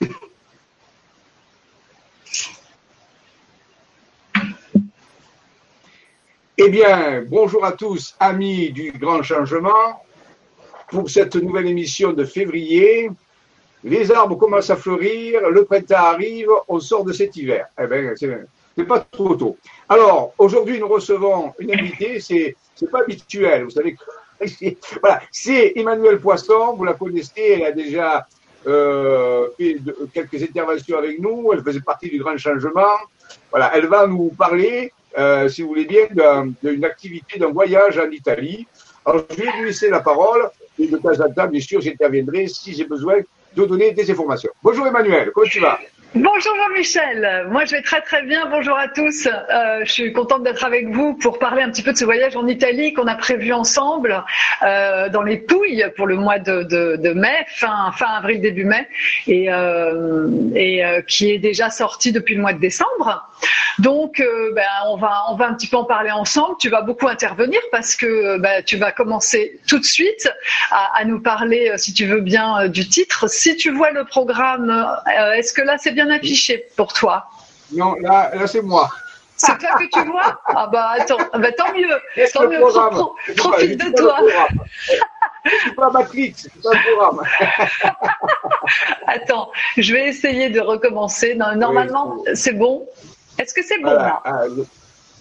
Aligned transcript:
Eh 6.58 6.70
bien, 6.70 7.22
bonjour 7.28 7.66
à 7.66 7.72
tous, 7.72 8.16
amis 8.18 8.70
du 8.70 8.90
Grand 8.92 9.22
Changement, 9.22 10.02
pour 10.88 11.10
cette 11.10 11.36
nouvelle 11.36 11.66
émission 11.66 12.14
de 12.14 12.24
février. 12.24 13.10
Les 13.84 14.10
arbres 14.10 14.36
commencent 14.36 14.70
à 14.70 14.76
fleurir, 14.76 15.50
le 15.50 15.64
printemps 15.66 15.96
arrive, 15.96 16.48
on 16.66 16.80
sort 16.80 17.04
de 17.04 17.12
cet 17.12 17.36
hiver. 17.36 17.66
Eh 17.78 17.86
bien, 17.86 18.14
c'est 18.16 18.84
pas 18.84 19.00
trop 19.00 19.36
tôt. 19.36 19.58
Alors, 19.86 20.32
aujourd'hui, 20.38 20.80
nous 20.80 20.88
recevons 20.88 21.52
une 21.58 21.72
invitée, 21.72 22.20
c'est 22.20 22.56
pas 22.90 23.00
habituel, 23.00 23.64
vous 23.64 23.70
savez. 23.70 23.94
Voilà, 25.00 25.22
c'est 25.30 25.72
Emmanuel 25.76 26.18
Poisson, 26.20 26.74
vous 26.74 26.84
la 26.84 26.94
connaissez, 26.94 27.32
elle 27.36 27.64
a 27.64 27.72
déjà 27.72 28.26
euh, 28.66 29.48
fait 29.56 29.76
quelques 30.12 30.42
interventions 30.42 30.98
avec 30.98 31.20
nous, 31.20 31.50
elle 31.52 31.62
faisait 31.62 31.80
partie 31.80 32.10
du 32.10 32.18
Grand 32.18 32.36
Changement. 32.36 32.96
Voilà, 33.50 33.72
elle 33.74 33.86
va 33.86 34.06
nous 34.06 34.30
parler 34.30 34.92
euh, 35.18 35.48
si 35.48 35.62
vous 35.62 35.68
voulez 35.68 35.86
bien, 35.86 36.06
d'une 36.62 36.84
activité, 36.84 37.38
d'un 37.38 37.50
voyage 37.50 37.98
en 37.98 38.10
Italie. 38.10 38.66
Alors, 39.04 39.24
je 39.30 39.36
vais 39.36 39.50
lui 39.58 39.66
laisser 39.66 39.88
la 39.88 40.00
parole 40.00 40.50
et 40.78 40.88
de 40.88 40.96
temps 40.98 41.18
en 41.20 41.32
temps, 41.32 41.46
bien 41.46 41.60
sûr, 41.60 41.80
j'interviendrai 41.80 42.48
si 42.48 42.74
j'ai 42.74 42.84
besoin 42.84 43.20
de 43.54 43.64
donner 43.64 43.92
des 43.92 44.10
informations. 44.10 44.50
Bonjour 44.62 44.86
Emmanuel, 44.86 45.30
comment 45.32 45.46
tu 45.46 45.60
vas? 45.60 45.78
Bonjour 46.18 46.54
Jean-Michel, 46.56 47.46
moi 47.50 47.66
je 47.66 47.72
vais 47.72 47.82
très 47.82 48.00
très 48.00 48.22
bien, 48.22 48.46
bonjour 48.48 48.78
à 48.78 48.88
tous. 48.88 49.26
Euh, 49.26 49.84
je 49.84 49.92
suis 49.92 50.14
contente 50.14 50.44
d'être 50.44 50.64
avec 50.64 50.88
vous 50.88 51.12
pour 51.12 51.38
parler 51.38 51.60
un 51.60 51.70
petit 51.70 51.82
peu 51.82 51.92
de 51.92 51.98
ce 51.98 52.06
voyage 52.06 52.34
en 52.36 52.46
Italie 52.46 52.94
qu'on 52.94 53.06
a 53.06 53.16
prévu 53.16 53.52
ensemble 53.52 54.24
euh, 54.62 55.10
dans 55.10 55.20
les 55.20 55.36
Pouilles 55.36 55.84
pour 55.94 56.06
le 56.06 56.16
mois 56.16 56.38
de, 56.38 57.12
mai, 57.12 57.44
fin, 57.48 57.92
avril, 58.16 58.40
début 58.40 58.64
mai, 58.64 58.88
et, 59.26 59.44
et 59.44 60.84
euh, 60.86 61.02
qui 61.06 61.32
est 61.32 61.38
déjà 61.38 61.68
sorti 61.68 62.12
depuis 62.12 62.34
le 62.34 62.40
mois 62.40 62.54
de 62.54 62.60
décembre. 62.60 63.28
Donc 63.78 64.20
euh, 64.20 64.52
ben, 64.54 64.66
on, 64.86 64.96
va, 64.96 65.24
on 65.30 65.36
va 65.36 65.48
un 65.48 65.54
petit 65.54 65.66
peu 65.66 65.76
en 65.76 65.84
parler 65.84 66.10
ensemble, 66.10 66.56
tu 66.58 66.70
vas 66.70 66.82
beaucoup 66.82 67.08
intervenir 67.08 67.60
parce 67.70 67.94
que 67.94 68.38
ben, 68.38 68.62
tu 68.64 68.76
vas 68.76 68.92
commencer 68.92 69.60
tout 69.66 69.78
de 69.78 69.84
suite 69.84 70.30
à, 70.70 70.98
à 70.98 71.04
nous 71.04 71.20
parler, 71.20 71.72
si 71.76 71.92
tu 71.92 72.06
veux 72.06 72.20
bien, 72.20 72.68
du 72.68 72.88
titre. 72.88 73.28
Si 73.28 73.56
tu 73.56 73.70
vois 73.70 73.90
le 73.90 74.04
programme, 74.04 74.96
est-ce 75.34 75.52
que 75.52 75.62
là 75.62 75.76
c'est 75.78 75.92
bien 75.92 76.10
affiché 76.10 76.66
pour 76.76 76.92
toi? 76.92 77.26
Non, 77.72 77.94
là, 78.00 78.30
là 78.34 78.46
c'est 78.46 78.62
moi. 78.62 78.88
C'est 79.36 79.58
toi 79.58 79.76
que 79.78 79.84
tu 79.92 80.10
vois? 80.10 80.40
Ah 80.46 80.66
bah 80.72 80.94
attends, 80.98 81.18
bah, 81.34 81.52
tant 81.52 81.72
mieux. 81.74 82.26
Tant 82.32 82.48
mieux. 82.48 82.60
profite 83.36 83.78
de 83.78 83.94
toi. 83.94 84.18
C'est 85.62 85.74
pas 85.74 85.90
Matrix, 85.90 86.34
c'est 86.36 86.62
pas 86.62 86.70
le 86.72 86.96
programme. 86.96 87.22
Attends, 89.06 89.52
je 89.76 89.92
vais 89.92 90.08
essayer 90.08 90.50
de 90.50 90.60
recommencer. 90.60 91.34
normalement, 91.34 92.16
c'est 92.34 92.52
bon? 92.52 92.88
Est-ce 93.38 93.54
que 93.54 93.62
c'est 93.62 93.78
bon 93.78 93.92
là? 93.92 94.20
Ah, 94.24 94.44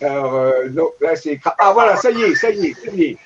Alors, 0.01 0.35
euh, 0.35 0.69
non, 0.71 0.89
là 1.01 1.15
c'est. 1.15 1.39
Ah 1.57 1.71
voilà, 1.73 1.95
ça 1.95 2.11
y 2.11 2.21
est, 2.23 2.35
ça 2.35 2.49
y 2.49 2.67
est, 2.67 2.73
ça 2.73 2.91
y 2.91 3.03
est. 3.03 3.17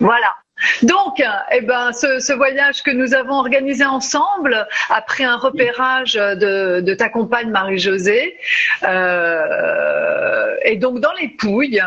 Voilà. 0.00 0.34
Donc, 0.82 1.22
eh 1.52 1.60
ben, 1.60 1.92
ce, 1.92 2.32
voyage 2.32 2.82
que 2.82 2.90
nous 2.90 3.14
avons 3.14 3.34
organisé 3.34 3.84
ensemble, 3.84 4.66
après 4.90 5.22
un 5.22 5.36
repérage 5.36 6.14
de, 6.14 6.80
de 6.80 6.94
ta 6.94 7.08
compagne 7.08 7.50
Marie-Josée, 7.50 8.36
euh, 8.82 10.56
et 10.64 10.76
donc 10.76 10.98
dans 10.98 11.12
les 11.12 11.28
Pouilles, 11.28 11.80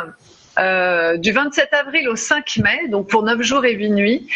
euh, 0.60 1.16
du 1.16 1.32
27 1.32 1.74
avril 1.74 2.10
au 2.10 2.18
5 2.18 2.58
mai, 2.58 2.88
donc 2.90 3.08
pour 3.08 3.24
9 3.24 3.42
jours 3.42 3.64
et 3.64 3.74
8 3.74 3.90
nuits. 3.92 4.28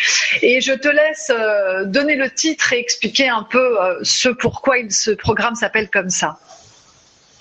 Et 0.42 0.61
je 0.61 0.72
te 0.72 0.88
laisse 0.88 1.30
euh, 1.30 1.83
donner 1.83 2.16
le 2.16 2.30
titre 2.30 2.72
et 2.72 2.80
expliquer 2.80 3.27
un 3.27 3.44
peu 3.44 3.81
euh, 3.81 3.99
ce 4.02 4.30
pourquoi 4.30 4.75
ce 4.89 5.11
programme 5.11 5.55
s'appelle 5.55 5.89
comme 5.89 6.09
ça. 6.09 6.38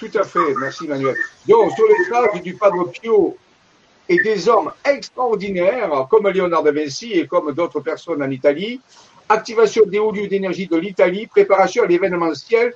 Tout 0.04 0.18
à 0.18 0.24
fait, 0.24 0.54
merci 0.60 0.86
Manuel. 0.86 1.16
Donc, 1.48 1.72
sur 1.72 1.86
les 1.86 2.10
traces 2.10 2.42
du 2.42 2.54
Padre 2.54 2.90
Pio 2.90 3.38
et 4.06 4.22
des 4.22 4.48
hommes 4.50 4.70
extraordinaires 4.84 6.06
comme 6.10 6.28
Léonard 6.28 6.62
de 6.62 6.70
Vinci 6.70 7.12
et 7.12 7.26
comme 7.26 7.54
d'autres 7.54 7.80
personnes 7.80 8.22
en 8.22 8.30
Italie. 8.30 8.80
Activation 9.30 9.86
des 9.86 9.98
hauts 9.98 10.12
lieux 10.12 10.28
d'énergie 10.28 10.66
de 10.66 10.76
l'Italie, 10.76 11.26
préparation 11.26 11.84
à 11.84 11.86
l'événementiel 11.86 12.74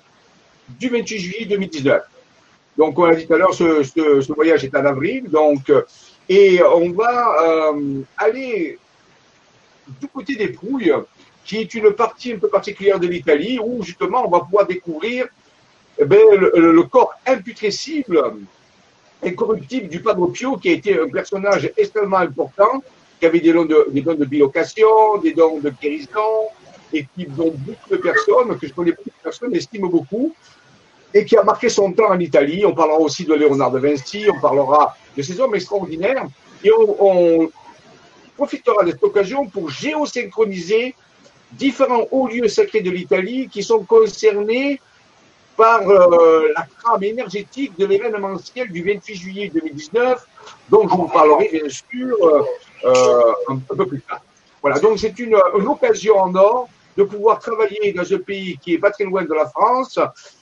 du 0.69 0.89
28 0.89 1.19
juillet 1.19 1.45
2019. 1.45 2.03
Donc, 2.79 2.99
on 2.99 3.05
a 3.05 3.15
dit 3.15 3.27
tout 3.27 3.35
à 3.35 3.39
l'heure, 3.39 3.53
ce, 3.53 3.83
ce, 3.83 4.33
voyage 4.33 4.65
est 4.65 4.75
en 4.75 4.87
avril. 4.87 5.25
Donc, 5.29 5.71
et 6.31 6.63
on 6.63 6.93
va 6.93 7.73
euh, 7.73 8.01
aller 8.17 8.79
du 10.01 10.09
côté 10.09 10.35
des 10.37 10.49
Pouilles, 10.49 10.95
qui 11.45 11.59
est 11.59 11.75
une 11.75 11.91
partie 11.91 12.33
un 12.33 12.39
peu 12.39 12.49
particulière 12.49 12.99
de 12.99 13.07
l'Italie, 13.07 13.59
où 13.63 13.83
justement 13.83 14.27
on 14.27 14.31
va 14.31 14.41
pouvoir 14.41 14.67
découvrir 14.67 15.27
eh 15.99 16.05
bien, 16.05 16.19
le, 16.31 16.83
corps 16.85 17.13
imputrescible 17.27 18.35
incorruptible 19.23 19.89
du 19.89 20.01
Padre 20.01 20.29
Pio, 20.29 20.57
qui 20.57 20.69
a 20.69 20.73
été 20.73 20.99
un 20.99 21.09
personnage 21.09 21.73
extrêmement 21.77 22.19
important, 22.19 22.83
qui 23.19 23.27
avait 23.27 23.41
des 23.41 23.53
dons 23.53 23.65
de, 23.65 23.89
des 23.91 24.27
bilocation, 24.27 25.19
des 25.23 25.33
dons 25.33 25.59
de 25.59 25.71
guérison, 25.71 26.47
et 26.93 27.05
qui, 27.15 27.27
dont 27.27 27.53
beaucoup 27.57 27.91
de 27.91 27.97
personnes, 27.97 28.57
que 28.59 28.67
je 28.67 28.73
connais 28.73 28.93
beaucoup 28.93 29.11
de 29.11 29.23
personnes, 29.23 29.55
estiment 29.57 29.89
beaucoup, 29.89 30.33
et 31.13 31.25
qui 31.25 31.37
a 31.37 31.43
marqué 31.43 31.69
son 31.69 31.93
temps 31.93 32.11
en 32.11 32.19
Italie. 32.21 32.65
On 32.65 32.75
parlera 32.75 32.99
aussi 33.01 33.25
de 33.25 33.35
Léonard 33.35 33.73
de 33.73 33.81
Vinci, 33.81 34.27
on 34.33 34.41
parlera 34.41 34.97
de 35.17 35.23
ces 35.23 35.41
hommes 35.41 35.57
extraordinaires, 35.57 36.27
et 36.63 36.71
on, 36.71 36.97
on 37.01 37.51
profitera 38.37 38.85
de 38.85 38.93
cette 38.93 39.03
occasion 39.03 39.47
pour 39.47 39.69
géosynchroniser 39.69 40.95
différents 41.53 42.07
hauts 42.13 42.29
lieux 42.29 42.47
sacrés 42.47 42.83
de 42.83 42.91
l'Italie 42.91 43.49
qui 43.51 43.65
sont 43.65 43.83
concernés 43.85 44.81
par 45.59 45.91
euh, 45.91 46.53
la 46.57 46.67
trame 46.81 47.03
énergétique 47.03 47.77
de 47.77 47.85
l'événementiel 47.85 48.71
du 48.71 48.81
28 48.83 49.15
juillet 49.17 49.51
2019, 49.53 50.25
dont 50.71 50.89
je 50.89 50.95
vous 50.95 51.09
parlerai 51.09 51.49
bien 51.53 51.69
sûr 51.69 52.17
euh, 52.23 52.45
euh, 52.85 53.33
un, 53.49 53.77
peu 53.77 53.85
plus 53.85 54.01
tard. 54.01 54.23
Voilà, 54.63 54.79
donc 54.79 55.01
c'est 55.01 55.19
une, 55.19 55.35
occasion 55.67 56.17
en 56.17 56.35
or 56.37 56.69
de 56.97 57.03
pouvoir 57.03 57.41
travailler 57.41 57.93
dans 57.93 58.11
un 58.11 58.19
pays 58.19 58.57
qui 58.63 58.75
est 58.75 58.79
pas 58.79 58.93
très 58.93 59.05
loin 59.05 59.25
de 59.25 59.35
la 59.35 59.47
France, 59.47 59.99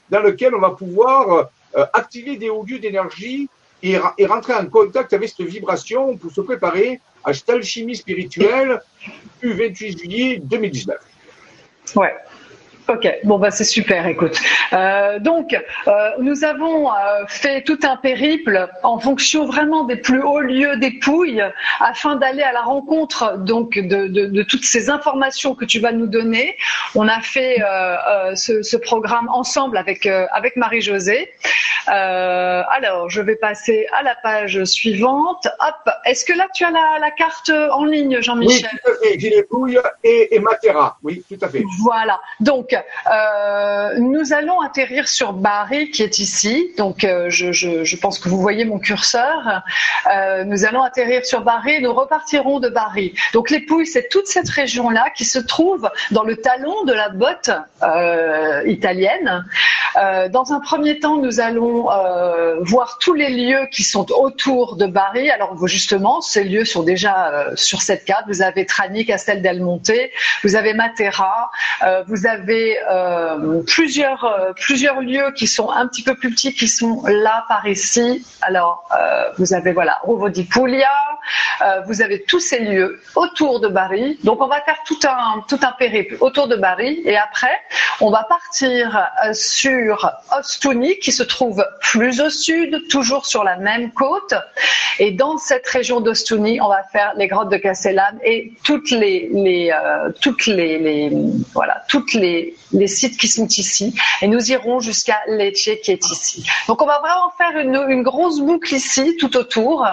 dans 0.09 0.21
lequel 0.21 0.53
on 0.53 0.59
va 0.59 0.69
pouvoir 0.69 1.49
activer 1.93 2.37
des 2.37 2.49
hauts 2.49 2.63
lieux 2.63 2.79
d'énergie 2.79 3.49
et, 3.83 3.97
et, 4.17 4.25
rentrer 4.25 4.53
en 4.53 4.65
contact 4.67 5.13
avec 5.13 5.29
cette 5.29 5.45
vibration 5.45 6.17
pour 6.17 6.31
se 6.31 6.41
préparer 6.41 6.99
à 7.23 7.33
cette 7.33 7.49
alchimie 7.49 7.95
spirituelle 7.95 8.81
du 9.41 9.53
28 9.53 9.99
juillet 9.99 10.41
2019. 10.43 10.97
Ouais. 11.95 12.13
Ok, 12.89 13.05
bon 13.25 13.37
bah 13.37 13.51
c'est 13.51 13.65
super. 13.65 14.07
Écoute, 14.07 14.39
euh, 14.71 15.19
donc 15.19 15.53
euh, 15.87 16.11
nous 16.19 16.45
avons 16.45 16.89
euh, 16.89 17.25
fait 17.27 17.61
tout 17.61 17.79
un 17.83 17.97
périple 17.97 18.69
en 18.81 18.97
fonction 18.97 19.45
vraiment 19.45 19.83
des 19.83 19.97
plus 19.97 20.21
hauts 20.21 20.39
lieux 20.39 20.77
des 20.77 20.91
Pouilles, 20.91 21.43
afin 21.81 22.15
d'aller 22.15 22.43
à 22.43 22.53
la 22.53 22.61
rencontre 22.61 23.37
donc 23.39 23.77
de, 23.77 24.07
de, 24.07 24.27
de, 24.27 24.43
toutes 24.43 24.63
ces 24.63 24.89
informations 24.89 25.53
que 25.53 25.65
tu 25.65 25.79
vas 25.79 25.91
nous 25.91 26.07
donner. 26.07 26.55
On 26.95 27.09
a 27.09 27.19
fait 27.19 27.57
ce, 28.35 28.61
ce, 28.61 28.77
programme 28.77 29.27
ensemble 29.29 29.77
avec 29.77 30.05
avec 30.05 30.55
Marie-Josée. 30.55 31.29
alors 31.87 33.09
je 33.09 33.21
vais 33.21 33.35
passer 33.35 33.85
à 33.91 34.01
la 34.01 34.15
page 34.15 34.63
suivante. 34.63 35.45
Hop, 35.59 35.93
est-ce 36.05 36.23
que 36.23 36.33
là 36.33 36.47
tu 36.53 36.63
as 36.63 36.71
la, 36.71 36.99
la 37.01 37.11
carte 37.11 37.49
en 37.49 37.83
ligne, 37.83 38.21
Jean-Michel? 38.21 38.69
Oui, 38.71 38.79
tout 38.83 38.91
à 38.91 38.95
fait. 39.03 39.19
J'ai 39.19 39.29
les 39.29 39.43
Pouilles 39.43 39.79
et, 40.05 40.35
et 40.35 40.39
Matera. 40.39 40.97
Oui, 41.03 41.23
tout 41.27 41.43
à 41.43 41.49
fait. 41.49 41.63
Voilà. 41.81 42.19
Donc 42.39 42.76
euh, 43.11 43.99
nous 43.99 44.33
allons 44.33 44.61
atterrir 44.61 45.07
sur 45.07 45.33
Bari, 45.33 45.91
qui 45.91 46.03
est 46.03 46.19
ici. 46.19 46.71
Donc, 46.77 47.03
euh, 47.03 47.29
je, 47.29 47.95
pense 47.97 48.19
que 48.19 48.29
vous 48.29 48.39
voyez 48.39 48.65
mon 48.65 48.79
curseur. 48.79 49.61
Euh, 50.11 50.43
nous 50.43 50.65
allons 50.65 50.81
atterrir 50.81 51.25
sur 51.25 51.41
Bari. 51.41 51.81
Nous 51.81 51.93
repartirons 51.93 52.59
de 52.59 52.69
Bari. 52.69 53.13
Donc, 53.33 53.49
les 53.49 53.61
Pouilles, 53.61 53.85
c'est 53.87 54.09
toute 54.09 54.27
cette 54.27 54.49
région-là 54.49 55.05
qui 55.15 55.25
se 55.25 55.39
trouve 55.39 55.89
dans 56.11 56.23
le 56.23 56.37
talon 56.37 56.83
de 56.83 56.93
la 56.93 57.09
botte 57.09 57.51
italienne. 58.65 59.45
Dans 60.31 60.53
un 60.53 60.59
premier 60.59 60.99
temps, 60.99 61.17
nous 61.17 61.39
allons 61.39 61.87
voir 62.61 62.97
tous 62.99 63.13
les 63.13 63.29
lieux 63.29 63.67
qui 63.71 63.83
sont 63.83 64.11
autour 64.11 64.75
de 64.75 64.85
Bari. 64.85 65.29
Alors, 65.29 65.67
justement, 65.67 66.21
ces 66.21 66.43
lieux 66.43 66.65
sont 66.65 66.83
déjà 66.83 67.51
sur 67.55 67.81
cette 67.81 68.05
carte. 68.05 68.25
Vous 68.27 68.41
avez 68.41 68.65
Trani, 68.65 69.05
Castel 69.05 69.41
del 69.41 69.61
Monte, 69.61 69.91
vous 70.43 70.55
avez 70.55 70.73
Matera, 70.73 71.49
vous 72.07 72.27
avez 72.27 72.66
euh, 72.89 73.61
plusieurs, 73.65 74.23
euh, 74.25 74.53
plusieurs 74.53 75.01
lieux 75.01 75.31
qui 75.35 75.47
sont 75.47 75.69
un 75.69 75.87
petit 75.87 76.03
peu 76.03 76.15
plus 76.15 76.31
petits 76.31 76.53
qui 76.53 76.67
sont 76.67 77.03
là 77.05 77.45
par 77.47 77.67
ici. 77.67 78.25
Alors, 78.41 78.87
euh, 78.99 79.29
vous 79.37 79.53
avez 79.53 79.71
voilà, 79.73 79.99
Rovo 80.03 80.29
di 80.29 80.43
Puglia, 80.43 80.89
vous 81.87 82.01
avez 82.01 82.23
tous 82.23 82.39
ces 82.39 82.59
lieux 82.59 83.01
autour 83.15 83.59
de 83.59 83.67
Bari. 83.67 84.19
Donc, 84.23 84.41
on 84.41 84.47
va 84.47 84.61
faire 84.61 84.77
tout 84.85 84.99
un, 85.07 85.43
tout 85.47 85.59
un 85.63 85.71
périple 85.71 86.15
autour 86.19 86.47
de 86.47 86.55
Bari 86.55 87.01
et 87.05 87.17
après, 87.17 87.59
On 87.99 88.11
va 88.11 88.23
partir 88.29 89.09
sur 89.33 90.11
Ostuni 90.37 90.99
qui 90.99 91.11
se 91.11 91.23
trouve 91.23 91.65
plus 91.81 92.21
au 92.21 92.29
sud, 92.29 92.87
toujours 92.89 93.25
sur 93.25 93.43
la 93.43 93.57
même 93.57 93.91
côte. 93.91 94.35
Et 94.99 95.11
dans 95.11 95.37
cette 95.39 95.67
région 95.67 95.99
d'Ostuni, 95.99 96.61
on 96.61 96.67
va 96.67 96.83
faire 96.91 97.13
les 97.17 97.27
grottes 97.27 97.49
de 97.49 97.57
Castellane 97.57 98.19
et 98.23 98.53
toutes 98.63 98.91
les, 98.91 99.29
les 99.33 99.73
toutes 100.21 100.45
les, 100.45 101.09
voilà 101.53 101.83
toutes 101.87 102.13
les, 102.13 102.55
les 102.71 102.87
sites 102.87 103.17
qui 103.17 103.27
sont 103.27 103.47
ici. 103.47 103.95
Et 104.21 104.27
nous 104.27 104.51
irons 104.51 104.79
jusqu'à 104.79 105.19
Lecce 105.27 105.69
qui 105.83 105.91
est 105.91 106.09
ici. 106.09 106.45
Donc 106.67 106.81
on 106.81 106.85
va 106.85 106.99
vraiment 106.99 107.31
faire 107.37 107.57
une, 107.59 107.89
une 107.89 108.03
grosse 108.03 108.39
boucle 108.39 108.73
ici 108.73 109.15
tout 109.17 109.37
autour. 109.37 109.85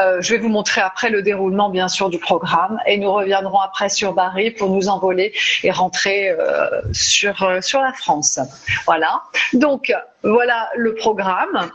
Euh, 0.00 0.20
je 0.20 0.34
vais 0.34 0.38
vous 0.38 0.48
montrer 0.48 0.80
après 0.80 1.10
le 1.10 1.22
déroulement 1.22 1.68
bien 1.68 1.88
sûr 1.88 2.10
du 2.10 2.18
programme 2.18 2.78
et 2.86 2.96
nous 2.98 3.12
reviendrons 3.12 3.60
après 3.60 3.88
sur 3.88 4.12
Bari 4.12 4.50
pour 4.50 4.70
nous 4.70 4.88
envoler 4.88 5.32
et 5.62 5.70
rentrer 5.70 6.30
euh, 6.30 6.68
sur 6.92 7.42
euh, 7.42 7.60
sur 7.60 7.80
la 7.80 7.92
France. 7.92 8.38
Voilà. 8.86 9.22
Donc 9.52 9.92
voilà 10.22 10.70
le 10.76 10.94
programme 10.94 11.70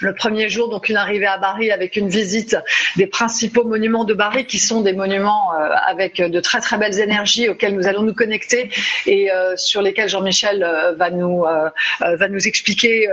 le 0.00 0.14
premier 0.14 0.48
jour, 0.48 0.68
donc 0.68 0.88
une 0.88 0.96
arrivée 0.96 1.26
à 1.26 1.38
Bari 1.38 1.70
avec 1.70 1.96
une 1.96 2.08
visite 2.08 2.56
des 2.96 3.06
principaux 3.06 3.64
monuments 3.64 4.04
de 4.04 4.14
Bari 4.14 4.46
qui 4.46 4.58
sont 4.58 4.80
des 4.80 4.92
monuments 4.92 5.54
euh, 5.54 5.68
avec 5.86 6.20
de 6.20 6.40
très 6.40 6.60
très 6.60 6.78
belles 6.78 6.98
énergies 6.98 7.48
auxquelles 7.48 7.74
nous 7.74 7.86
allons 7.86 8.02
nous 8.02 8.14
connecter 8.14 8.70
et 9.06 9.30
euh, 9.30 9.56
sur 9.56 9.82
lesquels 9.82 10.08
Jean-Michel 10.08 10.62
euh, 10.62 10.94
va 10.94 11.10
nous 11.10 11.44
va 12.00 12.28
nous 12.28 12.48
expliquer 12.48 13.08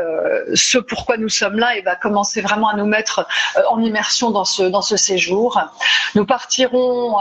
ce 0.53 0.77
pourquoi 0.77 1.17
nous 1.17 1.29
sommes 1.29 1.57
là 1.57 1.75
et 1.75 1.81
va 1.81 1.95
commencer 1.95 2.41
vraiment 2.41 2.69
à 2.69 2.75
nous 2.75 2.85
mettre 2.85 3.27
en 3.69 3.81
immersion 3.81 4.31
dans 4.31 4.45
ce 4.45 4.63
dans 4.63 4.81
ce 4.81 4.97
séjour. 4.97 5.61
Nous 6.15 6.25
partirons 6.25 7.15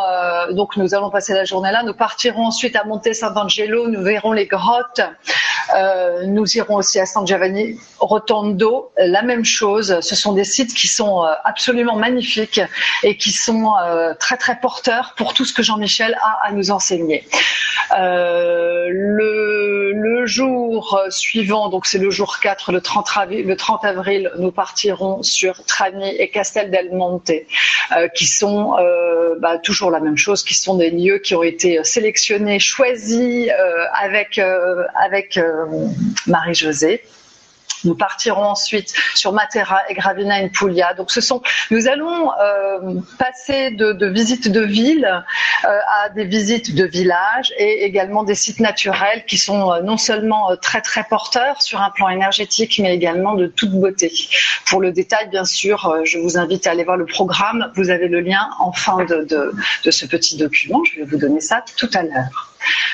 donc 0.51 0.77
nous 0.77 0.95
allons 0.95 1.11
passer 1.11 1.35
la 1.35 1.45
journée 1.45 1.71
là. 1.71 1.83
Nous 1.83 1.95
partirons 1.95 2.47
ensuite 2.47 2.77
à 2.77 2.85
Monte 2.85 3.12
Sant'Angelo. 3.12 3.89
Nous 3.89 4.03
verrons 4.03 4.33
les 4.33 4.47
grottes. 4.47 5.01
nous 6.27 6.57
irons 6.57 6.77
aussi 6.77 6.99
à 7.01 7.07
San 7.07 7.27
Giovanni 7.27 7.79
Rotondo. 7.99 8.93
La 8.97 9.23
même 9.23 9.45
chose 9.50 10.00
ce 10.00 10.14
sont 10.14 10.32
des 10.32 10.44
sites 10.44 10.75
qui 10.75 10.88
sont 10.88 11.25
euh, 11.25 11.32
absolument 11.44 11.97
magnifiques 11.97 12.61
et 13.02 13.17
qui 13.17 13.32
sont 13.32 13.73
euh, 13.76 14.14
très 14.19 14.37
très 14.37 14.58
porteurs 14.61 15.14
pour 15.17 15.35
tout 15.35 15.44
ce 15.44 15.52
que 15.52 15.62
Jean-Michel 15.62 16.17
a 16.23 16.49
à 16.49 16.52
nous 16.52 16.70
enseigner. 16.70 17.26
Euh, 17.99 18.87
le, 18.91 20.26
jour 20.26 21.00
suivant, 21.08 21.70
donc 21.70 21.87
c'est 21.87 21.99
le 21.99 22.11
jour 22.11 22.38
4, 22.41 22.73
le 22.73 22.81
30, 22.82 23.08
avril, 23.17 23.47
le 23.47 23.56
30 23.56 23.85
avril, 23.87 24.31
nous 24.38 24.52
partirons 24.52 25.23
sur 25.23 25.64
Trani 25.64 26.14
et 26.14 26.29
Castel 26.29 26.70
del 26.70 26.93
Monte, 26.93 27.32
qui 28.14 28.26
sont 28.26 28.76
bah, 29.41 29.58
toujours 29.58 29.91
la 29.91 29.99
même 29.99 30.19
chose, 30.19 30.44
qui 30.44 30.55
sont 30.55 30.75
des 30.75 30.91
lieux 30.91 31.19
qui 31.19 31.35
ont 31.35 31.43
été 31.43 31.82
sélectionnés, 31.85 32.61
choisis 32.61 33.49
avec, 33.94 34.38
avec 34.38 35.41
Marie-Josée. 36.26 37.02
Nous 37.85 37.94
partirons 37.94 38.44
ensuite 38.44 38.93
sur 39.15 39.32
Matera 39.32 39.81
et 39.88 39.94
Gravina 39.94 40.37
in 40.37 40.49
Puglia. 40.49 40.94
Donc, 40.94 41.11
ce 41.11 41.21
sont, 41.21 41.43
nous 41.71 41.88
allons 41.88 42.31
euh, 42.32 43.00
passer 43.19 43.71
de, 43.71 43.93
de, 43.93 44.06
visites 44.06 44.50
de 44.50 44.61
villes 44.61 45.25
euh, 45.65 45.79
à 46.03 46.09
des 46.11 46.25
visites 46.25 46.75
de 46.75 46.85
villages 46.85 47.53
et 47.59 47.85
également 47.85 48.23
des 48.25 48.35
sites 48.35 48.61
naturels 48.61 49.25
qui 49.27 49.38
sont 49.38 49.73
euh, 49.73 49.81
non 49.82 49.97
seulement 49.97 50.50
euh, 50.50 50.56
très 50.56 50.81
très 50.81 51.05
porteurs 51.05 51.62
sur 51.62 51.81
un 51.81 51.91
plan 51.91 52.09
énergétique, 52.09 52.81
mais 52.82 52.94
également 52.94 53.35
de 53.35 53.47
toute 53.47 53.71
beauté. 53.73 54.12
Pour 54.67 54.81
le 54.81 54.93
détail, 54.93 55.29
bien 55.29 55.44
sûr, 55.44 55.87
euh, 55.87 56.00
je 56.05 56.19
vous 56.19 56.38
invite 56.38 56.67
à 56.67 56.73
aller 56.73 56.85
voir 56.85 56.97
le 56.97 57.06
programme. 57.06 57.73
Vous 57.76 57.91
avez 57.91 58.09
le 58.09 58.21
lien 58.21 58.50
en 58.59 58.73
fin 58.73 59.05
de, 59.05 59.25
de, 59.25 59.53
de 59.85 59.91
ce 59.91 60.06
petit 60.06 60.37
document. 60.37 60.83
Je 60.85 61.00
vais 61.00 61.06
vous 61.06 61.19
donner 61.19 61.41
ça 61.41 61.65
tout 61.76 61.91
à 61.94 62.03
l'heure. 62.03 62.50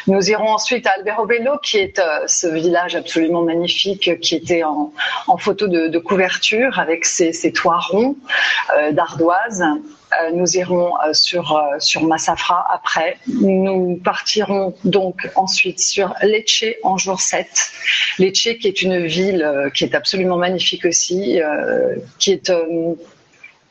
Nous 0.06 0.30
irons 0.30 0.52
ensuite 0.52 0.86
à 0.86 0.92
Alberobello, 0.92 1.58
qui 1.58 1.78
est 1.78 1.98
euh, 1.98 2.20
ce 2.26 2.46
village 2.46 2.94
absolument 2.94 3.42
magnifique 3.42 4.20
qui 4.20 4.36
était 4.36 4.62
en, 4.62 4.92
photo 5.38 5.66
de, 5.66 5.98
couverture 5.98 6.78
avec 6.78 7.04
ses, 7.04 7.52
toits 7.52 7.80
ronds 7.80 8.16
euh, 8.76 8.92
d'ardoise. 8.92 9.62
Euh, 9.62 10.30
nous 10.32 10.56
irons 10.56 10.92
sur, 11.12 11.60
sur 11.80 12.04
Massafra 12.04 12.64
après. 12.72 13.16
Nous 13.26 14.00
partirons 14.04 14.74
donc 14.84 15.28
ensuite 15.34 15.80
sur 15.80 16.14
Lecce 16.22 16.64
en 16.84 16.96
jour 16.96 17.20
7. 17.20 17.48
Lecce 18.18 18.48
qui 18.60 18.68
est 18.68 18.82
une 18.82 19.06
ville 19.06 19.70
qui 19.74 19.82
est 19.84 19.94
absolument 19.96 20.36
magnifique 20.36 20.84
aussi, 20.84 21.40
qui 22.18 22.30
est 22.30 22.52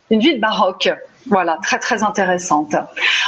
une 0.09 0.19
ville 0.19 0.41
baroque 0.41 0.89
voilà, 1.27 1.57
très 1.63 1.79
très 1.79 2.03
intéressante. 2.03 2.75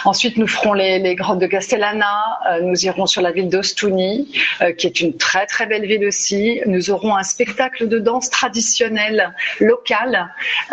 Ensuite, 0.06 0.38
nous 0.38 0.48
ferons 0.48 0.74
les, 0.74 1.00
les 1.00 1.16
grottes 1.16 1.40
de 1.40 1.48
Castellana. 1.48 2.40
Euh, 2.50 2.62
nous 2.62 2.86
irons 2.86 3.08
sur 3.08 3.22
la 3.22 3.32
ville 3.32 3.50
d'Ostuni, 3.50 4.32
euh, 4.62 4.72
qui 4.72 4.88
est 4.88 5.02
une 5.02 5.18
très 5.18 5.46
très 5.46 5.66
belle 5.66 5.86
ville 5.86 6.06
aussi. 6.06 6.62
Nous 6.66 6.92
aurons 6.92 7.16
un 7.16 7.24
spectacle 7.24 7.88
de 7.88 8.00
danse 8.00 8.30
traditionnelle 8.30 9.34
locale 9.60 10.28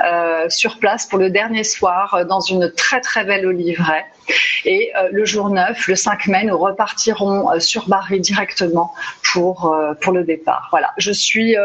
euh, 0.05 0.49
sur 0.50 0.79
place 0.79 1.06
pour 1.06 1.19
le 1.19 1.31
dernier 1.31 1.65
soir 1.65 2.15
euh, 2.15 2.25
dans 2.25 2.41
une 2.41 2.71
très 2.73 3.00
très 3.00 3.25
belle 3.25 3.47
oliveraie. 3.47 4.05
Et 4.65 4.91
euh, 4.97 5.09
le 5.12 5.25
jour 5.25 5.50
9, 5.50 5.88
le 5.88 5.97
5 5.97 6.26
mai, 6.29 6.44
nous 6.44 6.59
repartirons 6.59 7.50
euh, 7.50 7.61
sur 7.61 7.88
Bari 7.88 8.21
directement 8.21 8.93
pour 9.32 9.75
pour 10.00 10.12
le 10.12 10.23
départ. 10.25 10.69
Voilà, 10.71 10.93
je 10.97 11.11
suis 11.11 11.56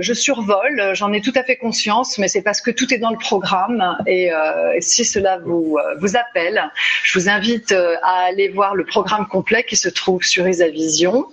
je 0.00 0.12
survole, 0.12 0.92
j'en 0.94 1.12
ai 1.12 1.20
tout 1.20 1.32
à 1.34 1.42
fait 1.42 1.56
conscience, 1.56 2.18
mais 2.18 2.28
c'est 2.28 2.42
parce 2.42 2.60
que 2.60 2.70
tout 2.70 2.92
est 2.94 2.98
dans 2.98 3.10
le 3.10 3.18
programme 3.18 3.96
et 4.06 4.32
euh, 4.32 4.76
si 4.80 5.04
cela 5.04 5.38
vous, 5.38 5.76
euh, 5.78 5.94
vous 6.00 6.16
appelle, 6.16 6.62
je 7.02 7.18
vous 7.18 7.28
invite 7.28 7.72
euh, 7.72 7.96
à 8.02 8.26
aller 8.26 8.48
voir 8.48 8.74
le 8.74 8.84
programme 8.84 9.26
complet 9.26 9.64
qui 9.64 9.76
se 9.76 9.88
trouve 9.88 10.22
sur 10.22 10.48
Isavision, 10.48 11.26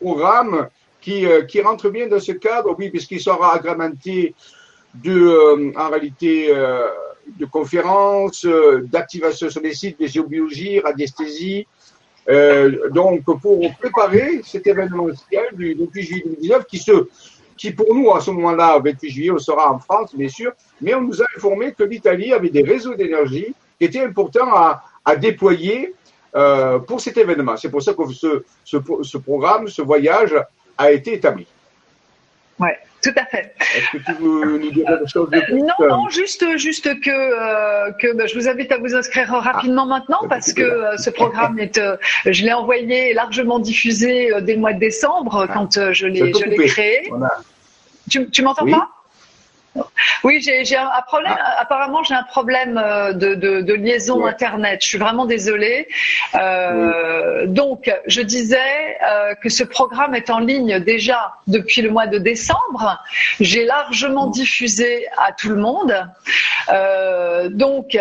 programme 0.00 0.68
qui, 1.00 1.26
euh, 1.26 1.42
qui 1.42 1.60
rentre 1.60 1.90
bien 1.90 2.08
dans 2.08 2.20
ce 2.20 2.32
cadre, 2.32 2.74
oui, 2.78 2.90
puisqu'il 2.90 3.20
sera 3.20 3.54
agrémenté 3.54 4.34
de, 4.94 5.12
euh, 5.12 5.72
en 5.76 5.90
réalité, 5.90 6.48
euh, 6.50 6.86
de 7.38 7.46
conférences, 7.46 8.46
d'activation 8.84 9.50
sur 9.50 9.60
les 9.60 9.74
sites 9.74 10.00
de 10.00 10.06
géobiologie, 10.06 10.80
radiesthésie. 10.80 11.66
donc, 12.90 13.24
pour 13.24 13.60
préparer 13.78 14.40
cet 14.44 14.66
événementiel 14.66 15.46
du 15.52 15.74
28 15.74 16.02
juillet 16.02 16.22
2019, 16.24 16.66
qui, 16.66 16.78
se, 16.78 17.08
qui 17.60 17.72
pour 17.72 17.94
nous, 17.94 18.10
à 18.10 18.20
ce 18.22 18.30
moment-là, 18.30 18.78
28 18.82 19.10
juillet, 19.10 19.30
on 19.30 19.38
sera 19.38 19.70
en 19.70 19.78
France, 19.78 20.14
bien 20.14 20.30
sûr, 20.30 20.52
mais 20.80 20.94
on 20.94 21.02
nous 21.02 21.20
a 21.22 21.26
informé 21.36 21.74
que 21.74 21.82
l'Italie 21.84 22.32
avait 22.32 22.48
des 22.48 22.62
réseaux 22.62 22.94
d'énergie 22.94 23.54
qui 23.78 23.84
étaient 23.84 24.00
importants 24.00 24.50
à, 24.54 24.82
à 25.04 25.14
déployer 25.14 25.94
euh, 26.34 26.78
pour 26.78 27.02
cet 27.02 27.18
événement. 27.18 27.58
C'est 27.58 27.70
pour 27.70 27.82
ça 27.82 27.92
que 27.92 28.10
ce, 28.14 28.44
ce, 28.64 28.78
ce 29.02 29.18
programme, 29.18 29.68
ce 29.68 29.82
voyage 29.82 30.34
a 30.78 30.90
été 30.90 31.12
établi. 31.12 31.46
Oui, 32.60 32.70
tout 33.02 33.12
à 33.14 33.26
fait. 33.26 33.54
Est-ce 33.76 33.98
que 33.98 34.04
tu 34.04 34.12
veux 34.22 34.58
nous 34.58 34.70
dire 34.70 34.86
quelque 34.86 35.06
chose 35.06 35.28
de 35.28 35.40
plus 35.40 35.60
Non, 35.60 35.86
non, 35.86 36.08
juste, 36.08 36.56
juste 36.56 36.98
que, 37.00 37.10
euh, 37.10 37.92
que 37.92 38.14
bah, 38.14 38.26
je 38.26 38.34
vous 38.38 38.48
invite 38.48 38.72
à 38.72 38.78
vous 38.78 38.94
inscrire 38.94 39.28
rapidement 39.28 39.84
ah, 39.84 39.98
maintenant 39.98 40.20
parce 40.30 40.54
que 40.54 40.62
euh, 40.62 40.96
ce 40.96 41.10
programme 41.10 41.58
est, 41.66 41.76
euh, 41.76 41.96
je 42.24 42.42
l'ai 42.42 42.54
envoyé 42.54 43.12
largement 43.12 43.58
diffusé 43.58 44.30
dès 44.42 44.54
le 44.54 44.60
mois 44.60 44.72
de 44.72 44.78
décembre 44.78 45.46
ah, 45.46 45.52
quand 45.52 45.92
je 45.92 46.06
l'ai, 46.06 46.32
je 46.32 46.44
l'ai 46.44 46.56
créé. 46.66 47.06
Voilà. 47.10 47.30
Tu, 48.10 48.28
tu 48.28 48.42
m'entends 48.42 48.64
oui. 48.64 48.72
pas? 48.72 48.88
Oui, 50.24 50.40
j'ai 50.42 50.76
un 50.76 50.90
problème. 51.06 51.36
Ah. 51.38 51.60
Apparemment, 51.60 52.02
j'ai 52.02 52.14
un 52.14 52.24
problème 52.24 52.76
euh, 52.76 53.12
de, 53.12 53.36
de, 53.36 53.60
de 53.60 53.74
liaison 53.74 54.22
ouais. 54.22 54.30
internet. 54.30 54.82
Je 54.82 54.88
suis 54.88 54.98
vraiment 54.98 55.26
désolée. 55.26 55.86
Euh, 56.34 57.42
oui. 57.42 57.52
Donc, 57.52 57.88
je 58.06 58.20
disais 58.20 58.98
euh, 59.06 59.34
que 59.36 59.48
ce 59.48 59.62
programme 59.62 60.16
est 60.16 60.28
en 60.28 60.40
ligne 60.40 60.80
déjà 60.80 61.34
depuis 61.46 61.82
le 61.82 61.90
mois 61.90 62.08
de 62.08 62.18
décembre. 62.18 63.00
J'ai 63.38 63.64
largement 63.64 64.26
diffusé 64.26 65.06
à 65.16 65.30
tout 65.32 65.50
le 65.50 65.56
monde. 65.56 65.94
Euh, 66.70 67.48
donc, 67.48 67.96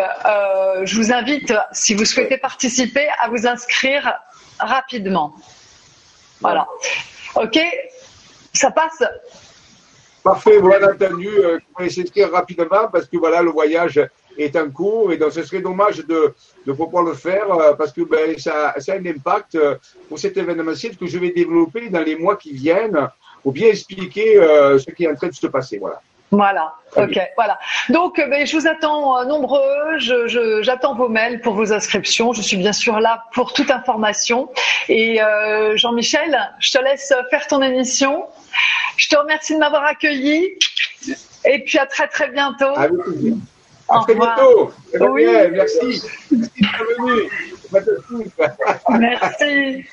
je 0.84 0.96
vous 0.96 1.14
invite, 1.14 1.54
si 1.72 1.94
vous 1.94 2.06
souhaitez 2.06 2.38
participer, 2.38 3.08
à 3.22 3.30
vous 3.30 3.46
inscrire 3.46 4.20
rapidement. 4.60 5.36
Voilà. 6.42 6.68
Ok? 7.36 7.60
Ça 8.54 8.72
passe? 8.72 9.04
Parfait, 10.24 10.58
voilà 10.58 10.92
entendu. 10.92 11.28
Euh, 11.28 11.60
vais 11.80 11.90
s'inscrire 11.90 12.32
rapidement 12.32 12.88
parce 12.92 13.08
que 13.08 13.18
voilà, 13.18 13.42
le 13.42 13.52
voyage 13.52 14.02
est 14.38 14.56
en 14.56 14.70
cours 14.70 15.12
et 15.12 15.18
donc 15.18 15.32
ce 15.32 15.44
serait 15.44 15.62
dommage 15.62 16.06
de 16.06 16.34
ne 16.66 16.74
pas 16.74 17.02
le 17.02 17.14
faire 17.14 17.52
euh, 17.52 17.74
parce 17.74 17.92
que 17.94 18.02
ben, 18.02 18.38
ça, 18.38 18.74
ça, 18.80 18.94
a 18.94 18.96
un 18.98 19.06
impact 19.06 19.56
euh, 19.56 19.76
pour 20.08 20.20
cet 20.20 20.38
événementiel 20.38 20.98
que 20.98 21.08
je 21.08 21.18
vais 21.18 21.32
développer 21.32 21.90
dans 21.90 22.02
les 22.02 22.16
mois 22.16 22.36
qui 22.36 22.54
viennent 22.54 23.10
pour 23.44 23.54
bien 23.54 23.70
expliquer 23.70 24.38
euh, 24.38 24.78
ce 24.78 24.92
qui 24.92 25.06
est 25.06 25.10
en 25.10 25.16
train 25.16 25.28
de 25.28 25.34
se 25.34 25.48
passer. 25.48 25.78
Voilà. 25.78 26.02
Voilà, 26.32 26.76
ok, 26.96 27.20
voilà. 27.36 27.58
Donc, 27.90 28.20
euh, 28.20 28.28
ben, 28.28 28.46
je 28.46 28.56
vous 28.56 28.68
attends 28.68 29.20
euh, 29.20 29.26
nombreux, 29.26 29.98
j'attends 30.62 30.94
vos 30.94 31.10
mails 31.10 31.42
pour 31.42 31.56
vos 31.56 31.74
inscriptions. 31.74 32.34
Je 32.34 32.44
suis 32.44 32.58
bien 32.58 32.74
sûr 32.74 33.00
là 33.00 33.26
pour 33.34 33.52
toute 33.54 33.72
information. 33.72 34.50
Et 34.90 35.22
euh, 35.22 35.76
Jean-Michel, 35.76 36.38
je 36.60 36.72
te 36.72 36.84
laisse 36.84 37.12
faire 37.32 37.48
ton 37.48 37.64
émission. 37.64 38.26
Je 38.98 39.10
te 39.10 39.16
remercie 39.18 39.56
de 39.56 39.60
m'avoir 39.60 39.84
accueilli. 39.86 40.56
Et 41.46 41.64
puis 41.64 41.80
à 41.80 41.88
très 41.88 42.08
très 42.08 42.30
bientôt. 42.30 42.78
À 43.90 44.00
très 44.02 44.14
bientôt. 44.14 44.72
Oui. 45.00 45.26
Merci. 45.52 46.04
Merci 47.72 47.94
Merci. 48.90 49.86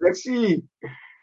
Merci. 0.00 0.64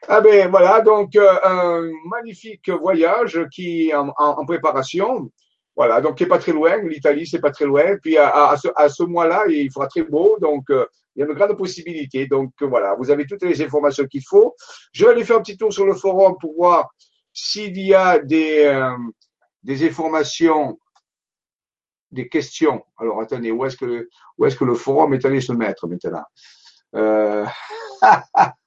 Ah 0.07 0.21
ben 0.21 0.49
voilà, 0.49 0.81
donc 0.81 1.15
euh, 1.15 1.39
un 1.43 1.89
magnifique 2.05 2.69
voyage 2.69 3.39
qui 3.51 3.89
est 3.89 3.93
en, 3.93 4.45
préparation. 4.45 5.29
Voilà, 5.75 6.01
donc 6.01 6.17
qui 6.17 6.23
n'est 6.23 6.29
pas 6.29 6.39
très 6.39 6.51
loin. 6.51 6.77
L'Italie, 6.83 7.27
c'est 7.27 7.39
pas 7.39 7.51
très 7.51 7.65
loin. 7.65 7.97
Puis 8.01 8.17
à, 8.17 8.55
ce, 8.57 9.03
mois-là, 9.03 9.45
il 9.47 9.71
fera 9.71 9.87
très 9.87 10.03
beau, 10.03 10.37
donc 10.41 10.69
euh, 10.69 10.85
il 11.15 11.19
y 11.19 11.23
a 11.23 11.25
une 11.27 11.33
grande 11.33 11.57
possibilité. 11.57 12.27
Donc 12.27 12.51
voilà, 12.61 12.95
vous 12.95 13.11
avez 13.11 13.25
toutes 13.25 13.43
les 13.43 13.61
informations 13.61 14.05
qu'il 14.05 14.23
faut. 14.25 14.55
Je 14.93 15.05
vais 15.05 15.11
aller 15.11 15.23
faire 15.23 15.37
un 15.37 15.41
petit 15.41 15.57
tour 15.57 15.71
sur 15.71 15.85
le 15.85 15.93
forum 15.93 16.35
pour 16.39 16.55
voir 16.55 16.89
s'il 17.33 17.77
y 17.79 17.93
a 17.93 18.19
des, 18.19 18.63
euh, 18.65 18.97
des 19.63 19.87
informations, 19.87 20.79
des 22.11 22.27
questions. 22.27 22.83
Alors 22.97 23.21
attendez, 23.21 23.51
où 23.51 23.65
est-ce 23.65 23.77
que 23.77 24.09
où 24.37 24.45
est-ce 24.45 24.55
que 24.55 24.65
le 24.65 24.75
forum 24.75 25.13
est 25.13 25.25
allé 25.25 25.41
se 25.41 25.51
mettre 25.51 25.87
maintenant? 25.87 26.23
Euh, 26.95 27.45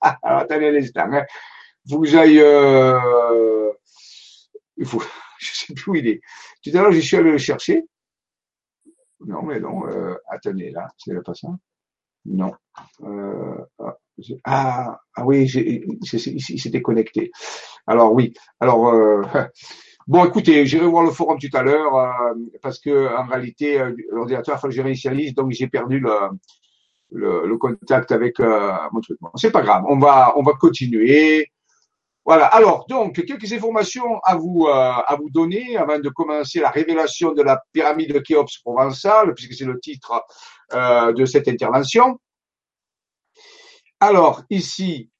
alors, 0.00 0.38
attendez 0.40 0.70
l'instant. 0.70 1.08
Hein. 1.12 1.24
Vous 1.86 2.16
aillez. 2.16 2.42
Euh... 2.42 3.70
Il 4.76 4.86
faut... 4.86 5.02
Je 5.38 5.52
sais 5.52 5.74
plus 5.74 5.90
où 5.90 5.94
il 5.96 6.06
est. 6.06 6.20
Tout 6.62 6.70
à 6.74 6.82
l'heure, 6.82 6.92
je 6.92 7.00
suis 7.00 7.16
allé 7.16 7.32
le 7.32 7.38
chercher. 7.38 7.82
Non, 9.26 9.42
mais 9.42 9.58
non. 9.58 9.88
Euh... 9.88 10.14
Attendez, 10.28 10.70
là. 10.70 10.88
C'est 10.96 11.20
pas 11.24 11.34
ça 11.34 11.48
Non. 12.24 12.52
Euh... 13.02 13.58
Ah, 13.80 13.96
ah, 14.44 15.00
ah 15.16 15.26
oui, 15.26 15.46
il 15.46 16.58
s'était 16.60 16.82
connecté. 16.82 17.32
Alors 17.86 18.12
oui. 18.12 18.34
Alors. 18.60 18.88
Euh... 18.88 19.22
Bon, 20.08 20.24
écoutez, 20.24 20.66
j'irai 20.66 20.86
voir 20.86 21.04
le 21.04 21.12
forum 21.12 21.38
tout 21.38 21.56
à 21.56 21.62
l'heure 21.62 21.96
euh, 21.96 22.34
parce 22.60 22.80
que 22.80 23.16
en 23.16 23.24
réalité, 23.24 23.80
euh, 23.80 23.94
l'ordinateur, 24.10 24.56
il 24.56 24.60
faut 24.60 24.66
que 24.66 24.74
je 24.74 24.82
réinitialise, 24.82 25.32
donc 25.32 25.52
j'ai 25.52 25.68
perdu 25.68 26.00
le, 26.00 26.10
le, 27.12 27.56
contact 27.56 28.12
avec 28.12 28.40
euh, 28.40 28.72
mon 28.92 29.00
truc. 29.00 29.18
c'est 29.36 29.50
pas 29.50 29.62
grave, 29.62 29.84
on 29.88 29.98
va, 29.98 30.32
on 30.36 30.42
va 30.42 30.52
continuer. 30.52 31.50
Voilà. 32.24 32.46
Alors, 32.46 32.86
donc, 32.86 33.24
quelques 33.26 33.52
informations 33.52 34.20
à 34.20 34.36
vous, 34.36 34.66
euh, 34.68 34.72
à 34.72 35.16
vous 35.18 35.28
donner 35.30 35.76
avant 35.76 35.98
de 35.98 36.08
commencer 36.08 36.60
la 36.60 36.70
révélation 36.70 37.32
de 37.32 37.42
la 37.42 37.60
pyramide 37.72 38.12
de 38.12 38.20
Khéops 38.20 38.58
provençale, 38.58 39.34
puisque 39.34 39.54
c'est 39.54 39.64
le 39.64 39.80
titre 39.80 40.22
euh, 40.72 41.12
de 41.12 41.24
cette 41.24 41.48
intervention. 41.48 42.20
Alors, 43.98 44.42
ici, 44.50 45.10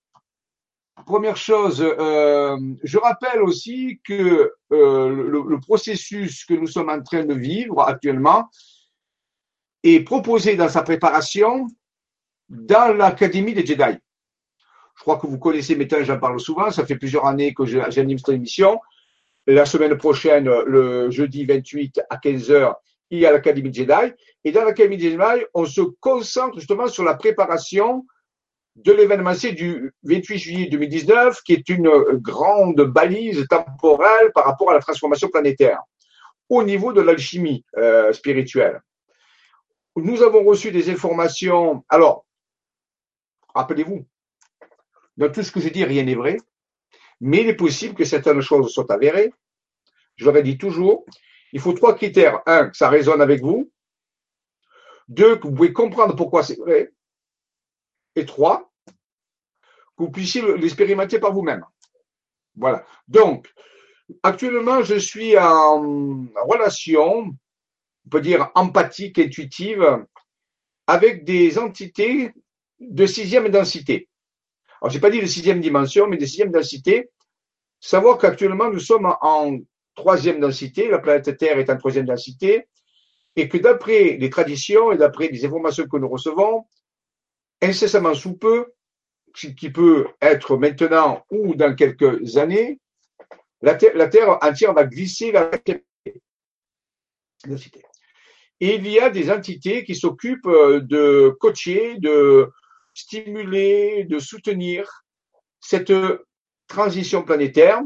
première 1.07 1.37
chose, 1.37 1.79
je 1.79 2.99
rappelle 2.99 3.43
aussi 3.43 4.01
que 4.05 4.53
le, 4.71 5.59
processus 5.61 6.45
que 6.45 6.55
nous 6.55 6.67
sommes 6.67 6.91
en 6.91 7.03
train 7.03 7.25
de 7.25 7.35
vivre 7.35 7.81
actuellement 7.81 8.49
est 9.83 10.01
proposé 10.01 10.57
dans 10.57 10.69
sa 10.69 10.83
préparation 10.83 11.67
dans 12.53 12.95
l'Académie 12.95 13.55
des 13.55 13.65
Jedi. 13.65 13.99
Je 14.97 15.01
crois 15.01 15.17
que 15.17 15.27
vous 15.27 15.39
connaissez 15.39 15.75
mes 15.75 15.89
j'en 16.05 16.19
parle 16.19 16.39
souvent. 16.39 16.71
Ça 16.71 16.85
fait 16.85 16.97
plusieurs 16.97 17.27
années 17.27 17.55
que 17.55 17.65
j'anime 17.65 18.19
cette 18.19 18.35
émission. 18.35 18.79
La 19.47 19.65
semaine 19.65 19.97
prochaine, 19.97 20.45
le 20.45 21.11
jeudi 21.11 21.47
28 21.47 22.03
à 22.11 22.19
15h, 22.19 22.75
il 23.11 23.21
y 23.21 23.27
a 23.27 23.33
l'Académie 23.33 23.73
Jedi. 23.73 24.13
Et 24.45 24.53
dans 24.53 24.65
l'Académie 24.65 25.01
Jedi, 25.01 25.45
on 25.55 25.65
se 25.65 25.81
concentre 25.99 26.59
justement 26.59 26.89
sur 26.89 27.05
la 27.05 27.15
préparation 27.15 28.05
de 28.77 28.93
l'événementiel 28.93 29.55
du 29.55 29.93
28 30.03 30.39
juillet 30.39 30.69
2019, 30.71 31.43
qui 31.43 31.55
est 31.55 31.69
une 31.71 31.91
grande 32.17 32.83
balise 32.83 33.47
temporelle 33.49 34.31
par 34.35 34.45
rapport 34.45 34.71
à 34.71 34.75
la 34.75 34.81
transformation 34.81 35.29
planétaire 35.29 35.81
au 36.51 36.63
niveau 36.63 36.93
de 36.93 37.01
l'alchimie 37.01 37.65
euh, 37.79 38.13
spirituelle. 38.13 38.83
Nous 39.97 40.23
avons 40.23 40.45
reçu 40.45 40.71
des 40.71 40.91
informations. 40.91 41.85
Alors, 41.89 42.25
Rappelez-vous, 43.55 44.07
dans 45.17 45.31
tout 45.31 45.43
ce 45.43 45.53
que 45.53 45.61
je 45.61 45.69
dis, 45.69 45.85
rien 45.85 46.05
n'est 46.05 46.15
vrai, 46.15 46.39
mais 47.21 47.43
il 47.43 47.49
est 47.49 47.57
possible 47.57 47.95
que 47.95 48.05
certaines 48.05 48.41
choses 48.41 48.73
soient 48.73 48.93
avérées. 48.93 49.33
Je 50.17 50.25
l'aurais 50.25 50.43
dit 50.43 50.59
toujours, 50.59 51.05
il 51.53 51.61
faut 51.61 51.73
trois 51.73 51.95
critères. 51.95 52.41
Un, 52.47 52.71
que 52.71 52.77
ça 52.77 52.89
résonne 52.89 53.21
avec 53.21 53.41
vous. 53.41 53.71
Deux, 55.09 55.37
que 55.37 55.47
vous 55.47 55.55
pouvez 55.55 55.73
comprendre 55.73 56.17
pourquoi 56.17 56.43
c'est 56.43 56.59
vrai. 56.59 56.93
Et 58.17 58.25
trois, 58.25 58.73
que 58.87 60.05
vous 60.05 60.11
puissiez 60.11 60.43
l'expérimenter 60.57 61.19
par 61.19 61.33
vous-même. 61.33 61.65
Voilà. 62.57 62.85
Donc, 63.09 63.53
actuellement, 64.23 64.83
je 64.83 64.97
suis 64.97 65.39
en 65.39 66.27
relation, 66.47 67.35
on 68.07 68.09
peut 68.11 68.21
dire 68.21 68.51
empathique, 68.55 69.19
intuitive, 69.19 70.07
avec 70.87 71.25
des 71.25 71.59
entités 71.59 72.33
de 72.91 73.07
sixième 73.07 73.49
densité. 73.49 74.09
Alors, 74.81 74.91
je 74.91 74.97
n'ai 74.97 75.01
pas 75.01 75.11
dit 75.11 75.21
de 75.21 75.27
sixième 75.27 75.61
dimension, 75.61 76.07
mais 76.07 76.17
de 76.17 76.27
sixième 76.27 76.51
densité. 76.51 77.11
Savoir 77.81 78.19
qu'actuellement, 78.19 78.71
nous 78.71 78.81
sommes 78.81 79.15
en 79.21 79.59
troisième 79.95 80.41
densité, 80.41 80.89
la 80.89 80.99
planète 80.99 81.37
Terre 81.37 81.59
est 81.59 81.71
en 81.71 81.77
troisième 81.77 82.07
densité, 82.07 82.67
et 83.37 83.49
que 83.49 83.59
d'après 83.59 84.17
les 84.19 84.31
traditions 84.31 84.93
et 84.93 84.97
d'après 84.97 85.29
les 85.29 85.45
informations 85.45 85.87
que 85.87 85.97
nous 85.97 86.09
recevons, 86.09 86.65
incessamment 87.61 88.15
sous 88.15 88.37
peu, 88.37 88.73
qui 89.35 89.71
peut 89.71 90.09
être 90.21 90.57
maintenant 90.57 91.25
ou 91.31 91.55
dans 91.55 91.75
quelques 91.75 92.37
années, 92.37 92.79
la 93.62 93.75
Terre, 93.77 93.97
la 93.97 94.09
terre 94.09 94.39
entière 94.43 94.75
va 94.75 94.85
glisser 94.85 95.31
vers 95.31 95.51
la 95.51 95.75
densité. 97.47 97.83
Et 98.61 98.75
il 98.75 98.87
y 98.89 98.99
a 98.99 99.09
des 99.11 99.31
entités 99.31 99.85
qui 99.85 99.95
s'occupent 99.95 100.49
de 100.49 101.35
coacher, 101.41 101.97
de, 101.99 102.51
stimuler, 102.95 104.05
de 104.05 104.19
soutenir 104.19 105.05
cette 105.61 105.93
transition 106.67 107.23
planétaire. 107.23 107.81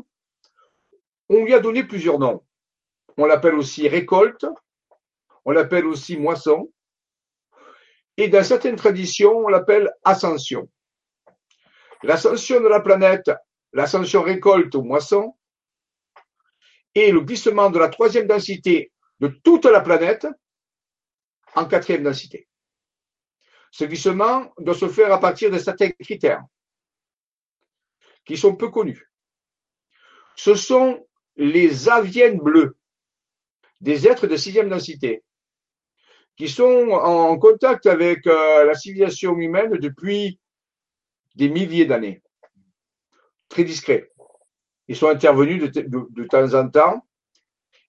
On 1.29 1.45
lui 1.45 1.55
a 1.55 1.61
donné 1.61 1.85
plusieurs 1.85 2.19
noms. 2.19 2.45
On 3.17 3.27
l'appelle 3.27 3.55
aussi 3.55 3.89
récolte, 3.89 4.47
on 5.45 5.53
l'appelle 5.53 5.87
aussi 5.87 6.17
moisson, 6.17 6.71
et 8.17 8.29
dans 8.29 8.45
certaines 8.45 8.77
traditions, 8.77 9.39
on 9.39 9.49
l'appelle 9.49 9.93
ascension. 10.05 10.71
L'ascension 12.03 12.61
de 12.61 12.69
la 12.69 12.81
planète, 12.81 13.31
l'ascension 13.73 14.23
récolte 14.23 14.75
ou 14.75 14.83
moisson, 14.83 15.37
et 16.95 17.13
le 17.13 17.21
glissement 17.21 17.71
de 17.71 17.79
la 17.79 17.89
troisième 17.89 18.27
densité 18.27 18.93
de 19.21 19.29
toute 19.29 19.67
la 19.67 19.81
planète 19.81 20.27
en 21.55 21.67
quatrième 21.67 22.03
densité. 22.03 22.46
Ce 23.77 23.85
glissement 23.85 24.51
doit 24.57 24.75
se 24.75 24.89
faire 24.89 25.13
à 25.13 25.21
partir 25.21 25.51
de 25.51 25.59
certains 25.59 25.91
critères 25.91 26.43
qui 28.25 28.39
sont 28.39 28.57
peu 28.57 28.71
connus. 28.71 29.13
Ce 30.35 30.55
sont 30.55 31.07
les 31.37 31.87
aviennes 31.91 32.39
bleues, 32.39 32.79
des 33.83 34.09
êtres 34.09 34.29
de 34.29 34.37
sixième 34.39 34.71
densité, 34.71 35.23
qui 36.39 36.49
sont 36.49 36.89
en 36.89 37.39
contact 37.39 37.85
avec 37.85 38.27
euh, 38.27 38.65
la 38.65 38.73
civilisation 38.73 39.37
humaine 39.37 39.73
depuis 39.73 40.41
des 41.35 41.51
milliers 41.51 41.85
d'années. 41.85 42.23
Très 43.51 43.65
discrets. 43.65 44.11
Ils 44.89 44.97
sont 44.97 45.09
intervenus 45.09 45.71
de, 45.71 45.83
de, 45.83 46.25
temps 46.25 46.55
en 46.55 46.71
temps. 46.71 47.07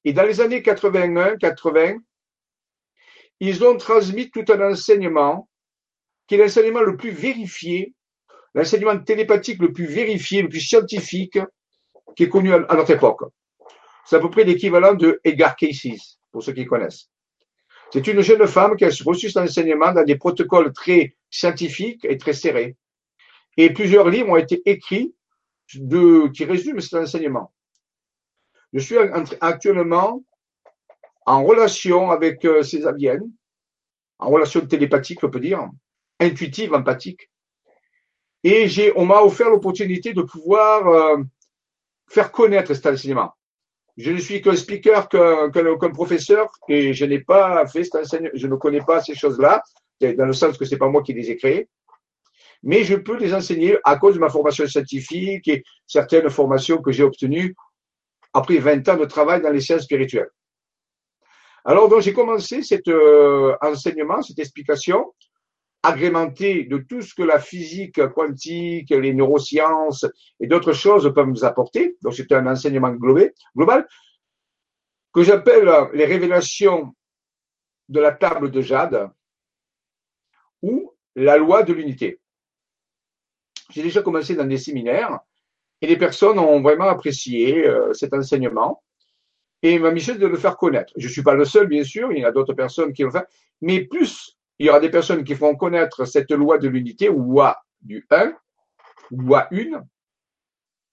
Et 0.03 0.11
dans 0.11 0.23
les 0.23 0.41
années 0.41 0.59
81-80, 0.59 2.01
ils 3.39 3.63
ont 3.63 3.77
transmis 3.77 4.29
tout 4.29 4.43
un 4.49 4.71
enseignement 4.71 5.47
qui 6.27 6.35
est 6.35 6.37
l'enseignement 6.37 6.81
le 6.81 6.97
plus 6.97 7.11
vérifié, 7.11 7.93
l'enseignement 8.53 8.97
télépathique 8.99 9.61
le 9.61 9.71
plus 9.71 9.85
vérifié, 9.85 10.41
le 10.41 10.49
plus 10.49 10.59
scientifique 10.59 11.39
qui 12.15 12.23
est 12.23 12.29
connu 12.29 12.53
à, 12.53 12.59
notre 12.59 12.91
époque. 12.91 13.21
C'est 14.05 14.15
à 14.15 14.19
peu 14.19 14.29
près 14.29 14.43
l'équivalent 14.43 14.93
de 14.93 15.19
Edgar 15.23 15.55
Cayce, 15.55 16.19
pour 16.31 16.43
ceux 16.43 16.53
qui 16.53 16.65
connaissent. 16.65 17.09
C'est 17.91 18.05
une 18.07 18.21
jeune 18.21 18.45
femme 18.47 18.75
qui 18.75 18.85
a 18.85 18.89
reçu 19.05 19.29
cet 19.29 19.37
enseignement 19.37 19.93
dans 19.93 20.03
des 20.03 20.17
protocoles 20.17 20.73
très 20.73 21.15
scientifiques 21.29 22.05
et 22.05 22.17
très 22.17 22.33
serrés. 22.33 22.75
Et 23.55 23.71
plusieurs 23.71 24.09
livres 24.09 24.29
ont 24.29 24.35
été 24.35 24.61
écrits 24.65 25.15
de, 25.75 26.27
qui 26.29 26.45
résument 26.45 26.81
cet 26.81 26.95
enseignement. 26.95 27.53
Je 28.73 28.79
suis 28.79 28.97
actuellement 29.41 30.23
en 31.25 31.43
relation 31.43 32.11
avec 32.11 32.43
euh, 32.45 32.63
ces 32.63 32.85
aviennes, 32.85 33.31
en 34.19 34.29
relation 34.29 34.65
télépathique, 34.65 35.23
on 35.23 35.29
peut 35.29 35.39
dire, 35.39 35.69
intuitive, 36.19 36.73
empathique. 36.73 37.29
Et 38.43 38.67
j'ai, 38.67 38.93
on 38.95 39.05
m'a 39.05 39.21
offert 39.21 39.49
l'opportunité 39.49 40.13
de 40.13 40.21
pouvoir 40.21 40.87
euh, 40.87 41.17
faire 42.07 42.31
connaître 42.31 42.73
cet 42.73 42.85
enseignement. 42.85 43.31
Je 43.97 44.11
ne 44.11 44.19
suis 44.19 44.41
qu'un 44.41 44.55
speaker, 44.55 45.09
qu'un 45.09 45.89
professeur, 45.89 46.49
et 46.69 46.93
je 46.93 47.05
n'ai 47.05 47.19
pas 47.19 47.65
fait 47.67 47.83
cet 47.83 47.95
enseignement, 47.95 48.29
je 48.33 48.47
ne 48.47 48.55
connais 48.55 48.81
pas 48.81 49.01
ces 49.01 49.15
choses-là, 49.15 49.63
dans 50.01 50.25
le 50.25 50.33
sens 50.33 50.57
que 50.57 50.65
c'est 50.65 50.77
pas 50.77 50.87
moi 50.87 51.01
qui 51.01 51.13
les 51.13 51.31
ai 51.31 51.37
créées. 51.37 51.67
Mais 52.63 52.83
je 52.83 52.95
peux 52.95 53.17
les 53.17 53.33
enseigner 53.33 53.77
à 53.83 53.97
cause 53.97 54.15
de 54.15 54.19
ma 54.19 54.29
formation 54.29 54.67
scientifique 54.67 55.47
et 55.47 55.63
certaines 55.85 56.29
formations 56.29 56.81
que 56.81 56.91
j'ai 56.91 57.03
obtenues 57.03 57.55
après 58.33 58.57
20 58.57 58.87
ans 58.89 58.97
de 58.97 59.05
travail 59.05 59.41
dans 59.41 59.51
les 59.51 59.61
sciences 59.61 59.83
spirituelles. 59.83 60.29
Alors, 61.65 61.89
donc, 61.89 62.01
j'ai 62.01 62.13
commencé 62.13 62.61
cet 62.63 62.87
euh, 62.87 63.55
enseignement, 63.61 64.21
cette 64.21 64.39
explication, 64.39 65.13
agrémentée 65.83 66.63
de 66.65 66.77
tout 66.77 67.01
ce 67.01 67.13
que 67.13 67.23
la 67.23 67.39
physique 67.39 68.05
quantique, 68.09 68.89
les 68.89 69.13
neurosciences 69.13 70.05
et 70.39 70.47
d'autres 70.47 70.73
choses 70.73 71.11
peuvent 71.13 71.27
nous 71.27 71.45
apporter. 71.45 71.97
Donc, 72.01 72.13
c'est 72.13 72.31
un 72.31 72.47
enseignement 72.47 72.91
global, 72.91 73.31
global 73.55 73.87
que 75.13 75.23
j'appelle 75.23 75.69
les 75.93 76.05
révélations 76.05 76.93
de 77.89 77.99
la 77.99 78.11
table 78.11 78.51
de 78.51 78.61
Jade 78.61 79.09
ou 80.61 80.93
la 81.15 81.37
loi 81.37 81.63
de 81.63 81.73
l'unité. 81.73 82.19
J'ai 83.69 83.83
déjà 83.83 84.01
commencé 84.01 84.35
dans 84.35 84.45
des 84.45 84.57
séminaires 84.57 85.19
et 85.81 85.87
les 85.87 85.97
personnes 85.97 86.39
ont 86.39 86.61
vraiment 86.61 86.85
apprécié 86.85 87.67
euh, 87.67 87.93
cet 87.93 88.13
enseignement. 88.13 88.83
Et 89.63 89.79
ma 89.79 89.91
mission 89.91 90.13
est 90.13 90.19
de 90.19 90.27
le 90.27 90.37
faire 90.37 90.57
connaître. 90.57 90.93
Je 90.97 91.07
ne 91.07 91.11
suis 91.11 91.23
pas 91.23 91.33
le 91.33 91.45
seul, 91.45 91.67
bien 91.67 91.83
sûr, 91.83 92.11
il 92.11 92.19
y 92.19 92.25
a 92.25 92.31
d'autres 92.31 92.53
personnes 92.53 92.93
qui 92.93 93.03
le 93.03 93.09
font. 93.09 93.23
Mais 93.61 93.85
plus 93.85 94.36
il 94.59 94.65
y 94.65 94.69
aura 94.69 94.79
des 94.79 94.89
personnes 94.89 95.23
qui 95.23 95.35
feront 95.35 95.55
connaître 95.55 96.05
cette 96.05 96.31
loi 96.31 96.57
de 96.57 96.67
l'unité, 96.67 97.09
ou 97.09 97.21
loi 97.21 97.57
du 97.81 98.05
1, 98.09 98.33
ou 99.11 99.21
loi 99.21 99.47
1, 99.51 99.83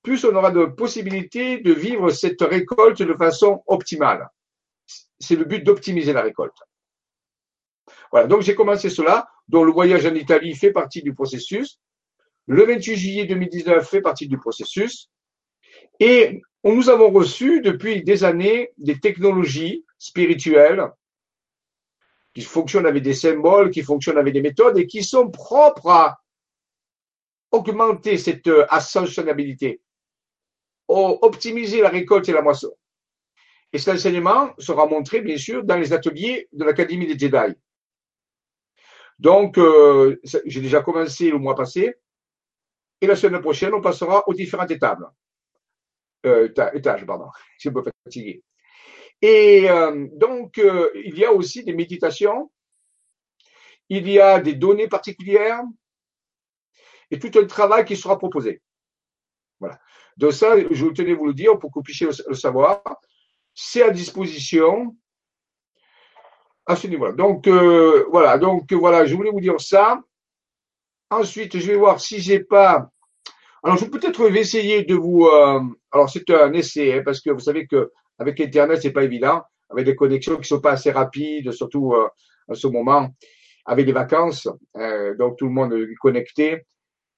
plus 0.03 0.25
on 0.25 0.35
aura 0.37 0.51
de 0.51 0.67
possibilités 0.67 1.61
de 1.61 1.73
vivre 1.73 2.11
cette 2.11 2.43
récolte 2.43 3.03
de 3.03 3.15
façon 3.15 3.63
optimale. 3.67 4.29
C'est 5.19 5.37
le 5.37 5.45
but 5.45 5.65
d'optimiser 5.65 6.13
la 6.13 6.23
récolte. 6.23 6.57
Voilà, 8.11 8.27
donc 8.27 8.43
j'ai 8.43 8.55
commencé 8.55 8.91
cela, 8.91 9.27
dont 9.49 9.65
le 9.65 9.73
voyage 9.73 10.07
en 10.07 10.15
Italie 10.15 10.55
fait 10.55 10.73
partie 10.73 11.03
du 11.03 11.15
processus. 11.15 11.81
Le 12.47 12.65
28 12.65 12.97
juillet 12.97 13.25
2019 13.25 13.89
fait 13.89 14.03
partie 14.03 14.29
du 14.29 14.39
processus. 14.39 15.11
Et 16.01 16.43
nous 16.63 16.91
avons 16.91 17.11
reçu 17.11 17.63
depuis 17.63 18.03
des 18.05 18.25
années 18.25 18.71
des 18.77 19.01
technologies 19.01 19.85
spirituelles 19.99 20.85
qui 22.35 22.43
fonctionnent 22.43 22.87
avec 22.87 23.03
des 23.03 23.15
symboles, 23.15 23.71
qui 23.71 23.83
fonctionnent 23.83 24.19
avec 24.19 24.35
des 24.35 24.43
méthodes 24.43 24.77
et 24.79 24.87
qui 24.87 25.05
sont 25.05 25.31
propres 25.31 25.89
à 25.89 26.21
augmenter 27.53 28.19
cette 28.19 28.51
ascensionnabilité, 28.69 29.81
optimiser 30.89 31.81
la 31.81 31.89
récolte 31.89 32.29
et 32.29 32.33
la 32.33 32.43
moisson. 32.43 32.73
Et 33.73 33.79
cet 33.79 33.95
enseignement 33.95 34.55
sera 34.59 34.87
montré, 34.87 35.21
bien 35.21 35.37
sûr, 35.37 35.65
dans 35.65 35.77
les 35.77 35.93
ateliers 35.93 36.49
de 36.53 36.65
l'Académie 36.65 37.07
des 37.07 37.19
Jedi. 37.19 37.55
Donc, 39.19 39.59
euh, 39.59 40.21
j'ai 40.45 40.61
déjà 40.61 40.81
commencé 40.81 41.31
le 41.31 41.39
mois 41.39 41.55
passé. 41.55 41.95
Et 43.01 43.07
la 43.07 43.17
semaine 43.17 43.41
prochaine, 43.41 43.75
on 43.75 43.81
passera 43.81 44.29
aux 44.29 44.35
différentes 44.35 44.71
étapes. 44.71 45.03
Euh, 46.27 46.49
étages, 46.73 47.05
pardon. 47.05 47.29
Je 47.57 47.61
suis 47.61 47.69
un 47.69 47.73
peu 47.73 47.83
fatigué. 48.05 48.43
Et 49.27 49.71
euh, 49.71 50.07
donc, 50.13 50.59
euh, 50.59 50.91
il 51.03 51.17
y 51.19 51.25
a 51.25 51.33
aussi 51.33 51.65
des 51.65 51.73
méditations, 51.73 52.53
il 53.89 54.07
y 54.07 54.21
a 54.21 54.39
des 54.39 54.53
données 54.53 54.87
particulières 54.87 55.63
et 57.11 57.19
tout 57.19 57.31
un 57.39 57.47
travail 57.47 57.87
qui 57.87 57.97
sera 57.97 58.19
proposé. 58.19 58.61
Voilà. 59.61 59.79
Donc 60.19 60.35
ça, 60.35 60.57
je 60.71 60.87
tenais 60.89 61.15
vous 61.15 61.25
le 61.25 61.33
dire 61.33 61.59
pour 61.59 61.71
que 61.71 61.79
vous 61.79 61.83
puissiez 61.83 62.07
le 62.07 62.35
savoir. 62.35 62.83
C'est 63.55 63.83
à 63.83 63.89
disposition 63.89 64.95
à 66.67 66.77
ce 66.77 66.87
niveau-là. 66.87 67.13
Donc 67.13 67.47
euh, 67.47 68.05
voilà, 68.11 68.37
donc 68.37 68.71
voilà, 68.75 69.07
je 69.07 69.15
voulais 69.15 69.31
vous 69.31 69.41
dire 69.41 69.59
ça. 69.59 70.03
Ensuite, 71.09 71.59
je 71.59 71.67
vais 71.67 71.79
voir 71.79 71.99
si 71.99 72.21
j'ai 72.21 72.41
pas. 72.41 72.91
Alors, 73.63 73.79
je 73.79 73.87
peut-être 73.87 74.29
vais 74.29 74.41
essayer 74.41 74.85
de 74.85 74.95
vous. 74.95 75.27
Alors, 75.91 76.11
c'est 76.11 76.29
un 76.29 76.53
essai 76.53 76.99
hein, 76.99 77.03
parce 77.03 77.23
que 77.23 77.31
vous 77.31 77.41
savez 77.41 77.67
que 77.67 77.91
avec 78.19 78.41
Internet, 78.41 78.81
c'est 78.83 78.93
pas 78.93 79.05
évident, 79.05 79.43
avec 79.71 79.85
des 79.87 79.97
connexions 79.97 80.37
qui 80.37 80.49
sont 80.49 80.61
pas 80.61 80.73
assez 80.73 80.91
rapides, 80.91 81.53
surtout 81.53 81.95
euh, 81.95 82.09
à 82.49 82.55
ce 82.55 82.67
moment, 82.67 83.11
avec 83.65 83.87
les 83.87 83.93
vacances, 83.93 84.47
donc 85.19 85.39
tout 85.39 85.47
le 85.47 85.51
monde 85.51 85.73
est 85.73 85.95
connecté. 85.95 86.67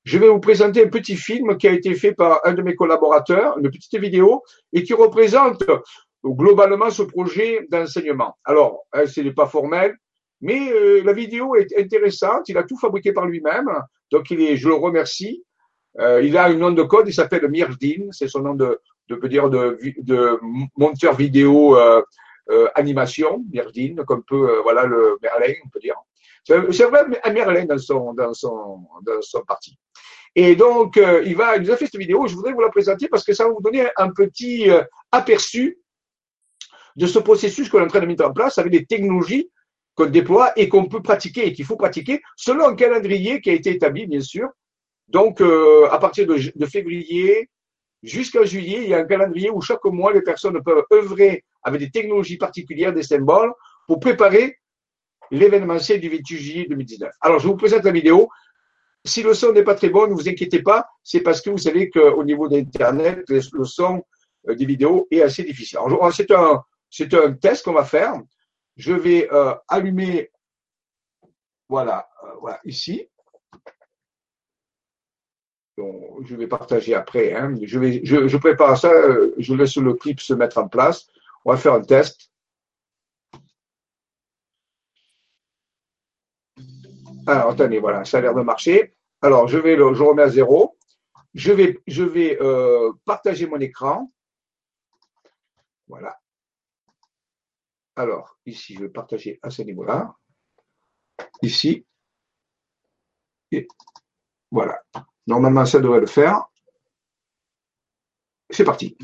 Je 0.04 0.18
vais 0.18 0.28
vous 0.28 0.38
présenter 0.38 0.84
un 0.84 0.88
petit 0.88 1.16
film 1.16 1.56
qui 1.56 1.66
a 1.66 1.72
été 1.72 1.92
fait 1.96 2.12
par 2.12 2.40
un 2.44 2.54
de 2.54 2.62
mes 2.62 2.76
collaborateurs, 2.76 3.58
une 3.58 3.68
petite 3.68 3.98
vidéo, 3.98 4.44
et 4.72 4.84
qui 4.84 4.94
représente 4.94 5.64
globalement 6.24 6.90
ce 6.90 7.02
projet 7.02 7.66
d'enseignement. 7.70 8.36
Alors, 8.44 8.86
hein, 8.92 9.06
ce 9.06 9.20
n'est 9.20 9.32
pas 9.32 9.46
formel, 9.46 9.96
mais 10.40 10.70
euh, 10.70 11.02
la 11.02 11.12
vidéo 11.12 11.56
est 11.56 11.76
intéressante. 11.76 12.48
Il 12.48 12.56
a 12.56 12.62
tout 12.62 12.78
fabriqué 12.78 13.12
par 13.12 13.26
lui-même, 13.26 13.68
donc 14.12 14.30
il 14.30 14.40
est, 14.42 14.56
je 14.56 14.68
le 14.68 14.74
remercie. 14.74 15.44
Euh, 15.98 16.22
il 16.22 16.36
a 16.36 16.44
un 16.44 16.54
nom 16.54 16.70
de 16.70 16.82
code, 16.84 17.08
il 17.08 17.12
s'appelle 17.12 17.48
Mirdin, 17.48 18.06
c'est 18.12 18.28
son 18.28 18.42
nom 18.42 18.54
de, 18.54 18.78
de 19.08 19.28
dire 19.28 19.48
de, 19.50 19.78
de 19.98 20.38
monteur 20.76 21.14
vidéo 21.14 21.76
euh, 21.76 22.02
euh 22.50 22.68
animation, 22.74 23.44
Mirdin, 23.52 24.04
comme 24.06 24.22
peut 24.22 24.60
voilà 24.62 24.84
le 24.86 25.18
Merlin, 25.22 25.54
on 25.64 25.68
peut 25.68 25.80
dire. 25.80 25.96
C'est 26.44 26.84
vrai 26.84 27.00
un 27.24 27.32
Merlin 27.32 27.64
dans 27.64 27.78
son 27.78 28.14
dans 28.14 28.32
son 28.34 28.80
dans 29.02 29.20
son 29.20 29.42
parti. 29.42 29.76
Et 30.34 30.54
donc 30.54 30.96
il 30.96 31.34
va, 31.34 31.56
il 31.56 31.62
nous 31.62 31.70
a 31.70 31.76
fait 31.76 31.86
cette 31.86 31.98
vidéo. 31.98 32.26
Je 32.28 32.34
voudrais 32.34 32.52
vous 32.52 32.60
la 32.60 32.68
présenter 32.68 33.08
parce 33.08 33.24
que 33.24 33.32
ça 33.32 33.44
va 33.44 33.50
vous 33.50 33.62
donner 33.62 33.88
un 33.96 34.10
petit 34.10 34.68
aperçu 35.10 35.78
de 36.96 37.06
ce 37.06 37.18
processus 37.18 37.68
qu'on 37.68 37.80
est 37.80 37.84
en 37.84 37.88
train 37.88 38.00
de 38.00 38.06
mettre 38.06 38.24
en 38.24 38.32
place 38.32 38.58
avec 38.58 38.72
des 38.72 38.86
technologies 38.86 39.50
qu'on 39.94 40.06
déploie 40.06 40.52
et 40.56 40.68
qu'on 40.68 40.86
peut 40.86 41.02
pratiquer 41.02 41.46
et 41.46 41.52
qu'il 41.52 41.64
faut 41.64 41.76
pratiquer 41.76 42.22
selon 42.36 42.66
un 42.66 42.74
calendrier 42.74 43.40
qui 43.40 43.50
a 43.50 43.54
été 43.54 43.70
établi, 43.70 44.06
bien 44.06 44.20
sûr. 44.20 44.48
Donc, 45.08 45.40
euh, 45.40 45.88
à 45.90 45.98
partir 45.98 46.26
de 46.26 46.66
février 46.66 47.48
jusqu'à 48.02 48.44
juillet, 48.44 48.80
il 48.82 48.88
y 48.90 48.94
a 48.94 48.98
un 48.98 49.04
calendrier 49.04 49.50
où 49.50 49.60
chaque 49.60 49.84
mois, 49.84 50.12
les 50.12 50.22
personnes 50.22 50.62
peuvent 50.62 50.84
œuvrer 50.92 51.44
avec 51.62 51.80
des 51.80 51.90
technologies 51.90 52.36
particulières, 52.36 52.92
des 52.92 53.02
symboles, 53.02 53.52
pour 53.86 54.00
préparer 54.00 54.58
l'événementiel 55.30 56.00
du 56.00 56.08
28 56.08 56.36
juillet 56.38 56.66
2019. 56.68 57.12
Alors, 57.20 57.38
je 57.38 57.48
vous 57.48 57.56
présente 57.56 57.84
la 57.84 57.92
vidéo. 57.92 58.28
Si 59.04 59.22
le 59.22 59.34
son 59.34 59.52
n'est 59.52 59.62
pas 59.62 59.74
très 59.74 59.88
bon, 59.88 60.06
ne 60.06 60.14
vous 60.14 60.28
inquiétez 60.28 60.62
pas, 60.62 60.86
c'est 61.02 61.20
parce 61.20 61.40
que 61.40 61.50
vous 61.50 61.58
savez 61.58 61.90
qu'au 61.90 62.24
niveau 62.24 62.48
d'Internet, 62.48 63.24
le 63.28 63.64
son 63.64 64.02
euh, 64.48 64.54
des 64.54 64.66
vidéos 64.66 65.06
est 65.10 65.22
assez 65.22 65.44
difficile. 65.44 65.78
Alors, 65.78 66.12
c'est 66.12 66.30
un, 66.30 66.62
un 67.12 67.32
test 67.34 67.64
qu'on 67.64 67.72
va 67.72 67.84
faire. 67.84 68.14
Je 68.76 68.92
vais 68.92 69.28
euh, 69.32 69.54
allumer, 69.68 70.30
voilà, 71.68 72.08
euh, 72.24 72.28
voilà, 72.40 72.60
ici. 72.64 73.08
Je 75.78 76.34
vais 76.34 76.46
partager 76.46 76.94
après. 76.94 77.34
Hein. 77.34 77.54
Je, 77.62 78.36
prépare 78.36 78.78
ça, 78.78 78.90
euh, 78.90 79.34
je 79.38 79.54
laisse 79.54 79.76
le 79.76 79.94
clip 79.94 80.20
se 80.20 80.34
mettre 80.34 80.58
en 80.58 80.68
place. 80.68 81.06
On 81.44 81.52
va 81.52 81.58
faire 81.58 81.74
un 81.74 81.82
test. 81.82 82.30
Alors, 87.26 87.50
attendez, 87.50 87.78
voilà, 87.78 88.04
ça 88.04 88.18
a 88.18 88.20
l'air 88.20 88.34
de 88.34 88.42
marcher. 88.42 88.94
Alors, 89.20 89.48
je 89.48 89.58
remets 89.58 90.22
à 90.22 90.28
zéro. 90.28 90.76
Je 91.34 91.52
vais, 91.52 91.78
je 91.86 92.04
vais 92.04 92.38
partager 93.04 93.46
mon 93.46 93.60
écran. 93.60 94.10
Voilà. 95.88 96.18
Alors, 97.96 98.38
ici, 98.44 98.74
je 98.74 98.80
vais 98.80 98.88
partager 98.88 99.38
à 99.42 99.50
ce 99.50 99.62
niveau-là. 99.62 100.14
Ici. 101.42 101.86
Et 103.52 103.66
voilà. 104.50 104.82
Normalement, 105.26 105.66
ça 105.66 105.80
devrait 105.80 106.00
le 106.00 106.06
faire. 106.06 106.44
C'est 108.50 108.64
parti. 108.64 108.96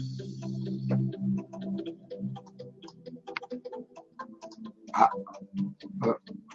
Ah, 4.94 5.10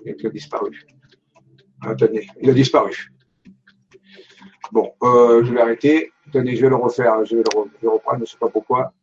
il 0.05 0.25
a 0.25 0.29
disparu. 0.29 0.85
Attendez, 1.81 2.27
il 2.41 2.49
a 2.49 2.53
disparu. 2.53 3.11
Bon, 4.71 4.93
euh, 5.03 5.43
je 5.43 5.53
vais 5.53 5.61
arrêter. 5.61 6.11
Attendez, 6.27 6.55
je 6.55 6.61
vais 6.61 6.69
le 6.69 6.75
refaire. 6.75 7.25
Je 7.25 7.35
vais 7.35 7.43
le, 7.81 7.89
reprendre, 7.89 8.17
je 8.17 8.21
ne 8.21 8.25
sais 8.25 8.37
pas 8.37 8.49
pourquoi. 8.49 8.93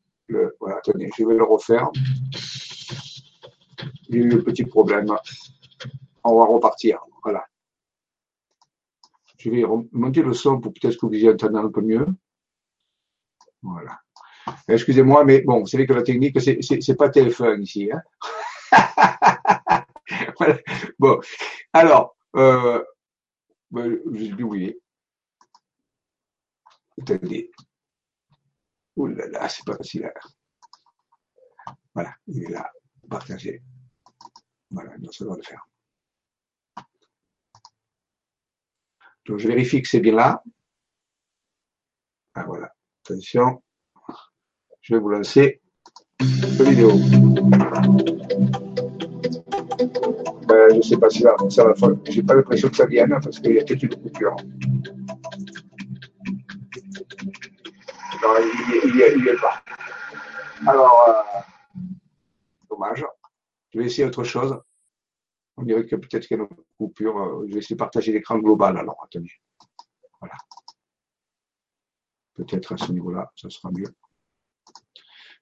voilà, 0.60 0.76
attendez, 0.78 1.10
je 1.16 1.24
vais 1.24 1.36
le 1.36 1.44
refaire 1.44 1.90
a 4.20 4.22
eu 4.24 4.34
un 4.34 4.42
petit 4.42 4.64
problème. 4.64 5.06
On 6.24 6.38
va 6.38 6.44
repartir. 6.44 7.00
Voilà. 7.22 7.44
Je 9.44 9.50
vais 9.50 9.64
monter 9.92 10.22
le 10.22 10.32
son 10.32 10.58
pour 10.58 10.72
peut-être 10.72 10.96
que 10.96 11.04
vous 11.04 11.12
ayez 11.12 11.28
entendre 11.28 11.58
un 11.58 11.70
peu 11.70 11.82
mieux? 11.82 12.06
Voilà. 13.60 14.00
Excusez-moi, 14.66 15.22
mais 15.24 15.42
bon, 15.42 15.60
vous 15.60 15.66
savez 15.66 15.86
que 15.86 15.92
la 15.92 16.02
technique, 16.02 16.40
c'est, 16.40 16.96
pas 16.96 17.10
TF1 17.10 17.60
ici. 17.60 17.90
Hein 17.92 18.02
Bon, 20.98 21.20
alors, 21.74 22.16
euh, 22.36 22.82
ben, 23.70 23.98
j'ai 24.12 24.42
oublié. 24.42 24.80
Attendez. 27.02 27.50
Ouh 28.96 29.08
là 29.08 29.26
là, 29.28 29.48
c'est 29.50 29.66
pas 29.66 29.76
facile. 29.76 30.06
Hein. 30.06 31.74
Voilà, 31.92 32.14
il 32.28 32.44
est 32.44 32.50
là, 32.50 32.70
partagé. 33.10 33.62
Voilà, 34.70 34.92
ça 35.12 35.24
doit 35.26 35.36
le 35.36 35.42
faire. 35.42 35.66
Donc, 39.26 39.38
je 39.38 39.48
vérifie 39.48 39.80
que 39.80 39.88
c'est 39.88 40.00
bien 40.00 40.14
là. 40.14 40.42
Ah, 42.34 42.44
voilà. 42.46 42.72
Attention. 43.04 43.62
Je 44.82 44.94
vais 44.94 45.00
vous 45.00 45.08
lancer 45.08 45.62
la 46.20 46.64
vidéo. 46.64 46.90
Ben, 50.46 50.70
je 50.70 50.76
ne 50.76 50.82
sais 50.82 50.96
pas 50.96 51.08
si 51.08 51.20
ça, 51.20 51.36
ça 51.48 51.64
va. 51.64 51.74
J'ai 52.08 52.22
pas 52.22 52.34
l'impression 52.34 52.68
que 52.68 52.76
ça 52.76 52.86
vienne 52.86 53.18
parce 53.22 53.40
qu'il 53.40 53.54
y 53.54 53.60
a 53.60 53.64
peut-être 53.64 53.82
une 53.82 53.96
coupure. 53.96 54.36
Non, 58.22 58.34
il 58.84 58.94
n'y 58.94 59.28
est, 59.28 59.40
pas. 59.40 59.62
Alors, 60.66 61.08
euh, 61.08 61.40
dommage. 62.70 63.04
Je 63.72 63.78
vais 63.78 63.86
essayer 63.86 64.06
autre 64.06 64.24
chose. 64.24 64.60
On 65.56 65.62
dirait 65.62 65.86
que 65.86 65.96
peut-être 65.96 66.26
qu'il 66.26 66.36
y 66.36 66.40
a 66.40 66.42
une 66.42 66.63
coupure. 66.78 67.18
Euh, 67.18 67.46
je 67.48 67.54
vais 67.54 67.58
essayer 67.58 67.76
de 67.76 67.78
partager 67.78 68.12
l'écran 68.12 68.38
global. 68.38 68.76
Alors, 68.76 69.02
attendez. 69.04 69.32
Voilà. 70.20 70.34
Peut-être 72.34 72.72
à 72.72 72.76
ce 72.76 72.92
niveau-là, 72.92 73.30
ça 73.36 73.48
sera 73.50 73.70
mieux. 73.70 73.94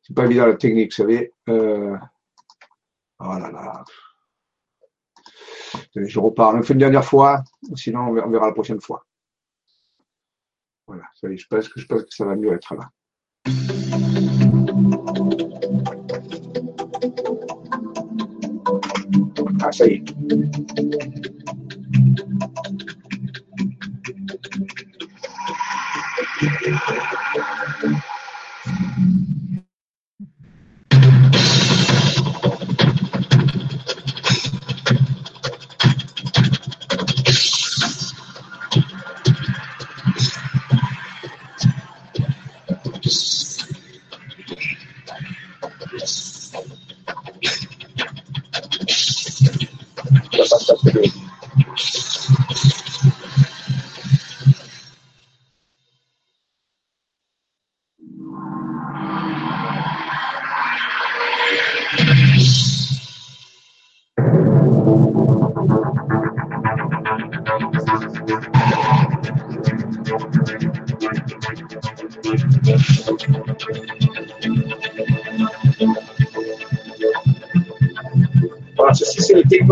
C'est 0.02 0.14
pas 0.14 0.24
évident 0.26 0.46
la 0.46 0.56
technique, 0.56 0.90
vous 0.90 0.96
savez. 0.96 1.32
Euh... 1.48 1.96
Oh 3.20 3.38
là 3.38 3.50
là. 3.50 3.84
Je 5.94 6.18
repars. 6.18 6.54
On 6.54 6.62
fait 6.62 6.74
une 6.74 6.80
dernière 6.80 7.04
fois, 7.04 7.42
sinon 7.76 8.08
on 8.08 8.30
verra 8.30 8.46
la 8.46 8.52
prochaine 8.52 8.80
fois. 8.80 9.06
Voilà, 10.86 11.04
je 11.22 11.46
pense 11.48 11.68
que 11.68 11.80
je 11.80 11.86
pense 11.86 12.02
que 12.02 12.14
ça 12.14 12.24
va 12.24 12.34
mieux 12.34 12.52
être 12.52 12.74
là. 12.74 12.90
Ah, 19.64 19.70
ça 19.70 19.86
y 19.86 19.94
est. 19.94 21.21
Gracias. 26.64 27.01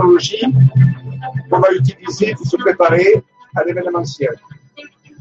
Technologies 0.00 0.54
qu'on 1.50 1.60
va 1.60 1.72
utiliser 1.72 2.34
pour 2.34 2.46
se 2.46 2.56
préparer 2.56 3.22
à 3.54 3.64
l'événementiel. 3.64 4.34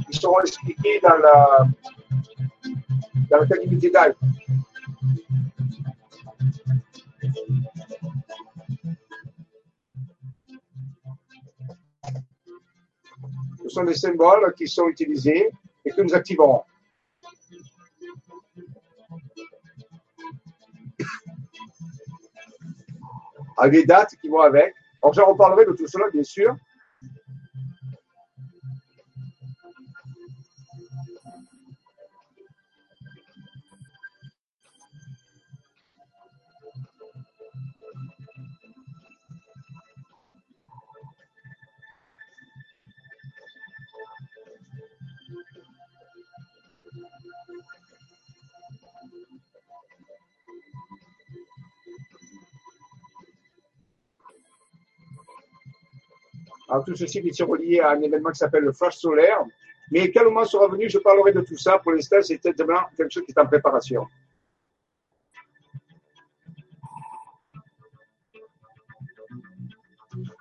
Ils 0.10 0.20
seront 0.20 0.40
expliqués 0.42 1.00
dans 1.02 1.18
la, 1.18 1.68
dans 3.30 3.38
l'activité 3.40 3.90
d'AI. 3.90 4.14
Ce 13.64 13.70
sont 13.70 13.84
des 13.84 13.94
symboles 13.94 14.54
qui 14.58 14.68
sont 14.68 14.88
utilisés 14.88 15.52
et 15.86 15.92
que 15.92 16.02
nous 16.02 16.14
activerons. 16.14 16.64
Avec 23.60 23.74
des 23.74 23.86
dates 23.86 24.16
qui 24.22 24.30
vont 24.30 24.42
avec. 24.42 24.74
Alors, 25.02 25.14
j'en 25.14 25.26
reparlerai 25.26 25.66
de 25.66 25.72
tout 25.72 25.88
cela, 25.88 26.06
bien 26.12 26.24
sûr. 26.24 26.56
Alors, 56.70 56.86
tout 56.86 56.96
ceci 56.96 57.18
est 57.18 57.44
relié 57.44 57.80
à 57.80 57.92
un 57.92 58.02
événement 58.02 58.32
qui 58.32 58.38
s'appelle 58.38 58.64
le 58.64 58.74
flash 58.74 58.98
solaire. 58.98 59.44
Mais 59.92 60.12
quel 60.12 60.26
moment 60.26 60.46
sera 60.46 60.68
venu, 60.68 60.88
je 60.88 61.00
parlerai 61.00 61.34
de 61.34 61.42
tout 61.42 61.58
ça. 61.58 61.80
Pour 61.80 61.94
l'instant, 61.94 62.22
c'est 62.22 62.38
peut-être 62.38 62.64
quelque 62.96 63.12
chose 63.12 63.24
qui 63.26 63.32
est 63.32 63.40
en 63.40 63.48
préparation. 63.48 64.06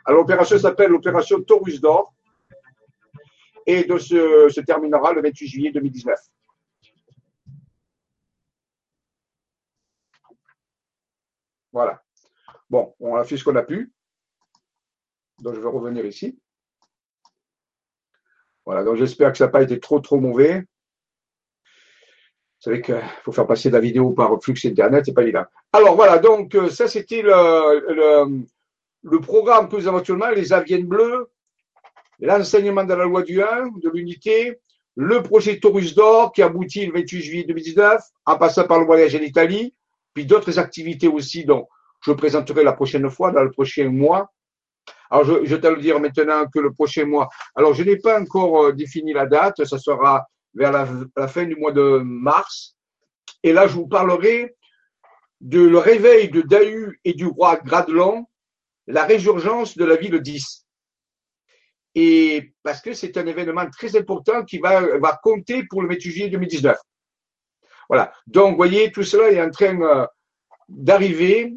L'opération 0.07 0.59
s'appelle 0.59 0.91
l'opération 0.91 1.43
Taurus 1.43 1.81
d'or 1.81 2.12
et 3.67 3.83
se 3.83 4.61
terminera 4.61 5.12
le 5.12 5.23
28 5.23 5.47
juillet 5.47 5.71
2019. 5.71 6.19
Voilà. 11.73 12.03
Bon, 12.69 12.95
on 12.99 13.17
a 13.17 13.25
fait 13.25 13.37
ce 13.37 13.45
qu'on 13.45 13.57
a 13.57 13.62
pu. 13.62 13.93
Donc, 15.40 15.55
je 15.55 15.61
vais 15.61 15.68
revenir 15.68 16.05
ici. 16.05 16.38
Voilà, 18.68 18.85
donc 18.85 18.96
j'espère 18.96 19.33
que 19.33 19.38
ça 19.38 19.46
n'a 19.46 19.51
pas 19.51 19.62
été 19.62 19.81
trop, 19.81 19.98
trop 20.01 20.20
mauvais. 20.20 20.61
Vous 20.61 22.64
savez 22.64 22.83
qu'il 22.83 23.01
faut 23.24 23.33
faire 23.33 23.46
passer 23.46 23.70
la 23.70 23.81
vidéo 23.81 24.11
par 24.11 24.42
flux 24.42 24.55
Internet, 24.64 25.05
c'est 25.07 25.14
pas 25.14 25.22
évident. 25.22 25.44
Alors 25.72 25.94
voilà, 25.94 26.18
donc 26.18 26.55
euh, 26.55 26.68
ça 26.68 26.88
c'était 26.88 27.22
le, 27.22 28.44
le, 29.03 29.20
programme 29.20 29.68
que 29.68 29.77
nous 29.77 29.87
avons 29.87 29.98
actuellement, 29.98 30.31
les 30.31 30.53
aviennes 30.53 30.87
bleues, 30.87 31.31
l'enseignement 32.18 32.85
de 32.85 32.94
la 32.94 33.05
loi 33.05 33.22
du 33.22 33.40
1, 33.40 33.68
de 33.81 33.90
l'unité, 33.90 34.59
le 34.96 35.22
projet 35.22 35.61
Taurus 35.61 35.94
d'Or 35.94 36.33
qui 36.33 36.42
aboutit 36.42 36.87
le 36.87 36.92
28 36.92 37.22
juillet 37.22 37.44
2019, 37.44 38.03
en 38.27 38.37
passant 38.37 38.66
par 38.66 38.81
le 38.81 38.87
voyage 38.87 39.14
en 39.14 39.20
Italie, 39.20 39.72
puis 40.12 40.27
d'autres 40.27 40.59
activités 40.59 41.09
aussi 41.09 41.44
dont 41.44 41.68
je 42.03 42.12
présenterai 42.12 42.64
la 42.64 42.72
prochaine 42.72 43.09
fois, 43.09 43.31
dans 43.31 43.44
le 43.44 43.51
prochain 43.51 43.88
mois. 43.88 44.31
Alors, 45.11 45.25
je, 45.25 45.44
je 45.44 45.55
vais 45.55 45.61
te 45.61 45.66
le 45.66 45.81
dire 45.81 46.01
maintenant 46.01 46.47
que 46.47 46.59
le 46.59 46.73
prochain 46.73 47.05
mois. 47.05 47.29
Alors, 47.55 47.75
je 47.75 47.83
n'ai 47.83 47.97
pas 47.97 48.21
encore 48.21 48.64
euh, 48.64 48.73
défini 48.73 49.12
la 49.12 49.27
date. 49.27 49.64
Ça 49.64 49.79
sera 49.79 50.27
vers 50.55 50.73
la, 50.73 51.29
fin 51.29 51.44
du 51.44 51.57
mois 51.57 51.73
de 51.73 52.01
mars. 52.05 52.77
Et 53.42 53.53
là, 53.53 53.66
je 53.66 53.75
vous 53.75 53.87
parlerai 53.87 54.57
de 55.40 55.61
le 55.61 55.79
réveil 55.79 56.31
de 56.31 56.42
Dahu 56.42 56.99
et 57.05 57.14
du 57.14 57.27
roi 57.27 57.57
Gradelon, 57.57 58.27
la 58.87 59.05
résurgence 59.05 59.77
de 59.77 59.85
la 59.85 59.97
ville 59.97 60.18
10. 60.21 60.66
Et 61.94 62.53
parce 62.62 62.81
que 62.81 62.92
c'est 62.92 63.16
un 63.16 63.27
événement 63.27 63.68
très 63.71 63.97
important 63.97 64.44
qui 64.44 64.59
va, 64.59 64.83
compter 65.23 65.64
pour 65.68 65.83
le 65.83 65.88
28 65.88 66.11
juillet 66.11 66.29
2019. 66.29 66.77
Voilà. 67.88 68.12
Donc, 68.27 68.53
vous 68.53 68.57
voyez, 68.57 68.90
tout 68.90 69.03
cela 69.03 69.31
est 69.31 69.40
en 69.40 69.51
train 69.51 69.81
euh, 69.81 70.07
d'arriver 70.68 71.55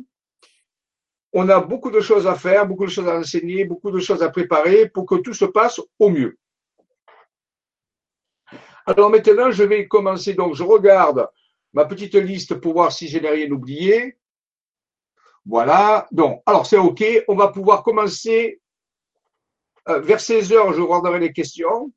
on 1.33 1.47
a 1.49 1.59
beaucoup 1.59 1.91
de 1.91 2.01
choses 2.01 2.27
à 2.27 2.35
faire, 2.35 2.67
beaucoup 2.67 2.85
de 2.85 2.91
choses 2.91 3.07
à 3.07 3.17
enseigner, 3.17 3.65
beaucoup 3.65 3.91
de 3.91 3.99
choses 3.99 4.21
à 4.21 4.29
préparer 4.29 4.89
pour 4.89 5.05
que 5.05 5.15
tout 5.15 5.33
se 5.33 5.45
passe 5.45 5.79
au 5.99 6.09
mieux. 6.09 6.37
Alors 8.85 9.09
maintenant, 9.09 9.51
je 9.51 9.63
vais 9.63 9.87
commencer. 9.87 10.33
Donc, 10.33 10.55
je 10.55 10.63
regarde 10.63 11.27
ma 11.73 11.85
petite 11.85 12.15
liste 12.15 12.55
pour 12.55 12.73
voir 12.73 12.91
si 12.91 13.07
je 13.07 13.19
n'ai 13.19 13.29
rien 13.29 13.49
oublié. 13.51 14.17
Voilà. 15.45 16.07
Donc, 16.11 16.41
alors 16.45 16.65
c'est 16.65 16.77
OK. 16.77 17.03
On 17.27 17.35
va 17.35 17.49
pouvoir 17.49 17.83
commencer 17.83 18.59
euh, 19.87 19.99
vers 19.99 20.19
16 20.19 20.51
heures. 20.53 20.73
Je 20.73 20.81
regarderai 20.81 21.19
les 21.19 21.33
questions. 21.33 21.91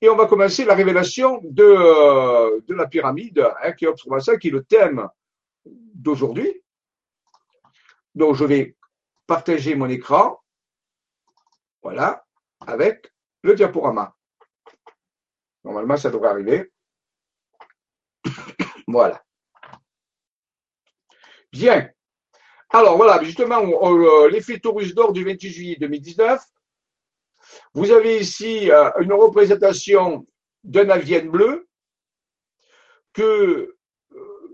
Et 0.00 0.08
on 0.08 0.16
va 0.16 0.26
commencer 0.26 0.64
la 0.64 0.74
révélation 0.74 1.40
de, 1.44 1.62
euh, 1.62 2.60
de 2.66 2.74
la 2.74 2.88
pyramide, 2.88 3.46
hein, 3.62 3.72
qui 3.72 3.84
est 3.84 4.38
qui 4.38 4.48
est 4.48 4.50
le 4.50 4.64
thème 4.64 5.08
d'aujourd'hui. 5.64 6.61
Donc, 8.14 8.36
je 8.36 8.44
vais 8.44 8.76
partager 9.26 9.74
mon 9.74 9.88
écran. 9.88 10.40
Voilà, 11.82 12.24
avec 12.66 13.12
le 13.42 13.54
diaporama. 13.54 14.14
Normalement, 15.64 15.96
ça 15.96 16.10
devrait 16.10 16.30
arriver. 16.30 16.72
Voilà. 18.88 19.22
Bien. 21.52 21.90
Alors 22.70 22.96
voilà, 22.96 23.22
justement, 23.22 23.60
euh, 23.62 24.28
l'effet 24.28 24.58
Taurus 24.58 24.94
d'or 24.94 25.12
du 25.12 25.24
28 25.24 25.50
juillet 25.50 25.76
2019. 25.78 26.42
Vous 27.74 27.90
avez 27.90 28.18
ici 28.18 28.70
euh, 28.70 28.90
une 29.00 29.12
représentation 29.12 30.26
d'un 30.64 30.88
avienne 30.88 31.30
bleu 31.30 31.68
que 33.12 33.76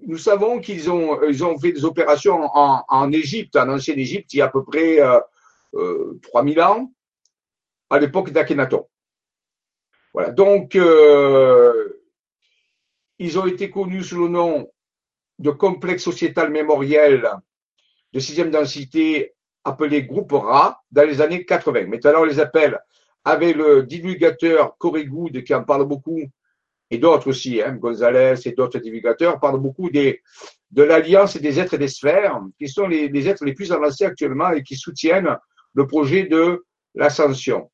nous 0.07 0.19
savons 0.19 0.61
qu'ils 0.61 0.91
ont, 0.91 1.23
ils 1.23 1.45
ont 1.45 1.59
fait 1.59 1.73
des 1.73 1.85
opérations 1.85 2.49
en, 2.55 3.13
Égypte, 3.13 3.57
en 3.57 3.69
ancienne 3.69 3.99
Égypte, 3.99 4.33
il 4.35 4.39
y 4.39 4.43
a 4.43 4.47
à 4.47 4.49
peu 4.49 4.65
près 4.65 4.99
3000 6.23 6.61
ans, 6.61 6.93
à 7.91 7.99
l'époque 7.99 8.31
d'Akhenaton. 8.31 8.87
Voilà, 10.15 10.31
donc 10.31 10.79
ils 13.19 13.39
ont 13.39 13.47
été 13.47 13.71
connus 13.71 14.05
sous 14.05 14.23
le 14.23 14.29
nom 14.29 14.71
de 15.39 15.51
complexe 15.51 16.03
sociétal 16.03 16.51
mémoriel 16.51 17.29
de 18.13 18.21
sixième 18.21 18.51
densité 18.51 19.35
appelé 19.65 20.05
groupe 20.05 20.33
RA 20.33 20.83
dans 20.91 21.07
les 21.07 21.21
années 21.21 21.45
80. 21.45 21.87
Maintenant, 21.87 22.21
on 22.21 22.25
les 22.25 22.41
appelle 22.41 22.79
avec 23.25 23.57
le 23.57 23.83
divulgateur 23.83 24.77
Corey 24.79 25.05
Good 25.05 25.45
qui 25.45 25.55
en 25.55 25.65
parle 25.65 25.85
beaucoup 25.85 26.23
et 26.91 26.99
d'autres 26.99 27.29
aussi, 27.29 27.61
hein, 27.61 27.73
Gonzalez 27.73 28.35
et 28.47 28.53
d'autres 28.53 28.79
divulgateurs 28.79 29.39
parlent 29.41 29.61
beaucoup 29.61 29.91
des, 29.91 30.23
de 30.71 30.83
l'alliance 30.83 31.37
des 31.37 31.61
êtres 31.61 31.75
et 31.75 31.79
des 31.79 31.89
sphères, 31.89 32.41
qui 32.59 32.69
sont 32.69 32.87
les, 32.87 33.29
êtres 33.29 33.45
les 33.45 33.55
plus 33.55 33.73
avancés 33.73 34.05
actuellement 34.05 34.51
et 34.51 34.63
qui 34.63 34.77
soutiennent 34.77 35.37
le 35.75 35.87
projet 35.87 36.25
de 36.25 36.65
l'ascension. 36.95 37.71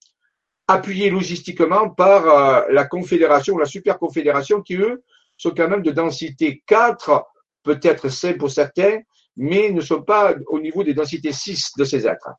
Appuyés 0.66 1.10
logistiquement 1.10 1.90
par 1.90 2.26
euh, 2.26 2.62
la 2.70 2.84
confédération, 2.86 3.56
la 3.58 3.66
super 3.66 3.98
confédération, 3.98 4.62
qui 4.62 4.76
eux 4.76 5.04
sont 5.36 5.50
quand 5.50 5.68
même 5.68 5.82
de 5.82 5.90
densité 5.90 6.62
4, 6.66 7.24
peut-être 7.62 8.08
5 8.08 8.38
pour 8.38 8.50
certains, 8.50 9.00
mais 9.36 9.70
ne 9.70 9.80
sont 9.80 10.02
pas 10.02 10.34
au 10.46 10.60
niveau 10.60 10.82
des 10.82 10.94
densités 10.94 11.32
6 11.32 11.72
de 11.76 11.84
ces 11.84 12.06
êtres. 12.06 12.30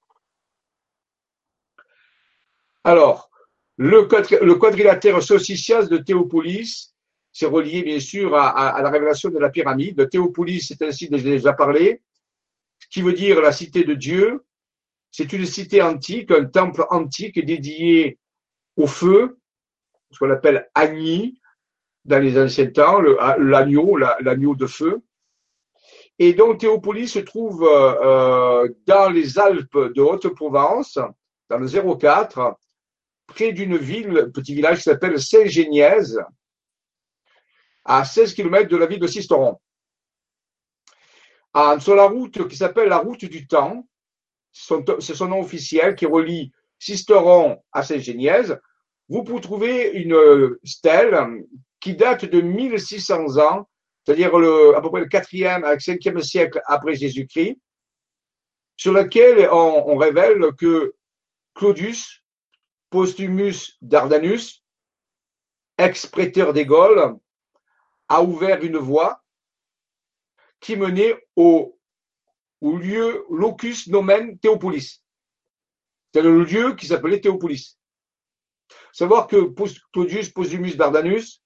Alors, 2.83 3.29
le, 3.77 4.53
quadrilatère 4.55 5.21
saucicias 5.21 5.83
de 5.83 5.97
Théopolis, 5.97 6.93
c'est 7.31 7.45
relié 7.45 7.83
bien 7.83 7.99
sûr 7.99 8.35
à, 8.35 8.81
la 8.81 8.89
révélation 8.89 9.29
de 9.29 9.39
la 9.39 9.49
pyramide. 9.49 10.09
Théopolis, 10.09 10.67
c'est 10.67 10.91
j'ai 10.91 11.07
déjà 11.09 11.53
parlé, 11.53 12.01
qui 12.89 13.01
veut 13.01 13.13
dire 13.13 13.41
la 13.41 13.51
cité 13.51 13.83
de 13.83 13.93
Dieu. 13.93 14.45
C'est 15.11 15.33
une 15.33 15.45
cité 15.45 15.81
antique, 15.81 16.31
un 16.31 16.45
temple 16.45 16.85
antique 16.89 17.43
dédié 17.43 18.17
au 18.77 18.88
feu, 18.88 19.38
ce 20.11 20.19
qu'on 20.19 20.31
appelle 20.31 20.69
Agni 20.73 21.39
dans 22.05 22.19
les 22.19 22.39
anciens 22.39 22.67
temps, 22.67 23.01
l'agneau, 23.01 23.97
l'agneau 23.97 24.55
de 24.55 24.67
feu. 24.67 25.01
Et 26.19 26.33
donc 26.33 26.59
Théopolis 26.59 27.09
se 27.09 27.19
trouve 27.19 27.63
euh, 27.63 28.63
euh, 28.63 28.69
dans 28.85 29.09
les 29.09 29.38
Alpes 29.38 29.77
de 29.93 30.01
Haute-Provence, 30.01 30.97
dans 31.49 31.57
le 31.57 31.67
04, 31.67 32.57
près 33.27 33.53
d'une 33.53 33.77
ville, 33.77 34.31
petit 34.33 34.53
village 34.53 34.77
qui 34.77 34.83
s'appelle 34.83 35.19
Saint-Génièse, 35.19 36.19
à 37.83 38.03
16 38.03 38.33
km 38.33 38.69
de 38.69 38.77
la 38.77 38.85
ville 38.85 38.99
de 38.99 39.07
Sisteron. 39.07 39.59
Sur 41.79 41.95
la 41.95 42.07
route 42.07 42.47
qui 42.47 42.57
s'appelle 42.57 42.89
la 42.89 42.97
route 42.97 43.25
du 43.25 43.47
temps, 43.47 43.88
c'est 44.51 45.15
son 45.15 45.27
nom 45.27 45.39
officiel 45.39 45.95
qui 45.95 46.05
relie 46.05 46.51
Sisteron 46.79 47.61
à 47.71 47.83
Saint-Génièse, 47.83 48.59
vous 49.07 49.23
pouvez 49.23 49.41
trouver 49.41 49.91
une 49.91 50.57
stèle 50.63 51.45
qui 51.79 51.95
date 51.95 52.25
de 52.25 52.41
1600 52.41 53.38
ans 53.38 53.67
c'est-à-dire 54.05 54.27
à 54.27 54.81
peu 54.81 54.89
près 54.91 55.01
le 55.01 55.07
4e 55.07 55.63
à 55.63 55.75
5e 55.77 56.21
siècle 56.21 56.61
après 56.67 56.95
Jésus-Christ, 56.95 57.57
sur 58.77 58.93
lequel 58.93 59.49
on, 59.51 59.97
révèle 59.97 60.53
que 60.57 60.93
Claudius 61.55 62.21
Postumus 62.95 63.77
Dardanus, 63.81 64.63
ex-prêteur 65.77 66.53
des 66.53 66.65
Gaules, 66.65 67.17
a 68.08 68.23
ouvert 68.23 68.63
une 68.63 68.77
voie 68.77 69.21
qui 70.62 70.77
menait 70.77 71.13
au, 71.36 71.77
au 72.62 72.77
lieu 72.77 73.25
locus 73.29 73.88
nomen 73.88 74.39
Théopolis. 74.39 75.03
C'est 76.13 76.21
le 76.21 76.45
lieu 76.45 76.73
qui 76.75 76.88
s'appelait 76.88 77.19
Théopolis. 77.19 77.77
Savoir 78.93 79.27
que 79.27 79.53
Claudius 79.91 80.29
Postumus 80.29 80.77
Dardanus 80.77 81.43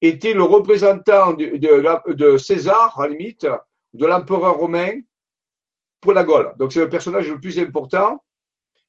était 0.00 0.32
le 0.32 0.44
représentant 0.44 1.34
de, 1.34 2.38
César, 2.38 2.98
à 2.98 3.06
la 3.06 3.14
limite, 3.14 3.46
de 3.92 4.06
l'empereur 4.06 4.56
romain 4.56 4.98
pour 6.00 6.14
la 6.14 6.24
Gaule. 6.24 6.54
Donc 6.56 6.72
c'est 6.72 6.80
le 6.80 6.88
personnage 6.88 7.28
le 7.28 7.38
plus 7.38 7.58
important. 7.58 8.22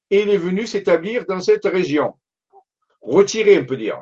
Et 0.09 0.21
il 0.21 0.29
est 0.29 0.37
venu 0.37 0.65
s'établir 0.65 1.25
dans 1.25 1.39
cette 1.39 1.65
région. 1.65 2.15
Retiré, 3.01 3.59
on 3.59 3.65
peut 3.65 3.77
dire. 3.77 4.01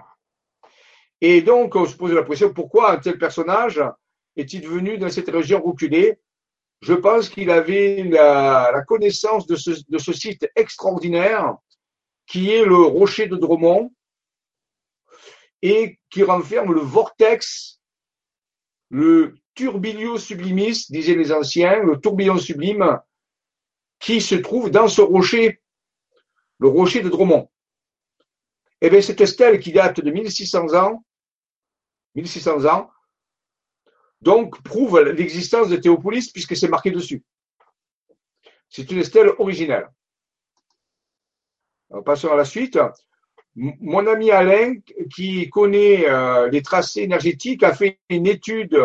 Et 1.21 1.41
donc, 1.41 1.75
on 1.75 1.85
se 1.85 1.95
pose 1.95 2.13
la 2.13 2.23
question, 2.23 2.53
pourquoi 2.53 2.91
un 2.91 2.97
tel 2.97 3.17
personnage 3.17 3.81
est-il 4.35 4.67
venu 4.67 4.97
dans 4.97 5.09
cette 5.09 5.29
région 5.29 5.61
reculée? 5.61 6.19
Je 6.81 6.93
pense 6.93 7.29
qu'il 7.29 7.49
avait 7.49 8.03
la, 8.03 8.83
connaissance 8.87 9.47
de 9.47 9.55
ce, 9.55 10.13
site 10.13 10.49
extraordinaire 10.55 11.55
qui 12.27 12.51
est 12.51 12.65
le 12.65 12.77
rocher 12.77 13.27
de 13.27 13.37
Dromont, 13.37 13.91
et 15.61 15.99
qui 16.11 16.21
renferme 16.21 16.73
le 16.73 16.81
vortex, 16.81 17.79
le 18.89 19.35
turbilio 19.55 20.19
sublimis, 20.19 20.85
disaient 20.89 21.15
les 21.15 21.31
anciens, 21.31 21.81
le 21.81 21.99
tourbillon 21.99 22.37
sublime, 22.37 22.99
qui 23.99 24.21
se 24.21 24.35
trouve 24.35 24.69
dans 24.69 24.87
ce 24.87 25.01
rocher, 25.01 25.61
le 26.59 26.67
rocher 26.67 27.01
de 27.01 27.09
Dromont. 27.09 27.49
Eh 28.81 28.89
bien, 28.89 29.01
cette 29.01 29.25
stèle 29.25 29.59
qui 29.59 29.71
date 29.71 30.01
de 30.01 30.11
1600 30.11 30.73
ans, 30.75 31.03
1600 32.15 32.65
ans, 32.65 32.89
donc 34.21 34.61
prouve 34.63 34.99
l'existence 35.01 35.69
de 35.69 35.75
Théopolis 35.75 36.31
puisque 36.31 36.55
c'est 36.55 36.67
marqué 36.67 36.91
dessus. 36.91 37.23
C'est 38.69 38.89
une 38.91 39.03
stèle 39.03 39.31
originelle. 39.37 39.89
On 41.89 42.01
passons 42.01 42.31
à 42.31 42.35
la 42.35 42.45
suite 42.45 42.79
mon 43.55 44.05
ami 44.07 44.31
Alain, 44.31 44.75
qui 45.13 45.49
connaît 45.49 46.09
euh, 46.09 46.49
les 46.49 46.61
tracés 46.61 47.03
énergétiques, 47.03 47.63
a 47.63 47.73
fait 47.73 47.99
une 48.09 48.27
étude 48.27 48.77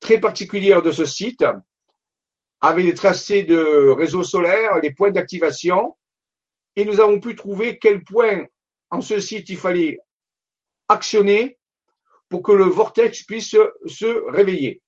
très 0.00 0.18
particulière 0.18 0.82
de 0.82 0.92
ce 0.92 1.04
site, 1.04 1.44
avec 2.60 2.84
les 2.84 2.94
tracés 2.94 3.42
de 3.42 3.90
réseau 3.90 4.22
solaire, 4.22 4.78
les 4.80 4.92
points 4.92 5.10
d'activation, 5.10 5.96
et 6.78 6.84
nous 6.84 7.00
avons 7.00 7.18
pu 7.18 7.34
trouver 7.34 7.76
quel 7.76 8.04
point 8.04 8.46
en 8.90 9.00
ce 9.00 9.18
site 9.18 9.48
il 9.48 9.56
fallait 9.56 9.98
actionner 10.86 11.58
pour 12.28 12.40
que 12.40 12.52
le 12.52 12.66
vortex 12.66 13.24
puisse 13.24 13.48
se 13.48 14.30
réveiller. 14.30 14.80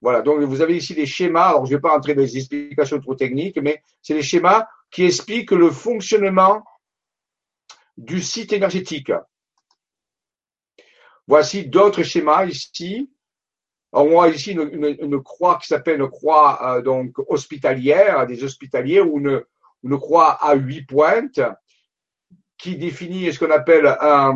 Voilà, 0.00 0.22
donc 0.22 0.40
vous 0.40 0.62
avez 0.62 0.76
ici 0.76 0.92
des 0.92 1.06
schémas, 1.06 1.50
alors 1.50 1.66
je 1.66 1.70
ne 1.70 1.76
vais 1.76 1.80
pas 1.80 1.92
rentrer 1.92 2.14
dans 2.14 2.22
les 2.22 2.36
explications 2.36 2.98
trop 2.98 3.14
techniques, 3.14 3.58
mais 3.58 3.80
c'est 4.02 4.14
les 4.14 4.24
schémas 4.24 4.66
qui 4.90 5.04
expliquent 5.04 5.52
le 5.52 5.70
fonctionnement 5.70 6.64
du 7.96 8.20
site 8.20 8.52
énergétique. 8.52 9.12
Voici 11.28 11.66
d'autres 11.66 12.02
schémas 12.02 12.44
ici. 12.44 13.08
On 13.92 14.08
voit 14.08 14.30
ici 14.30 14.50
une, 14.50 15.22
croix 15.22 15.58
qui 15.58 15.68
s'appelle 15.68 16.00
une 16.00 16.10
croix 16.10 16.58
euh, 16.76 16.82
donc 16.82 17.16
hospitalière, 17.28 18.26
des 18.26 18.42
hospitaliers, 18.42 19.00
ou 19.00 19.18
une, 19.18 19.44
une 19.82 19.98
croix 19.98 20.32
à 20.42 20.54
huit 20.54 20.82
pointes 20.82 21.40
qui 22.58 22.76
définit 22.76 23.32
ce 23.32 23.38
qu'on 23.38 23.50
appelle 23.50 23.86
euh, 23.86 24.32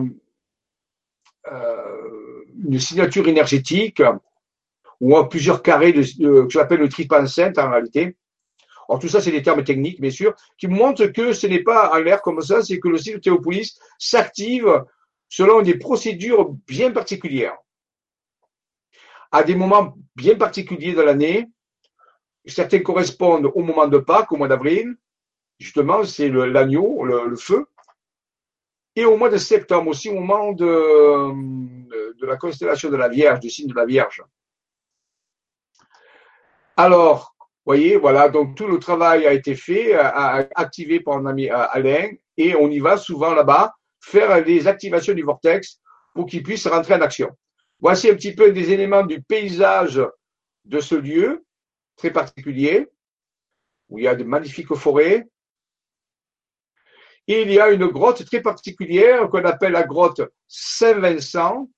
une 2.64 2.78
signature 2.78 3.26
énergétique 3.28 4.02
ou 5.00 5.16
a 5.16 5.28
plusieurs 5.28 5.62
carrés 5.62 5.92
de, 5.92 6.02
de 6.18 6.42
que 6.42 6.50
j'appelle 6.50 6.80
le 6.80 6.88
tripencentre 6.88 7.60
en 7.60 7.70
réalité. 7.70 8.16
Alors 8.88 9.00
tout 9.00 9.08
ça, 9.08 9.20
c'est 9.20 9.30
des 9.30 9.42
termes 9.42 9.64
techniques, 9.64 10.00
bien 10.00 10.10
sûr, 10.10 10.34
qui 10.58 10.66
montrent 10.66 11.06
que 11.06 11.32
ce 11.32 11.46
n'est 11.46 11.62
pas 11.62 11.92
en 11.94 11.98
l'air 11.98 12.20
comme 12.20 12.40
ça, 12.42 12.62
c'est 12.62 12.80
que 12.80 12.88
le 12.88 12.98
site 12.98 13.20
Théopolis 13.20 13.78
s'active 13.98 14.84
selon 15.28 15.62
des 15.62 15.78
procédures 15.78 16.50
bien 16.66 16.90
particulières. 16.90 17.56
À 19.30 19.44
des 19.44 19.54
moments 19.54 19.94
bien 20.16 20.34
particuliers 20.34 20.92
de 20.92 21.02
l'année, 21.02 21.48
certains 22.44 22.80
correspondent 22.80 23.50
au 23.54 23.62
moment 23.62 23.86
de 23.86 23.98
Pâques, 23.98 24.32
au 24.32 24.36
mois 24.36 24.48
d'avril, 24.48 24.96
justement, 25.60 26.02
c'est 26.04 26.28
l'agneau, 26.28 27.04
le, 27.04 27.36
feu, 27.36 27.66
et 28.96 29.04
au 29.04 29.16
mois 29.16 29.28
de 29.28 29.36
septembre 29.36 29.90
aussi, 29.90 30.08
au 30.08 30.14
moment 30.14 30.52
de, 30.52 32.26
la 32.26 32.36
constellation 32.36 32.90
de 32.90 32.96
la 32.96 33.08
Vierge, 33.08 33.40
du 33.40 33.50
signe 33.50 33.68
de 33.68 33.74
la 33.74 33.84
Vierge. 33.84 34.24
Alors, 36.76 37.36
voyez, 37.64 37.96
voilà, 37.96 38.28
donc 38.28 38.56
tout 38.56 38.66
le 38.66 38.78
travail 38.78 39.26
a 39.26 39.32
été 39.32 39.54
fait, 39.54 39.94
activé 39.94 41.00
par 41.00 41.20
mon 41.20 41.26
ami 41.26 41.48
Alain, 41.50 42.10
et 42.36 42.56
on 42.56 42.70
y 42.70 42.78
va 42.78 42.96
souvent 42.96 43.34
là-bas 43.34 43.74
faire 44.00 44.42
les 44.44 44.66
activations 44.66 45.12
du 45.12 45.22
vortex 45.22 45.78
pour 46.14 46.26
qu'il 46.26 46.42
puisse 46.42 46.66
rentrer 46.66 46.94
en 46.94 47.02
action. 47.02 47.30
Voici 47.80 48.08
un 48.08 48.14
petit 48.14 48.34
peu 48.34 48.50
des 48.52 48.72
éléments 48.72 49.04
du 49.04 49.22
paysage 49.22 50.02
de 50.64 50.80
ce 50.80 50.94
lieu 50.94 51.44
très 51.96 52.10
particulier, 52.10 52.88
où 53.90 53.98
il 53.98 54.04
y 54.04 54.08
a 54.08 54.14
de 54.14 54.24
magnifiques 54.24 54.74
forêts. 54.74 55.28
Il 57.32 57.52
y 57.52 57.60
a 57.60 57.70
une 57.70 57.86
grotte 57.86 58.24
très 58.24 58.42
particulière 58.42 59.30
qu'on 59.30 59.44
appelle 59.44 59.70
la 59.70 59.84
grotte 59.84 60.20
Saint-Vincent, 60.48 61.70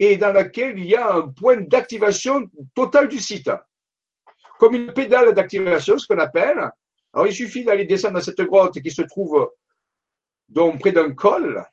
et 0.00 0.16
dans 0.16 0.32
laquelle 0.32 0.76
il 0.76 0.86
y 0.86 0.96
a 0.96 1.14
un 1.14 1.28
point 1.28 1.60
d'activation 1.60 2.50
total 2.74 3.06
du 3.06 3.20
site. 3.20 3.52
Comme 4.58 4.74
une 4.74 4.92
pédale 4.92 5.32
d'activation, 5.32 5.96
ce 5.96 6.08
qu'on 6.08 6.18
appelle. 6.18 6.58
Alors, 7.12 7.28
il 7.28 7.32
suffit 7.32 7.62
d'aller 7.62 7.84
descendre 7.84 8.14
dans 8.14 8.20
cette 8.20 8.40
grotte 8.40 8.80
qui 8.80 8.90
se 8.90 9.02
trouve 9.02 9.48
donc 10.48 10.80
près 10.80 10.90
d'un 10.90 11.14
col. 11.14 11.64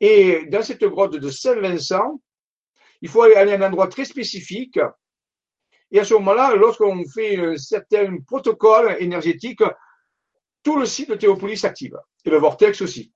Et 0.00 0.46
dans 0.46 0.62
cette 0.62 0.84
grotte 0.84 1.16
de 1.16 1.30
Saint-Vincent, 1.30 2.20
il 3.00 3.08
faut 3.08 3.22
aller 3.22 3.34
à 3.34 3.40
un 3.40 3.62
endroit 3.62 3.88
très 3.88 4.04
spécifique. 4.04 4.78
Et 5.90 5.98
à 5.98 6.04
ce 6.04 6.14
moment-là, 6.14 6.54
lorsqu'on 6.54 7.04
fait 7.08 7.40
un 7.40 7.56
certain 7.56 8.18
protocole 8.24 8.96
énergétique, 9.00 9.64
tout 10.64 10.78
le 10.78 10.86
site 10.86 11.10
de 11.10 11.14
Théopolis 11.14 11.58
s'active. 11.58 11.96
Et 12.24 12.30
le 12.30 12.38
vortex 12.38 12.80
aussi. 12.80 13.12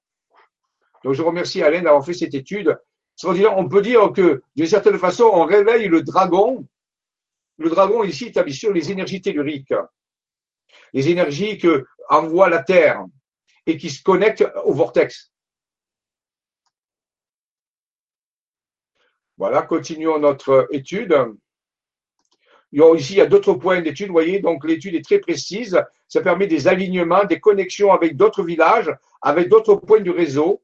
Donc 1.03 1.15
je 1.15 1.23
remercie 1.23 1.63
Alain 1.63 1.83
d'avoir 1.83 2.05
fait 2.05 2.13
cette 2.15 2.35
étude. 2.35 2.79
On 3.25 3.69
peut 3.69 3.83
dire 3.83 4.13
que, 4.13 4.43
d'une 4.55 4.67
certaine 4.67 4.99
façon, 4.99 5.25
on 5.25 5.45
réveille 5.45 5.89
le 5.89 6.03
dragon. 6.03 6.69
Le 7.57 7.69
dragon 7.69 8.05
ici 8.05 8.27
établit 8.27 8.55
sur 8.55 8.73
les 8.73 8.93
énergies 8.93 9.21
telluriques, 9.21 9.75
les 10.93 11.09
énergies 11.09 11.59
que 11.59 11.85
envoie 12.09 12.49
la 12.49 12.63
Terre 12.63 13.05
et 13.67 13.77
qui 13.77 13.91
se 13.91 14.03
connectent 14.03 14.47
au 14.65 14.73
vortex. 14.73 15.33
Voilà, 19.37 19.63
continuons 19.63 20.19
notre 20.19 20.69
étude. 20.71 21.17
Ici, 22.73 23.15
il 23.15 23.19
y 23.19 23.21
a 23.21 23.27
d'autres 23.27 23.55
points 23.55 23.81
d'étude, 23.81 24.09
vous 24.09 24.13
voyez, 24.13 24.41
donc 24.41 24.65
l'étude 24.65 24.95
est 24.95 25.05
très 25.05 25.19
précise. 25.19 25.81
Ça 26.07 26.21
permet 26.21 26.47
des 26.47 26.69
alignements, 26.69 27.25
des 27.25 27.41
connexions 27.41 27.93
avec 27.93 28.17
d'autres 28.17 28.43
villages, 28.43 28.91
avec 29.23 29.49
d'autres 29.49 29.77
points 29.77 30.01
du 30.01 30.11
réseau. 30.11 30.61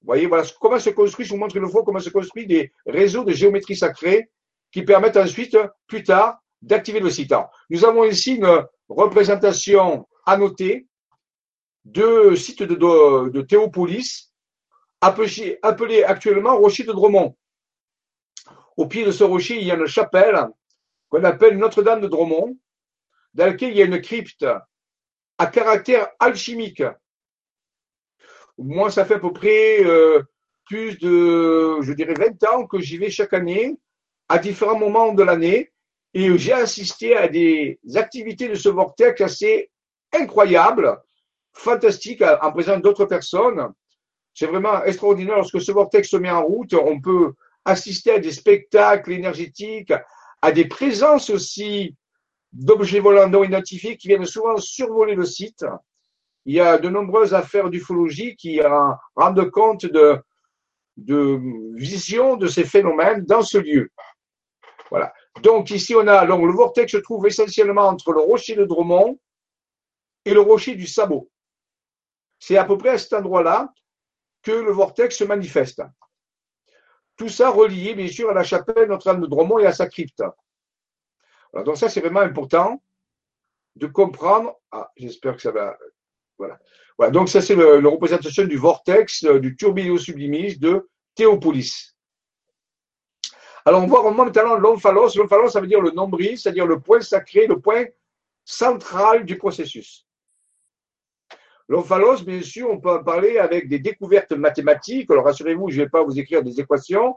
Vous 0.00 0.06
voyez, 0.06 0.26
voilà 0.26 0.44
comment 0.60 0.78
se 0.78 0.90
construit, 0.90 1.24
je 1.24 1.30
vous 1.30 1.38
montre 1.38 1.56
une 1.56 1.68
fois 1.68 1.82
comment 1.84 1.98
se 1.98 2.10
construit 2.10 2.46
des 2.46 2.72
réseaux 2.86 3.24
de 3.24 3.32
géométrie 3.32 3.76
sacrée 3.76 4.28
qui 4.70 4.82
permettent 4.82 5.16
ensuite, 5.16 5.56
plus 5.86 6.02
tard, 6.02 6.38
d'activer 6.62 7.00
le 7.00 7.10
site. 7.10 7.34
Nous 7.70 7.84
avons 7.84 8.04
ici 8.04 8.34
une 8.34 8.64
représentation 8.88 10.06
annotée 10.26 10.86
de 11.84 12.34
sites 12.34 12.62
de, 12.62 12.74
de, 13.28 13.42
Théopolis, 13.42 14.32
appelé, 15.00 15.58
appelé 15.62 16.02
actuellement 16.04 16.56
Rocher 16.56 16.84
de 16.84 16.92
Dromont. 16.92 17.36
Au 18.76 18.86
pied 18.86 19.04
de 19.04 19.12
ce 19.12 19.22
rocher, 19.22 19.56
il 19.56 19.66
y 19.66 19.70
a 19.70 19.74
une 19.74 19.86
chapelle 19.86 20.48
qu'on 21.14 21.24
appelle 21.24 21.58
Notre-Dame 21.58 22.00
de 22.00 22.08
Dromont, 22.08 22.56
dans 23.34 23.46
laquelle 23.46 23.70
il 23.70 23.76
y 23.76 23.82
a 23.82 23.84
une 23.84 24.00
crypte 24.00 24.44
à 25.38 25.46
caractère 25.46 26.08
alchimique. 26.18 26.82
Moi, 28.58 28.90
ça 28.90 29.04
fait 29.04 29.14
à 29.14 29.18
peu 29.20 29.32
près 29.32 29.84
euh, 29.84 30.22
plus 30.66 30.98
de, 30.98 31.80
je 31.82 31.92
dirais, 31.92 32.14
20 32.14 32.44
ans 32.50 32.66
que 32.66 32.80
j'y 32.80 32.98
vais 32.98 33.10
chaque 33.10 33.32
année, 33.32 33.76
à 34.28 34.38
différents 34.38 34.78
moments 34.78 35.12
de 35.12 35.22
l'année, 35.22 35.70
et 36.14 36.36
j'ai 36.36 36.52
assisté 36.52 37.16
à 37.16 37.28
des 37.28 37.78
activités 37.94 38.48
de 38.48 38.54
ce 38.56 38.68
vortex 38.68 39.20
assez 39.20 39.70
incroyables, 40.12 41.00
fantastiques, 41.52 42.22
en 42.22 42.50
présence 42.50 42.82
d'autres 42.82 43.04
personnes. 43.04 43.72
C'est 44.32 44.46
vraiment 44.46 44.82
extraordinaire. 44.82 45.36
Lorsque 45.36 45.60
ce 45.60 45.70
vortex 45.70 46.08
se 46.08 46.16
met 46.16 46.30
en 46.30 46.42
route, 46.42 46.74
on 46.74 47.00
peut 47.00 47.34
assister 47.64 48.12
à 48.12 48.18
des 48.18 48.32
spectacles 48.32 49.12
énergétiques, 49.12 49.92
à 50.44 50.52
des 50.52 50.66
présences 50.66 51.30
aussi 51.30 51.96
d'objets 52.52 53.00
volants 53.00 53.30
non 53.30 53.44
identifiés 53.44 53.96
qui 53.96 54.08
viennent 54.08 54.26
souvent 54.26 54.58
survoler 54.58 55.14
le 55.14 55.24
site. 55.24 55.64
Il 56.44 56.54
y 56.54 56.60
a 56.60 56.76
de 56.76 56.90
nombreuses 56.90 57.32
affaires 57.32 57.70
d'ufologie 57.70 58.36
qui 58.36 58.60
rendent 59.16 59.50
compte 59.50 59.86
de, 59.86 60.18
de 60.98 61.40
vision 61.76 62.36
de 62.36 62.46
ces 62.46 62.64
phénomènes 62.64 63.24
dans 63.24 63.40
ce 63.40 63.56
lieu. 63.56 63.90
Voilà. 64.90 65.14
Donc 65.40 65.70
ici 65.70 65.94
on 65.96 66.06
a 66.06 66.26
donc 66.26 66.44
le 66.44 66.52
vortex 66.52 66.92
se 66.92 66.98
trouve 66.98 67.26
essentiellement 67.26 67.88
entre 67.88 68.12
le 68.12 68.20
rocher 68.20 68.54
de 68.54 68.66
Dromont 68.66 69.18
et 70.26 70.34
le 70.34 70.40
rocher 70.42 70.74
du 70.74 70.86
Sabot. 70.86 71.30
C'est 72.38 72.58
à 72.58 72.66
peu 72.66 72.76
près 72.76 72.90
à 72.90 72.98
cet 72.98 73.14
endroit-là 73.14 73.72
que 74.42 74.52
le 74.52 74.72
vortex 74.72 75.16
se 75.16 75.24
manifeste. 75.24 75.82
Tout 77.16 77.28
ça 77.28 77.50
relié, 77.50 77.94
bien 77.94 78.08
sûr, 78.08 78.30
à 78.30 78.34
la 78.34 78.42
chapelle 78.42 78.88
Notre-Dame 78.88 79.20
de 79.20 79.26
Dromont 79.26 79.58
et 79.58 79.66
à 79.66 79.72
sa 79.72 79.86
crypte. 79.86 80.22
donc 81.54 81.76
ça, 81.76 81.88
c'est 81.88 82.00
vraiment 82.00 82.20
important 82.20 82.82
de 83.76 83.86
comprendre. 83.86 84.56
Ah, 84.70 84.90
j'espère 84.96 85.36
que 85.36 85.42
ça 85.42 85.52
va. 85.52 85.76
Voilà. 86.38 86.58
voilà. 86.98 87.12
Donc 87.12 87.28
ça, 87.28 87.40
c'est 87.40 87.54
la 87.54 87.88
représentation 87.88 88.44
du 88.44 88.56
vortex 88.56 89.24
euh, 89.24 89.38
du 89.38 89.56
tourbillon 89.56 89.96
sublimis 89.96 90.56
de 90.58 90.88
Théopolis. 91.14 91.96
Alors, 93.64 93.82
on 93.82 93.86
voit 93.86 94.10
maintenant 94.12 94.56
l'omphalos. 94.56 95.16
L'omphalos, 95.16 95.50
ça 95.50 95.60
veut 95.60 95.66
dire 95.66 95.80
le 95.80 95.90
nombril, 95.90 96.38
c'est-à-dire 96.38 96.66
le 96.66 96.80
point 96.80 97.00
sacré, 97.00 97.46
le 97.46 97.60
point 97.60 97.84
central 98.44 99.24
du 99.24 99.38
processus. 99.38 100.06
L'omphalos, 101.68 102.22
bien 102.24 102.42
sûr, 102.42 102.70
on 102.70 102.78
peut 102.78 102.90
en 102.90 103.02
parler 103.02 103.38
avec 103.38 103.68
des 103.68 103.78
découvertes 103.78 104.32
mathématiques. 104.32 105.10
Alors, 105.10 105.24
rassurez-vous, 105.24 105.70
je 105.70 105.78
ne 105.78 105.84
vais 105.84 105.88
pas 105.88 106.02
vous 106.02 106.18
écrire 106.18 106.42
des 106.42 106.60
équations, 106.60 107.16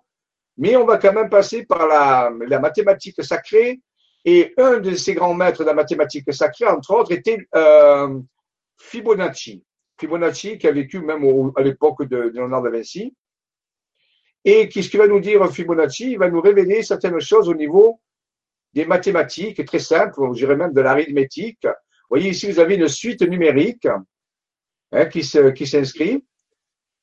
mais 0.58 0.76
on 0.78 0.86
va 0.86 0.98
quand 0.98 1.14
même 1.14 1.30
passer 1.30 1.66
par 1.66 1.88
la, 1.88 2.60
mathématique 2.60 3.22
sacrée. 3.24 3.82
Et 4.24 4.54
un 4.58 4.80
de 4.80 4.94
ces 4.96 5.14
grands 5.14 5.34
maîtres 5.34 5.62
de 5.62 5.66
la 5.68 5.74
mathématique 5.74 6.34
sacrée, 6.34 6.66
entre 6.66 6.92
autres, 6.92 7.12
était 7.12 7.46
euh, 7.56 8.20
Fibonacci. 8.78 9.64
Fibonacci, 10.00 10.58
qui 10.58 10.68
a 10.68 10.72
vécu 10.72 11.00
même 11.00 11.52
à 11.56 11.62
l'époque 11.62 12.06
de, 12.06 12.32
Léonard 12.34 12.62
de 12.62 12.70
Vinci. 12.70 13.16
Et 14.46 14.70
qu'est-ce 14.70 14.90
qu'il 14.90 15.00
va 15.00 15.08
nous 15.08 15.20
dire 15.20 15.46
Fibonacci? 15.52 16.12
Il 16.12 16.20
va 16.20 16.30
nous 16.30 16.42
révéler 16.42 16.84
certaines 16.84 17.20
choses 17.20 17.50
au 17.50 17.56
niveau 17.56 18.00
des 18.74 18.86
mathématiques, 18.86 19.66
très 19.66 19.80
simples, 19.80 20.20
je 20.34 20.40
dirais 20.40 20.56
même 20.56 20.74
de 20.74 20.82
l'arithmétique. 20.82 21.64
Vous 21.64 22.10
voyez 22.10 22.30
ici, 22.30 22.52
vous 22.52 22.60
avez 22.60 22.76
une 22.76 22.88
suite 22.88 23.22
numérique 23.22 23.88
hein, 24.92 25.06
qui 25.06 25.24
s'inscrit. 25.24 26.24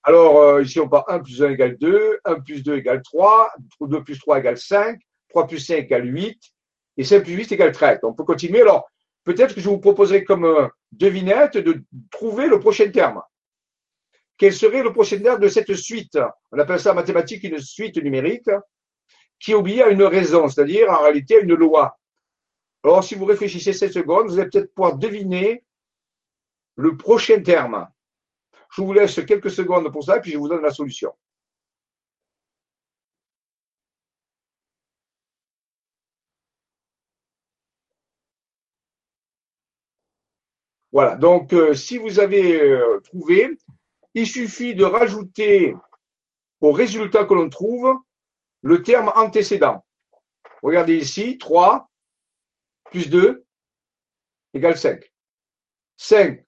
Alors, 0.07 0.39
euh, 0.39 0.63
ici, 0.63 0.79
on 0.81 0.89
part 0.89 1.07
1 1.09 1.21
plus 1.21 1.43
1 1.43 1.51
égale 1.51 1.79
2, 1.79 2.21
1 2.27 2.41
plus 2.41 2.63
2 2.63 2.77
égale 2.77 3.01
3, 3.03 3.53
2 3.81 4.05
plus 4.05 4.19
3 4.19 4.39
égale 4.39 4.59
5, 4.59 5.01
3 5.31 5.47
plus 5.47 5.59
5 5.59 5.77
égale 5.77 6.15
8, 6.15 6.39
et 6.99 7.05
5 7.05 7.23
plus 7.23 7.33
8 7.33 7.53
égale 7.53 7.73
13. 7.73 8.01
On 8.03 8.13
peut 8.13 8.25
continuer. 8.25 8.61
Alors, 8.61 8.87
peut-être 9.25 9.55
que 9.55 9.63
je 9.63 9.69
vous 9.69 9.79
proposerai 9.79 10.23
comme 10.25 10.45
euh, 10.45 10.69
devinette 10.93 11.57
de 11.57 11.83
trouver 12.11 12.49
le 12.49 12.61
prochain 12.61 12.91
terme. 12.91 13.23
Quel 14.37 14.53
serait 14.53 14.83
le 14.83 14.93
prochain 14.93 15.19
terme 15.21 15.41
de 15.41 15.49
cette 15.49 15.75
suite? 15.75 16.19
On 16.53 16.59
appelle 16.59 16.81
ça 16.81 16.93
en 16.93 16.95
mathématiques 16.95 17.45
une 17.45 17.59
suite 17.59 17.97
numérique 17.97 18.51
qui 19.41 19.55
obéit 19.55 19.81
à 19.81 19.89
une 19.89 20.03
raison, 20.03 20.49
c'est-à-dire 20.49 20.91
en 20.91 21.03
réalité 21.03 21.37
à 21.37 21.41
une 21.41 21.55
loi. 21.55 21.97
Alors, 22.83 23.03
si 23.03 23.15
vous 23.15 23.25
réfléchissez 23.25 23.73
7 23.73 23.93
secondes, 23.93 24.27
vous 24.27 24.39
allez 24.39 24.51
peut-être 24.51 24.75
pouvoir 24.75 24.99
deviner 24.99 25.65
le 26.77 26.97
prochain 26.97 27.43
terme. 27.43 27.89
Je 28.71 28.83
vous 28.83 28.93
laisse 28.93 29.25
quelques 29.25 29.51
secondes 29.51 29.91
pour 29.93 30.05
ça, 30.05 30.21
puis 30.21 30.33
je 30.33 30.39
vous 30.39 30.49
donne 30.49 30.63
la 30.63 30.71
solution. 30.71 31.15
Voilà, 40.93 41.17
donc 41.17 41.53
euh, 41.53 41.75
si 41.75 41.99
vous 41.99 42.21
avez 42.21 42.61
euh, 42.61 43.01
trouvé, 43.01 43.59
il 44.15 44.29
suffit 44.29 44.77
de 44.77 44.85
rajouter 44.85 45.75
au 46.61 46.71
résultat 46.71 47.25
que 47.25 47.35
l'on 47.35 47.49
trouve 47.49 47.99
le 48.63 48.83
terme 48.83 49.13
antécédent. 49.17 49.85
Regardez 50.63 50.97
ici, 50.97 51.37
3 51.37 51.91
plus 52.93 53.11
2 53.11 53.45
égale 54.55 54.79
5. 54.79 55.13
5 55.97 56.45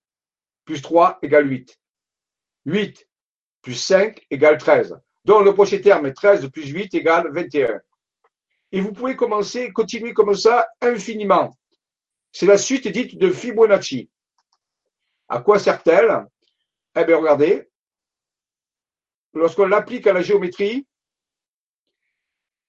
plus 0.67 0.83
3 0.83 1.19
égale 1.23 1.49
8. 1.51 1.81
8 2.67 3.09
plus 3.63 3.75
5 3.75 4.27
égale 4.31 4.59
13. 4.59 5.01
Donc 5.25 5.45
le 5.45 5.55
prochain 5.55 5.79
terme 5.79 6.07
est 6.07 6.13
13 6.13 6.51
plus 6.51 6.69
8 6.69 6.93
égale 6.95 7.33
21. 7.33 7.81
Et 8.73 8.81
vous 8.81 8.93
pouvez 8.93 9.17
commencer, 9.17 9.73
continuer 9.73 10.13
comme 10.13 10.35
ça 10.35 10.69
infiniment. 10.83 11.57
C'est 12.33 12.47
la 12.47 12.59
suite 12.59 12.89
dite 12.89 13.17
de 13.17 13.31
Fibonacci. 13.31 14.11
À 15.29 15.41
quoi 15.41 15.59
sert-elle? 15.59 16.27
Eh 16.95 17.05
bien, 17.05 17.17
regardez. 17.17 17.69
Lorsqu'on 19.33 19.67
l'applique 19.67 20.07
à 20.07 20.13
la 20.13 20.23
géométrie, 20.23 20.87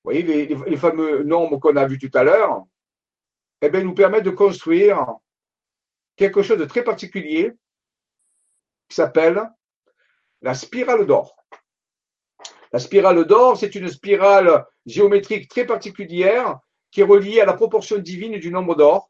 vous 0.03 0.11
voyez 0.11 0.21
les, 0.23 0.45
les 0.45 0.77
fameux 0.77 1.23
nombres 1.23 1.57
qu'on 1.57 1.75
a 1.75 1.85
vus 1.87 1.97
tout 1.97 2.11
à 2.13 2.23
l'heure, 2.23 2.63
eh 3.61 3.69
bien, 3.69 3.83
nous 3.83 3.93
permet 3.93 4.21
de 4.21 4.29
construire 4.29 5.05
quelque 6.15 6.41
chose 6.41 6.57
de 6.57 6.65
très 6.65 6.83
particulier 6.83 7.53
s'appelle 8.95 9.41
la 10.41 10.53
spirale 10.53 11.05
d'or. 11.05 11.35
La 12.71 12.79
spirale 12.79 13.25
d'or, 13.25 13.57
c'est 13.57 13.75
une 13.75 13.87
spirale 13.87 14.65
géométrique 14.85 15.49
très 15.49 15.65
particulière 15.65 16.59
qui 16.91 17.01
est 17.01 17.05
reliée 17.05 17.41
à 17.41 17.45
la 17.45 17.53
proportion 17.53 17.97
divine 17.97 18.37
du 18.39 18.51
nombre 18.51 18.75
d'or 18.75 19.09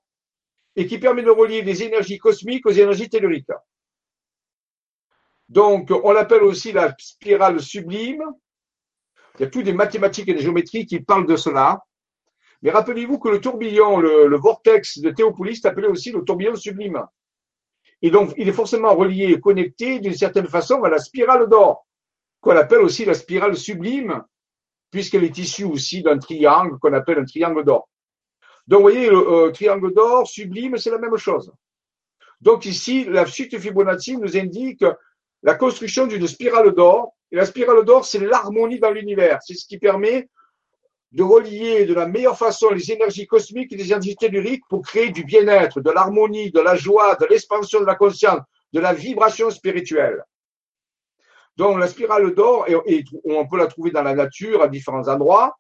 et 0.76 0.86
qui 0.86 1.00
permet 1.00 1.24
de 1.24 1.32
relier 1.32 1.62
les 1.64 1.84
énergies 1.84 2.20
cosmiques 2.20 2.66
aux 2.66 2.72
énergies 2.72 3.10
telluriques. 3.10 3.52
Donc, 5.50 5.92
on 6.04 6.12
l'appelle 6.12 6.44
aussi 6.44 6.72
la 6.72 6.94
spirale 7.00 7.60
sublime. 7.62 8.24
Il 9.36 9.44
y 9.44 9.46
a 9.46 9.50
toutes 9.50 9.66
des 9.66 9.74
mathématiques 9.74 10.28
et 10.30 10.34
des 10.34 10.42
géométries 10.42 10.86
qui 10.86 11.00
parlent 11.00 11.28
de 11.28 11.36
cela. 11.36 11.84
Mais 12.62 12.72
rappelez-vous 12.72 13.20
que 13.20 13.30
le 13.30 13.40
tourbillon, 13.40 14.00
le, 14.00 14.36
vortex 14.38 15.00
de 15.00 15.12
Théopolis, 15.12 15.62
est 15.64 15.68
appelé 15.68 15.88
aussi 15.88 16.12
le 16.12 16.24
tourbillon 16.24 16.56
sublime. 16.56 17.04
Et 18.02 18.12
donc, 18.12 18.34
il 18.38 18.48
est 18.48 18.54
forcément 18.54 18.96
relié 18.96 19.26
et 19.26 19.40
connecté 19.40 20.00
d'une 20.00 20.14
certaine 20.14 20.48
façon 20.48 20.84
à 20.84 20.90
la 20.90 21.00
spirale 21.00 21.48
d'or, 21.50 21.86
qu'on 22.42 22.56
appelle 22.56 22.82
aussi 22.82 23.06
la 23.06 23.14
spirale 23.14 23.56
sublime, 23.56 24.24
puisqu'elle 24.92 25.24
est 25.24 25.38
issue 25.38 25.66
aussi 25.66 26.04
d'un 26.04 26.18
triangle 26.18 26.78
qu'on 26.80 26.94
appelle 26.94 27.20
un 27.20 27.26
triangle 27.26 27.64
d'or. 27.64 27.90
Donc, 28.68 28.80
vous 28.80 28.90
voyez, 28.90 29.10
le 29.10 29.18
euh, 29.18 29.52
triangle 29.52 29.94
d'or 29.94 30.28
sublime, 30.28 30.78
c'est 30.78 30.92
la 30.92 31.00
même 31.00 31.18
chose. 31.18 31.52
Donc 32.42 32.66
ici, 32.66 33.06
la 33.06 33.26
suite 33.26 33.58
Fibonacci 33.58 34.18
nous 34.18 34.38
indique 34.38 34.86
la 35.44 35.56
construction 35.56 36.08
d'une 36.08 36.28
spirale 36.28 36.74
d'or. 36.74 37.14
Et 37.32 37.36
la 37.36 37.46
spirale 37.46 37.84
d'or, 37.84 38.06
c'est 38.06 38.20
l'harmonie 38.20 38.80
dans 38.80 38.92
l'univers. 38.92 39.40
C'est 39.42 39.56
ce 39.56 39.66
qui 39.66 39.78
permet 39.78 40.30
de 41.12 41.24
relier 41.24 41.86
de 41.86 41.94
la 41.94 42.06
meilleure 42.06 42.38
façon 42.38 42.70
les 42.70 42.92
énergies 42.92 43.28
cosmiques 43.28 43.72
et 43.72 43.78
les 43.78 43.88
énergies 43.88 44.16
telluriques 44.16 44.64
pour 44.70 44.82
créer 44.82 45.10
du 45.10 45.24
bien-être, 45.24 45.82
de 45.82 45.90
l'harmonie, 45.90 46.52
de 46.52 46.60
la 46.60 46.76
joie, 46.76 47.16
de 47.16 47.26
l'expansion 47.26 47.80
de 47.80 47.86
la 47.86 47.96
conscience, 47.96 48.42
de 48.74 48.80
la 48.80 48.94
vibration 48.94 49.50
spirituelle. 49.50 50.24
Donc 51.56 51.80
la 51.80 51.88
spirale 51.88 52.34
d'or, 52.36 52.68
on 53.26 53.48
peut 53.48 53.58
la 53.58 53.68
trouver 53.68 53.92
dans 53.92 54.04
la 54.04 54.14
nature 54.14 54.62
à 54.62 54.68
différents 54.68 55.08
endroits. 55.08 55.58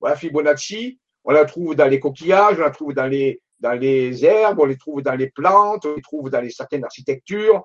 Voilà, 0.00 0.16
Fibonacci, 0.16 0.98
on 1.24 1.32
la 1.32 1.44
trouve 1.44 1.74
dans 1.76 1.86
les 1.86 2.00
coquillages, 2.00 2.56
on 2.58 2.62
la 2.62 2.70
trouve 2.70 2.94
dans 2.94 3.06
les, 3.06 3.40
herbes, 4.24 4.58
on 4.58 4.64
les 4.64 4.76
trouve 4.76 5.02
dans 5.02 5.14
les 5.14 5.30
plantes, 5.30 5.86
on 5.86 5.94
les 5.94 6.02
trouve 6.02 6.30
dans 6.30 6.46
certaines 6.50 6.84
architectures. 6.84 7.64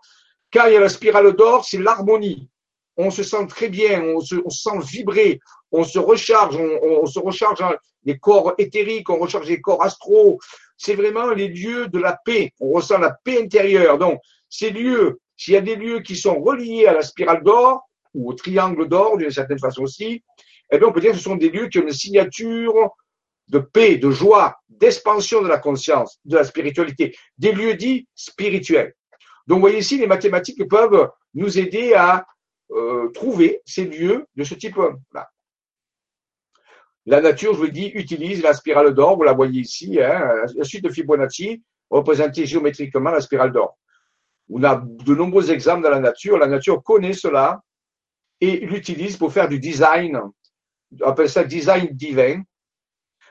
Quand 0.54 0.66
il 0.68 0.74
y 0.74 0.76
a 0.78 0.80
la 0.80 0.90
spirale 0.90 1.34
d'or, 1.34 1.66
c'est 1.66 1.80
l'harmonie. 1.80 2.50
On 2.98 3.10
se 3.10 3.24
sent 3.24 3.48
très 3.48 3.70
bien, 3.70 4.02
on 4.04 4.20
se, 4.20 4.36
sent 4.50 4.80
vibrer, 4.84 5.40
on 5.72 5.84
se 5.84 6.00
recharge, 6.00 6.58
on, 6.58 7.06
se 7.06 7.20
recharge 7.20 7.64
les 8.04 8.18
corps 8.18 8.54
éthériques, 8.58 9.10
on 9.10 9.18
recharge 9.18 9.48
les 9.48 9.62
corps 9.62 9.84
astraux. 9.84 10.40
C'est 10.78 10.96
vraiment 10.96 11.30
les 11.32 11.48
lieux 11.48 11.88
de 11.88 12.00
la 12.00 12.18
paix. 12.26 12.52
On 12.60 12.72
ressent 12.72 12.98
la 12.98 13.16
paix 13.24 13.42
intérieure. 13.42 13.98
Donc, 13.98 14.20
ces 14.50 14.72
lieux, 14.72 15.20
s'il 15.38 15.54
y 15.54 15.58
a 15.58 15.62
des 15.62 15.76
lieux 15.76 16.02
qui 16.02 16.16
sont 16.16 16.42
reliés 16.42 16.86
à 16.88 16.94
la 16.94 17.02
spirale 17.02 17.44
d'or, 17.44 17.88
ou 18.14 18.30
au 18.30 18.34
triangle 18.34 18.88
d'or 18.88 19.18
d'une 19.18 19.32
certaine 19.32 19.60
façon 19.60 19.84
aussi, 19.84 20.24
eh 20.72 20.78
bien, 20.78 20.88
on 20.88 20.92
peut 20.92 21.02
dire 21.02 21.12
que 21.12 21.18
ce 21.18 21.24
sont 21.24 21.36
des 21.36 21.50
lieux 21.50 21.68
qui 21.68 21.80
ont 21.80 21.84
une 21.84 21.94
signature 21.94 22.92
de 23.48 23.60
paix, 23.60 23.98
de 23.98 24.10
joie, 24.10 24.58
d'expansion 24.70 25.42
de 25.42 25.48
la 25.48 25.58
conscience, 25.58 26.20
de 26.26 26.36
la 26.36 26.44
spiritualité, 26.44 27.16
des 27.38 27.52
lieux 27.52 27.76
dits 27.76 28.08
spirituels. 28.16 28.94
Donc, 29.48 29.58
vous 29.58 29.62
voyez 29.62 29.80
ici, 29.80 29.98
les 29.98 30.08
mathématiques 30.08 30.68
peuvent 30.70 31.10
nous 31.34 31.60
aider 31.60 31.94
à 31.94 32.26
euh, 32.72 33.10
trouver 33.10 33.62
ces 33.66 33.86
lieux 33.86 34.26
de 34.36 34.44
ce 34.44 34.56
type-là. 34.56 35.30
La 37.06 37.20
nature, 37.20 37.54
je 37.54 37.60
vous 37.60 37.68
dis, 37.68 37.88
utilise 37.88 38.44
la 38.44 38.54
spirale 38.54 38.94
d'or, 38.94 39.18
vous 39.18 39.24
la 39.24 39.34
voyez 39.34 39.62
ici, 39.62 40.00
hein, 40.02 40.46
la 40.56 40.64
suite 40.64 40.84
de 40.84 40.90
Fibonacci, 40.90 41.64
représentée 41.90 42.46
géométriquement 42.46 43.12
la 43.12 43.22
spirale 43.22 43.52
d'or. 43.52 43.78
On 44.50 44.64
a 44.64 44.84
de 44.86 45.16
nombreux 45.16 45.52
exemples 45.52 45.84
dans 45.84 45.90
la 45.90 46.00
nature. 46.00 46.38
La 46.38 46.48
nature 46.48 46.84
connaît 46.84 47.14
cela 47.14 47.62
et 48.40 48.58
l'utilise 48.58 49.18
pour 49.18 49.32
faire 49.32 49.48
du 49.48 49.60
design. 49.60 50.20
On 51.02 51.08
appelle 51.08 51.30
ça 51.30 51.44
design 51.44 51.88
divin. 51.92 52.42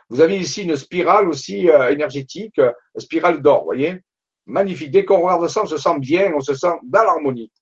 Vous 0.09 0.21
avez 0.21 0.39
ici 0.39 0.63
une 0.63 0.77
spirale 0.77 1.29
aussi 1.29 1.71
euh, 1.71 1.91
énergétique, 1.91 2.59
euh, 2.59 2.73
spirale 2.97 3.41
d'or, 3.41 3.65
voyez 3.65 4.01
Magnifique. 4.47 4.91
Dès 4.91 5.05
qu'on 5.05 5.21
regarde 5.21 5.47
ça, 5.49 5.63
on 5.63 5.67
se 5.67 5.77
sent 5.77 5.99
bien, 6.01 6.33
on 6.35 6.41
se 6.41 6.55
sent 6.55 6.73
dans 6.83 7.05
l'harmonie. 7.05 7.53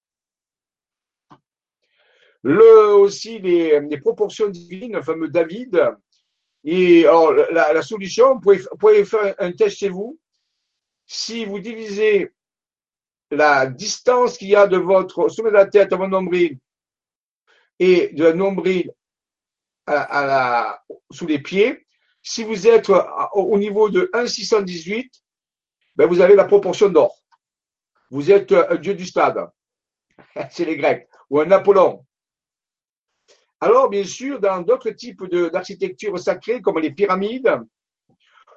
Le, 2.48 2.94
aussi 2.94 3.38
les, 3.40 4.00
proportions 4.00 4.48
divines, 4.48 4.94
le 4.94 5.02
fameux 5.02 5.28
David. 5.28 5.94
Et 6.64 7.04
alors, 7.04 7.34
la, 7.34 7.82
solution, 7.82 8.40
vous 8.40 8.56
pouvez, 8.78 9.04
faire 9.04 9.34
un 9.38 9.52
test 9.52 9.76
chez 9.76 9.90
vous. 9.90 10.18
Si 11.04 11.44
vous 11.44 11.58
divisez 11.58 12.32
la 13.30 13.66
distance 13.66 14.38
qu'il 14.38 14.48
y 14.48 14.56
a 14.56 14.66
de 14.66 14.78
votre 14.78 15.28
sommet 15.28 15.50
de 15.50 15.56
la 15.56 15.66
tête 15.66 15.92
à 15.92 15.96
votre 15.96 16.08
nombril 16.08 16.58
et 17.78 18.08
de 18.14 18.24
la 18.24 18.32
nombril 18.32 18.94
à, 19.86 20.82
sous 21.10 21.26
les 21.26 21.40
pieds, 21.40 21.86
si 22.22 22.44
vous 22.44 22.66
êtes 22.66 22.90
au 23.34 23.58
niveau 23.58 23.90
de 23.90 24.08
1,618, 24.14 25.10
ben 25.96 26.06
vous 26.06 26.22
avez 26.22 26.34
la 26.34 26.46
proportion 26.46 26.88
d'or. 26.88 27.14
Vous 28.10 28.30
êtes 28.30 28.52
un 28.52 28.76
dieu 28.76 28.94
du 28.94 29.04
stade. 29.04 29.50
C'est 30.50 30.64
les 30.64 30.78
Grecs. 30.78 31.06
Ou 31.28 31.40
un 31.40 31.50
Apollon. 31.50 32.06
Alors, 33.60 33.88
bien 33.88 34.04
sûr, 34.04 34.40
dans 34.40 34.60
d'autres 34.60 34.90
types 34.90 35.24
d'architecture 35.26 36.18
sacrée, 36.18 36.60
comme 36.60 36.78
les 36.78 36.92
pyramides, 36.92 37.60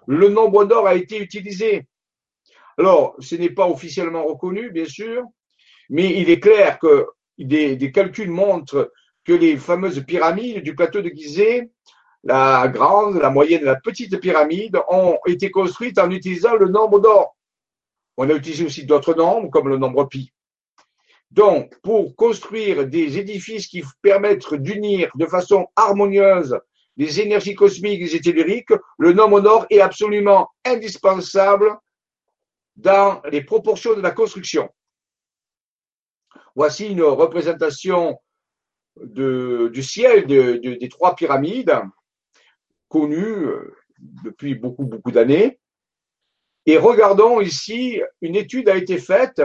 le 0.07 0.29
nombre 0.29 0.65
d'or 0.65 0.87
a 0.87 0.95
été 0.95 1.17
utilisé. 1.17 1.87
Alors, 2.77 3.15
ce 3.19 3.35
n'est 3.35 3.49
pas 3.49 3.67
officiellement 3.67 4.23
reconnu, 4.25 4.71
bien 4.71 4.85
sûr, 4.85 5.23
mais 5.89 6.19
il 6.21 6.29
est 6.29 6.39
clair 6.39 6.79
que 6.79 7.07
des, 7.37 7.91
calculs 7.91 8.29
montrent 8.29 8.91
que 9.23 9.33
les 9.33 9.57
fameuses 9.57 10.03
pyramides 10.05 10.63
du 10.63 10.75
plateau 10.75 11.01
de 11.01 11.09
Gizeh 11.09 11.69
la 12.23 12.67
grande, 12.67 13.19
la 13.19 13.29
moyenne 13.29 13.63
la 13.63 13.75
petite 13.75 14.19
pyramide 14.19 14.79
ont 14.89 15.17
été 15.25 15.49
construites 15.49 15.97
en 15.97 16.11
utilisant 16.11 16.55
le 16.55 16.67
nombre 16.67 16.99
d'or. 16.99 17.35
On 18.17 18.29
a 18.29 18.33
utilisé 18.33 18.65
aussi 18.65 18.85
d'autres 18.85 19.15
nombres, 19.15 19.49
comme 19.49 19.69
le 19.69 19.77
nombre 19.77 20.05
pi. 20.05 20.31
Donc, 21.31 21.79
pour 21.81 22.15
construire 22.15 22.85
des 22.85 23.17
édifices 23.17 23.67
qui 23.67 23.83
permettent 24.01 24.53
d'unir 24.53 25.09
de 25.15 25.25
façon 25.25 25.67
harmonieuse 25.75 26.59
les 26.97 27.21
énergies 27.21 27.55
cosmiques 27.55 28.13
et 28.13 28.19
telluriques, 28.19 28.73
le 28.99 29.13
nombre 29.13 29.39
d'or 29.39 29.65
est 29.69 29.79
absolument 29.79 30.49
indispensable 30.65 31.77
dans 32.75 33.21
les 33.31 33.43
proportions 33.43 33.95
de 33.95 34.01
la 34.01 34.11
construction. 34.11 34.69
Voici 36.53 36.87
une 36.89 37.01
représentation 37.01 38.19
du 38.97 39.83
ciel 39.83 40.27
des 40.27 40.89
trois 40.89 41.15
pyramides 41.15 41.79
connu 42.89 43.23
euh, 43.23 43.73
depuis 44.25 44.53
beaucoup, 44.53 44.83
beaucoup 44.83 45.11
d'années. 45.11 45.59
Et 46.65 46.77
regardons 46.77 47.39
ici, 47.39 48.01
une 48.21 48.35
étude 48.35 48.67
a 48.67 48.75
été 48.75 48.97
faite 48.97 49.41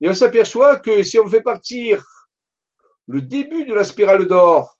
et 0.00 0.08
on 0.08 0.14
s'aperçoit 0.14 0.78
que 0.78 1.02
si 1.02 1.18
on 1.18 1.28
fait 1.28 1.42
partir 1.42 2.04
le 3.06 3.22
début 3.22 3.64
de 3.64 3.74
la 3.74 3.84
spirale 3.84 4.26
d'or 4.26 4.78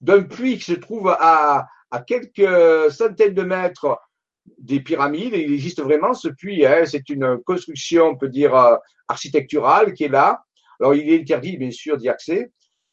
d'un 0.00 0.22
puits 0.22 0.58
qui 0.58 0.64
se 0.64 0.72
trouve 0.74 1.08
à, 1.08 1.66
à, 1.90 2.00
quelques 2.02 2.90
centaines 2.92 3.34
de 3.34 3.42
mètres 3.42 3.98
des 4.58 4.80
pyramides, 4.80 5.34
il 5.34 5.52
existe 5.52 5.82
vraiment 5.82 6.14
ce 6.14 6.28
puits, 6.28 6.64
hein, 6.64 6.86
c'est 6.86 7.08
une 7.08 7.38
construction, 7.44 8.06
on 8.06 8.16
peut 8.16 8.28
dire, 8.28 8.54
euh, 8.54 8.76
architecturale 9.08 9.92
qui 9.92 10.04
est 10.04 10.08
là. 10.08 10.42
Alors 10.80 10.94
il 10.94 11.10
est 11.10 11.20
interdit, 11.20 11.56
bien 11.56 11.70
sûr, 11.70 11.96
d'y 11.96 12.08
accéder. 12.08 12.50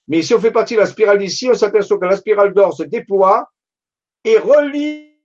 Mais 0.08 0.22
si 0.22 0.34
on 0.34 0.39
fait 0.39 0.51
partie 0.51 0.76
de 0.76 0.80
la 0.80 0.86
spirale 0.86 1.22
ici, 1.24 1.49
on 1.49 1.53
s'aperçoit 1.53 1.99
que 1.99 2.06
la 2.06 2.18
spirale 2.18 2.53
d'or 2.53 2.76
se 2.76 2.84
déploie 2.84 3.49
et 4.24 4.38
relie. 4.38 5.16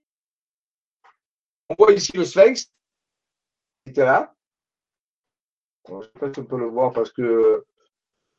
On 1.68 1.74
voit 1.78 1.92
ici 1.92 2.12
le 2.14 2.24
sphinx. 2.24 2.70
C'était 3.86 4.04
là. 4.04 4.34
Je 5.88 5.94
ne 5.94 6.02
sais 6.02 6.08
pas 6.18 6.32
si 6.32 6.40
on 6.40 6.44
peut 6.44 6.58
le 6.58 6.68
voir 6.68 6.92
parce 6.92 7.12
que. 7.12 7.64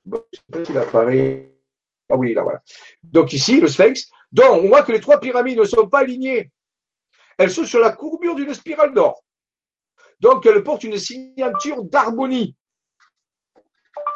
je 0.05 0.11
ne 0.11 0.17
sais 0.33 0.41
pas 0.51 0.65
s'il 0.65 0.77
apparaît. 0.77 1.53
Ah 2.09 2.17
oui, 2.17 2.33
là, 2.33 2.43
voilà. 2.43 2.61
Donc 3.03 3.33
ici, 3.33 3.61
le 3.61 3.67
sphinx. 3.67 4.09
Donc, 4.31 4.63
on 4.63 4.67
voit 4.67 4.83
que 4.83 4.91
les 4.91 5.01
trois 5.01 5.19
pyramides 5.19 5.59
ne 5.59 5.65
sont 5.65 5.87
pas 5.87 5.99
alignées. 5.99 6.51
Elles 7.37 7.51
sont 7.51 7.65
sur 7.65 7.79
la 7.79 7.91
courbure 7.91 8.35
d'une 8.35 8.53
spirale 8.53 8.93
d'or. 8.93 9.23
Donc, 10.19 10.45
elles 10.45 10.63
portent 10.63 10.83
une 10.83 10.97
signature 10.97 11.83
d'harmonie. 11.83 12.55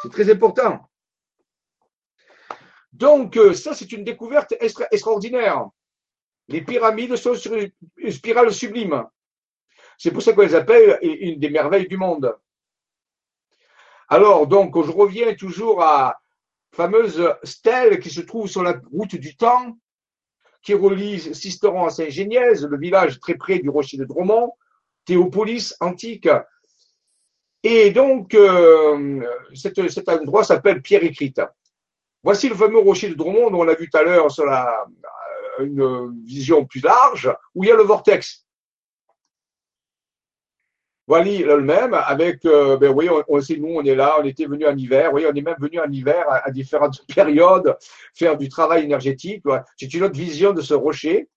C'est 0.02 0.12
très 0.12 0.30
important. 0.30 0.88
Donc, 2.92 3.36
euh, 3.36 3.52
ça, 3.52 3.74
c'est 3.74 3.92
une 3.92 4.04
découverte 4.04 4.54
extraordinaire. 4.60 5.66
Les 6.48 6.62
pyramides 6.62 7.16
sont 7.16 7.34
sur 7.34 7.52
une 7.54 8.12
spirale 8.12 8.52
sublime. 8.52 9.04
C'est 9.98 10.12
pour 10.12 10.22
ça 10.22 10.32
qu'on 10.32 10.42
les 10.42 10.54
appelle 10.54 10.98
une 11.02 11.40
des 11.40 11.50
merveilles 11.50 11.88
du 11.88 11.96
monde. 11.96 12.34
Alors, 14.08 14.46
donc, 14.46 14.80
je 14.84 14.90
reviens 14.90 15.34
toujours 15.34 15.82
à 15.82 15.86
la 15.86 16.18
fameuse 16.72 17.34
stèle 17.42 17.98
qui 17.98 18.10
se 18.10 18.20
trouve 18.20 18.48
sur 18.48 18.62
la 18.62 18.80
route 18.92 19.16
du 19.16 19.36
temps, 19.36 19.76
qui 20.62 20.74
relie 20.74 21.34
Sisteron 21.34 21.84
à 21.86 21.90
Saint-Génièse, 21.90 22.66
le 22.66 22.78
village 22.78 23.18
très 23.20 23.34
près 23.34 23.58
du 23.58 23.68
rocher 23.68 23.96
de 23.96 24.04
Dromont. 24.04 24.52
Théopolis 25.04 25.74
antique. 25.80 26.28
Et 27.62 27.90
donc, 27.90 28.34
euh, 28.34 29.24
cet, 29.54 30.08
endroit 30.08 30.44
s'appelle 30.44 30.82
Pierre 30.82 31.04
écrite. 31.04 31.40
Voici 32.22 32.48
le 32.48 32.56
fameux 32.56 32.78
rocher 32.78 33.08
de 33.08 33.14
Dromont 33.14 33.50
dont 33.50 33.60
on 33.60 33.64
l'a 33.64 33.74
vu 33.74 33.88
tout 33.88 33.98
à 33.98 34.02
l'heure 34.02 34.30
sur 34.30 34.44
la, 34.44 34.84
une 35.60 36.24
vision 36.24 36.64
plus 36.64 36.80
large, 36.80 37.32
où 37.54 37.64
il 37.64 37.68
y 37.68 37.72
a 37.72 37.76
le 37.76 37.82
vortex. 37.82 38.45
Voilà 41.08 41.24
le 41.24 41.62
même, 41.62 41.94
avec, 41.94 42.44
euh, 42.44 42.76
ben 42.76 42.90
oui, 42.90 43.08
on, 43.28 43.40
sait, 43.40 43.56
nous, 43.56 43.68
on 43.68 43.82
est 43.82 43.94
là, 43.94 44.16
on 44.20 44.24
était 44.24 44.46
venu 44.46 44.66
en 44.66 44.76
hiver, 44.76 45.12
oui, 45.14 45.24
on 45.30 45.34
est 45.34 45.40
même 45.40 45.56
venu 45.60 45.78
en 45.78 45.90
hiver 45.90 46.24
à, 46.28 46.50
différentes 46.50 47.06
périodes 47.14 47.76
faire 48.12 48.36
du 48.36 48.48
travail 48.48 48.84
énergétique. 48.84 49.44
C'est 49.76 49.94
une 49.94 50.02
autre 50.02 50.16
vision 50.16 50.52
de 50.52 50.60
ce 50.60 50.74
rocher. 50.74 51.28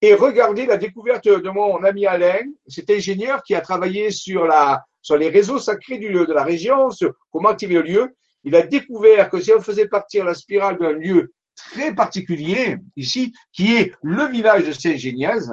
Et 0.00 0.14
regardez 0.14 0.66
la 0.66 0.76
découverte 0.76 1.26
de 1.26 1.50
mon 1.50 1.82
ami 1.82 2.06
Alain, 2.06 2.44
cet 2.68 2.90
ingénieur 2.90 3.42
qui 3.42 3.56
a 3.56 3.60
travaillé 3.60 4.12
sur, 4.12 4.46
la, 4.46 4.84
sur 5.02 5.16
les 5.16 5.28
réseaux 5.28 5.58
sacrés 5.58 5.98
du, 5.98 6.12
de 6.12 6.32
la 6.32 6.44
région, 6.44 6.90
sur 6.90 7.14
comment 7.32 7.48
activer 7.48 7.74
le 7.74 7.82
lieu. 7.82 8.14
Il 8.44 8.54
a 8.54 8.62
découvert 8.62 9.28
que 9.30 9.40
si 9.40 9.52
on 9.52 9.60
faisait 9.60 9.88
partir 9.88 10.24
la 10.24 10.34
spirale 10.34 10.78
d'un 10.78 10.92
lieu 10.92 11.32
très 11.56 11.92
particulier, 11.92 12.76
ici, 12.94 13.32
qui 13.52 13.74
est 13.74 13.92
le 14.02 14.26
village 14.26 14.64
de 14.64 14.70
Saint-Géniaz, 14.70 15.52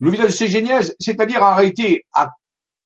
le 0.00 0.10
village 0.10 0.28
de 0.28 0.32
Saint-Géniaz, 0.32 0.94
c'est-à-dire 1.00 1.42
réalité 1.42 2.04
à 2.12 2.30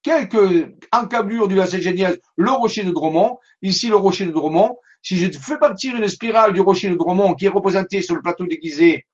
quelques 0.02 0.68
encablures 0.92 1.48
du 1.48 1.54
village 1.54 1.72
de 1.72 2.20
le 2.36 2.50
rocher 2.50 2.84
de 2.84 2.90
Dromont, 2.90 3.38
ici 3.62 3.88
le 3.88 3.96
rocher 3.96 4.26
de 4.26 4.32
Dromont, 4.32 4.76
si 5.02 5.16
je 5.16 5.30
fais 5.30 5.58
partir 5.58 5.96
une 5.96 6.08
spirale 6.08 6.52
du 6.52 6.60
rocher 6.60 6.90
de 6.90 6.96
Dromont 6.96 7.34
qui 7.34 7.46
est 7.46 7.50
représentée 7.50 8.02
sur 8.02 8.14
le 8.14 8.22
plateau 8.22 8.46
déguisé 8.46 9.06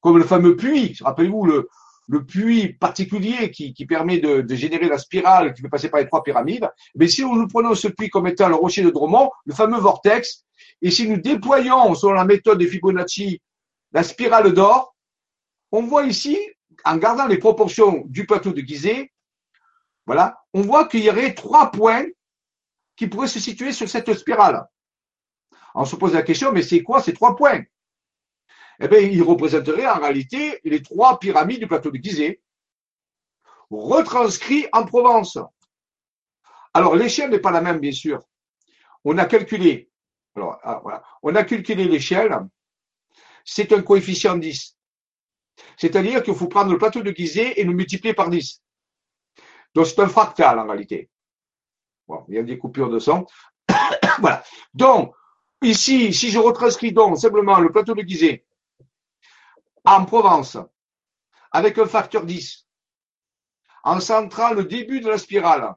comme 0.00 0.16
le 0.16 0.24
fameux 0.24 0.56
puits, 0.56 0.96
rappelez-vous 1.00 1.44
le, 1.44 2.24
puits 2.24 2.72
particulier 2.74 3.50
qui, 3.50 3.86
permet 3.86 4.18
de, 4.18 4.40
de, 4.40 4.54
générer 4.54 4.88
la 4.88 4.96
spirale 4.96 5.52
qui 5.54 5.62
fait 5.62 5.68
passer 5.68 5.88
par 5.88 6.00
les 6.00 6.06
trois 6.06 6.22
pyramides, 6.22 6.70
mais 6.94 7.08
si 7.08 7.22
nous 7.22 7.48
prenons 7.48 7.74
ce 7.74 7.88
puits 7.88 8.08
comme 8.08 8.26
étant 8.26 8.48
le 8.48 8.54
rocher 8.54 8.82
de 8.82 8.90
Dromont, 8.90 9.30
le 9.44 9.54
fameux 9.54 9.78
vortex, 9.78 10.44
et 10.80 10.90
si 10.90 11.08
nous 11.08 11.18
déployons, 11.18 11.94
selon 11.94 12.14
la 12.14 12.24
méthode 12.24 12.58
de 12.58 12.66
Fibonacci, 12.66 13.40
la 13.92 14.02
spirale 14.02 14.52
d'or, 14.52 14.94
on 15.72 15.82
voit 15.82 16.06
ici, 16.06 16.38
en 16.84 16.96
gardant 16.96 17.26
les 17.26 17.38
proportions 17.38 18.04
du 18.06 18.26
plateau 18.26 18.52
de 18.52 18.60
Gizeh, 18.60 19.12
voilà, 20.06 20.42
on 20.54 20.62
voit 20.62 20.88
qu'il 20.88 21.04
y 21.04 21.10
aurait 21.10 21.34
trois 21.34 21.70
points 21.70 22.06
qui 22.96 23.06
pourraient 23.08 23.28
se 23.28 23.40
situer 23.40 23.72
sur 23.72 23.88
cette 23.88 24.12
spirale. 24.14 24.66
On 25.74 25.84
se 25.84 25.96
pose 25.96 26.14
la 26.14 26.22
question, 26.22 26.52
mais 26.52 26.62
c'est 26.62 26.82
quoi 26.82 27.02
ces 27.02 27.12
trois 27.12 27.36
points? 27.36 27.62
Eh 28.80 28.88
bien, 28.88 29.00
il 29.00 29.22
représenterait 29.22 29.86
en 29.86 30.00
réalité 30.00 30.60
les 30.64 30.82
trois 30.82 31.18
pyramides 31.18 31.60
du 31.60 31.66
plateau 31.66 31.90
de 31.90 31.98
Gizeh, 31.98 32.40
retranscrits 33.70 34.66
en 34.72 34.84
Provence. 34.84 35.38
Alors, 36.72 36.96
l'échelle 36.96 37.30
n'est 37.30 37.40
pas 37.40 37.50
la 37.50 37.60
même, 37.60 37.80
bien 37.80 37.92
sûr. 37.92 38.22
On 39.04 39.18
a 39.18 39.26
calculé, 39.26 39.90
ah, 40.36 41.02
on 41.22 41.34
a 41.34 41.44
calculé 41.44 41.84
l'échelle, 41.84 42.36
c'est 43.44 43.72
un 43.72 43.82
coefficient 43.82 44.36
10. 44.36 44.77
C'est-à-dire 45.76 46.22
qu'il 46.22 46.34
faut 46.34 46.48
prendre 46.48 46.70
le 46.70 46.78
plateau 46.78 47.02
de 47.02 47.12
Gizeh 47.12 47.54
et 47.56 47.64
le 47.64 47.72
multiplier 47.72 48.14
par 48.14 48.30
10. 48.30 48.62
Donc, 49.74 49.86
c'est 49.86 50.00
un 50.00 50.08
fractal, 50.08 50.58
en 50.58 50.66
réalité. 50.66 51.10
Bon, 52.06 52.24
il 52.28 52.34
y 52.34 52.38
a 52.38 52.42
des 52.42 52.58
coupures 52.58 52.90
de 52.90 52.98
son. 52.98 53.26
voilà. 54.18 54.42
Donc, 54.74 55.14
ici, 55.62 56.12
si 56.12 56.30
je 56.30 56.38
retranscris 56.38 56.92
donc 56.92 57.18
simplement 57.18 57.58
le 57.60 57.70
plateau 57.70 57.94
de 57.94 58.02
Gizeh 58.02 58.44
en 59.84 60.04
Provence, 60.04 60.58
avec 61.50 61.78
un 61.78 61.86
facteur 61.86 62.24
10, 62.24 62.66
en 63.84 64.00
centrant 64.00 64.52
le 64.52 64.64
début 64.64 65.00
de 65.00 65.08
la 65.08 65.18
spirale, 65.18 65.74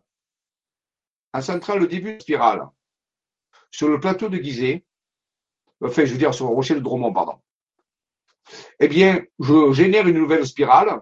en 1.34 1.42
centrant 1.42 1.76
le 1.76 1.88
début 1.88 2.12
de 2.12 2.16
la 2.16 2.20
spirale, 2.20 2.70
sur 3.72 3.88
le 3.88 4.00
plateau 4.00 4.28
de 4.30 4.38
Gizeh, 4.38 4.84
enfin, 5.82 6.06
je 6.06 6.12
veux 6.12 6.18
dire, 6.18 6.34
sur 6.34 6.48
le 6.48 6.54
rocher 6.54 6.76
de 6.76 6.80
Dromont, 6.80 7.14
pardon, 7.14 7.40
eh 8.80 8.88
bien, 8.88 9.24
je 9.40 9.72
génère 9.74 10.08
une 10.08 10.18
nouvelle 10.18 10.46
spirale, 10.46 11.02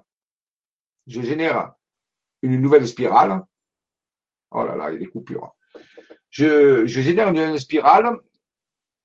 je 1.08 1.22
génère 1.22 1.74
une 2.42 2.60
nouvelle 2.62 2.88
spirale, 2.88 3.44
oh 4.52 4.64
là 4.64 4.76
là, 4.76 4.92
il 4.92 5.02
y 5.02 5.06
a 5.06 5.54
je, 6.30 6.86
génère 6.86 7.30
une 7.30 7.36
nouvelle 7.36 7.60
spirale 7.60 8.18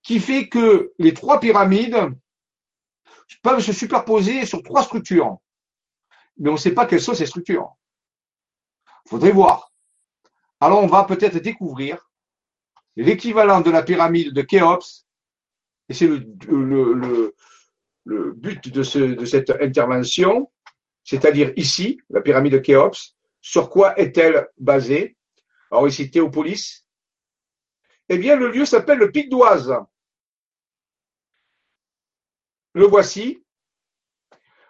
qui 0.03 0.21
fait 0.21 0.49
que 0.49 0.93
les 0.99 1.15
trois 1.15 1.41
pyramides 1.41 2.11
peuvent 3.43 3.61
se 3.61 3.73
superposer 3.73 4.45
sur 4.45 4.63
trois 4.63 4.83
structures. 4.83 5.39
Mais 6.37 6.51
on 6.51 6.55
ne 6.55 6.59
sait 6.59 6.75
pas 6.75 6.87
quelles 6.87 7.01
sont 7.01 7.15
ces 7.15 7.27
structures. 7.27 7.75
Faudrait 9.09 9.33
voir. 9.33 9.73
Alors 10.61 10.83
on 10.83 10.87
va 10.87 11.05
peut-être 11.05 11.39
découvrir 11.39 12.11
l'équivalent 12.97 13.61
de 13.61 13.71
la 13.71 13.83
pyramide 13.83 14.33
de 14.33 14.43
Khéops, 14.43 15.07
et 15.89 15.95
c'est 15.95 16.07
le, 16.07 17.35
but 18.07 18.69
de, 18.69 18.83
ce, 18.83 18.99
de 18.99 19.25
cette 19.25 19.51
intervention, 19.51 20.51
c'est-à-dire 21.03 21.53
ici, 21.57 22.01
la 22.11 22.21
pyramide 22.21 22.55
de 22.55 22.59
Khéops, 22.59 23.17
sur 23.41 23.71
quoi 23.71 23.99
est-elle 23.99 24.49
basée? 24.59 25.17
Alors 25.71 25.89
ici, 25.89 26.11
Théopolis. 26.11 26.87
Eh 28.09 28.19
bien, 28.19 28.37
le 28.37 28.51
lieu 28.51 28.65
s'appelle 28.65 28.99
le 28.99 29.11
Pic 29.11 29.29
d'Oise. 29.29 29.75
Le 32.75 32.87
voici. 32.87 33.43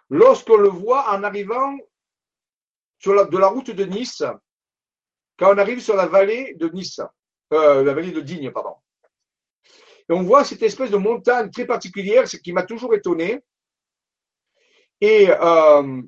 Lorsqu'on 0.09 0.57
le 0.57 0.69
voit 0.69 1.09
en 1.11 1.23
arrivant 1.23 1.75
sur 2.99 3.13
la, 3.13 3.25
de 3.25 3.37
la 3.37 3.47
route 3.47 3.71
de 3.71 3.85
Nice, 3.85 4.23
quand 5.37 5.53
on 5.53 5.57
arrive 5.57 5.81
sur 5.81 5.95
la 5.95 6.05
vallée 6.05 6.53
de 6.55 6.69
Nice, 6.69 7.01
euh, 7.53 7.83
la 7.83 7.93
vallée 7.93 8.11
de 8.11 8.21
Digne, 8.21 8.51
pardon. 8.51 8.75
Et 10.09 10.13
on 10.13 10.21
voit 10.21 10.43
cette 10.43 10.61
espèce 10.61 10.91
de 10.91 10.97
montagne 10.97 11.49
très 11.49 11.65
particulière, 11.65 12.27
ce 12.27 12.37
qui 12.37 12.53
m'a 12.53 12.63
toujours 12.63 12.93
étonné. 12.93 13.43
Et 15.01 15.29
euh, 15.29 16.01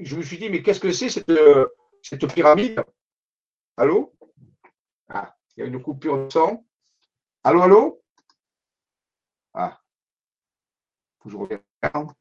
je 0.00 0.16
me 0.16 0.22
suis 0.22 0.38
dit, 0.38 0.50
mais 0.50 0.62
qu'est-ce 0.62 0.80
que 0.80 0.92
c'est 0.92 1.08
cette, 1.08 2.34
pyramide? 2.34 2.82
Allô? 3.76 4.12
Ah, 5.08 5.34
il 5.56 5.60
y 5.60 5.62
a 5.62 5.66
une 5.66 5.80
coupure 5.80 6.26
de 6.26 6.30
son. 6.30 6.64
Allô, 7.44 7.62
allô? 7.62 8.02
Ah, 9.54 9.80
je 11.26 11.36
regarde. 11.36 12.12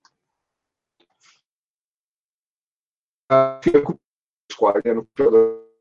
je 4.49 4.55
crois, 4.55 4.73
il 4.83 4.87
y 4.87 4.89
a 4.89 4.93
une 4.93 5.01
coupure 5.01 5.31
de, 5.31 5.71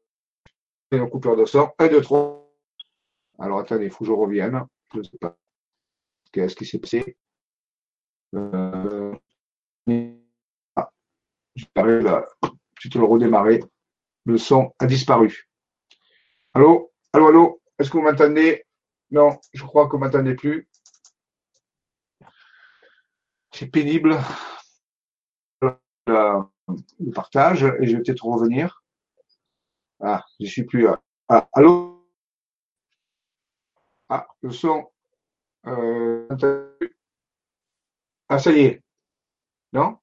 une 0.92 1.10
coupure 1.10 1.36
de 1.36 1.44
son. 1.44 1.72
1, 1.78 1.88
2, 1.88 2.00
3. 2.00 2.52
Alors 3.38 3.58
attendez, 3.60 3.86
il 3.86 3.90
faut 3.90 4.00
que 4.00 4.06
je 4.06 4.12
revienne. 4.12 4.66
Je 4.92 4.98
ne 4.98 5.02
sais 5.02 5.18
pas. 5.18 5.36
Qu'est-ce 6.32 6.56
qui 6.56 6.64
s'est 6.64 6.78
passé 6.78 7.16
euh, 8.34 9.14
ah, 10.76 10.90
là. 11.84 12.26
Je 12.78 12.88
vais 12.88 12.98
le 12.98 13.04
redémarrer. 13.04 13.60
Le 14.26 14.38
son 14.38 14.72
a 14.78 14.86
disparu. 14.86 15.48
Allô? 16.54 16.92
Allô, 17.12 17.28
allô? 17.28 17.62
Est-ce 17.78 17.90
que 17.90 17.96
vous 17.96 18.04
m'entendez? 18.04 18.64
Non, 19.10 19.38
je 19.52 19.64
crois 19.64 19.86
que 19.86 19.92
vous 19.92 19.98
m'entendez 19.98 20.34
plus. 20.34 20.68
C'est 23.52 23.66
pénible 23.66 24.16
le 26.06 27.10
partage 27.12 27.64
et 27.64 27.86
je 27.86 27.96
vais 27.96 28.02
peut-être 28.02 28.24
revenir. 28.24 28.84
Ah, 30.00 30.24
je 30.38 30.46
suis 30.46 30.64
plus. 30.64 30.86
Ah, 31.28 31.48
allô? 31.52 31.99
Ah, 34.10 34.26
le 34.42 34.50
son. 34.50 34.90
Euh, 35.66 36.26
ah, 38.28 38.38
ça 38.38 38.52
y 38.52 38.60
est. 38.60 38.82
Non? 39.72 39.98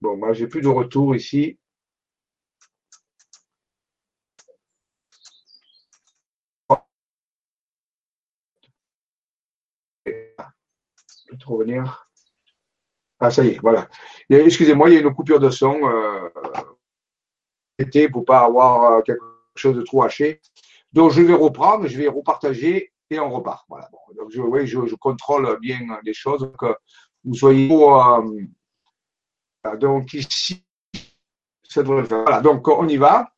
Bon, 0.00 0.16
moi, 0.16 0.32
j'ai 0.32 0.46
plus 0.46 0.60
de 0.60 0.68
retour 0.68 1.16
ici. 1.16 1.58
revenir. 11.46 12.08
Ah, 13.20 13.30
ça 13.30 13.44
y 13.44 13.48
est, 13.48 13.58
voilà. 13.60 13.88
Excusez-moi, 14.28 14.90
il 14.90 14.94
y 14.94 14.96
a 14.98 15.00
une 15.00 15.14
coupure 15.14 15.40
de 15.40 15.50
son. 15.50 15.78
Euh, 15.88 16.28
pour 18.12 18.24
pas 18.24 18.40
avoir 18.40 18.92
euh, 18.92 19.02
quelque 19.02 19.22
chose 19.54 19.76
de 19.76 19.82
trop 19.82 20.02
haché. 20.02 20.40
Donc, 20.92 21.12
je 21.12 21.22
vais 21.22 21.34
reprendre, 21.34 21.86
je 21.86 21.96
vais 21.96 22.08
repartager 22.08 22.92
et 23.10 23.18
on 23.18 23.30
repart. 23.30 23.64
Voilà. 23.68 23.90
donc, 24.16 24.30
je, 24.30 24.40
oui, 24.40 24.66
je, 24.66 24.94
contrôle 24.94 25.58
bien 25.60 25.80
les 26.02 26.14
choses. 26.14 26.50
que 26.58 26.74
vous 27.24 27.34
soyez. 27.34 27.68
Euh, 27.72 28.46
donc, 29.76 30.14
ici, 30.14 30.64
ça 31.68 31.82
devrait 31.82 32.02
le 32.02 32.08
faire. 32.08 32.22
Voilà. 32.22 32.40
Donc, 32.40 32.66
on 32.68 32.88
y 32.88 32.96
va. 32.96 33.30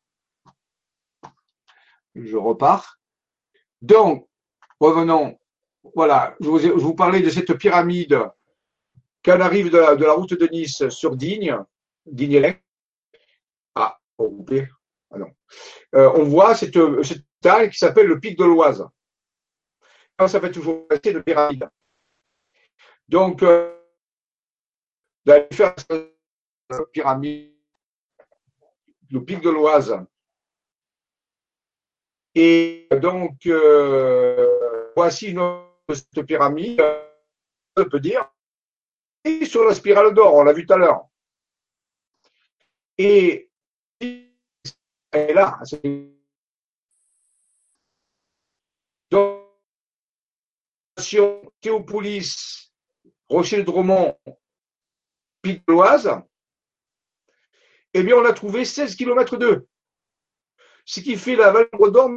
Je 2.15 2.37
repars. 2.37 2.99
Donc, 3.81 4.27
revenons 4.79 5.39
voilà, 5.95 6.35
je 6.39 6.47
vous, 6.47 6.93
parlais 6.93 7.21
de 7.21 7.29
cette 7.29 7.53
pyramide 7.53 8.19
quand 9.23 9.37
on 9.37 9.41
arrive 9.41 9.71
de 9.71 9.77
la, 9.77 10.13
route 10.13 10.33
de 10.33 10.47
Nice 10.47 10.87
sur 10.89 11.15
Digne, 11.15 11.57
digne 12.05 12.39
ah. 14.19 15.17
Euh, 15.95 16.11
on 16.15 16.23
voit 16.23 16.55
cette, 16.55 16.77
cette 17.03 17.25
taille 17.41 17.69
qui 17.69 17.77
s'appelle 17.77 18.07
le 18.07 18.19
pic 18.19 18.37
de 18.37 18.45
l'Oise. 18.45 18.87
Ça 20.19 20.41
fait 20.41 20.51
toujours 20.51 20.85
rester 20.89 21.13
de 21.13 21.21
pyramide. 21.21 21.69
Donc, 23.07 23.41
euh, 23.41 23.75
d'aller 25.25 25.47
faire 25.51 25.73
la 26.69 26.85
pyramide, 26.91 27.55
le 29.09 29.23
pic 29.23 29.41
de 29.41 29.49
l'Oise. 29.49 29.97
Et 32.35 32.87
donc, 33.01 33.45
euh, 33.47 34.91
voici 34.95 35.33
notre 35.33 36.21
pyramide, 36.27 36.83
on 37.75 37.85
peut 37.85 37.99
dire, 37.99 38.29
et 39.23 39.45
sur 39.45 39.63
la 39.65 39.73
spirale 39.73 40.13
d'or, 40.13 40.35
on 40.35 40.43
l'a 40.43 40.53
vu 40.53 40.65
tout 40.65 40.73
à 40.73 40.77
l'heure. 40.77 41.05
Et 42.97 43.48
est 44.01 45.33
là. 45.33 45.59
Donc, 49.09 49.45
Théopolis, 51.61 52.71
pic 55.41 55.65
de 55.67 55.73
l'Oise, 55.73 56.09
eh 57.93 58.03
bien, 58.03 58.15
on 58.15 58.25
a 58.25 58.33
trouvé 58.33 58.65
16 58.65 58.95
km 58.95 59.37
2. 59.37 59.67
Ce 60.85 60.99
qui 60.99 61.17
fait 61.17 61.35
la 61.35 61.51
vallée 61.51 61.69
d'or 61.91 62.09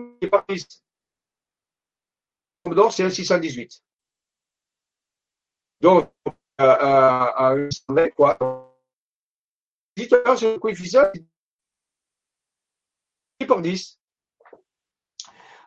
d'or, 2.74 2.92
c'est 2.92 3.04
un 3.04 3.10
618. 3.10 3.82
Donc, 5.80 6.12
euh, 6.26 6.32
euh, 6.60 7.68
un 7.88 8.08
quoi. 8.10 8.38
c'est 10.36 10.52
le 10.52 10.58
coefficient 10.58 11.10
par 13.47 13.62
10. 13.62 14.01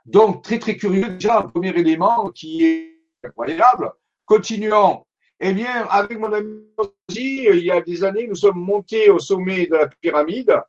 Donc, 0.06 0.44
très 0.44 0.60
très 0.60 0.78
curieux, 0.78 1.10
déjà, 1.10 1.40
un 1.40 1.48
premier 1.48 1.70
élément 1.70 2.30
qui 2.30 2.66
est 2.66 3.02
incroyable. 3.24 3.92
Continuons. 4.26 5.06
Eh 5.40 5.54
bien, 5.54 5.86
avec 5.88 6.18
mon 6.18 6.32
ami 6.32 6.64
il 7.10 7.60
y 7.60 7.72
a 7.72 7.82
des 7.82 8.04
années, 8.04 8.28
nous 8.28 8.36
sommes 8.36 8.60
montés 8.60 9.10
au 9.10 9.20
sommet 9.20 9.68
de 9.68 9.76
la 9.76 9.88
pyramide, 9.88 10.62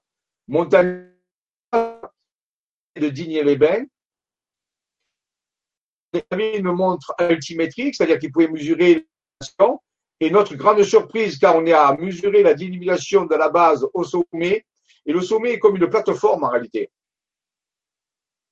montagne 0.49 1.13
de 1.73 3.09
Digne-les-Bains. 3.09 3.87
Les 6.13 6.63
me 6.63 6.73
montrent 6.73 7.15
altimétrique, 7.19 7.95
c'est-à-dire 7.95 8.19
qu'ils 8.19 8.33
pouvaient 8.33 8.49
mesurer 8.49 9.07
et 10.21 10.31
notre 10.31 10.55
grande 10.55 10.83
surprise, 10.83 11.39
car 11.39 11.57
on 11.57 11.67
est 11.67 11.73
à 11.73 11.95
mesurer 11.95 12.43
la 12.43 12.55
délimitation 12.55 13.27
de 13.27 13.35
la 13.35 13.51
base 13.51 13.87
au 13.93 14.03
sommet, 14.03 14.65
et 15.07 15.13
le 15.13 15.23
sommet 15.23 15.53
est 15.53 15.59
comme 15.59 15.77
une 15.77 15.89
plateforme 15.89 16.45
en 16.45 16.51
réalité. 16.51 16.91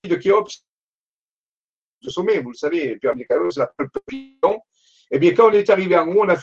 De 0.04 0.16
Khéops, 0.16 0.64
le 2.02 2.10
sommet, 2.10 2.40
vous 2.40 2.50
le 2.50 2.56
savez, 2.56 2.96
pyramide 2.96 3.26
de 3.28 3.50
c'est 3.50 3.60
la 3.60 3.66
papillon. 3.66 4.62
Eh 5.10 5.18
bien, 5.18 5.34
quand 5.34 5.48
on 5.48 5.52
est 5.52 5.68
arrivé 5.70 5.96
en 5.96 6.08
haut, 6.08 6.24
on 6.24 6.28
a 6.28 6.36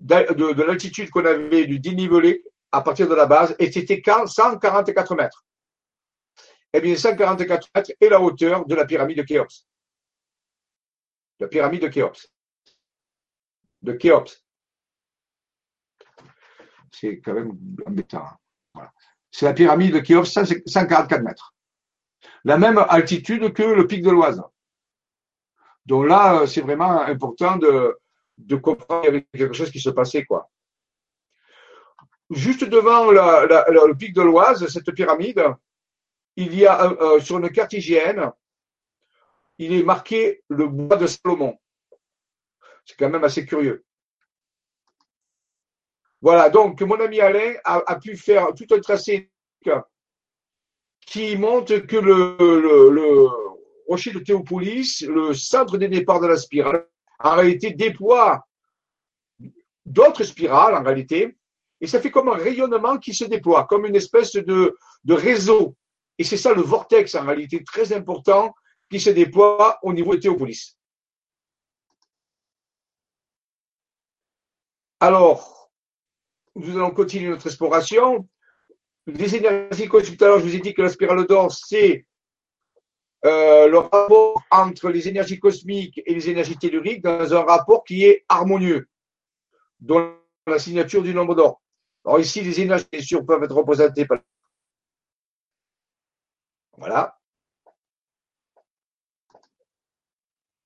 de, 0.00 0.52
de 0.52 0.62
l'altitude 0.62 1.10
qu'on 1.10 1.24
avait 1.24 1.66
du 1.66 1.78
dénivelé 1.78 2.44
à 2.72 2.82
partir 2.82 3.08
de 3.08 3.14
la 3.14 3.26
base, 3.26 3.54
et 3.58 3.70
c'était 3.70 4.02
144 4.04 5.14
mètres. 5.14 5.44
Eh 6.72 6.80
bien, 6.80 6.96
144 6.96 7.68
mètres 7.74 7.92
est 8.00 8.08
la 8.08 8.20
hauteur 8.20 8.66
de 8.66 8.74
la 8.74 8.84
pyramide 8.84 9.18
de 9.18 9.22
Khéops. 9.22 9.66
La 11.40 11.48
pyramide 11.48 11.82
de 11.82 11.88
Khéops 11.88 12.30
de 13.82 13.92
Khéops. 13.92 14.44
C'est 16.90 17.20
quand 17.20 17.34
même 17.34 17.52
embêtant. 17.86 18.26
Voilà. 18.74 18.92
C'est 19.30 19.46
la 19.46 19.54
pyramide 19.54 19.94
de 19.94 20.00
Khéops, 20.00 20.30
144 20.66 21.22
mètres. 21.22 21.54
La 22.44 22.58
même 22.58 22.78
altitude 22.78 23.52
que 23.52 23.62
le 23.62 23.86
pic 23.86 24.02
de 24.02 24.10
l'Oise. 24.10 24.42
Donc 25.86 26.06
là, 26.06 26.46
c'est 26.46 26.60
vraiment 26.60 27.00
important 27.00 27.56
de, 27.56 27.98
de 28.38 28.56
comprendre 28.56 29.02
qu'il 29.02 29.14
y 29.14 29.16
avait 29.16 29.26
quelque 29.32 29.54
chose 29.54 29.70
qui 29.70 29.80
se 29.80 29.90
passait. 29.90 30.24
quoi. 30.24 30.50
Juste 32.30 32.64
devant 32.64 33.10
le 33.10 33.92
pic 33.94 34.14
de 34.14 34.22
l'Oise, 34.22 34.66
cette 34.68 34.92
pyramide, 34.92 35.44
il 36.36 36.54
y 36.54 36.66
a 36.66 36.92
euh, 36.92 37.20
sur 37.20 37.38
une 37.38 37.50
carte 37.50 37.72
hygiène, 37.72 38.30
il 39.58 39.72
est 39.72 39.82
marqué 39.82 40.42
le 40.48 40.66
bois 40.68 40.96
de 40.96 41.06
Salomon. 41.06 41.58
C'est 42.84 42.96
quand 42.96 43.10
même 43.10 43.24
assez 43.24 43.44
curieux. 43.44 43.84
Voilà, 46.22 46.50
donc 46.50 46.80
mon 46.82 47.00
ami 47.00 47.20
Alain 47.20 47.54
a, 47.64 47.96
pu 47.96 48.16
faire 48.16 48.48
tout 48.54 48.66
un 48.74 48.80
tracé 48.80 49.30
qui 51.06 51.36
montre 51.36 51.78
que 51.78 51.96
le, 51.96 53.28
rocher 53.88 54.12
de 54.12 54.18
Théopolis, 54.18 55.02
le 55.08 55.32
centre 55.32 55.78
des 55.78 55.88
départs 55.88 56.20
de 56.20 56.26
la 56.26 56.36
spirale, 56.36 56.86
en 57.18 57.36
réalité 57.36 57.70
déploie 57.72 58.46
d'autres 59.86 60.24
spirales 60.24 60.74
en 60.74 60.82
réalité, 60.82 61.36
et 61.80 61.86
ça 61.86 62.00
fait 62.00 62.10
comme 62.10 62.28
un 62.28 62.36
rayonnement 62.36 62.98
qui 62.98 63.14
se 63.14 63.24
déploie, 63.24 63.64
comme 63.64 63.86
une 63.86 63.96
espèce 63.96 64.32
de, 64.32 64.76
de 65.04 65.14
réseau. 65.14 65.74
Et 66.18 66.24
c'est 66.24 66.36
ça 66.36 66.52
le 66.52 66.60
vortex 66.60 67.14
en 67.14 67.24
réalité 67.24 67.64
très 67.64 67.94
important 67.94 68.54
qui 68.90 69.00
se 69.00 69.08
déploie 69.08 69.78
au 69.82 69.94
niveau 69.94 70.14
de 70.14 70.20
Théopolis. 70.20 70.76
Alors, 75.00 75.59
nous 76.60 76.76
allons 76.76 76.90
continuer 76.90 77.28
notre 77.28 77.46
exploration. 77.46 78.28
Les 79.06 79.34
énergies 79.34 79.88
cosmiques, 79.88 80.18
tout 80.18 80.24
à 80.24 80.28
l'heure, 80.28 80.38
je 80.40 80.44
vous 80.44 80.54
ai 80.54 80.60
dit 80.60 80.74
que 80.74 80.82
la 80.82 80.90
spirale 80.90 81.26
d'or, 81.26 81.52
c'est 81.52 82.06
euh, 83.24 83.68
le 83.68 83.78
rapport 83.78 84.42
entre 84.50 84.90
les 84.90 85.08
énergies 85.08 85.40
cosmiques 85.40 86.00
et 86.04 86.14
les 86.14 86.28
énergies 86.28 86.56
telluriques 86.56 87.02
dans 87.02 87.34
un 87.34 87.42
rapport 87.42 87.84
qui 87.84 88.04
est 88.04 88.24
harmonieux, 88.28 88.88
dont 89.80 90.14
la 90.46 90.58
signature 90.58 91.02
du 91.02 91.14
nombre 91.14 91.34
d'or. 91.34 91.60
Alors 92.04 92.20
ici, 92.20 92.40
les 92.42 92.60
énergies, 92.60 92.86
bien 92.90 93.02
sûr, 93.02 93.24
peuvent 93.24 93.42
être 93.42 93.54
représentées 93.54 94.06
par. 94.06 94.20
Voilà. 96.76 97.18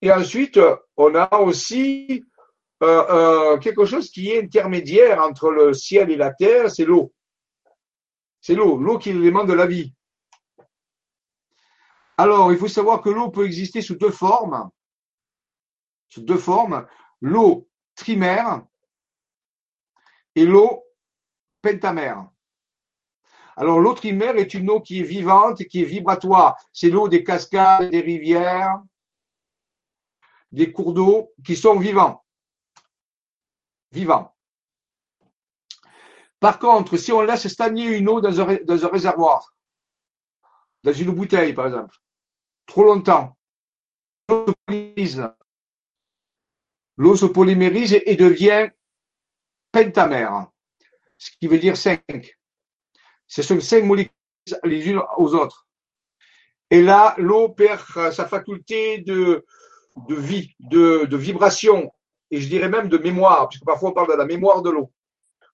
Et 0.02 0.12
ensuite, 0.12 0.60
on 0.96 1.14
a 1.14 1.38
aussi 1.38 2.24
euh, 2.82 3.06
euh, 3.08 3.58
quelque 3.58 3.86
chose 3.86 4.10
qui 4.10 4.30
est 4.30 4.42
intermédiaire 4.42 5.22
entre 5.22 5.50
le 5.50 5.72
ciel 5.74 6.10
et 6.10 6.16
la 6.16 6.32
terre, 6.32 6.70
c'est 6.70 6.84
l'eau. 6.84 7.12
C'est 8.40 8.54
l'eau, 8.54 8.76
l'eau 8.78 8.98
qui 8.98 9.10
est 9.10 9.14
l'élément 9.14 9.44
de 9.44 9.52
la 9.52 9.66
vie. 9.66 9.94
Alors, 12.18 12.52
il 12.52 12.58
faut 12.58 12.68
savoir 12.68 13.00
que 13.00 13.10
l'eau 13.10 13.30
peut 13.30 13.46
exister 13.46 13.80
sous 13.80 13.96
deux 13.96 14.10
formes. 14.10 14.70
Sous 16.08 16.22
deux 16.22 16.38
formes, 16.38 16.86
l'eau 17.20 17.68
trimère 17.94 18.62
et 20.34 20.44
l'eau 20.44 20.84
pentamère. 21.62 22.28
Alors, 23.56 23.80
l'eau 23.80 23.94
trimère 23.94 24.36
est 24.36 24.52
une 24.54 24.68
eau 24.68 24.80
qui 24.80 25.00
est 25.00 25.04
vivante 25.04 25.64
qui 25.64 25.82
est 25.82 25.86
vibratoire. 25.86 26.56
C'est 26.72 26.90
l'eau 26.90 27.08
des 27.08 27.22
cascades, 27.22 27.90
des 27.90 28.00
rivières, 28.00 28.82
des 30.50 30.72
cours 30.72 30.92
d'eau 30.92 31.32
qui 31.44 31.56
sont 31.56 31.78
vivants 31.78 32.23
vivant. 33.94 34.34
Par 36.40 36.58
contre, 36.58 36.96
si 36.96 37.12
on 37.12 37.22
laisse 37.22 37.48
stagner 37.48 37.86
une 37.96 38.08
eau 38.08 38.20
dans 38.20 38.40
un, 38.40 38.44
réservoir, 38.88 39.54
dans 40.82 40.92
une 40.92 41.12
bouteille 41.12 41.54
par 41.54 41.68
exemple, 41.68 41.96
trop 42.66 42.84
longtemps, 42.84 43.38
l'eau 46.96 47.16
se 47.16 47.26
polymérise 47.26 47.94
et 48.04 48.16
devient 48.16 48.68
pentamère, 49.72 50.48
ce 51.16 51.30
qui 51.38 51.46
veut 51.46 51.58
dire 51.58 51.76
5. 51.76 52.02
Ce 53.26 53.42
sont 53.42 53.60
cinq 53.60 53.84
molécules 53.84 54.12
les 54.64 54.86
unes 54.88 55.00
aux 55.16 55.34
autres. 55.34 55.66
Et 56.70 56.82
là, 56.82 57.14
l'eau 57.18 57.48
perd 57.48 58.12
sa 58.12 58.26
faculté 58.26 58.98
de, 58.98 59.46
vie, 60.08 60.54
de 60.58 61.16
vibration, 61.16 61.90
et 62.34 62.40
je 62.40 62.48
dirais 62.48 62.68
même 62.68 62.88
de 62.88 62.98
mémoire, 62.98 63.48
puisque 63.48 63.64
parfois 63.64 63.90
on 63.90 63.92
parle 63.92 64.10
de 64.10 64.18
la 64.18 64.24
mémoire 64.24 64.60
de 64.60 64.70
l'eau. 64.70 64.90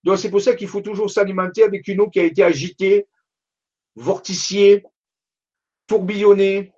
Donc 0.03 0.17
c'est 0.17 0.31
pour 0.31 0.41
ça 0.41 0.55
qu'il 0.55 0.67
faut 0.67 0.81
toujours 0.81 1.11
s'alimenter 1.11 1.63
avec 1.63 1.87
une 1.87 2.01
eau 2.01 2.09
qui 2.09 2.19
a 2.19 2.23
été 2.23 2.43
agitée, 2.43 3.07
vorticiée, 3.95 4.83
tourbillonnée, 5.85 6.73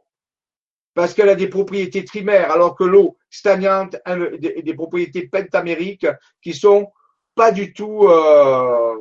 parce 0.93 1.13
qu'elle 1.13 1.29
a 1.29 1.35
des 1.35 1.47
propriétés 1.47 2.03
trimaires, 2.03 2.51
alors 2.51 2.75
que 2.75 2.83
l'eau 2.83 3.17
stagnante 3.29 3.95
a 4.03 4.17
des, 4.17 4.73
propriétés 4.73 5.29
pentamériques 5.29 6.07
qui 6.41 6.53
sont 6.53 6.91
pas 7.33 7.53
du 7.53 7.71
tout 7.71 8.03
euh, 8.03 8.97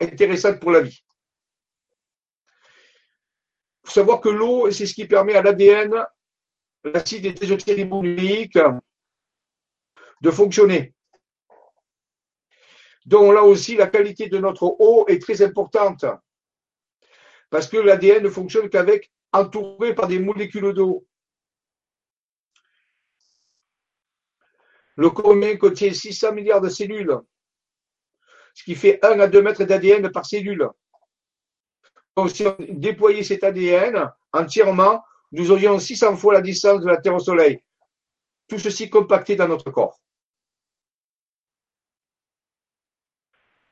intéressantes 0.00 0.60
pour 0.60 0.70
la 0.70 0.82
vie. 0.82 1.02
Il 3.84 3.88
faut 3.88 3.94
savoir 3.94 4.20
que 4.20 4.28
l'eau, 4.28 4.70
c'est 4.70 4.84
ce 4.84 4.92
qui 4.92 5.06
permet 5.06 5.34
à 5.34 5.42
l'ADN, 5.42 6.04
l'acide 6.84 7.32
désoxyribonucléique, 7.38 8.58
de 10.20 10.30
fonctionner. 10.30 10.94
Donc 13.04 13.32
là 13.34 13.42
aussi, 13.42 13.76
la 13.76 13.86
qualité 13.86 14.28
de 14.28 14.38
notre 14.38 14.64
eau 14.64 15.06
est 15.08 15.22
très 15.22 15.42
importante. 15.42 16.04
Parce 17.50 17.68
que 17.68 17.76
l'ADN 17.76 18.24
ne 18.24 18.28
fonctionne 18.28 18.68
qu'avec 18.68 19.12
entouré 19.32 19.94
par 19.94 20.08
des 20.08 20.18
molécules 20.18 20.72
d'eau. 20.72 21.06
Le 24.96 25.10
corps 25.10 25.36
contient 25.60 25.92
600 25.92 26.32
milliards 26.32 26.62
de 26.62 26.70
cellules, 26.70 27.20
ce 28.54 28.64
qui 28.64 28.74
fait 28.74 28.98
1 29.04 29.20
à 29.20 29.26
2 29.26 29.42
mètres 29.42 29.64
d'ADN 29.64 30.10
par 30.10 30.24
cellule. 30.24 30.68
Donc, 32.16 32.30
si 32.30 32.46
on 32.46 32.56
déployait 32.70 33.22
cet 33.22 33.44
ADN 33.44 34.10
entièrement, 34.32 35.04
nous 35.32 35.50
aurions 35.50 35.78
600 35.78 36.16
fois 36.16 36.32
la 36.32 36.40
distance 36.40 36.80
de 36.80 36.86
la 36.86 36.96
Terre 36.96 37.14
au 37.14 37.20
Soleil. 37.20 37.62
Tout 38.48 38.58
ceci 38.58 38.88
compacté 38.88 39.36
dans 39.36 39.48
notre 39.48 39.70
corps. 39.70 40.00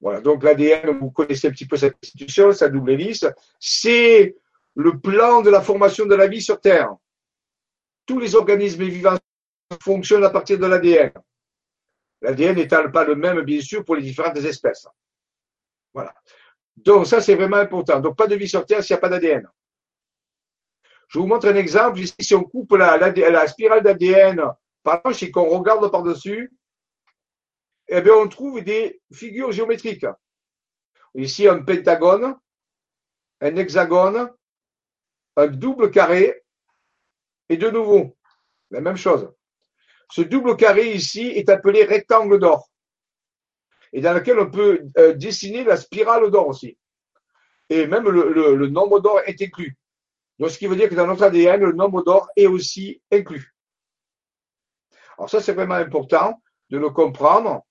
Voilà, 0.05 0.21
donc 0.21 0.43
l'ADN, 0.43 0.99
vous 0.99 1.11
connaissez 1.11 1.49
un 1.49 1.51
petit 1.51 1.67
peu 1.67 1.79
cette 1.79 1.97
institution, 2.03 2.53
sa 2.53 2.69
double 2.69 2.91
hélice, 2.91 3.25
c'est 3.59 4.37
le 4.75 5.01
plan 5.01 5.41
de 5.41 5.49
la 5.49 5.63
formation 5.63 6.05
de 6.05 6.15
la 6.15 6.27
vie 6.27 6.43
sur 6.43 6.61
Terre. 6.61 6.95
Tous 8.05 8.19
les 8.19 8.35
organismes 8.35 8.85
vivants 8.85 9.17
fonctionnent 9.81 10.25
à 10.25 10.29
partir 10.29 10.59
de 10.59 10.67
l'ADN. 10.67 11.11
L'ADN 12.21 12.57
n'étant 12.57 12.91
pas 12.91 13.05
le 13.05 13.15
même, 13.15 13.41
bien 13.41 13.63
sûr, 13.63 13.83
pour 13.83 13.97
les 13.97 14.03
différentes 14.03 14.37
espèces. 14.37 14.87
Voilà. 15.95 16.15
Donc, 16.77 17.07
ça, 17.07 17.23
c'est 17.23 17.35
vraiment 17.35 17.57
important. 17.57 17.99
Donc, 17.99 18.15
pas 18.15 18.27
de 18.27 18.35
vie 18.35 18.49
sur 18.49 18.67
Terre 18.67 18.85
s'il 18.85 18.93
n'y 18.93 18.99
a 18.99 19.01
pas 19.01 19.09
d'ADN. 19.09 19.49
Je 21.09 21.19
vous 21.19 21.27
montre 21.27 21.49
un 21.49 21.57
exemple. 21.57 22.01
Ici, 22.01 22.15
si 22.21 22.35
on 22.35 22.45
coupe 22.45 22.73
la, 22.73 23.47
spirale 23.47 23.83
d'ADN 23.83 24.53
par 24.83 25.01
là, 25.03 25.13
et 25.19 25.31
qu'on 25.31 25.49
regarde 25.49 25.91
par-dessus, 25.91 26.53
eh 27.97 28.01
bien, 28.01 28.15
on 28.15 28.29
trouve 28.29 28.63
des 28.63 29.01
figures 29.13 29.53
géométriques. 29.53 30.07
Ici, 31.15 31.47
un 31.47 31.63
pentagone, 31.63 32.37
un 33.41 33.57
hexagone, 33.57 34.31
un 35.37 35.47
double 35.47 35.91
carré 35.91 36.43
et 37.49 37.57
de 37.57 37.71
nouveau, 37.71 38.17
la 38.71 38.81
même 38.81 38.97
chose. 38.97 39.33
Ce 40.11 40.23
double 40.23 40.57
carré 40.57 40.93
ici 40.93 41.27
est 41.27 41.49
appelé 41.49 41.85
rectangle 41.85 42.39
d'or 42.39 42.69
et 43.95 44.01
dans 44.01 44.13
lequel 44.13 44.41
on 44.41 44.51
peut 44.51 44.83
euh, 44.99 45.15
dessiner 45.15 45.63
la 45.63 45.77
spirale 45.77 46.29
d'or 46.31 46.49
aussi. 46.49 46.77
Et 47.71 47.87
même 47.87 48.09
le, 48.09 48.67
nombre 48.67 49.01
d'or 49.01 49.21
est 49.25 49.41
inclus. 49.41 49.77
Ce 50.41 50.59
qui 50.59 50.67
veut 50.67 50.77
dire 50.77 50.89
que 50.89 50.97
dans 50.97 51.07
notre 51.07 51.23
ADN, 51.23 51.61
le 51.61 51.73
nombre 51.73 52.03
d'or 52.03 52.29
est 52.37 52.49
aussi 52.49 53.01
inclus. 53.13 53.55
Alors 55.17 55.31
ça, 55.31 55.41
c'est 55.41 55.53
vraiment 55.53 55.77
important 55.77 56.43
de 56.71 56.79
le 56.79 56.91
comprendre. 56.91 57.65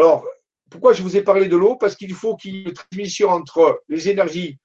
Alors, 0.00 0.24
pourquoi 0.70 0.94
je 0.94 1.02
vous 1.02 1.18
ai 1.18 1.20
parlé 1.20 1.46
de 1.46 1.58
l'eau? 1.58 1.76
Parce 1.76 1.94
qu'il 1.94 2.14
faut 2.14 2.34
qu'il 2.34 2.54
y 2.54 2.58
ait 2.60 2.68
une 2.68 2.72
transmission 2.72 3.28
entre 3.28 3.82
les 3.86 4.08
énergies 4.08 4.58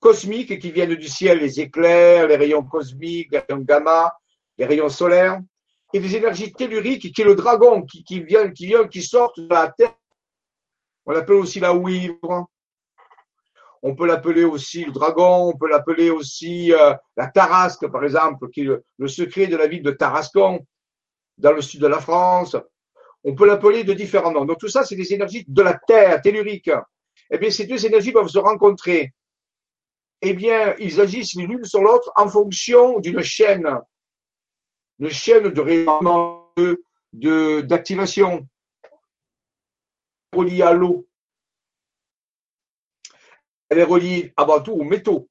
cosmiques 0.00 0.58
qui 0.58 0.70
viennent 0.70 0.94
du 0.94 1.08
ciel, 1.08 1.40
les 1.40 1.60
éclairs, 1.60 2.26
les 2.26 2.36
rayons 2.36 2.62
cosmiques, 2.62 3.28
les 3.30 3.40
rayons 3.40 3.60
gamma, 3.60 4.14
les 4.56 4.64
rayons 4.64 4.88
solaires, 4.88 5.42
et 5.92 6.00
les 6.00 6.16
énergies 6.16 6.54
telluriques 6.54 7.12
qui 7.12 7.20
est 7.20 7.24
le 7.26 7.34
dragon 7.34 7.82
qui, 7.82 8.22
vient, 8.22 8.50
qui 8.50 8.64
vient, 8.64 8.88
qui 8.88 9.02
sort 9.02 9.34
de 9.36 9.46
la 9.50 9.70
terre. 9.76 9.94
On 11.04 11.12
l'appelle 11.12 11.36
aussi 11.36 11.60
la 11.60 11.74
ouivre. 11.74 12.46
On 13.82 13.94
peut 13.94 14.06
l'appeler 14.06 14.44
aussi 14.44 14.86
le 14.86 14.92
dragon, 14.92 15.50
on 15.50 15.58
peut 15.58 15.68
l'appeler 15.68 16.08
aussi 16.08 16.72
euh, 16.72 16.94
la 17.14 17.26
tarasque, 17.26 17.86
par 17.88 18.04
exemple, 18.04 18.48
qui 18.48 18.62
est 18.62 18.70
le, 18.96 19.08
secret 19.08 19.48
de 19.48 19.56
la 19.58 19.66
ville 19.66 19.82
de 19.82 19.90
Tarascon, 19.90 20.60
dans 21.36 21.52
le 21.52 21.60
sud 21.60 21.82
de 21.82 21.88
la 21.88 22.00
France. 22.00 22.56
On 23.24 23.34
peut 23.34 23.46
l'appeler 23.46 23.84
de 23.84 23.92
différents 23.92 24.32
noms. 24.32 24.44
Donc 24.44 24.58
tout 24.58 24.68
ça, 24.68 24.84
c'est 24.84 24.96
des 24.96 25.12
énergies 25.12 25.44
de 25.46 25.62
la 25.62 25.74
Terre, 25.74 26.20
telluriques. 26.22 26.70
Eh 27.30 27.38
bien, 27.38 27.50
ces 27.50 27.66
deux 27.66 27.84
énergies 27.84 28.12
doivent 28.12 28.28
se 28.28 28.38
rencontrer 28.38 29.12
eh 30.20 30.34
bien, 30.34 30.74
ils 30.78 31.00
agissent 31.00 31.36
l'une 31.36 31.64
sur 31.64 31.80
l'autre 31.80 32.12
en 32.16 32.28
fonction 32.28 32.98
d'une 32.98 33.22
chaîne, 33.22 33.68
une 34.98 35.10
chaîne 35.10 35.48
de 35.48 35.60
rayonnement, 35.60 36.52
de, 37.12 37.60
d'activation 37.60 38.46
reliée 40.32 40.62
à 40.62 40.72
l'eau. 40.72 41.06
Elle 43.68 43.78
est 43.78 43.84
reliée 43.84 44.32
avant 44.36 44.60
tout 44.60 44.72
aux 44.72 44.84
métaux. 44.84 45.28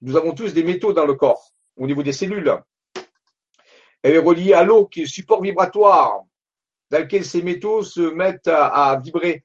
Nous 0.00 0.16
avons 0.16 0.34
tous 0.34 0.54
des 0.54 0.64
métaux 0.64 0.94
dans 0.94 1.04
le 1.04 1.14
corps, 1.14 1.52
au 1.76 1.86
niveau 1.86 2.02
des 2.02 2.12
cellules. 2.14 2.62
Elle 4.02 4.14
est 4.14 4.18
reliée 4.18 4.54
à 4.54 4.64
l'eau, 4.64 4.86
qui 4.86 5.00
est 5.00 5.04
le 5.04 5.08
support 5.08 5.42
vibratoire, 5.42 6.24
dans 6.90 6.98
lequel 6.98 7.24
ces 7.24 7.42
métaux 7.42 7.82
se 7.82 8.00
mettent 8.00 8.48
à, 8.48 9.00
vibrer. 9.02 9.44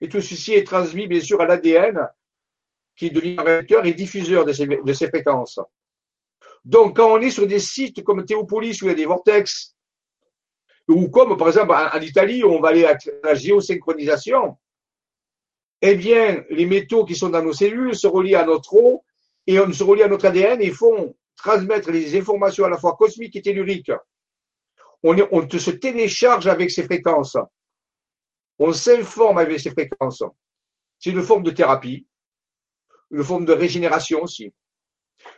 Et 0.00 0.08
tout 0.08 0.20
ceci 0.20 0.54
est 0.54 0.66
transmis, 0.66 1.06
bien 1.06 1.20
sûr, 1.20 1.40
à 1.40 1.46
l'ADN, 1.46 2.08
qui 2.96 3.10
devient 3.10 3.36
réacteur 3.38 3.84
et 3.86 3.94
diffuseur 3.94 4.44
de 4.44 4.52
ces, 4.52 4.66
de 4.66 4.92
ces 4.92 5.08
fréquences. 5.08 5.60
Donc, 6.64 6.96
quand 6.96 7.12
on 7.12 7.20
est 7.20 7.30
sur 7.30 7.46
des 7.46 7.58
sites 7.58 8.04
comme 8.04 8.24
Théopolis 8.24 8.80
où 8.82 8.86
il 8.86 8.88
y 8.88 8.92
a 8.92 8.94
des 8.94 9.06
vortex, 9.06 9.76
ou 10.88 11.08
comme 11.08 11.36
par 11.36 11.48
exemple 11.48 11.72
en, 11.72 12.00
Italie 12.00 12.42
où 12.42 12.48
on 12.48 12.60
va 12.60 12.68
aller 12.68 12.84
à 12.84 12.96
la 13.24 13.34
géosynchronisation, 13.34 14.56
eh 15.80 15.94
bien, 15.94 16.44
les 16.50 16.66
métaux 16.66 17.04
qui 17.04 17.14
sont 17.14 17.28
dans 17.28 17.42
nos 17.42 17.52
cellules 17.52 17.94
se 17.94 18.06
relient 18.06 18.34
à 18.34 18.44
notre 18.44 18.74
eau 18.74 19.04
et 19.46 19.60
on 19.60 19.72
se 19.72 19.84
relie 19.84 20.02
à 20.02 20.08
notre 20.08 20.26
ADN 20.26 20.60
et 20.60 20.70
font 20.70 21.14
transmettre 21.36 21.90
les 21.90 22.18
informations 22.18 22.64
à 22.64 22.70
la 22.70 22.78
fois 22.78 22.96
cosmiques 22.96 23.36
et 23.36 23.42
telluriques. 23.42 23.92
On, 25.02 25.16
se 25.16 25.70
télécharge 25.70 26.46
avec 26.46 26.70
ces 26.70 26.82
fréquences. 26.82 27.36
On 28.58 28.72
s'informe 28.72 29.38
avec 29.38 29.60
ces 29.60 29.70
fréquences. 29.70 30.22
C'est 30.98 31.10
une 31.10 31.22
forme 31.22 31.44
de 31.44 31.52
thérapie 31.52 32.08
une 33.10 33.24
forme 33.24 33.44
de 33.44 33.52
régénération 33.52 34.22
aussi. 34.22 34.52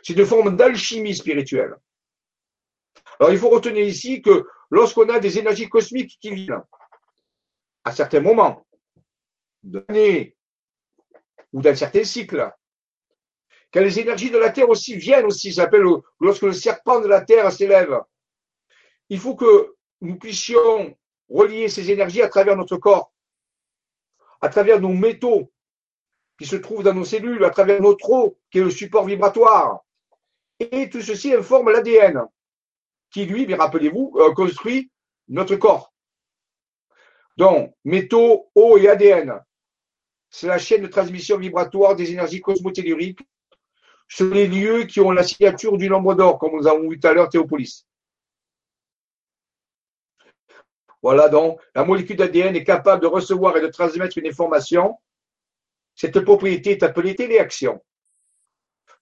C'est 0.03 0.13
une 0.13 0.25
forme 0.25 0.55
d'alchimie 0.55 1.15
spirituelle. 1.15 1.75
Alors 3.19 3.31
il 3.31 3.39
faut 3.39 3.49
retenir 3.49 3.85
ici 3.85 4.21
que 4.21 4.45
lorsqu'on 4.69 5.09
a 5.09 5.19
des 5.19 5.39
énergies 5.39 5.69
cosmiques 5.69 6.17
qui 6.19 6.33
viennent, 6.33 6.63
à 7.83 7.91
certains 7.91 8.19
moments 8.19 8.65
de 9.63 9.85
ou 11.53 11.61
d'un 11.61 11.75
certain 11.75 12.03
cycle, 12.03 12.51
quand 13.73 13.81
les 13.81 13.99
énergies 13.99 14.31
de 14.31 14.37
la 14.37 14.51
Terre 14.51 14.69
aussi 14.69 14.95
viennent 14.95 15.25
aussi, 15.25 15.53
ça 15.53 15.63
s'appelle 15.63 15.85
lorsque 16.19 16.43
le 16.43 16.53
serpent 16.53 16.99
de 16.99 17.07
la 17.07 17.21
Terre 17.21 17.51
s'élève, 17.51 18.01
il 19.11 19.19
faut 19.19 19.35
que 19.35 19.75
nous 19.99 20.15
puissions 20.15 20.97
relier 21.29 21.67
ces 21.67 21.91
énergies 21.91 22.21
à 22.21 22.29
travers 22.29 22.55
notre 22.55 22.77
corps, 22.77 23.11
à 24.39 24.47
travers 24.47 24.79
nos 24.79 24.93
métaux, 24.93 25.51
qui 26.39 26.45
se 26.45 26.55
trouve 26.55 26.81
dans 26.81 26.93
nos 26.93 27.03
cellules 27.03 27.43
à 27.43 27.49
travers 27.49 27.81
notre 27.81 28.09
eau, 28.09 28.39
qui 28.49 28.59
est 28.59 28.63
le 28.63 28.71
support 28.71 29.05
vibratoire. 29.05 29.81
Et 30.61 30.89
tout 30.89 31.01
ceci 31.01 31.33
informe 31.33 31.71
l'ADN, 31.71 32.25
qui 33.11 33.25
lui, 33.25 33.45
bien 33.45 33.57
rappelez-vous, 33.57 34.13
euh, 34.15 34.33
construit 34.33 34.89
notre 35.27 35.57
corps. 35.57 35.93
Donc, 37.35 37.75
métaux, 37.83 38.49
eau 38.55 38.77
et 38.77 38.87
ADN, 38.87 39.41
c'est 40.29 40.47
la 40.47 40.57
chaîne 40.57 40.83
de 40.83 40.87
transmission 40.87 41.37
vibratoire 41.37 41.97
des 41.97 42.13
énergies 42.13 42.39
cosmotelluriques 42.39 43.19
sur 44.07 44.33
les 44.33 44.47
lieux 44.47 44.85
qui 44.85 45.01
ont 45.01 45.11
la 45.11 45.23
signature 45.23 45.77
du 45.77 45.89
nombre 45.89 46.15
d'or, 46.15 46.39
comme 46.39 46.55
nous 46.55 46.67
avons 46.67 46.87
vu 46.87 46.97
tout 46.97 47.07
à 47.07 47.13
l'heure 47.13 47.27
Théopolis. 47.27 47.85
Voilà 51.01 51.29
donc, 51.29 51.59
la 51.75 51.83
molécule 51.83 52.17
d'ADN 52.17 52.55
est 52.55 52.63
capable 52.63 53.01
de 53.01 53.07
recevoir 53.07 53.57
et 53.57 53.61
de 53.61 53.67
transmettre 53.67 54.17
une 54.17 54.27
information 54.27 54.97
cette 55.95 56.19
propriété 56.21 56.71
est 56.71 56.83
appelée 56.83 57.15
téléaction. 57.15 57.81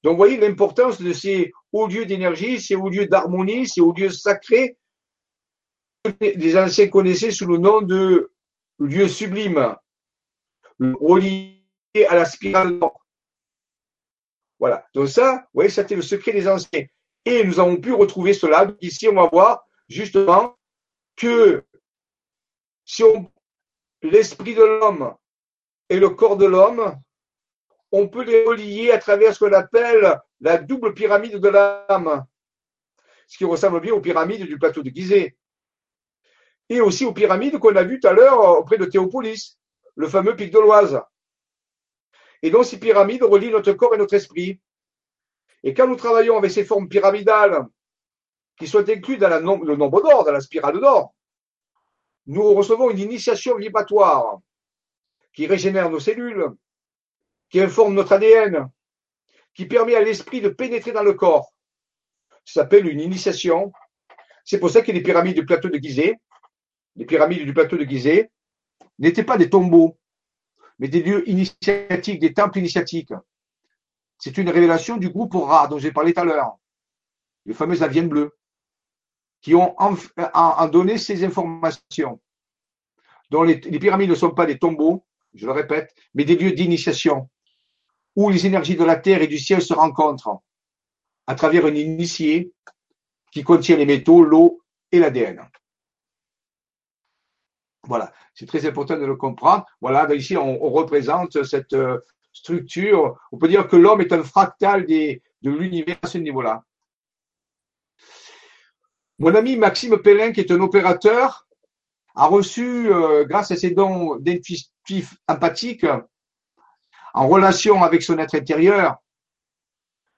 Donc, 0.03 0.13
vous 0.13 0.17
voyez 0.17 0.37
l'importance 0.37 1.01
de 1.01 1.13
ces 1.13 1.51
hauts 1.71 1.87
lieux 1.87 2.05
d'énergie, 2.05 2.59
ces 2.59 2.75
hauts 2.75 2.89
lieux 2.89 3.07
d'harmonie, 3.07 3.67
ces 3.67 3.81
hauts 3.81 3.93
lieux 3.93 4.09
sacrés 4.09 4.77
les 6.21 6.57
anciens 6.57 6.87
connaissaient 6.87 7.31
sous 7.31 7.45
le 7.45 7.57
nom 7.57 7.81
de 7.81 8.31
lieux 8.79 9.09
sublimes, 9.09 9.75
reliés 10.79 11.61
à 12.07 12.15
la 12.15 12.25
spirale 12.25 12.79
Voilà. 14.59 14.85
Donc 14.93 15.09
ça, 15.09 15.35
vous 15.35 15.47
voyez, 15.55 15.69
c'était 15.69 15.95
le 15.95 16.01
secret 16.01 16.31
des 16.31 16.47
anciens. 16.47 16.85
Et 17.25 17.43
nous 17.43 17.59
avons 17.59 17.75
pu 17.77 17.91
retrouver 17.91 18.33
cela. 18.33 18.71
Ici, 18.79 19.09
on 19.09 19.15
va 19.15 19.27
voir 19.27 19.67
justement 19.89 20.57
que 21.17 21.65
si 22.89 23.03
l'esprit 24.01 24.55
de 24.55 24.63
l'homme 24.63 25.15
et 25.89 25.99
le 25.99 26.09
corps 26.09 26.37
de 26.37 26.47
l'homme, 26.47 26.99
on 27.91 28.07
peut 28.07 28.23
les 28.23 28.43
relier 28.43 28.89
à 28.89 28.97
travers 28.97 29.31
ce 29.31 29.39
qu'on 29.39 29.53
appelle 29.53 30.19
la 30.39 30.57
double 30.57 30.95
pyramide 30.95 31.35
de 31.35 31.49
l'âme, 31.49 32.25
ce 33.27 33.37
qui 33.37 33.45
ressemble 33.45 33.79
bien 33.79 33.93
aux 33.93 34.01
pyramides 34.01 34.43
du 34.43 34.57
plateau 34.57 34.81
de 34.81 34.89
Gizeh, 34.89 35.37
et 36.67 36.81
aussi 36.81 37.05
aux 37.05 37.13
pyramides 37.13 37.59
qu'on 37.59 37.75
a 37.75 37.83
vues 37.83 37.99
tout 37.99 38.07
à 38.07 38.13
l'heure 38.13 38.57
auprès 38.57 38.79
de 38.79 38.85
Théopolis, 38.85 39.59
le 39.95 40.07
fameux 40.07 40.35
pic 40.35 40.51
de 40.51 40.57
l'Oise. 40.57 40.99
Et 42.41 42.49
donc 42.49 42.65
ces 42.65 42.79
pyramides 42.79 43.21
relient 43.21 43.51
notre 43.51 43.73
corps 43.73 43.93
et 43.93 43.99
notre 43.99 44.15
esprit. 44.15 44.59
Et 45.61 45.75
quand 45.75 45.87
nous 45.87 45.95
travaillons 45.95 46.39
avec 46.39 46.49
ces 46.49 46.65
formes 46.65 46.89
pyramidales, 46.89 47.67
qui 48.57 48.67
sont 48.67 48.89
incluses 48.89 49.19
dans 49.19 49.29
le 49.29 49.75
nombre 49.75 50.01
d'or, 50.01 50.25
dans 50.25 50.31
la 50.31 50.41
spirale 50.41 50.79
d'or, 50.79 51.13
nous 52.29 52.53
recevons 52.53 52.91
une 52.91 52.99
initiation 52.99 53.57
vibratoire 53.57 54.39
qui 55.33 55.47
régénère 55.47 55.89
nos 55.89 55.99
cellules, 55.99 56.45
qui 57.49 57.59
informe 57.59 57.95
notre 57.95 58.13
ADN, 58.13 58.69
qui 59.55 59.65
permet 59.65 59.95
à 59.95 60.01
l'esprit 60.01 60.39
de 60.39 60.49
pénétrer 60.49 60.91
dans 60.91 61.01
le 61.01 61.13
corps. 61.13 61.51
Ça 62.45 62.61
s'appelle 62.61 62.87
une 62.87 62.99
initiation. 62.99 63.73
C'est 64.45 64.59
pour 64.59 64.69
ça 64.69 64.83
que 64.83 64.91
les 64.91 65.01
pyramides 65.01 65.37
du 65.37 65.45
plateau 65.45 65.69
de 65.69 65.79
Gizeh, 65.79 66.17
les 66.97 67.05
pyramides 67.05 67.45
du 67.45 67.53
plateau 67.53 67.77
de 67.77 67.83
Gizeh, 67.83 68.29
n'étaient 68.99 69.23
pas 69.23 69.37
des 69.37 69.49
tombeaux, 69.49 69.97
mais 70.77 70.87
des 70.87 71.01
lieux 71.01 71.27
initiatiques, 71.27 72.19
des 72.19 72.33
temples 72.35 72.59
initiatiques. 72.59 73.13
C'est 74.19 74.37
une 74.37 74.49
révélation 74.49 74.97
du 74.97 75.09
groupe 75.09 75.33
Ra 75.33 75.67
dont 75.67 75.79
j'ai 75.79 75.91
parlé 75.91 76.13
tout 76.13 76.21
à 76.21 76.25
l'heure, 76.25 76.59
les 77.47 77.55
fameuses 77.55 77.81
aviennes 77.81 78.07
bleues, 78.07 78.37
qui 79.41 79.55
ont 79.55 79.75
en, 79.79 80.67
donné 80.67 80.97
ces 80.97 81.23
informations. 81.23 82.19
dont 83.29 83.43
les 83.43 83.57
pyramides 83.57 84.09
ne 84.09 84.15
sont 84.15 84.31
pas 84.31 84.45
des 84.45 84.57
tombeaux, 84.57 85.05
je 85.33 85.45
le 85.45 85.51
répète, 85.51 85.93
mais 86.13 86.25
des 86.25 86.35
lieux 86.35 86.51
d'initiation, 86.51 87.29
où 88.15 88.29
les 88.29 88.45
énergies 88.45 88.75
de 88.75 88.83
la 88.83 88.95
terre 88.95 89.21
et 89.21 89.27
du 89.27 89.37
ciel 89.37 89.61
se 89.61 89.73
rencontrent 89.73 90.41
à 91.27 91.35
travers 91.35 91.65
un 91.65 91.75
initié 91.75 92.51
qui 93.31 93.43
contient 93.43 93.77
les 93.77 93.85
métaux, 93.85 94.23
l'eau 94.23 94.61
et 94.91 94.99
l'ADN. 94.99 95.47
Voilà, 97.87 98.11
c'est 98.33 98.47
très 98.47 98.65
important 98.65 98.97
de 98.97 99.05
le 99.05 99.15
comprendre. 99.15 99.65
Voilà, 99.81 100.13
ici 100.13 100.35
on, 100.35 100.57
représente 100.69 101.43
cette 101.43 101.73
euh, 101.73 101.99
structure. 102.33 103.19
On 103.31 103.37
peut 103.37 103.47
dire 103.47 103.67
que 103.67 103.75
l'homme 103.75 104.01
est 104.01 104.11
un 104.11 104.23
fractal 104.23 104.85
de 104.85 105.21
l'univers 105.43 105.97
à 106.01 106.07
ce 106.07 106.17
niveau-là. 106.17 106.63
Mon 109.19 109.35
ami 109.35 109.57
Maxime 109.57 109.97
Pellin, 110.01 110.31
qui 110.31 110.39
est 110.39 110.51
un 110.51 110.61
opérateur, 110.61 111.45
a 112.15 112.27
reçu, 112.27 112.89
euh, 112.89 113.25
grâce 113.25 113.51
à 113.51 113.57
ses 113.57 113.71
dons 113.71 114.15
d'intuitif 114.15 115.17
empathique, 115.27 115.85
en 117.13 117.27
relation 117.27 117.83
avec 117.83 118.01
son 118.01 118.17
être 118.17 118.35
intérieur, 118.35 118.95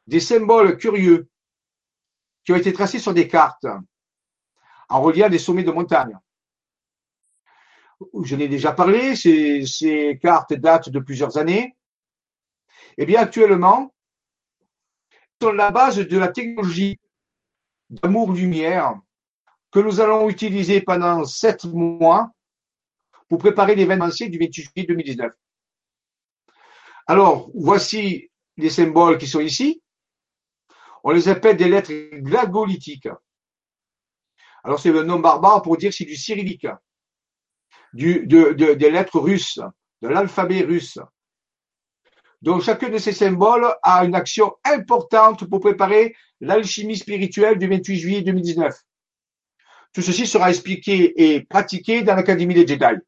des 0.06 0.20
symboles 0.20 0.78
curieux 0.78 1.28
qui 2.44 2.52
ont 2.52 2.58
été 2.58 2.74
tracés 2.74 3.00
sur 3.00 3.14
des 3.14 3.28
cartes 3.28 3.66
en 4.88 5.02
reliant 5.02 5.30
des 5.30 5.40
sommets 5.40 5.64
de 5.64 5.72
montagne. 5.72 6.18
Je 8.24 8.36
n'ai 8.36 8.48
déjà 8.48 8.72
parlé, 8.72 9.16
ces, 9.16 10.20
cartes 10.22 10.54
datent 10.54 10.90
de 10.90 11.00
plusieurs 11.00 11.38
années. 11.38 11.76
Eh 12.98 13.06
bien, 13.08 13.22
actuellement, 13.22 13.96
sont 15.42 15.54
la 15.54 15.72
base 15.72 15.98
de 15.98 16.18
la 16.20 16.28
technologie 16.28 17.00
d'amour-lumière 17.92 18.96
que 19.70 19.80
nous 19.80 20.00
allons 20.00 20.30
utiliser 20.30 20.82
pendant 20.82 21.24
sept 21.26 21.66
mois 21.66 22.32
pour 23.30 23.40
préparer 23.40 23.76
l'événementiel 23.76 24.32
du 24.32 24.40
28 24.40 24.64
juillet 24.64 24.88
2019. 24.88 25.32
Alors, 27.08 27.50
voici 27.54 28.30
les 28.58 28.70
symboles 28.70 29.18
qui 29.18 29.28
sont 29.28 29.40
ici. 29.40 29.82
On 31.04 31.12
les 31.12 31.30
appelle 31.30 31.58
des 31.58 31.70
lettres 31.70 31.94
glagolithiques. 32.20 33.10
Alors, 34.64 34.80
c'est 34.80 34.92
le 34.92 35.04
nom 35.04 35.20
barbare 35.20 35.62
pour 35.62 35.78
dire 35.78 35.94
c'est 35.94 36.06
du 36.06 36.16
cyrillique, 36.16 36.68
du, 37.94 38.28
des 38.28 38.92
lettres 38.92 39.20
russes, 39.20 39.60
de 40.02 40.08
l'alphabet 40.08 40.62
russe. 40.62 41.00
Donc, 42.42 42.62
chacun 42.62 42.90
de 42.90 42.98
ces 42.98 43.14
symboles 43.14 43.74
a 43.84 44.06
une 44.06 44.16
action 44.16 44.56
importante 44.64 45.50
pour 45.50 45.60
préparer 45.60 46.16
l'alchimie 46.42 46.98
spirituelle 46.98 47.58
du 47.58 47.68
28 47.68 47.98
juillet 47.98 48.22
2019. 48.22 48.76
Tout 49.94 50.02
ceci 50.02 50.26
sera 50.26 50.50
expliqué 50.50 51.34
et 51.34 51.42
pratiqué 51.42 52.02
dans 52.02 52.16
l'Académie 52.16 52.54
des 52.54 52.68
Jedi. 52.68 53.00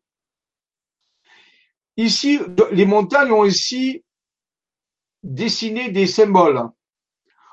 Ici, 1.98 2.40
les 2.72 2.86
montagnes 2.86 3.32
ont 3.32 3.40
aussi 3.40 4.04
dessiné 5.22 5.90
des 5.90 6.08
symboles. 6.08 6.70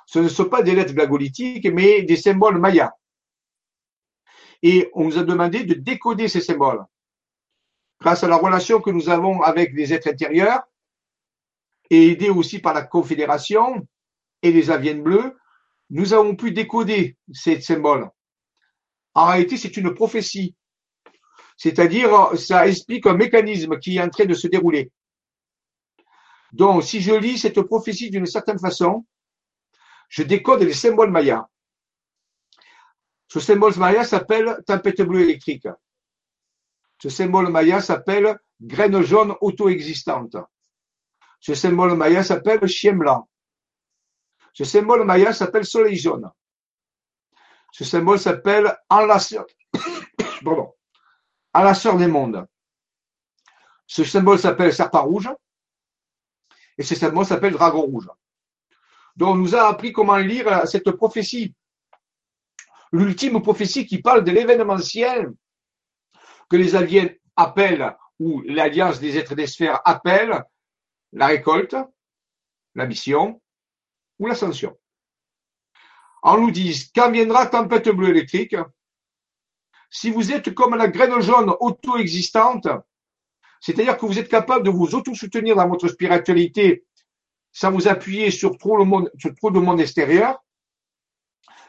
Ce 0.07 0.19
ne 0.19 0.29
sont 0.29 0.47
pas 0.47 0.63
des 0.63 0.75
lettres 0.75 0.95
glagolithiques, 0.95 1.67
mais 1.73 2.03
des 2.03 2.17
symboles 2.17 2.59
mayas. 2.59 2.93
Et 4.63 4.91
on 4.95 5.05
nous 5.05 5.19
a 5.19 5.23
demandé 5.23 5.65
de 5.65 5.75
décoder 5.75 6.29
ces 6.29 6.41
symboles. 6.41 6.85
Grâce 8.01 8.25
à 8.25 8.29
la 8.29 8.37
relation 8.37 8.81
que 8.81 8.91
nous 8.91 9.09
avons 9.09 9.43
avec 9.43 9.73
les 9.73 9.93
êtres 9.93 10.09
intérieurs, 10.09 10.63
et 11.91 12.13
aidés 12.13 12.31
aussi 12.31 12.59
par 12.61 12.73
la 12.73 12.83
Confédération 12.83 13.87
et 14.43 14.53
les 14.53 14.71
aviennes 14.71 15.03
bleues, 15.03 15.37
nous 15.91 16.13
avons 16.15 16.37
pu 16.37 16.53
décoder 16.53 17.17
ces 17.33 17.61
symboles. 17.61 18.09
En 19.15 19.27
réalité, 19.27 19.57
c'est 19.57 19.77
une 19.77 19.93
prophétie. 19.93 20.55
C'est-à-dire, 21.57 22.39
ça 22.39 22.67
explique 22.67 23.07
un 23.07 23.15
mécanisme 23.15 23.79
qui 23.79 23.97
est 23.97 24.03
en 24.03 24.09
train 24.09 24.25
de 24.25 24.35
se 24.35 24.47
dérouler. 24.47 24.91
Donc, 26.53 26.85
si 26.85 27.01
je 27.01 27.13
lis 27.13 27.39
cette 27.39 27.61
prophétie 27.63 28.11
d'une 28.11 28.27
certaine 28.27 28.59
façon, 28.59 29.05
je 30.09 30.23
décode 30.23 30.63
les 30.63 30.73
symboles 30.73 31.11
mayas. 31.11 31.47
Ce 33.29 33.39
symbole 33.39 33.77
maya 33.77 34.05
s'appelle 34.05 34.59
tempête 34.67 35.03
bleue 35.03 35.23
électrique. 35.23 35.69
Ce 37.01 37.09
symbole 37.09 37.49
maya 37.49 37.81
s'appelle 37.81 38.37
graine 38.61 39.01
jaune 39.03 39.37
auto-existante. 39.41 40.37
Ce 41.39 41.55
symbole 41.55 41.95
maya 41.95 42.25
s'appelle 42.25 42.67
chien 42.67 42.95
blanc. 42.95 43.29
Ce 44.53 44.65
symbole 44.65 45.05
maya 45.05 45.33
s'appelle 45.33 45.65
soleil 45.65 45.97
jaune. 45.97 46.31
Ce 47.73 47.85
symbole 47.85 48.19
s'appelle 48.19 48.77
enlaceur, 48.89 49.47
pardon, 50.45 50.75
enlaceur 51.55 51.97
des 51.97 52.09
mondes. 52.09 52.47
Ce 53.87 54.05
symbole 54.05 54.39
s'appelle 54.39 54.73
serpent 54.73 55.05
rouge. 55.05 55.31
Et 56.79 56.83
ce 56.83 56.95
symbole 56.95 57.27
s'appelle 57.27 57.53
dragon 57.53 57.83
rouge. 57.83 58.09
Donc, 59.17 59.35
on 59.35 59.37
nous 59.37 59.55
a 59.55 59.69
appris 59.69 59.93
comment 59.93 60.17
lire 60.17 60.67
cette 60.67 60.91
prophétie. 60.93 61.55
L'ultime 62.93 63.43
prophétie 63.43 63.87
qui 63.87 64.01
parle 64.01 64.25
de 64.25 64.31
l'événementiel 64.31 65.33
que 66.49 66.57
les 66.57 66.75
aliens 66.75 67.09
appellent, 67.37 67.97
ou 68.19 68.43
l'alliance 68.43 69.01
des 69.01 69.17
êtres 69.17 69.35
des 69.35 69.47
sphères 69.47 69.81
appelle, 69.85 70.43
la 71.13 71.27
récolte, 71.27 71.77
la 72.75 72.87
mission 72.87 73.41
ou 74.21 74.27
l'ascension 74.29 74.77
on 76.23 76.41
nous 76.41 76.51
dit, 76.51 76.91
quand 76.95 77.11
viendra 77.11 77.47
tempête 77.47 77.89
bleue 77.89 78.11
électrique, 78.11 78.57
si 79.91 80.11
vous 80.11 80.33
êtes 80.33 80.55
comme 80.55 80.77
la 80.77 80.89
graine 80.89 81.21
jaune 81.21 81.55
auto-existante, 81.61 82.69
c'est-à-dire 83.61 83.99
que 83.99 84.07
vous 84.07 84.19
êtes 84.19 84.29
capable 84.29 84.65
de 84.65 84.71
vous 84.71 84.95
auto-soutenir 84.95 85.57
dans 85.57 85.69
votre 85.69 85.89
spiritualité 85.89 86.85
sans 87.53 87.73
vous 87.73 87.89
appuyer 87.89 88.31
sur 88.31 88.57
trop, 88.57 88.79
de 88.79 89.59
monde 89.59 89.81
extérieur, 89.81 90.43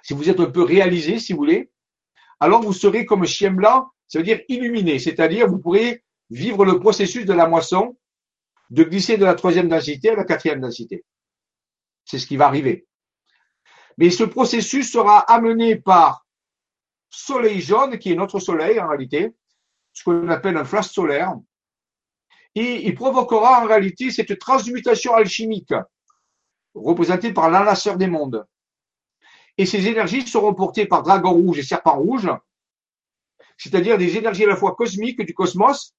si 0.04 0.14
vous 0.14 0.30
êtes 0.30 0.39
un 0.39 0.49
peu 0.49 0.64
réalisé, 0.64 1.20
si 1.20 1.34
vous 1.34 1.39
voulez, 1.39 1.72
alors 2.39 2.62
vous 2.62 2.74
serez 2.74 3.06
comme 3.06 3.26
chien 3.26 3.52
blanc, 3.52 3.89
ça 4.08 4.20
veut 4.20 4.26
dire 4.26 4.41
illuminé, 4.47 4.99
c'est-à-dire 4.99 5.47
vous 5.47 5.60
pourrez 5.60 6.04
vivre 6.30 6.66
le 6.66 6.80
processus 6.80 7.26
de 7.26 7.34
la 7.34 7.47
moisson, 7.47 7.97
de 8.70 8.84
glisser 8.84 9.18
de 9.18 9.26
la 9.26 9.34
troisième 9.34 9.68
densité 9.68 10.10
à 10.10 10.16
la 10.16 10.24
quatrième 10.24 10.62
densité. 10.62 11.04
C'est 12.06 12.20
ce 12.20 12.28
qui 12.28 12.38
va 12.38 12.47
arriver. 12.47 12.88
Mais 13.97 14.10
ce 14.10 14.24
processus 14.24 14.91
sera 14.91 15.20
amené 15.20 15.76
par 15.76 16.26
soleil 17.10 17.62
jaune, 17.62 17.99
qui 17.99 18.12
est 18.12 18.16
notre 18.16 18.39
soleil 18.39 18.80
en 18.80 18.88
réalité, 18.88 19.36
ce 19.93 20.04
qu'on 20.04 20.30
appelle 20.30 20.58
un 20.58 20.66
flash 20.66 20.89
solaire, 20.89 21.36
et 22.56 22.86
il 22.86 22.95
provoquera 22.95 23.62
en 23.62 23.68
réalité 23.68 24.12
cette 24.12 24.38
transmutation 24.39 25.14
alchimique 25.14 25.74
représentée 26.74 27.34
par 27.34 27.49
l'enlaceur 27.49 27.97
des 27.97 28.08
mondes. 28.08 28.45
Et 29.58 29.66
ces 29.66 29.88
énergies 29.88 30.28
seront 30.28 30.54
portées 30.54 30.86
par 30.86 31.04
dragon 31.04 31.32
rouge 31.32 31.60
et 31.60 31.64
serpent 31.64 31.97
rouge, 31.97 32.30
c'est-à-dire 33.58 33.97
des 33.97 34.18
énergies 34.18 34.45
à 34.45 34.47
la 34.47 34.56
fois 34.56 34.76
cosmiques 34.76 35.22
du 35.22 35.34
cosmos 35.34 35.93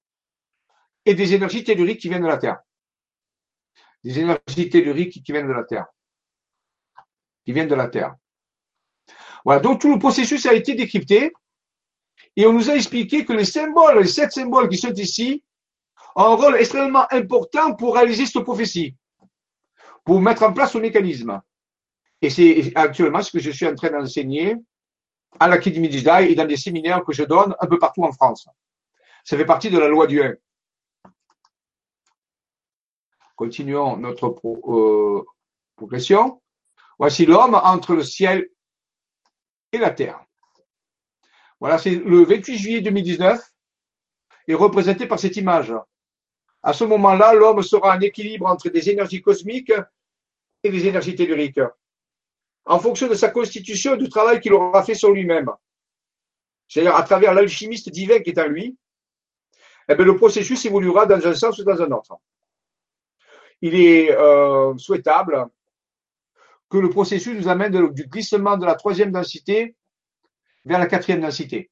et 1.05 1.15
des 1.15 1.33
énergies 1.33 1.63
telluriques 1.63 2.01
qui 2.01 2.09
viennent 2.09 2.23
de 2.23 2.27
la 2.27 2.37
Terre. 2.37 2.59
Des 4.03 4.19
énergies 4.19 4.69
telluriques 4.69 5.23
qui 5.23 5.31
viennent 5.31 5.47
de 5.47 5.53
la 5.53 5.63
Terre 5.63 5.87
qui 7.45 7.53
viennent 7.53 7.67
de 7.67 7.75
la 7.75 7.87
Terre. 7.87 8.15
Voilà, 9.45 9.59
donc 9.59 9.81
tout 9.81 9.91
le 9.91 9.99
processus 9.99 10.45
a 10.45 10.53
été 10.53 10.75
décrypté 10.75 11.33
et 12.35 12.45
on 12.45 12.53
nous 12.53 12.69
a 12.69 12.75
expliqué 12.75 13.25
que 13.25 13.33
les 13.33 13.45
symboles, 13.45 13.99
les 13.99 14.07
sept 14.07 14.31
symboles 14.31 14.69
qui 14.69 14.77
sont 14.77 14.93
ici, 14.93 15.43
ont 16.15 16.23
un 16.23 16.35
rôle 16.35 16.55
extrêmement 16.55 17.05
important 17.11 17.75
pour 17.75 17.95
réaliser 17.95 18.25
cette 18.25 18.43
prophétie, 18.43 18.95
pour 20.05 20.21
mettre 20.21 20.43
en 20.43 20.53
place 20.53 20.71
ce 20.71 20.77
mécanisme. 20.77 21.41
Et 22.21 22.29
c'est 22.29 22.71
actuellement 22.75 23.21
ce 23.21 23.31
que 23.31 23.39
je 23.39 23.51
suis 23.51 23.67
en 23.67 23.75
train 23.75 23.89
d'enseigner 23.89 24.55
à 25.39 25.47
l'Académie 25.47 25.91
Jedi 25.91 26.31
et 26.31 26.35
dans 26.35 26.45
des 26.45 26.57
séminaires 26.57 27.03
que 27.03 27.11
je 27.11 27.23
donne 27.23 27.55
un 27.59 27.67
peu 27.67 27.77
partout 27.77 28.03
en 28.03 28.11
France. 28.13 28.47
Ça 29.25 29.35
fait 29.35 29.45
partie 29.45 29.69
de 29.69 29.77
la 29.77 29.87
loi 29.87 30.07
du 30.07 30.21
1. 30.21 30.33
Continuons 33.43 33.97
notre 33.97 34.27
euh, 34.45 35.25
progression. 35.75 36.41
Voici 36.97 37.25
l'homme 37.25 37.55
entre 37.55 37.93
le 37.93 38.01
ciel 38.01 38.47
et 39.73 39.77
la 39.77 39.89
terre. 39.89 40.23
Voilà, 41.59 41.77
c'est 41.77 41.95
le 41.95 42.23
28 42.23 42.57
juillet 42.57 42.79
2019. 42.79 43.41
est 44.47 44.53
représenté 44.53 45.07
par 45.07 45.19
cette 45.19 45.35
image. 45.35 45.73
À 46.61 46.71
ce 46.71 46.85
moment-là, 46.85 47.33
l'homme 47.33 47.61
sera 47.63 47.97
en 47.97 47.99
équilibre 47.99 48.45
entre 48.45 48.69
des 48.69 48.89
énergies 48.89 49.21
cosmiques 49.21 49.73
et 50.63 50.71
des 50.71 50.87
énergies 50.87 51.15
telluriques, 51.15 51.59
en 52.63 52.79
fonction 52.79 53.09
de 53.09 53.15
sa 53.15 53.27
constitution 53.27 53.95
et 53.95 53.97
du 53.97 54.07
travail 54.07 54.39
qu'il 54.39 54.53
aura 54.53 54.83
fait 54.83 54.95
sur 54.95 55.11
lui-même. 55.11 55.51
C'est-à-dire 56.69 56.95
à 56.95 57.03
travers 57.03 57.33
l'alchimiste 57.33 57.89
divin 57.89 58.19
qui 58.19 58.29
est 58.29 58.39
en 58.39 58.47
lui, 58.47 58.77
eh 59.89 59.95
bien, 59.95 60.05
le 60.05 60.15
processus 60.15 60.63
évoluera 60.63 61.05
dans 61.05 61.27
un 61.27 61.35
sens 61.35 61.59
ou 61.59 61.65
dans 61.65 61.81
un 61.81 61.91
autre. 61.91 62.17
Il 63.63 63.75
est 63.75 64.11
euh, 64.11 64.77
souhaitable 64.77 65.47
que 66.69 66.77
le 66.77 66.89
processus 66.89 67.33
nous 67.33 67.47
amène 67.47 67.93
du 67.93 68.07
glissement 68.07 68.57
de 68.57 68.65
la 68.65 68.75
troisième 68.75 69.13
densité 69.13 69.77
vers 70.65 70.79
la 70.79 70.85
quatrième 70.85 71.21
densité. 71.21 71.71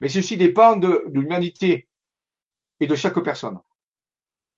Mais 0.00 0.08
ceci 0.08 0.36
dépend 0.36 0.76
de, 0.76 1.02
l'humanité 1.08 1.88
et 2.78 2.86
de 2.86 2.94
chaque 2.94 3.18
personne 3.18 3.58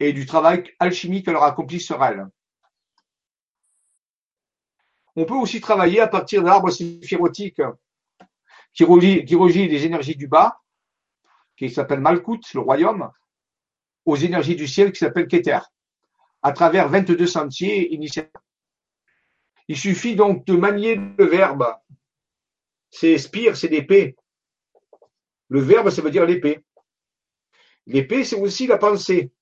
et 0.01 0.13
du 0.13 0.27
travail 0.27 0.71
alchimique 0.79 1.25
qu'elle 1.25 1.37
aura 1.37 1.49
accompli 1.49 1.81
sur 1.81 2.05
elle. 2.05 2.29
On 5.17 5.25
peut 5.25 5.37
aussi 5.37 5.63
travailler 5.63 6.01
à 6.01 6.09
partir 6.09 6.43
d'arbres 6.43 6.71
séphirotiques 6.71 7.63
qui 8.75 8.85
relie, 8.85 9.67
les 9.67 9.87
énergies 9.87 10.17
du 10.17 10.29
bas, 10.29 10.61
qui 11.57 11.71
s'appelle 11.71 12.01
Malkout, 12.01 12.53
le 12.53 12.61
royaume, 12.61 13.11
aux 14.05 14.17
énergies 14.17 14.57
du 14.57 14.69
ciel 14.69 14.93
qui 14.93 14.99
s'appelle 14.99 15.27
Keter, 15.27 15.61
à 16.43 16.53
travers 16.53 16.89
22 16.89 17.27
sentiers 17.27 17.93
initiaux. 17.93 18.25
Il 19.69 19.77
suffit 19.77 20.17
donc 20.17 20.45
de 20.47 20.55
manier 20.55 20.97
le 20.97 21.25
verbe. 21.27 21.67
C'est 22.91 23.19
spire, 23.19 23.57
c'est 23.57 23.69
l'épée. 23.69 24.17
Le 25.49 25.61
verbe, 25.61 25.91
ça 25.91 26.03
veut 26.03 26.11
dire 26.11 26.27
l'épée. 26.27 26.65
L'épée, 27.87 28.25
c'est 28.25 28.37
aussi 28.37 28.67
la 28.67 28.79
pensée. 28.79 29.33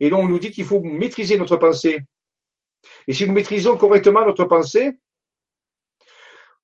Et 0.00 0.10
donc, 0.10 0.24
on 0.24 0.28
nous 0.28 0.38
dit 0.38 0.50
qu'il 0.50 0.64
faut 0.64 0.80
maîtriser 0.80 1.38
notre 1.38 1.56
pensée. 1.56 2.00
Et 3.06 3.12
si 3.12 3.26
nous 3.26 3.32
maîtrisons 3.32 3.76
correctement 3.76 4.24
notre 4.24 4.44
pensée, 4.44 4.98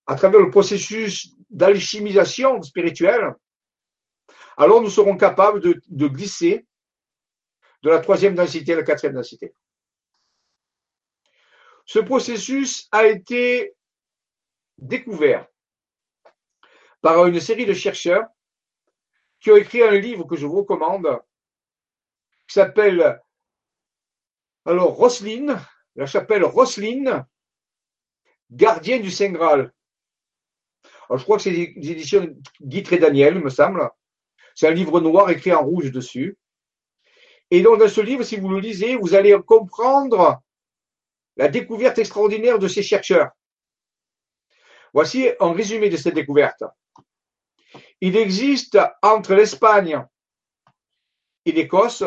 à 0.07 0.15
travers 0.17 0.41
le 0.41 0.51
processus 0.51 1.35
d'alchimisation 1.51 2.63
spirituelle, 2.63 3.35
alors 4.57 4.83
nous 4.83 4.91
serons 4.91 5.17
capables 5.17 5.61
de, 5.61 5.81
de, 5.89 6.09
glisser 6.09 6.67
de 7.83 7.91
la 7.91 8.01
troisième 8.01 8.35
densité 8.35 8.73
à 8.73 8.77
la 8.77 8.83
quatrième 8.83 9.15
densité. 9.15 9.55
Ce 11.87 11.99
processus 11.99 12.89
a 12.93 13.07
été 13.07 13.75
découvert 14.79 15.47
par 17.01 17.27
une 17.27 17.41
série 17.41 17.67
de 17.67 17.75
chercheurs 17.75 18.27
qui 19.41 19.51
ont 19.51 19.57
écrit 19.57 19.83
un 19.83 19.93
livre 19.93 20.25
que 20.25 20.37
je 20.37 20.47
vous 20.47 20.59
recommande, 20.59 21.21
qui 22.47 22.55
s'appelle 22.55 23.21
alors 24.67 24.95
Roselyne, 24.95 25.59
la 25.97 26.07
chapelle 26.07 26.45
Roselyne, 26.45 27.25
gardien 28.51 29.01
du 29.01 29.11
Saint 29.11 29.31
Graal. 29.31 29.73
Je 31.11 31.23
crois 31.23 31.39
que 31.39 31.43
c'est 31.43 31.51
des 31.51 31.91
éditions 31.91 32.37
Guy 32.61 32.85
et 32.91 32.99
Daniel, 32.99 33.41
me 33.41 33.51
semble. 33.51 33.89
C'est 34.55 34.69
un 34.69 34.73
livre 34.73 35.01
noir 35.01 35.31
écrit 35.31 35.53
en 35.53 35.65
rouge 35.65 35.91
dessus. 35.91 36.39
Et 37.51 37.63
donc, 37.63 37.79
dans 37.79 37.89
ce 37.89 38.01
livre, 38.01 38.23
si 38.23 38.37
vous 38.37 38.49
le 38.49 38.61
lisez, 38.61 38.97
vous 38.97 39.15
allez 39.15 39.37
comprendre 39.45 40.41
la 41.37 41.49
découverte 41.49 41.99
extraordinaire 41.99 42.59
de 42.59 42.69
ces 42.69 42.83
chercheurs. 42.83 43.31
Voici 44.93 45.31
un 45.41 45.53
résumé 45.53 45.89
de 45.89 45.97
cette 45.97 46.15
découverte. 46.15 46.63
Il 48.01 48.17
existe 48.17 48.79
entre 49.03 49.35
l'Espagne 49.35 50.05
et 51.45 51.53
l'Écosse 51.53 52.05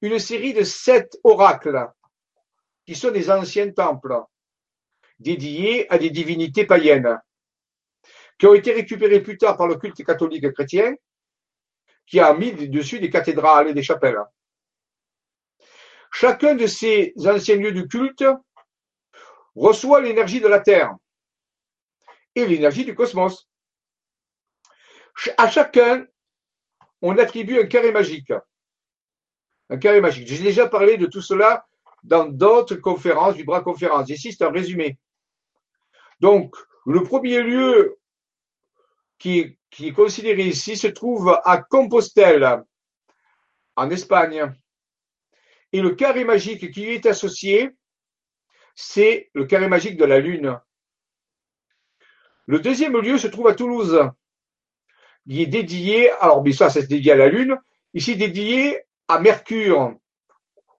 une 0.00 0.18
série 0.18 0.52
de 0.52 0.64
sept 0.64 1.18
oracles 1.22 1.88
qui 2.84 2.94
sont 2.94 3.12
des 3.12 3.30
anciens 3.30 3.70
temples 3.70 4.20
dédiés 5.18 5.90
à 5.92 5.98
des 5.98 6.10
divinités 6.10 6.66
païennes, 6.66 7.20
qui 8.38 8.46
ont 8.46 8.54
été 8.54 8.72
récupérés 8.72 9.22
plus 9.22 9.38
tard 9.38 9.56
par 9.56 9.68
le 9.68 9.76
culte 9.76 10.04
catholique 10.04 10.52
chrétien, 10.52 10.94
qui 12.12 12.20
a 12.20 12.34
mis 12.34 12.52
dessus 12.68 13.00
des 13.00 13.08
cathédrales 13.08 13.68
et 13.68 13.72
des 13.72 13.82
chapelles. 13.82 14.22
Chacun 16.12 16.54
de 16.54 16.66
ces 16.66 17.14
anciens 17.24 17.56
lieux 17.56 17.72
de 17.72 17.80
culte 17.80 18.26
reçoit 19.54 20.02
l'énergie 20.02 20.42
de 20.42 20.46
la 20.46 20.60
Terre 20.60 20.94
et 22.34 22.46
l'énergie 22.46 22.84
du 22.84 22.94
cosmos. 22.94 23.48
À 25.38 25.48
chacun, 25.48 26.06
on 27.00 27.16
attribue 27.16 27.58
un 27.58 27.66
carré 27.66 27.92
magique. 27.92 28.34
Un 29.70 29.78
carré 29.78 30.02
magique. 30.02 30.28
J'ai 30.28 30.42
déjà 30.42 30.68
parlé 30.68 30.98
de 30.98 31.06
tout 31.06 31.22
cela 31.22 31.66
dans 32.02 32.26
d'autres 32.26 32.76
conférences, 32.76 33.36
du 33.36 33.44
bras 33.44 33.62
conférence. 33.62 34.10
Ici, 34.10 34.34
c'est 34.34 34.44
un 34.44 34.50
résumé. 34.50 34.98
Donc, 36.20 36.54
le 36.84 37.02
premier 37.04 37.42
lieu 37.42 37.98
qui, 39.18 39.58
qui 39.72 39.88
est 39.88 39.92
considéré 39.92 40.44
ici 40.44 40.76
se 40.76 40.86
trouve 40.86 41.40
à 41.44 41.58
Compostelle, 41.58 42.62
en 43.74 43.90
Espagne. 43.90 44.52
Et 45.72 45.80
le 45.80 45.94
carré 45.94 46.24
magique 46.24 46.70
qui 46.70 46.82
y 46.82 46.88
est 46.90 47.06
associé, 47.06 47.70
c'est 48.74 49.30
le 49.32 49.46
carré 49.46 49.68
magique 49.68 49.96
de 49.96 50.04
la 50.04 50.20
Lune. 50.20 50.60
Le 52.46 52.60
deuxième 52.60 52.98
lieu 52.98 53.16
se 53.16 53.28
trouve 53.28 53.48
à 53.48 53.54
Toulouse. 53.54 53.98
Il 55.24 55.40
est 55.40 55.46
dédié, 55.46 56.10
alors 56.12 56.42
bien 56.42 56.52
ça 56.52 56.68
c'est 56.68 56.86
dédié 56.86 57.12
à 57.12 57.16
la 57.16 57.28
Lune, 57.28 57.56
ici 57.94 58.14
dédié 58.16 58.82
à 59.08 59.20
Mercure, 59.20 59.96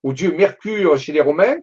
au 0.04 0.14
dieu 0.14 0.34
Mercure 0.34 1.00
chez 1.00 1.14
les 1.14 1.22
Romains, 1.22 1.58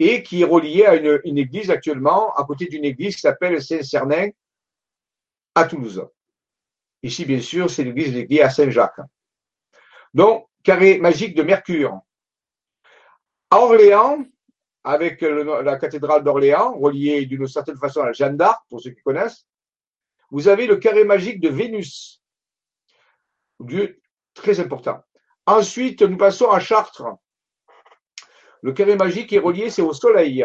et 0.00 0.24
qui 0.24 0.40
est 0.40 0.44
relié 0.44 0.84
à 0.84 0.96
une, 0.96 1.38
église 1.38 1.70
actuellement, 1.70 2.34
à 2.34 2.44
côté 2.44 2.66
d'une 2.66 2.84
église 2.84 3.14
qui 3.16 3.20
s'appelle 3.20 3.62
Saint-Cernin 3.62 4.30
à 5.54 5.64
Toulouse. 5.64 6.06
Ici, 7.02 7.24
bien 7.24 7.40
sûr, 7.40 7.70
c'est 7.70 7.84
l'église 7.84 8.12
dédiée 8.12 8.42
à 8.42 8.50
Saint-Jacques. 8.50 9.00
Donc, 10.14 10.48
carré 10.62 10.98
magique 10.98 11.34
de 11.34 11.42
Mercure. 11.42 12.00
À 13.50 13.58
Orléans, 13.58 14.24
avec 14.84 15.20
la 15.20 15.76
cathédrale 15.76 16.24
d'Orléans, 16.24 16.76
reliée 16.78 17.26
d'une 17.26 17.46
certaine 17.46 17.76
façon 17.76 18.02
à 18.02 18.12
Jeanne 18.12 18.36
d'Arc, 18.36 18.62
pour 18.68 18.80
ceux 18.80 18.90
qui 18.90 19.02
connaissent, 19.02 19.46
vous 20.30 20.48
avez 20.48 20.66
le 20.66 20.76
carré 20.76 21.04
magique 21.04 21.40
de 21.40 21.48
Vénus, 21.48 22.22
dieu 23.60 24.00
très 24.34 24.60
important. 24.60 25.02
Ensuite, 25.46 26.02
nous 26.02 26.16
passons 26.16 26.50
à 26.50 26.60
Chartres. 26.60 27.06
Le 28.62 28.72
carré 28.72 28.96
magique 28.96 29.32
est 29.32 29.38
relié, 29.38 29.70
c'est 29.70 29.82
au 29.82 29.92
soleil. 29.92 30.44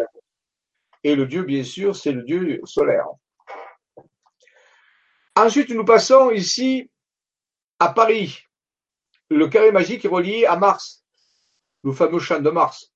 Et 1.02 1.14
le 1.14 1.26
dieu, 1.26 1.42
bien 1.42 1.64
sûr, 1.64 1.94
c'est 1.94 2.12
le 2.12 2.22
dieu 2.22 2.60
solaire. 2.64 3.08
Ensuite, 5.36 5.70
nous 5.70 5.84
passons 5.84 6.30
ici 6.30 6.90
à 7.78 7.92
Paris. 7.92 8.40
Le 9.30 9.48
carré 9.48 9.72
magique 9.72 10.04
est 10.04 10.08
relié 10.08 10.46
à 10.46 10.56
Mars, 10.56 11.04
le 11.82 11.92
fameux 11.92 12.20
champ 12.20 12.40
de 12.40 12.50
Mars 12.50 12.94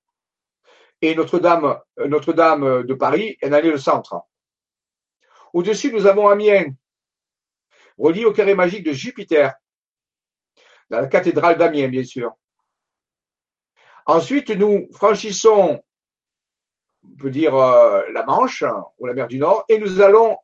et 1.01 1.15
Notre-Dame 1.15 1.81
Notre-Dame 1.97 2.83
de 2.85 2.95
Paris 2.95 3.37
est 3.41 3.53
allée 3.53 3.71
le 3.71 3.79
centre. 3.79 4.23
Au-dessus, 5.53 5.93
nous 5.93 6.07
avons 6.07 6.29
Amiens, 6.29 6.67
relié 7.97 8.25
au 8.25 8.33
carré 8.33 8.55
magique 8.55 8.85
de 8.85 8.93
Jupiter, 8.93 9.55
dans 10.91 11.01
la 11.01 11.07
cathédrale 11.07 11.57
d'Amiens, 11.57 11.89
bien 11.89 12.05
sûr. 12.05 12.33
Ensuite, 14.07 14.51
nous 14.51 14.89
franchissons, 14.93 15.83
on 17.05 17.17
peut 17.17 17.31
dire, 17.31 17.55
euh, 17.55 18.03
la 18.13 18.25
Manche 18.25 18.65
ou 18.99 19.07
la 19.07 19.15
mer 19.15 19.29
du 19.29 19.39
Nord, 19.39 19.65
et 19.69 19.79
nous 19.79 20.01
allons 20.01 20.39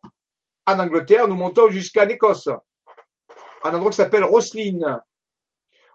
en 0.67 0.79
Angleterre, 0.79 1.29
nous 1.29 1.35
montons 1.35 1.69
jusqu'à 1.69 2.05
l'Écosse, 2.05 2.49
un 3.63 3.75
endroit 3.75 3.91
qui 3.91 3.97
s'appelle 3.97 4.25
Rosslyn. 4.25 5.03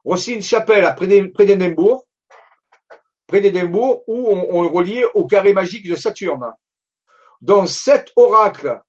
Rosslyn 0.03 0.41
Chapelle, 0.41 0.93
près 0.95 1.45
d'Édimbourg 1.45 2.05
près 3.29 3.41
d'Édimbourg, 3.41 4.03
où 4.07 4.27
on, 4.27 4.65
est 4.65 4.69
relié 4.69 5.05
au 5.13 5.25
carré 5.25 5.53
magique 5.53 5.87
de 5.87 5.95
Saturne. 5.95 6.51
Dans 7.39 7.65
sept 7.65 8.11
oracles, 8.17 8.81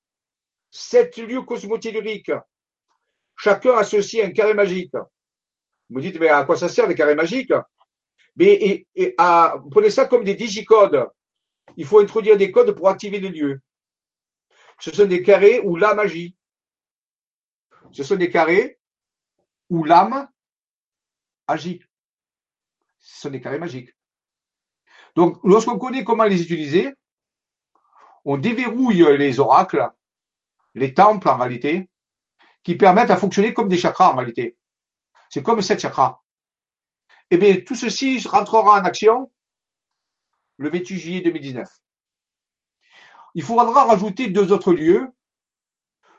sept 0.71 1.19
lieux 1.19 1.43
cosmotelluriques, 1.43 2.33
chacun 3.37 3.75
associe 3.77 4.27
un 4.27 4.33
carré 4.33 4.55
magique. 4.55 4.95
Vous 4.95 5.97
me 5.97 6.01
dites, 6.01 6.19
mais 6.19 6.29
à 6.29 6.45
quoi 6.45 6.57
ça 6.57 6.69
sert 6.69 6.89
les 6.89 6.95
carrés 6.95 7.15
magiques? 7.15 7.53
Mais, 8.35 8.87
et, 8.95 9.15
à, 9.19 9.57
Prenez 9.71 9.91
ça 9.91 10.07
comme 10.07 10.25
des 10.25 10.35
digicodes. 10.35 11.07
Il 11.77 11.85
faut 11.85 12.01
introduire 12.01 12.37
des 12.37 12.51
codes 12.51 12.73
pour 12.73 12.89
activer 12.89 13.21
les 13.21 13.29
lieux. 13.29 13.61
Ce 14.81 14.91
sont 14.93 15.07
des 15.07 15.23
carrés 15.23 15.61
où 15.61 15.77
la 15.77 15.95
magie. 15.95 16.37
Ce 17.93 18.03
sont 18.03 18.17
des 18.17 18.31
carrés 18.31 18.79
où 19.69 19.85
l'âme 19.85 20.29
agit. 21.47 21.83
Ce 22.99 23.21
sont 23.21 23.31
des 23.31 23.41
carrés 23.41 23.59
magiques. 23.59 23.95
Donc, 25.17 25.39
lorsqu'on 25.45 25.79
connaît 25.79 26.05
comment 26.05 26.25
les 26.25 26.43
utiliser, 26.43 26.95
on 28.25 28.39
déverrouille 28.39 29.17
les 29.19 29.41
oracles, 29.41 29.89
les 30.75 30.95
temples 30.95 31.29
en 31.29 31.37
réalité, 31.37 31.91
qui 32.63 32.77
permettent 32.77 33.11
à 33.11 33.17
fonctionner 33.17 33.55
comme 33.55 33.69
des 33.69 33.79
chakras 33.79 34.13
en 34.13 34.17
réalité. 34.17 34.57
C'est 35.31 35.43
comme 35.43 35.63
sept 35.63 35.81
chakras. 35.81 36.21
Eh 37.31 37.39
bien, 37.39 37.61
tout 37.61 37.75
ceci 37.75 38.21
rentrera 38.27 38.81
en 38.81 38.85
action 38.85 39.31
le 40.57 40.71
28 40.71 40.99
juillet 40.99 41.21
2019. 41.21 41.80
Il 43.35 43.43
faudra 43.43 43.85
rajouter 43.85 44.29
deux 44.29 44.53
autres 44.53 44.73
lieux. 44.73 45.09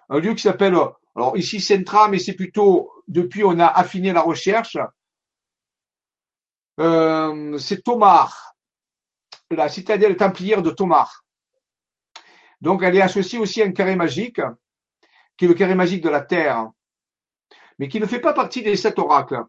Un 0.09 0.20
lieu 0.20 0.34
qui 0.34 0.41
s'appelle, 0.41 0.76
alors 1.16 1.38
ici 1.38 1.59
Centra, 1.59 2.07
mais 2.07 2.20
c'est 2.20 2.34
plutôt, 2.34 2.91
depuis 3.07 3.43
on 3.43 3.59
a 3.59 3.68
affiné 3.68 4.14
la 4.14 4.22
recherche, 4.22 4.78
euh, 6.80 7.57
c'est 7.57 7.84
Tomar, 7.84 8.55
la 9.49 9.70
citadelle 9.70 10.18
templière 10.18 10.62
de 10.62 10.72
Tomar. 10.72 11.24
Donc 12.62 12.84
elle 12.84 12.95
est 12.95 13.01
associée 13.01 13.39
aussi 13.39 13.62
à 13.62 13.66
un 13.66 13.72
carré 13.72 13.95
magique, 13.95 14.41
qui 15.36 15.45
est 15.45 15.47
le 15.47 15.53
carré 15.53 15.76
magique 15.76 16.03
de 16.03 16.09
la 16.09 16.22
Terre, 16.22 16.70
mais 17.80 17.88
qui 17.88 17.99
ne 17.99 18.05
fait 18.05 18.20
pas 18.20 18.34
partie 18.34 18.62
des 18.62 18.76
sept 18.76 18.99
oracles. 18.99 19.43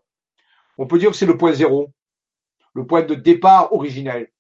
On 0.79 0.87
peut 0.87 0.99
dire 0.99 1.11
que 1.11 1.17
c'est 1.17 1.27
le 1.27 1.37
point 1.37 1.53
zéro, 1.53 1.93
le 2.75 2.87
point 2.87 3.03
de 3.03 3.15
départ 3.15 3.73
originel. 3.73 4.32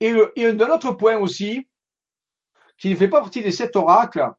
Et, 0.00 0.14
et 0.36 0.46
un 0.46 0.58
autre 0.70 0.92
point 0.92 1.16
aussi, 1.16 1.66
qui 2.78 2.90
ne 2.90 2.96
fait 2.96 3.08
pas 3.08 3.20
partie 3.20 3.42
des 3.42 3.52
sept 3.52 3.76
oracles, 3.76 4.30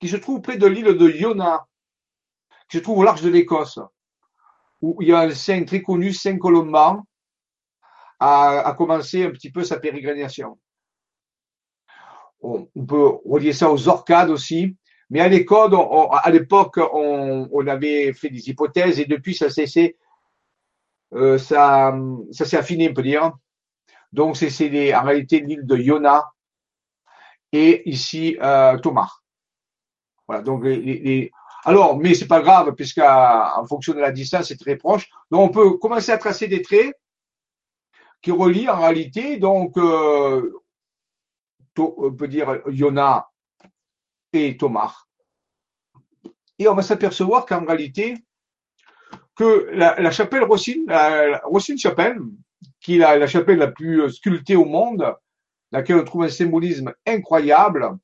qui 0.00 0.08
se 0.08 0.16
trouve 0.16 0.42
près 0.42 0.58
de 0.58 0.66
l'île 0.66 0.96
de 0.96 1.10
Iona, 1.10 1.66
qui 2.68 2.78
se 2.78 2.82
trouve 2.82 2.98
au 2.98 3.04
large 3.04 3.22
de 3.22 3.30
l'Écosse, 3.30 3.78
où 4.80 5.00
il 5.00 5.08
y 5.08 5.12
a 5.12 5.20
un 5.20 5.30
saint 5.30 5.64
très 5.64 5.82
connu, 5.82 6.12
Saint 6.12 6.38
Colomban, 6.38 7.04
a, 8.18 8.74
commencé 8.76 9.24
un 9.24 9.30
petit 9.30 9.50
peu 9.50 9.64
sa 9.64 9.78
pérégrination. 9.78 10.58
On, 12.40 12.66
peut 12.86 13.18
relier 13.24 13.52
ça 13.52 13.70
aux 13.70 13.88
orcades 13.88 14.30
aussi, 14.30 14.76
mais 15.10 15.20
à 15.20 15.28
l'école, 15.28 15.74
à 15.74 16.30
l'époque, 16.30 16.78
on, 16.92 17.48
on, 17.50 17.66
avait 17.66 18.12
fait 18.12 18.30
des 18.30 18.48
hypothèses 18.48 19.00
et 19.00 19.06
depuis 19.06 19.34
ça 19.34 19.50
s'est 19.50 19.96
euh, 21.14 21.38
ça, 21.38 21.96
ça 22.32 22.44
s'est 22.44 22.56
affiné, 22.56 22.90
on 22.90 22.94
peut 22.94 23.02
dire. 23.02 23.32
Donc 24.12 24.36
c'est 24.36 24.94
en 24.94 25.02
réalité 25.02 25.40
l'île 25.40 25.66
de 25.66 25.76
Iona 25.76 26.24
et 27.52 27.88
ici 27.88 28.36
euh, 28.40 28.78
Thomas. 28.78 29.10
Voilà, 30.26 30.42
donc 30.42 30.64
les, 30.64 31.30
alors, 31.66 31.98
mais 31.98 32.14
c'est 32.14 32.28
pas 32.28 32.42
grave, 32.42 32.72
puisqu'en 32.76 33.66
fonction 33.66 33.92
de 33.92 33.98
la 33.98 34.12
distance, 34.12 34.46
c'est 34.46 34.56
très 34.56 34.76
proche. 34.76 35.08
Donc, 35.32 35.50
on 35.50 35.52
peut 35.52 35.78
commencer 35.78 36.12
à 36.12 36.16
tracer 36.16 36.46
des 36.46 36.62
traits 36.62 36.94
qui 38.22 38.30
relient 38.30 38.68
en 38.68 38.80
réalité, 38.80 39.38
donc, 39.38 39.76
euh, 39.76 40.52
on 41.76 42.12
peut 42.12 42.28
dire 42.28 42.60
Yona 42.68 43.28
et 44.32 44.56
Thomas. 44.56 44.94
Et 46.60 46.68
on 46.68 46.74
va 46.76 46.82
s'apercevoir 46.82 47.46
qu'en 47.46 47.64
réalité, 47.64 48.14
que 49.34 49.68
la, 49.72 50.10
chapelle 50.12 50.44
Rossine, 50.44 50.86
Rossine 51.46 51.78
Chapelle, 51.78 52.20
qui 52.86 52.94
est 52.94 52.98
la, 52.98 53.26
chapelle 53.26 53.58
la 53.58 53.66
plus 53.66 54.08
sculptée 54.12 54.54
au 54.54 54.64
monde, 54.64 55.12
laquelle 55.72 55.96
on 55.96 56.04
trouve 56.04 56.22
un 56.22 56.28
symbolisme 56.28 56.94
incroyable, 57.04 57.98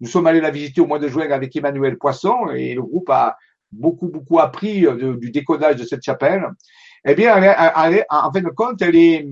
nous 0.00 0.08
sommes 0.08 0.26
allés 0.26 0.40
la 0.40 0.50
visiter 0.50 0.80
au 0.80 0.86
mois 0.88 0.98
de 0.98 1.06
juin 1.06 1.30
avec 1.30 1.54
Emmanuel 1.54 1.96
Poisson 1.96 2.48
et 2.50 2.74
le 2.74 2.82
groupe 2.82 3.08
a 3.08 3.38
beaucoup, 3.70 4.08
beaucoup 4.08 4.40
appris 4.40 4.84
euh, 4.84 5.16
du 5.16 5.30
décodage 5.30 5.76
de 5.76 5.84
cette 5.84 6.02
chapelle. 6.02 6.44
Eh 7.04 7.14
bien, 7.14 7.36
en 8.10 8.32
fin 8.32 8.40
de 8.40 8.48
compte, 8.48 8.82
elle 8.82 8.96
est 8.96 9.28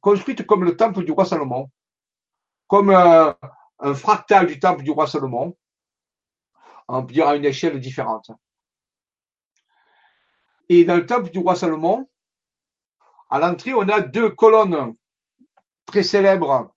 construite 0.00 0.44
comme 0.44 0.64
le 0.64 0.76
temple 0.76 1.04
du 1.04 1.12
roi 1.12 1.24
Salomon, 1.24 1.70
comme 2.66 2.90
euh, 2.90 3.32
un 3.78 3.94
fractal 3.94 4.48
du 4.48 4.58
temple 4.58 4.82
du 4.82 4.90
roi 4.90 5.06
Salomon, 5.06 5.56
dire 7.06 7.28
à 7.28 7.36
une 7.36 7.44
échelle 7.44 7.78
différente. 7.78 8.32
Et 10.68 10.84
dans 10.84 10.96
le 10.96 11.06
temple 11.06 11.30
du 11.30 11.38
roi 11.38 11.54
Salomon, 11.54 12.08
à 13.30 13.38
l'entrée, 13.38 13.74
on 13.74 13.88
a 13.88 14.00
deux 14.00 14.30
colonnes 14.30 14.94
très 15.86 16.02
célèbres 16.02 16.74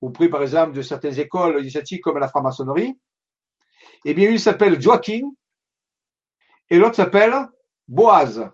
auprès, 0.00 0.28
par 0.28 0.42
exemple, 0.42 0.72
de 0.72 0.82
certaines 0.82 1.18
écoles 1.18 1.60
initiatiques 1.60 2.02
comme 2.02 2.18
la 2.18 2.28
franc-maçonnerie, 2.28 2.98
eh 4.04 4.14
bien, 4.14 4.30
une 4.30 4.38
s'appelle 4.38 4.80
Joaquin 4.80 5.22
et 6.68 6.78
l'autre 6.78 6.96
s'appelle 6.96 7.34
Boaz. 7.88 8.50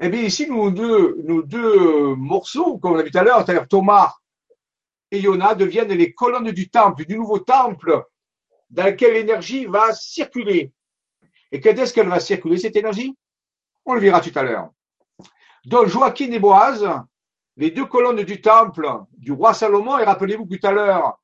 Eh 0.00 0.08
bien, 0.08 0.22
ici, 0.22 0.50
nos 0.50 0.70
deux, 0.70 1.16
nos 1.22 2.16
morceaux, 2.16 2.78
comme 2.78 2.92
on 2.92 2.94
l'a 2.96 3.04
vu 3.04 3.10
tout 3.10 3.18
à 3.18 3.22
l'heure, 3.22 3.44
c'est-à-dire 3.44 3.68
Thomas 3.68 4.12
et 5.10 5.20
Yona, 5.20 5.54
deviennent 5.54 5.92
les 5.92 6.12
colonnes 6.12 6.50
du 6.50 6.68
temple, 6.68 7.04
du 7.04 7.16
nouveau 7.16 7.38
temple, 7.38 8.04
dans 8.70 8.84
lequel 8.84 9.14
l'énergie 9.14 9.66
va 9.66 9.92
circuler. 9.92 10.72
Et 11.52 11.60
quand 11.60 11.70
est-ce 11.70 11.94
qu'elle 11.94 12.08
va 12.08 12.18
circuler, 12.18 12.58
cette 12.58 12.74
énergie? 12.74 13.16
On 13.84 13.94
le 13.94 14.00
verra 14.00 14.20
tout 14.20 14.36
à 14.36 14.42
l'heure. 14.42 14.70
Donc, 15.66 15.86
Joaquin 15.86 16.30
et 16.30 16.38
Boaz, 16.38 16.86
les 17.56 17.70
deux 17.70 17.86
colonnes 17.86 18.22
du 18.22 18.40
temple 18.40 18.88
du 19.16 19.32
roi 19.32 19.54
Salomon, 19.54 19.98
et 19.98 20.04
rappelez-vous 20.04 20.46
tout 20.46 20.66
à 20.66 20.72
l'heure, 20.72 21.18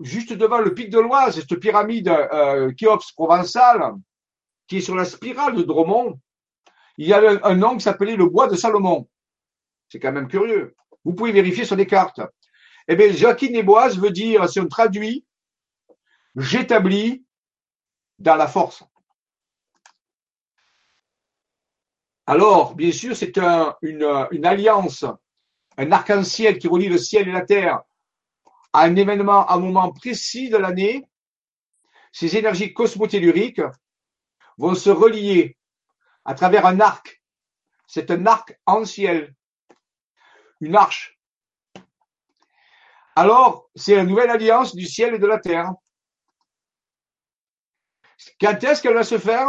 juste 0.00 0.32
devant 0.32 0.58
le 0.58 0.74
pic 0.74 0.90
de 0.90 0.98
l'Oise, 0.98 1.40
cette 1.40 1.58
pyramide 1.58 2.08
euh, 2.08 2.72
Khéops 2.72 3.12
provençale, 3.12 3.94
qui 4.66 4.78
est 4.78 4.80
sur 4.80 4.94
la 4.94 5.04
spirale 5.04 5.56
de 5.56 5.62
Dromont, 5.62 6.20
il 6.96 7.08
y 7.08 7.14
avait 7.14 7.42
un, 7.42 7.54
nom 7.54 7.76
qui 7.76 7.82
s'appelait 7.82 8.16
le 8.16 8.26
bois 8.26 8.46
de 8.46 8.56
Salomon. 8.56 9.08
C'est 9.88 9.98
quand 9.98 10.12
même 10.12 10.28
curieux. 10.28 10.76
Vous 11.04 11.14
pouvez 11.14 11.32
vérifier 11.32 11.64
sur 11.64 11.76
les 11.76 11.86
cartes. 11.86 12.20
Eh 12.86 12.94
bien, 12.94 13.10
Jacqueline 13.10 13.56
et 13.56 13.62
Boaz 13.62 13.98
veut 13.98 14.10
dire, 14.10 14.48
si 14.48 14.60
on 14.60 14.68
traduit, 14.68 15.24
j'établis 16.36 17.24
dans 18.18 18.36
la 18.36 18.46
force. 18.46 18.84
Alors, 22.30 22.76
bien 22.76 22.92
sûr, 22.92 23.16
c'est 23.16 23.36
une, 23.82 24.44
alliance 24.44 25.04
un 25.76 25.90
arc-en-ciel 25.90 26.60
qui 26.60 26.68
relie 26.68 26.88
le 26.88 26.96
ciel 26.96 27.28
et 27.28 27.32
la 27.32 27.44
terre 27.44 27.82
à 28.72 28.82
un 28.82 28.94
événement, 28.94 29.50
un 29.50 29.58
moment 29.58 29.90
précis 29.90 30.48
de 30.48 30.56
l'année, 30.56 31.04
ces 32.12 32.36
énergies 32.36 32.72
cosmotelluriques 32.72 33.62
vont 34.58 34.76
se 34.76 34.90
relier 34.90 35.58
à 36.24 36.34
travers 36.34 36.66
un 36.66 36.78
arc. 36.78 37.20
C'est 37.88 38.12
un 38.12 38.24
arc 38.26 38.56
en 38.64 38.84
ciel, 38.84 39.34
une 40.60 40.76
arche. 40.76 41.18
Alors, 43.16 43.68
c'est 43.74 43.96
la 43.96 44.04
nouvelle 44.04 44.30
alliance 44.30 44.76
du 44.76 44.86
ciel 44.86 45.16
et 45.16 45.18
de 45.18 45.26
la 45.26 45.40
terre. 45.40 45.72
Quand 48.40 48.62
est-ce 48.62 48.80
qu'elle 48.80 48.94
va 48.94 49.02
se 49.02 49.18
faire? 49.18 49.48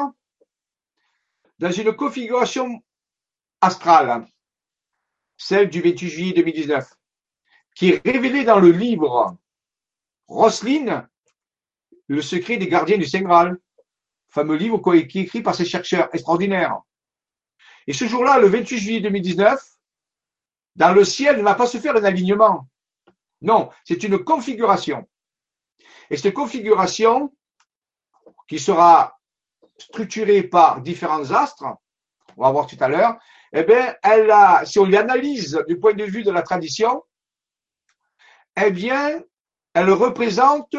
Dans 1.62 1.72
une 1.72 1.94
configuration 1.94 2.84
astrale 3.62 4.26
celle 5.38 5.70
du 5.70 5.82
28 5.82 6.10
juillet 6.10 6.34
2019, 6.34 6.92
qui 7.76 7.90
est 7.90 8.02
révélée 8.04 8.44
dans 8.44 8.60
le 8.60 8.72
livre 8.72 9.38
Roselyne, 10.28 11.08
Le 12.08 12.22
secret 12.22 12.58
des 12.58 12.68
gardiens 12.68 12.98
du 12.98 13.06
Saint 13.06 13.56
fameux 14.30 14.56
livre 14.56 14.80
qui 14.80 15.18
est 15.18 15.22
écrit 15.22 15.44
par 15.44 15.54
ces 15.54 15.66
chercheurs 15.66 16.10
extraordinaires. 16.14 16.80
Et 17.86 17.94
ce 17.94 18.06
jour-là, 18.06 18.40
le 18.40 18.48
28 18.48 18.78
juillet 18.80 19.02
2019, 19.02 19.62
dans 20.78 20.94
le 20.94 21.06
ciel 21.06 21.38
ne 21.38 21.44
va 21.44 21.54
pas 21.54 21.68
se 21.68 21.78
faire 21.78 21.96
un 21.96 22.04
alignement. 22.04 22.68
Non, 23.42 23.70
c'est 23.84 24.04
une 24.04 24.24
configuration. 24.24 25.08
Et 26.10 26.18
cette 26.18 26.34
configuration, 26.34 27.32
qui 28.48 28.58
sera 28.58 29.21
structurée 29.82 30.44
par 30.44 30.82
différents 30.82 31.32
astres, 31.32 31.66
on 32.38 32.44
va 32.44 32.52
voir 32.52 32.68
tout 32.68 32.78
à 32.80 32.88
l'heure, 32.88 33.18
eh 33.54 33.64
bien, 33.64 33.94
elle 34.04 34.32
a, 34.32 34.66
si 34.66 34.80
on 34.80 34.86
l'analyse 34.86 35.62
du 35.68 35.80
point 35.80 35.94
de 35.94 36.06
vue 36.06 36.24
de 36.24 36.32
la 36.32 36.42
tradition, 36.42 37.04
eh 38.56 38.72
bien, 38.72 39.22
elle 39.74 39.92
représente 39.92 40.76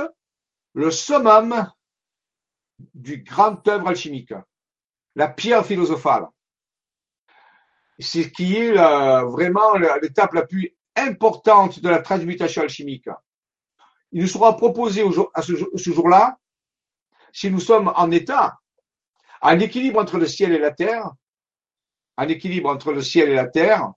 le 0.74 0.90
summum 0.90 1.70
du 2.94 3.18
grand 3.22 3.66
œuvre 3.68 3.88
alchimique, 3.88 4.34
la 5.14 5.28
pierre 5.28 5.66
philosophale. 5.66 6.26
C'est 7.98 8.24
ce 8.24 8.28
qui 8.28 8.56
est 8.56 8.72
vraiment 8.72 9.74
l'étape 10.02 10.32
la 10.32 10.46
plus 10.46 10.74
importante 10.96 11.80
de 11.80 11.88
la 11.88 12.00
transmutation 12.00 12.62
alchimique. 12.62 13.08
Il 14.12 14.22
nous 14.22 14.28
sera 14.28 14.56
proposé 14.56 15.04
à 15.34 15.42
ce 15.42 15.90
jour-là, 15.92 16.38
si 17.32 17.50
nous 17.50 17.60
sommes 17.60 17.92
en 17.96 18.10
état, 18.10 18.58
en 19.42 19.58
équilibre 19.58 20.00
entre 20.00 20.18
le 20.18 20.26
ciel 20.26 20.52
et 20.52 20.58
la 20.58 20.70
terre, 20.70 21.10
un 22.16 22.28
équilibre 22.28 22.70
entre 22.70 22.92
le 22.92 23.02
ciel 23.02 23.28
et 23.28 23.34
la 23.34 23.48
terre, 23.48 23.92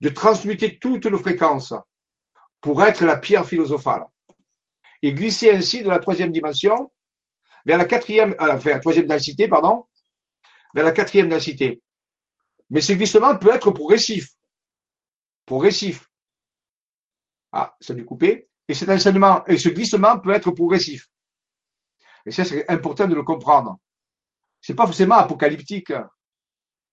de 0.00 0.08
transmuter 0.08 0.78
toutes 0.78 1.06
nos 1.06 1.18
fréquences 1.18 1.74
pour 2.60 2.82
être 2.84 3.04
la 3.04 3.16
pierre 3.16 3.46
philosophale 3.46 4.06
et 5.02 5.14
glisser 5.14 5.50
ainsi 5.50 5.82
de 5.82 5.88
la 5.88 5.98
troisième 5.98 6.32
dimension 6.32 6.90
vers 7.64 7.78
la 7.78 7.84
quatrième, 7.84 8.34
euh, 8.40 8.58
la 8.64 8.80
troisième 8.80 9.06
densité, 9.06 9.48
pardon, 9.48 9.86
vers 10.74 10.84
la 10.84 10.92
quatrième 10.92 11.28
densité. 11.28 11.82
Mais 12.70 12.80
ce 12.80 12.92
glissement 12.92 13.36
peut 13.36 13.54
être 13.54 13.70
progressif. 13.70 14.30
Progressif. 15.46 16.08
Ah, 17.52 17.74
ça 17.80 17.92
a 17.92 17.96
dû 17.96 18.04
couper. 18.04 18.48
Et 18.68 18.74
cet 18.74 18.88
enseignement, 18.88 19.44
et 19.46 19.58
ce 19.58 19.68
glissement 19.68 20.18
peut 20.18 20.32
être 20.32 20.50
progressif. 20.52 21.08
Et 22.24 22.30
ça, 22.30 22.44
c'est 22.44 22.68
important 22.70 23.08
de 23.08 23.14
le 23.14 23.22
comprendre. 23.22 23.78
C'est 24.70 24.76
pas 24.76 24.86
forcément 24.86 25.16
apocalyptique. 25.16 25.92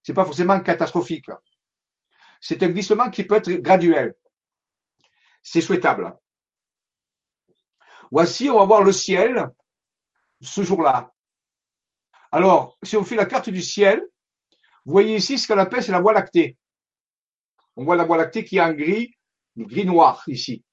C'est 0.02 0.16
pas 0.16 0.26
forcément 0.26 0.60
catastrophique. 0.62 1.30
C'est 2.42 2.64
un 2.64 2.70
glissement 2.70 3.12
qui 3.12 3.24
peut 3.24 3.36
être 3.36 3.52
graduel. 3.52 4.16
C'est 5.44 5.62
souhaitable. 5.62 6.18
Voici, 8.10 8.50
on 8.50 8.58
va 8.58 8.66
voir 8.66 8.82
le 8.82 8.92
ciel 8.92 9.48
ce 10.42 10.64
jour-là. 10.64 11.14
Alors, 12.32 12.80
si 12.82 12.98
on 12.98 13.04
fait 13.04 13.16
la 13.16 13.28
carte 13.28 13.52
du 13.52 13.62
ciel, 13.62 14.02
vous 14.84 14.94
voyez 14.94 15.18
ici 15.18 15.38
ce 15.38 15.48
qu'on 15.48 15.60
appelle, 15.60 15.84
c'est 15.84 15.92
la 15.92 16.02
voie 16.02 16.14
lactée. 16.14 16.58
On 17.76 17.84
voit 17.84 17.96
la 17.96 18.06
voie 18.06 18.18
lactée 18.18 18.44
qui 18.44 18.58
est 18.58 18.62
en 18.62 18.74
gris, 18.74 19.14
gris 19.56 19.86
noir 19.86 20.24
ici. 20.26 20.66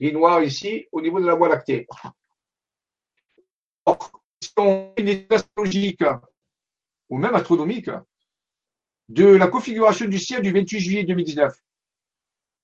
Gris 0.00 0.12
noir 0.12 0.40
ici, 0.44 0.86
au 0.92 1.00
niveau 1.00 1.18
de 1.18 1.26
la 1.26 1.34
voie 1.34 1.48
lactée. 1.48 1.88
si 4.40 4.52
on 4.58 4.94
fait 4.96 5.02
une 5.02 5.26
ou 7.12 7.18
même 7.18 7.34
astronomique, 7.34 7.90
de 9.10 9.26
la 9.26 9.46
configuration 9.46 10.06
du 10.06 10.18
ciel 10.18 10.40
du 10.40 10.50
28 10.50 10.80
juillet 10.80 11.04
2019. 11.04 11.54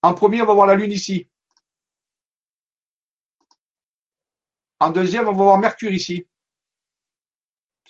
En 0.01 0.15
premier, 0.15 0.41
on 0.41 0.47
va 0.47 0.55
voir 0.55 0.67
la 0.67 0.75
Lune 0.75 0.91
ici. 0.91 1.29
En 4.81 4.89
deuxième, 4.89 5.29
on 5.29 5.33
va 5.33 5.45
voir 5.45 5.59
Mercure 5.59 5.93
ici. 5.93 6.27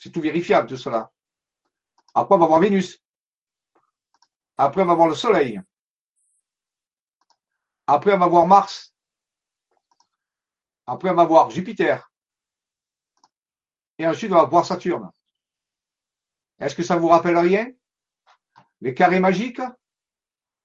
C'est 0.01 0.10
tout 0.10 0.20
vérifiable, 0.20 0.66
tout 0.68 0.76
cela. 0.76 1.12
Après, 2.12 2.35
on 2.35 2.39
va 2.39 2.47
voir 2.47 2.59
Vénus. 2.59 3.01
Après, 4.56 4.82
on 4.82 4.86
va 4.86 4.94
voir 4.94 5.06
le 5.06 5.14
Soleil. 5.14 5.62
Après, 7.86 8.14
on 8.14 8.18
va 8.18 8.26
voir 8.26 8.48
Mars. 8.48 8.93
Après, 10.89 11.10
on 11.10 11.14
va 11.14 11.24
voir 11.24 11.51
Jupiter. 11.51 12.10
Et 13.98 14.09
ensuite, 14.09 14.32
on 14.32 14.36
va 14.36 14.44
voir 14.47 14.66
Saturne. 14.66 15.12
Est-ce 16.60 16.74
que 16.74 16.82
ça 16.82 16.97
vous 16.97 17.09
rappelle 17.09 17.39
rien? 17.39 17.70
Les 18.80 18.94
carrés 18.94 19.20
magiques? 19.20 19.62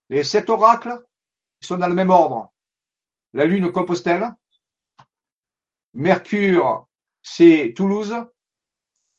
Les 0.09 0.23
sept 0.23 0.49
oracles? 0.49 1.03
Ils 1.61 1.67
sont 1.67 1.77
dans 1.77 1.87
le 1.87 1.93
même 1.93 2.09
ordre. 2.09 2.53
La 3.33 3.45
Lune, 3.45 3.71
Compostelle. 3.71 4.27
Mercure, 5.93 6.87
c'est 7.21 7.73
Toulouse. 7.75 8.15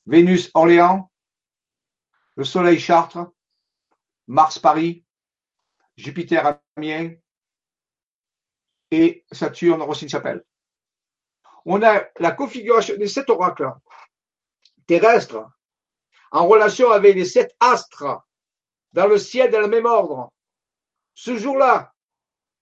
Vénus, 0.07 0.51
Orléans, 0.53 1.11
le 2.37 2.45
Soleil, 2.45 2.79
Chartres, 2.79 3.33
Mars, 4.27 4.59
Paris, 4.59 5.05
Jupiter, 5.97 6.61
Amiens 6.77 7.15
et 8.91 9.25
Saturne, 9.33 9.81
Rossine-Chapelle. 9.81 10.45
On 11.65 11.83
a 11.83 12.05
la 12.19 12.33
configuration 12.33 12.99
des 12.99 13.09
sept 13.09 13.31
oracles 13.31 13.73
terrestres 14.87 15.49
en 16.35 16.49
relation 16.49 16.91
avec 16.91 17.15
les 17.15 17.25
sept 17.25 17.55
astres 17.61 18.27
dans 18.93 19.07
le 19.07 19.19
ciel 19.19 19.53
dans 19.53 19.61
le 19.61 19.69
même 19.69 19.87
ordre. 19.87 20.33
Ce 21.15 21.37
jour-là, 21.37 21.95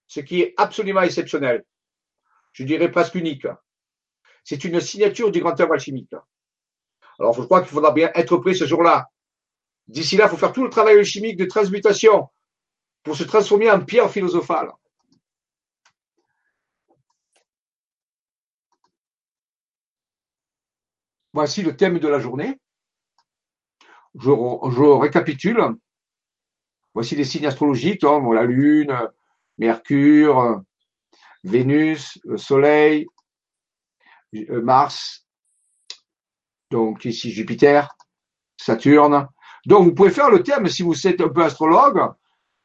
ce 0.06 0.20
qui 0.20 0.42
est 0.42 0.52
absolument 0.58 1.00
exceptionnel, 1.00 1.64
je 2.52 2.64
dirais 2.64 2.90
presque 2.90 3.14
unique, 3.14 3.46
c'est 4.44 4.64
une 4.64 4.78
signature 4.78 5.30
du 5.30 5.40
grand 5.40 5.58
œuvre 5.58 5.72
alchimique. 5.72 6.14
Alors, 7.18 7.32
je 7.32 7.42
crois 7.42 7.62
qu'il 7.62 7.70
faudra 7.70 7.92
bien 7.92 8.10
être 8.14 8.36
prêt 8.36 8.52
ce 8.52 8.66
jour-là. 8.66 9.08
D'ici 9.86 10.18
là, 10.18 10.26
il 10.26 10.30
faut 10.30 10.36
faire 10.36 10.52
tout 10.52 10.64
le 10.64 10.70
travail 10.70 11.02
chimique 11.02 11.38
de 11.38 11.46
transmutation 11.46 12.28
pour 13.02 13.16
se 13.16 13.24
transformer 13.24 13.70
en 13.70 13.82
pierre 13.82 14.10
philosophale. 14.10 14.70
Voici 21.32 21.62
le 21.62 21.74
thème 21.74 21.98
de 21.98 22.08
la 22.08 22.18
journée. 22.18 22.58
Je, 24.14 25.00
récapitule. 25.00 25.76
Voici 26.94 27.16
les 27.16 27.24
signes 27.24 27.46
astrologiques, 27.46 28.04
hein, 28.04 28.22
la 28.34 28.44
Lune, 28.44 28.94
Mercure, 29.58 30.62
Vénus, 31.44 32.18
le 32.24 32.36
Soleil, 32.36 33.06
euh, 34.34 34.62
Mars, 34.62 35.26
donc 36.70 37.04
ici 37.04 37.30
Jupiter, 37.30 37.96
Saturne. 38.56 39.28
Donc 39.66 39.84
vous 39.84 39.94
pouvez 39.94 40.10
faire 40.10 40.30
le 40.30 40.42
thème, 40.42 40.66
si 40.68 40.82
vous 40.82 41.06
êtes 41.06 41.20
un 41.20 41.28
peu 41.28 41.44
astrologue, 41.44 42.12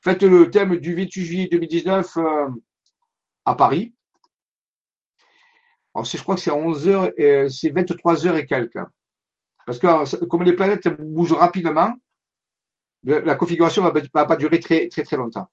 faites 0.01 0.23
le 0.23 0.49
thème 0.51 0.77
du 0.77 0.95
28 0.95 1.25
juillet 1.25 1.47
2019 1.51 2.17
euh, 2.17 2.49
à 3.45 3.55
Paris. 3.55 3.93
Alors 5.93 6.05
je 6.05 6.17
crois 6.17 6.35
que 6.35 6.41
c'est 6.41 6.51
11 6.51 6.87
heures, 6.87 7.11
et 7.17 7.49
c'est 7.49 7.69
23 7.69 8.27
heures 8.27 8.37
et 8.37 8.45
quelques. 8.45 8.79
Parce 9.67 9.77
que 9.77 10.25
comme 10.25 10.41
les 10.41 10.53
planètes 10.53 10.87
bougent 10.87 11.33
rapidement, 11.33 11.93
la 13.03 13.35
configuration 13.35 13.83
ne 13.83 13.91
va 13.91 14.25
pas 14.25 14.35
durer 14.35 14.59
très 14.59 14.87
très 14.87 15.03
très 15.03 15.17
longtemps. 15.17 15.47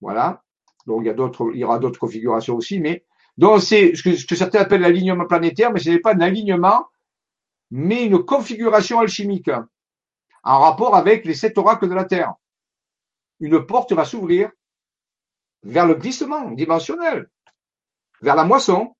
Voilà. 0.00 0.42
Donc 0.86 1.02
il 1.02 1.08
y 1.08 1.10
a 1.10 1.14
d'autres, 1.14 1.50
il 1.52 1.60
y 1.60 1.64
aura 1.64 1.78
d'autres 1.78 2.00
configurations 2.00 2.56
aussi, 2.56 2.80
mais 2.80 3.04
donc, 3.38 3.62
c'est 3.62 3.94
ce 3.94 4.02
que, 4.02 4.34
certains 4.34 4.58
appellent 4.58 4.80
l'alignement 4.80 5.24
planétaire, 5.24 5.72
mais 5.72 5.78
ce 5.78 5.90
n'est 5.90 6.00
pas 6.00 6.12
un 6.12 6.20
alignement, 6.20 6.88
mais 7.70 8.04
une 8.04 8.24
configuration 8.24 8.98
alchimique 8.98 9.50
en 10.42 10.58
rapport 10.58 10.96
avec 10.96 11.24
les 11.24 11.34
sept 11.34 11.56
oracles 11.56 11.88
de 11.88 11.94
la 11.94 12.04
Terre. 12.04 12.34
Une 13.38 13.64
porte 13.64 13.92
va 13.92 14.04
s'ouvrir 14.04 14.50
vers 15.62 15.86
le 15.86 15.94
glissement 15.94 16.50
dimensionnel, 16.50 17.30
vers 18.22 18.34
la 18.34 18.42
moisson. 18.42 18.96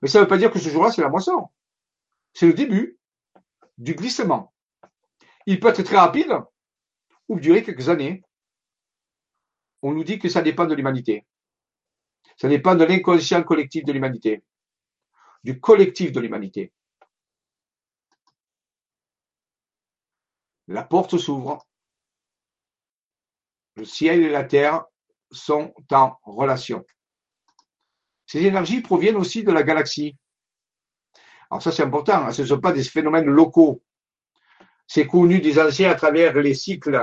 Mais 0.00 0.08
ça 0.08 0.20
ne 0.20 0.24
veut 0.24 0.28
pas 0.28 0.38
dire 0.38 0.52
que 0.52 0.60
ce 0.60 0.68
jour-là, 0.68 0.92
c'est 0.92 1.02
la 1.02 1.08
moisson. 1.08 1.48
C'est 2.38 2.46
le 2.46 2.52
début 2.52 2.98
du 3.78 3.94
glissement. 3.94 4.52
Il 5.46 5.58
peut 5.58 5.68
être 5.68 5.82
très 5.82 5.96
rapide 5.96 6.34
ou 7.28 7.40
durer 7.40 7.62
quelques 7.62 7.88
années. 7.88 8.22
On 9.80 9.92
nous 9.92 10.04
dit 10.04 10.18
que 10.18 10.28
ça 10.28 10.42
dépend 10.42 10.66
de 10.66 10.74
l'humanité. 10.74 11.24
Ça 12.36 12.48
dépend 12.48 12.74
de 12.74 12.84
l'inconscient 12.84 13.42
collectif 13.42 13.84
de 13.84 13.92
l'humanité, 13.92 14.44
du 15.44 15.58
collectif 15.58 16.12
de 16.12 16.20
l'humanité. 16.20 16.74
La 20.68 20.82
porte 20.82 21.16
s'ouvre. 21.16 21.66
Le 23.76 23.86
ciel 23.86 24.22
et 24.22 24.28
la 24.28 24.44
terre 24.44 24.84
sont 25.30 25.72
en 25.90 26.18
relation. 26.22 26.84
Ces 28.26 28.44
énergies 28.44 28.82
proviennent 28.82 29.16
aussi 29.16 29.42
de 29.42 29.52
la 29.52 29.62
galaxie. 29.62 30.18
Alors 31.56 31.62
ça 31.62 31.72
c'est 31.72 31.84
important, 31.84 32.26
hein. 32.26 32.32
ce 32.32 32.42
ne 32.42 32.48
sont 32.48 32.60
pas 32.60 32.72
des 32.72 32.84
phénomènes 32.84 33.24
locaux. 33.24 33.82
C'est 34.86 35.06
connu 35.06 35.40
des 35.40 35.58
anciens 35.58 35.90
à 35.90 35.94
travers 35.94 36.34
les 36.34 36.52
cycles, 36.52 37.02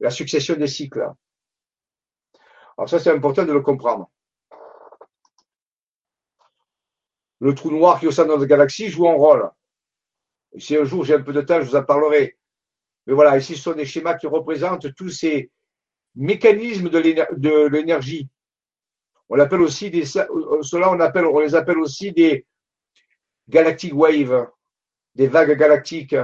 la 0.00 0.10
succession 0.10 0.56
des 0.56 0.66
cycles. 0.66 1.08
Alors 2.76 2.88
ça 2.88 2.98
c'est 2.98 3.12
important 3.12 3.44
de 3.44 3.52
le 3.52 3.60
comprendre. 3.60 4.10
le 7.40 7.54
trou 7.54 7.70
noir 7.70 8.00
qui 8.00 8.06
est 8.06 8.08
au 8.08 8.10
centre 8.10 8.30
de 8.30 8.34
notre 8.34 8.46
galaxie 8.46 8.88
joue 8.88 9.08
un 9.08 9.14
rôle. 9.14 9.48
Si 10.58 10.76
un 10.76 10.82
jour 10.82 11.04
j'ai 11.04 11.14
un 11.14 11.22
peu 11.22 11.32
de 11.32 11.42
temps, 11.42 11.60
je 11.60 11.68
vous 11.68 11.76
en 11.76 11.84
parlerai. 11.84 12.36
Mais 13.06 13.14
voilà, 13.14 13.38
ici 13.38 13.54
ce 13.54 13.62
sont 13.62 13.74
des 13.74 13.86
schémas 13.86 14.14
qui 14.14 14.26
représentent 14.26 14.92
tous 14.96 15.10
ces 15.10 15.52
mécanismes 16.16 16.88
de 16.88 17.68
l'énergie. 17.68 18.28
On 19.28 19.36
l'appelle 19.36 19.60
aussi 19.60 19.88
des, 19.88 20.04
cela 20.04 20.90
on 20.90 20.98
appelle, 20.98 21.26
on 21.26 21.38
les 21.38 21.54
appelle 21.54 21.78
aussi 21.78 22.10
des 22.10 22.44
galactic 23.48 23.94
waves, 23.94 24.48
des 25.14 25.26
vagues 25.26 25.56
galactiques, 25.56 26.16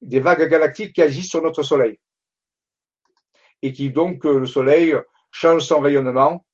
des 0.00 0.20
vagues 0.20 0.48
galactiques 0.48 0.92
qui 0.92 1.02
agissent 1.02 1.30
sur 1.30 1.42
notre 1.42 1.62
Soleil. 1.62 1.98
Et 3.62 3.72
qui 3.72 3.90
donc, 3.90 4.24
le 4.24 4.46
Soleil 4.46 4.94
change 5.30 5.62
son 5.62 5.80
rayonnement 5.80 6.44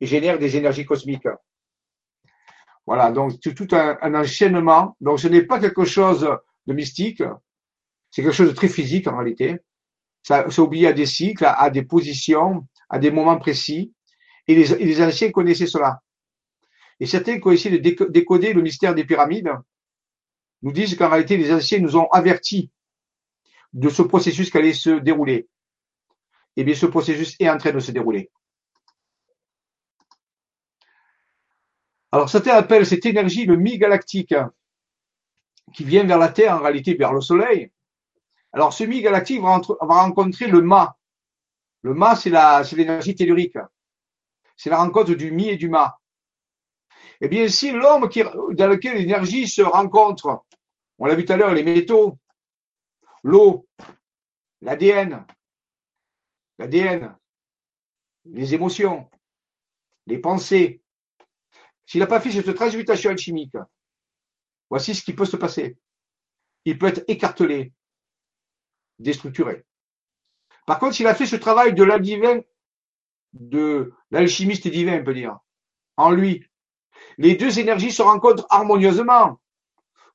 et 0.00 0.06
génère 0.06 0.38
des 0.38 0.56
énergies 0.56 0.86
cosmiques. 0.86 1.28
Voilà, 2.86 3.12
donc 3.12 3.38
tout 3.40 3.68
un, 3.72 4.14
enchaînement. 4.14 4.96
Donc 5.00 5.20
ce 5.20 5.28
n'est 5.28 5.44
pas 5.44 5.60
quelque 5.60 5.84
chose 5.84 6.28
de 6.66 6.72
mystique, 6.72 7.22
c'est 8.10 8.22
quelque 8.22 8.34
chose 8.34 8.48
de 8.48 8.54
très 8.54 8.68
physique 8.68 9.06
en 9.06 9.16
réalité. 9.16 9.58
Ça, 10.22 10.46
c'est 10.50 10.60
oublié 10.60 10.88
à 10.88 10.92
des 10.92 11.06
cycles, 11.06 11.44
à, 11.44 11.68
des 11.70 11.82
positions, 11.82 12.66
à 12.88 12.98
des 12.98 13.10
moments 13.10 13.38
précis. 13.38 13.92
Et 14.48 14.54
les 14.54 15.02
anciens 15.02 15.30
connaissaient 15.30 15.66
cela. 15.66 16.00
Et 17.02 17.06
certains 17.06 17.40
qui 17.40 17.48
ont 17.48 17.50
essayé 17.50 17.80
de 17.80 18.06
décoder 18.10 18.52
le 18.52 18.62
mystère 18.62 18.94
des 18.94 19.04
pyramides 19.04 19.50
nous 20.62 20.70
disent 20.70 20.94
qu'en 20.96 21.08
réalité, 21.08 21.36
les 21.36 21.52
anciens 21.52 21.80
nous 21.80 21.96
ont 21.96 22.08
avertis 22.10 22.70
de 23.72 23.88
ce 23.88 24.02
processus 24.02 24.52
qui 24.52 24.56
allait 24.56 24.72
se 24.72 24.90
dérouler. 24.90 25.48
Eh 26.54 26.62
bien, 26.62 26.76
ce 26.76 26.86
processus 26.86 27.34
est 27.40 27.50
en 27.50 27.58
train 27.58 27.72
de 27.72 27.80
se 27.80 27.90
dérouler. 27.90 28.30
Alors 32.12 32.28
certains 32.28 32.54
appellent 32.54 32.86
cette 32.86 33.04
énergie 33.04 33.46
le 33.46 33.56
mi-galactique 33.56 34.36
qui 35.74 35.82
vient 35.82 36.04
vers 36.04 36.18
la 36.18 36.28
Terre, 36.28 36.54
en 36.54 36.60
réalité 36.60 36.94
vers 36.94 37.12
le 37.12 37.20
Soleil. 37.20 37.72
Alors 38.52 38.72
ce 38.72 38.84
mi-galactique 38.84 39.40
va, 39.40 39.60
rencontrer 39.80 40.46
le 40.46 40.60
Ma. 40.60 40.96
Le 41.80 41.94
Ma, 41.94 42.14
c'est 42.14 42.30
l'énergie 42.76 43.16
tellurique. 43.16 43.58
C'est 44.56 44.70
la 44.70 44.78
rencontre 44.78 45.14
du 45.14 45.32
Mi 45.32 45.48
et 45.48 45.56
du 45.56 45.68
Ma. 45.68 45.98
Eh 47.24 47.28
bien, 47.28 47.46
si 47.46 47.70
l'homme 47.70 48.08
dans 48.08 48.66
lequel 48.66 48.96
l'énergie 48.96 49.46
se 49.46 49.62
rencontre, 49.62 50.44
on 50.98 51.06
l'a 51.06 51.14
vu 51.14 51.24
tout 51.24 51.32
à 51.32 51.36
l'heure, 51.36 51.54
les 51.54 51.62
métaux, 51.62 52.18
l'eau, 53.22 53.68
l'ADN, 54.60 55.24
l'ADN, 56.58 57.16
les 58.24 58.54
émotions, 58.54 59.08
les 60.08 60.18
pensées, 60.18 60.82
s'il 61.86 62.00
n'a 62.00 62.08
pas 62.08 62.20
fait 62.20 62.32
cette 62.32 62.56
transmutation 62.56 63.10
alchimique, 63.10 63.54
voici 64.68 64.92
ce 64.92 65.04
qui 65.04 65.12
peut 65.12 65.24
se 65.24 65.36
passer. 65.36 65.78
Il 66.64 66.76
peut 66.76 66.88
être 66.88 67.04
écartelé, 67.06 67.72
déstructuré. 68.98 69.64
Par 70.66 70.80
contre, 70.80 70.96
s'il 70.96 71.06
a 71.06 71.14
fait 71.14 71.26
ce 71.26 71.36
travail 71.36 71.72
de 71.72 71.84
de 73.34 73.94
l'alchimiste 74.10 74.66
divin, 74.66 75.00
on 75.00 75.04
peut 75.04 75.14
dire, 75.14 75.38
en 75.96 76.10
lui, 76.10 76.44
les 77.18 77.34
deux 77.34 77.58
énergies 77.58 77.92
se 77.92 78.02
rencontrent 78.02 78.46
harmonieusement, 78.50 79.40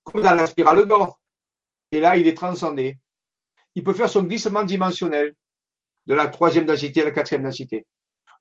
comme 0.03 0.21
dans 0.21 0.35
la 0.35 0.47
spirale 0.47 0.85
d'or. 0.85 1.19
Et 1.91 1.99
là, 1.99 2.17
il 2.17 2.27
est 2.27 2.35
transcendé. 2.35 2.97
Il 3.75 3.83
peut 3.83 3.93
faire 3.93 4.09
son 4.09 4.23
glissement 4.23 4.63
dimensionnel 4.63 5.35
de 6.05 6.13
la 6.13 6.27
troisième 6.27 6.65
densité 6.65 7.01
à 7.01 7.05
la 7.05 7.11
quatrième 7.11 7.43
densité. 7.43 7.85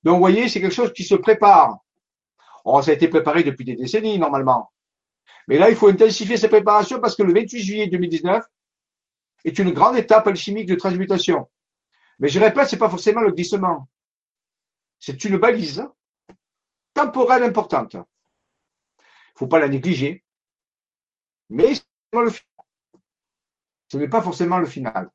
Donc, 0.03 0.15
vous 0.15 0.21
voyez, 0.21 0.49
c'est 0.49 0.61
quelque 0.61 0.75
chose 0.75 0.93
qui 0.93 1.05
se 1.05 1.15
prépare. 1.15 1.79
Oh, 2.65 2.81
ça 2.83 2.91
a 2.91 2.95
été 2.95 3.09
préparé 3.09 3.43
depuis 3.43 3.65
des 3.65 3.77
décennies, 3.77 4.19
normalement. 4.19 4.73
Mais 5.49 5.59
là, 5.59 5.71
il 5.71 5.77
faut 5.77 5.89
intensifier 5.89 6.37
ces 6.37 6.49
préparations 6.49 7.01
parce 7.01 7.15
que 7.15 7.23
le 7.23 7.33
28 7.33 7.63
juillet 7.63 7.87
2019 7.87 8.45
est 9.45 9.59
une 9.59 9.73
grande 9.73 9.97
étape 9.97 10.27
alchimique 10.27 10.67
de 10.67 10.75
transmutation. 10.75 11.49
Mais 12.19 12.29
je 12.29 12.41
répète, 12.41 12.69
c'est 12.69 12.79
pas 12.79 12.91
forcément 12.91 13.21
le 13.21 13.31
glissement. 13.31 13.89
C'est 14.99 15.25
une 15.25 15.37
balise 15.37 15.87
temporelle 16.95 17.43
importante. 17.43 17.97
Faut 19.37 19.47
pas 19.47 19.59
la 19.59 19.69
négliger. 19.69 20.25
Mais 21.51 21.75
ce 21.75 21.83
n'est 23.97 24.09
pas 24.09 24.23
forcément 24.23 24.59
le 24.59 24.67
final. 24.67 25.11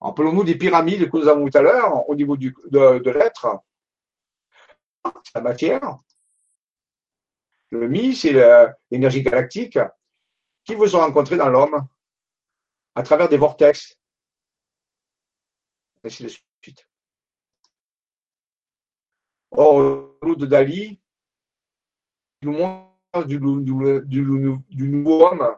Appelons-nous 0.00 0.44
des 0.44 0.58
pyramides 0.58 1.10
que 1.10 1.16
nous 1.16 1.28
avons 1.28 1.48
tout 1.48 1.56
à 1.56 1.62
l'heure 1.62 2.08
au 2.08 2.14
niveau 2.14 2.36
de, 2.36 2.52
de 2.70 3.10
l'être. 3.10 3.60
La 5.34 5.40
matière. 5.40 5.98
Le 7.70 7.88
mi, 7.88 8.14
c'est 8.14 8.34
l'énergie 8.90 9.22
galactique 9.22 9.78
qui 10.64 10.74
veut 10.74 10.88
se 10.88 10.96
rencontrer 10.96 11.36
dans 11.36 11.48
l'homme 11.48 11.86
à 12.94 13.02
travers 13.02 13.28
des 13.28 13.36
vortex. 13.36 13.98
Ainsi 16.04 16.24
de 16.24 16.28
suite. 16.28 16.88
Or, 19.50 20.12
de 20.22 20.46
Dali 20.46 21.00
du, 23.26 23.40
nouveau 24.88 25.26
homme. 25.26 25.56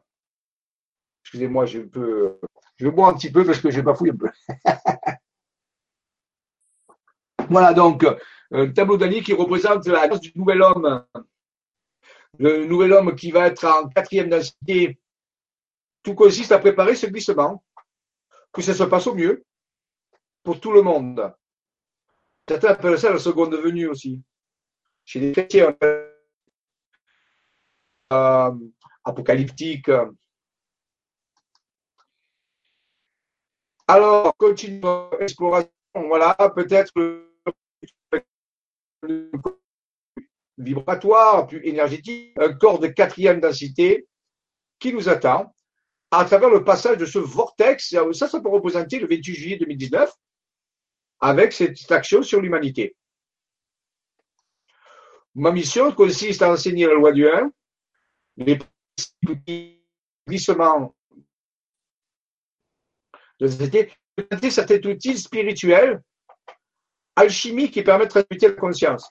Excusez-moi, 1.22 1.66
je 1.66 1.80
peux 1.80 2.38
je 2.76 2.88
bois 2.88 3.08
un 3.08 3.14
petit 3.14 3.30
peu 3.30 3.44
parce 3.44 3.60
que 3.60 3.70
j'ai 3.70 3.82
bafouillé 3.82 4.12
un 4.12 4.16
peu. 4.16 4.30
voilà 7.50 7.74
donc 7.74 8.06
un 8.50 8.70
tableau 8.70 8.96
d'Ali 8.96 9.22
qui 9.22 9.34
représente 9.34 9.86
la 9.86 10.06
race 10.06 10.20
du 10.20 10.32
nouvel 10.36 10.62
homme. 10.62 11.04
Le 12.38 12.64
nouvel 12.66 12.92
homme 12.92 13.16
qui 13.16 13.30
va 13.30 13.48
être 13.48 13.64
en 13.64 13.88
quatrième 13.88 14.28
densité. 14.28 14.98
Tout 16.02 16.14
consiste 16.14 16.52
à 16.52 16.58
préparer 16.58 16.94
ce 16.94 17.06
glissement, 17.06 17.64
que 18.52 18.62
ça 18.62 18.72
se 18.72 18.84
passe 18.84 19.08
au 19.08 19.14
mieux 19.14 19.44
pour 20.44 20.60
tout 20.60 20.72
le 20.72 20.82
monde. 20.82 21.34
Certains 22.48 22.68
appellent 22.68 22.98
ça 22.98 23.10
la 23.10 23.18
seconde 23.18 23.54
venue 23.56 23.88
aussi. 23.88 24.22
Chez 25.04 25.20
les 25.20 25.32
chrétiens, 25.32 25.76
euh, 25.82 26.17
apocalyptique, 28.10 29.90
Alors, 33.88 34.36
continue 34.36 34.82
l'exploration. 35.18 35.70
Voilà, 35.94 36.36
peut-être 36.54 36.92
vibratoire, 40.58 41.46
plus 41.46 41.66
énergétique, 41.66 42.34
un 42.38 42.52
corps 42.52 42.78
de 42.78 42.88
quatrième 42.88 43.40
densité 43.40 44.06
qui 44.78 44.92
nous 44.92 45.08
attend 45.08 45.54
à 46.10 46.24
travers 46.26 46.50
le 46.50 46.64
passage 46.64 46.98
de 46.98 47.06
ce 47.06 47.18
vortex. 47.18 47.96
Ça, 48.12 48.28
ça 48.28 48.40
peut 48.40 48.50
représenter 48.50 48.98
le 48.98 49.08
28 49.08 49.34
juillet 49.34 49.56
2019 49.56 50.12
avec 51.20 51.54
cette 51.54 51.90
action 51.90 52.22
sur 52.22 52.42
l'humanité. 52.42 52.94
Ma 55.34 55.50
mission 55.50 55.92
consiste 55.92 56.42
à 56.42 56.52
enseigner 56.52 56.86
la 56.86 56.94
loi 56.94 57.12
du 57.12 57.26
1, 57.26 57.50
les 58.38 58.58
glissements 60.26 60.94
de 63.40 63.48
cet 64.50 64.86
outil 64.86 65.18
spirituel, 65.18 66.02
alchimique 67.16 67.72
qui 67.72 67.82
permet 67.82 68.06
de 68.06 68.10
transmuter 68.10 68.48
la 68.48 68.54
conscience. 68.54 69.10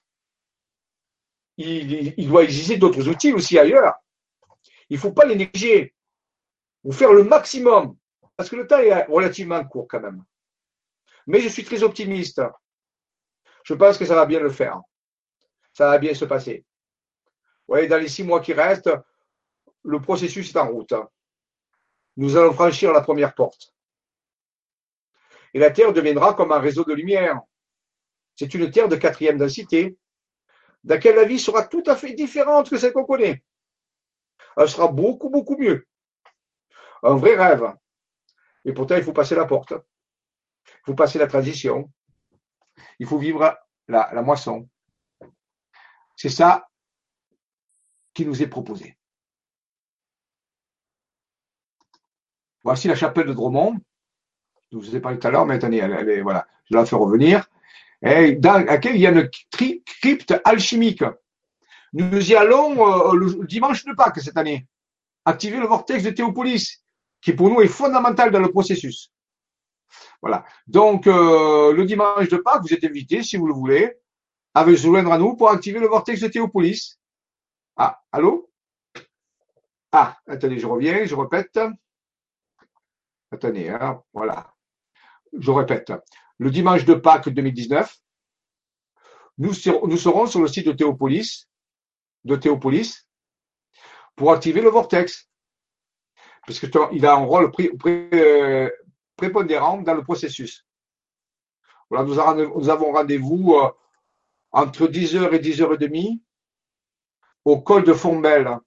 Il, 1.58 2.28
doit 2.28 2.44
exister 2.44 2.78
d'autres 2.78 3.08
outils 3.08 3.34
aussi 3.34 3.58
ailleurs. 3.58 3.96
Il 4.90 4.96
ne 4.96 5.02
faut 5.02 5.12
pas 5.12 5.26
les 5.26 5.36
négliger. 5.36 5.94
Ou 6.84 6.92
faire 6.92 7.12
le 7.12 7.24
maximum. 7.24 7.98
Parce 8.36 8.50
que 8.50 8.56
le 8.56 8.68
temps 8.68 8.78
est 8.78 9.04
relativement 9.06 9.64
court 9.66 9.88
quand 9.90 10.00
même. 10.00 10.24
Mais 11.26 11.42
je 11.42 11.50
suis 11.50 11.64
très 11.64 11.84
optimiste. 11.84 12.42
Je 13.64 13.74
pense 13.74 13.98
que 13.98 14.06
ça 14.06 14.16
va 14.16 14.26
bien 14.26 14.40
le 14.40 14.52
faire. 14.52 14.80
Ça 15.74 15.90
va 15.90 15.98
bien 15.98 16.14
se 16.14 16.26
passer. 16.26 16.64
Vous 17.68 17.74
voyez, 17.74 17.88
dans 17.88 17.98
les 17.98 18.08
six 18.08 18.24
mois 18.24 18.40
qui 18.40 18.54
restent, 18.54 18.92
le 19.84 20.02
processus 20.02 20.50
est 20.50 20.58
en 20.58 20.68
route. 20.68 20.94
Nous 22.18 22.36
allons 22.36 22.54
franchir 22.54 22.94
la 22.94 23.02
première 23.02 23.36
porte 23.36 23.74
et 25.54 25.60
la 25.60 25.72
Terre 25.72 25.94
deviendra 25.94 26.34
comme 26.34 26.52
un 26.52 26.60
réseau 26.60 26.84
de 26.84 26.94
lumière. 26.94 27.42
C'est 28.36 28.54
une 28.54 28.70
Terre 28.70 28.90
de 28.90 28.96
quatrième 28.96 29.38
densité, 29.38 29.98
dans 30.84 30.96
laquelle 30.96 31.16
la 31.16 31.26
vie 31.26 31.40
sera 31.40 31.66
tout 31.66 31.84
à 31.88 31.96
fait 31.96 32.14
différente 32.14 32.70
que 32.70 32.78
celle 32.78 32.94
qu'on 32.94 33.06
connaît. 33.06 33.44
Elle 34.56 34.70
sera 34.70 34.88
beaucoup, 34.88 35.30
beaucoup 35.30 35.58
mieux. 35.58 35.88
Un 37.04 37.16
vrai 37.16 37.36
rêve. 37.36 37.74
Et 38.66 38.74
pourtant, 38.74 38.96
il 38.96 39.04
faut 39.04 39.14
passer 39.14 39.36
la 39.36 39.46
porte. 39.46 39.72
Il 39.72 40.86
faut 40.86 40.96
passer 40.96 41.20
la 41.20 41.28
transition. 41.28 41.92
Il 43.00 43.08
faut 43.08 43.18
vivre 43.18 43.58
la, 43.88 44.10
la 44.14 44.22
moisson. 44.22 44.68
C'est 46.16 46.30
ça 46.30 46.68
qui 48.14 48.26
nous 48.26 48.42
est 48.42 48.48
proposé. 48.48 48.97
Voici 52.68 52.90
la 52.90 52.96
chapelle 52.96 53.28
de 53.28 53.32
Dromont 53.32 53.80
je 54.74 54.78
vous 54.78 54.94
ai 54.94 55.00
parlé 55.00 55.18
tout 55.18 55.26
à 55.26 55.32
l'heure, 55.32 55.46
mais 55.46 55.54
attendez, 55.54 55.78
elle, 55.78 56.22
voilà, 56.22 56.46
je 56.66 56.76
la 56.76 56.86
fais 56.86 56.98
revenir, 56.98 57.48
et 58.06 58.34
dans 58.34 58.58
laquelle 58.58 58.96
il 58.98 59.02
y 59.02 59.08
a 59.08 59.12
une 59.12 59.30
crypte 59.86 60.36
alchimique. 60.44 61.06
Nous 61.94 62.30
y 62.30 62.36
allons 62.36 62.76
euh, 62.86 63.16
le 63.16 63.46
dimanche 63.46 63.86
de 63.86 63.94
Pâques 63.94 64.20
cette 64.20 64.36
année, 64.36 64.68
activer 65.24 65.60
le 65.60 65.66
vortex 65.66 66.04
de 66.04 66.10
Théopolis, 66.10 66.84
qui 67.22 67.32
pour 67.32 67.50
nous 67.50 67.62
est 67.62 67.70
fondamental 67.70 68.32
dans 68.32 68.42
le 68.42 68.52
processus. 68.52 69.14
Voilà. 70.22 70.44
Donc, 70.68 71.08
euh, 71.08 71.72
le 71.72 71.86
dimanche 71.86 72.28
de 72.28 72.36
Pâques, 72.36 72.64
vous 72.64 72.74
êtes 72.74 72.84
invité, 72.84 73.24
si 73.24 73.38
vous 73.38 73.48
le 73.48 73.54
voulez, 73.54 73.94
à 74.54 74.66
vous 74.66 74.76
joindre 74.76 75.14
à 75.14 75.18
nous 75.18 75.38
pour 75.38 75.50
activer 75.50 75.80
le 75.80 75.88
vortex 75.88 76.20
de 76.20 76.28
Théopolis. 76.28 77.00
Ah, 77.78 78.02
allô? 78.12 78.50
Ah, 79.94 80.18
attendez, 80.28 80.60
je 80.60 80.68
reviens, 80.68 81.06
je 81.06 81.16
répète. 81.16 81.58
Attendez, 83.32 83.70
hein, 83.70 84.02
voilà 84.14 84.54
je 85.34 85.52
répète, 85.52 85.94
le 86.38 86.52
dimanche 86.52 86.86
de 86.86 86.94
Pâques 86.94 87.30
2019, 87.30 87.96
nous, 89.40 89.54
serons 89.54 90.26
sur 90.26 90.42
le 90.42 90.48
site 90.48 90.68
de 90.68 90.72
Théopolis, 90.72 91.48
de 92.24 92.36
Théopolis, 92.36 93.08
pour 94.16 94.32
activer 94.32 94.62
le 94.62 94.70
vortex. 94.70 95.30
Parce 96.46 96.60
qu'il 96.60 97.06
a 97.06 97.14
un 97.14 97.26
rôle 97.26 97.52
prépondérant 99.16 99.82
dans 99.82 99.94
le 99.94 100.04
processus. 100.04 100.66
Voilà, 101.90 102.06
nous, 102.06 102.70
avons 102.70 102.94
rendez-vous 102.94 103.56
euh, 103.56 103.70
entre 104.52 104.88
10h 104.88 105.34
et 105.34 105.40
10h30 105.40 106.20
au 107.46 107.62
col 107.62 107.84
de 107.84 107.94
Fombelle, 107.94 108.58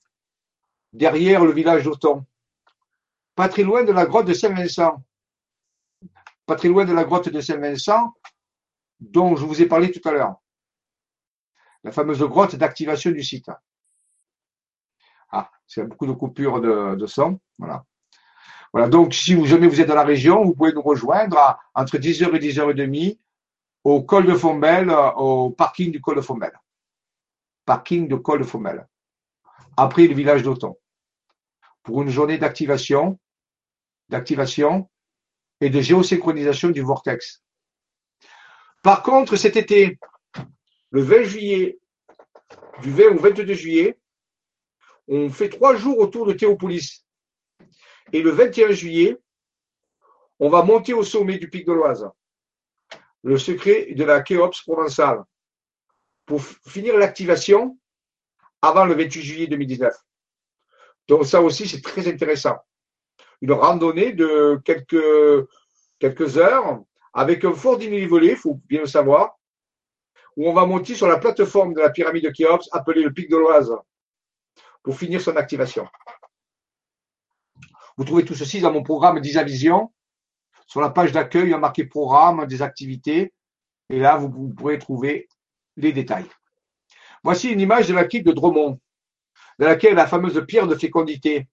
derrière 0.93 1.45
le 1.45 1.53
village 1.53 1.85
d'Auton, 1.85 2.25
pas 3.35 3.49
très 3.49 3.63
loin 3.63 3.85
de 3.85 3.93
la 3.93 4.07
grotte 4.07 4.27
de 4.27 4.35
Saint-Vincent 4.35 5.03
pas 6.51 6.57
très 6.57 6.67
loin 6.67 6.85
de 6.85 6.93
la 6.93 7.05
grotte 7.05 7.29
de 7.29 7.41
Saint-Vincent, 7.41 8.13
dont 8.99 9.37
je 9.37 9.45
vous 9.45 9.63
ai 9.63 9.67
parlé 9.67 9.93
tout 9.93 10.07
à 10.09 10.11
l'heure. 10.11 10.35
La 11.85 11.93
fameuse 11.93 12.25
grotte 12.25 12.57
d'activation 12.57 13.13
du 13.13 13.23
site. 13.23 13.49
Ah, 15.31 15.49
c'est 15.69 15.85
beaucoup 15.85 16.09
de 16.09 16.13
coupures 16.13 16.61
de, 16.61 17.07
son. 17.07 17.39
Voilà. 17.57 17.85
Voilà. 18.73 18.89
Donc, 18.89 19.15
si 19.15 19.33
vous, 19.37 19.47
jamais 19.47 19.69
vous 19.69 19.81
êtes 19.81 19.87
dans 19.87 19.95
la 19.95 20.03
région, 20.03 20.45
vous 20.45 20.55
pouvez 20.57 20.73
nous 20.73 20.83
rejoindre 20.83 21.57
entre 21.73 21.99
10h 21.99 22.35
et 22.35 22.41
10h30 22.41 23.21
au 23.85 24.03
col 24.03 24.27
de 24.27 24.35
Fombelle, 24.35 24.91
au 24.91 25.51
parking 25.51 25.93
du 25.93 26.01
col 26.01 26.17
de 26.17 26.21
Fombelle. 26.21 26.59
parking 27.65 28.09
de 28.09 28.17
Col 28.17 28.41
de 28.41 28.45
Fomel, 28.45 28.89
après 29.77 30.09
le 30.09 30.15
village 30.15 30.43
d'Auton, 30.43 30.77
pour 31.91 32.03
une 32.03 32.09
journée 32.09 32.39
d'activation, 32.39 33.19
d'activation 34.11 34.89
et 35.61 35.71
de 35.71 35.81
géosynchronisation 35.81 36.69
du 36.69 36.83
vortex. 36.83 37.43
Par 38.85 39.03
contre, 39.03 39.35
cet 39.35 39.57
été, 39.57 39.99
le 40.91 41.03
20 41.03 41.25
juillet, 41.25 41.81
du 42.83 42.93
20 42.93 43.17
au 43.17 43.19
22 43.19 43.55
juillet, 43.55 43.99
on 45.09 45.31
fait 45.31 45.49
trois 45.49 45.75
jours 45.75 45.99
autour 45.99 46.27
de 46.27 46.33
Théopolis. 46.33 47.05
Et 48.13 48.23
le 48.23 48.31
21 48.31 48.71
juillet, 48.71 49.19
on 50.39 50.49
va 50.49 50.63
monter 50.63 50.95
au 50.95 51.03
sommet 51.03 51.39
du 51.39 51.51
pic 51.51 51.67
de 51.67 51.73
l'Oise. 51.73 52.09
Le 53.25 53.37
secret 53.37 53.95
de 53.95 54.05
la 54.05 54.23
Kéops 54.23 54.63
provençale. 54.63 55.25
Pour 56.25 56.41
finir 56.41 56.97
l'activation 56.97 57.77
avant 58.63 58.85
le 58.85 58.95
28 58.95 59.23
juillet 59.23 59.47
2019. 59.49 59.93
Donc 61.11 61.27
ça 61.27 61.43
aussi, 61.43 61.67
c'est 61.67 61.83
très 61.83 62.07
intéressant. 62.07 62.57
Une 63.41 63.51
randonnée 63.51 64.13
de 64.13 64.63
quelques, 64.65 66.39
heures 66.39 66.85
avec 67.13 67.45
un 67.45 67.53
fort 67.53 67.79
dénivelé, 67.79 68.29
il 68.29 68.37
faut 68.37 68.61
bien 68.69 68.83
le 68.83 68.87
savoir, 68.87 69.37
où 70.37 70.49
on 70.49 70.53
va 70.53 70.67
monter 70.67 70.95
sur 70.95 71.09
la 71.09 71.19
plateforme 71.19 71.75
de 71.75 71.81
la 71.81 71.91
pyramide 71.91 72.23
de 72.23 72.31
Khéops, 72.31 72.69
appelée 72.71 73.03
le 73.03 73.13
pic 73.13 73.29
de 73.29 73.37
l'Oise, 73.37 73.75
pour 74.85 74.97
finir 74.97 75.21
son 75.21 75.35
activation. 75.35 75.89
Vous 77.97 78.05
trouvez 78.05 78.25
tout 78.25 78.37
ceci 78.37 78.61
dans 78.61 78.73
mon 78.73 78.85
programme 78.85 79.19
d'Isavision. 79.19 79.93
Sur 80.69 80.81
la 80.81 80.91
page 80.91 81.11
d'accueil, 81.11 81.47
il 81.47 81.51
y 81.51 81.55
a 81.55 81.59
marqué 81.59 81.87
programme, 81.87 82.47
des 82.47 82.63
activités. 82.63 83.35
Et 83.89 83.99
là, 83.99 84.17
vous, 84.17 84.31
vous 84.31 84.55
pourrez 84.55 84.79
trouver 84.79 85.29
les 85.77 85.93
détails. 85.93 86.31
Voici 87.25 87.51
une 87.51 87.61
image 87.61 87.89
de 87.89 87.95
la 87.95 88.05
de 88.05 88.31
Dromont, 88.31 88.79
dans 89.61 89.67
laquelle 89.67 89.95
la 89.95 90.07
fameuse 90.07 90.43
pierre 90.47 90.67
de 90.67 90.75
fécondité. 90.75 91.47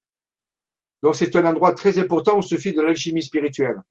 Donc, 1.03 1.15
c'est 1.15 1.35
un 1.35 1.45
endroit 1.45 1.73
très 1.73 1.99
important 1.99 2.37
où 2.37 2.41
se 2.41 2.55
fait 2.55 2.71
de 2.71 2.81
l'alchimie 2.81 3.21
spirituelle. 3.21 3.81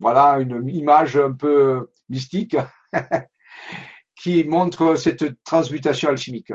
Voilà 0.00 0.38
une 0.38 0.66
image 0.70 1.18
un 1.18 1.32
peu 1.32 1.90
mystique 2.08 2.56
qui 4.16 4.42
montre 4.44 4.94
cette 4.94 5.42
transmutation 5.44 6.08
alchimique. 6.08 6.52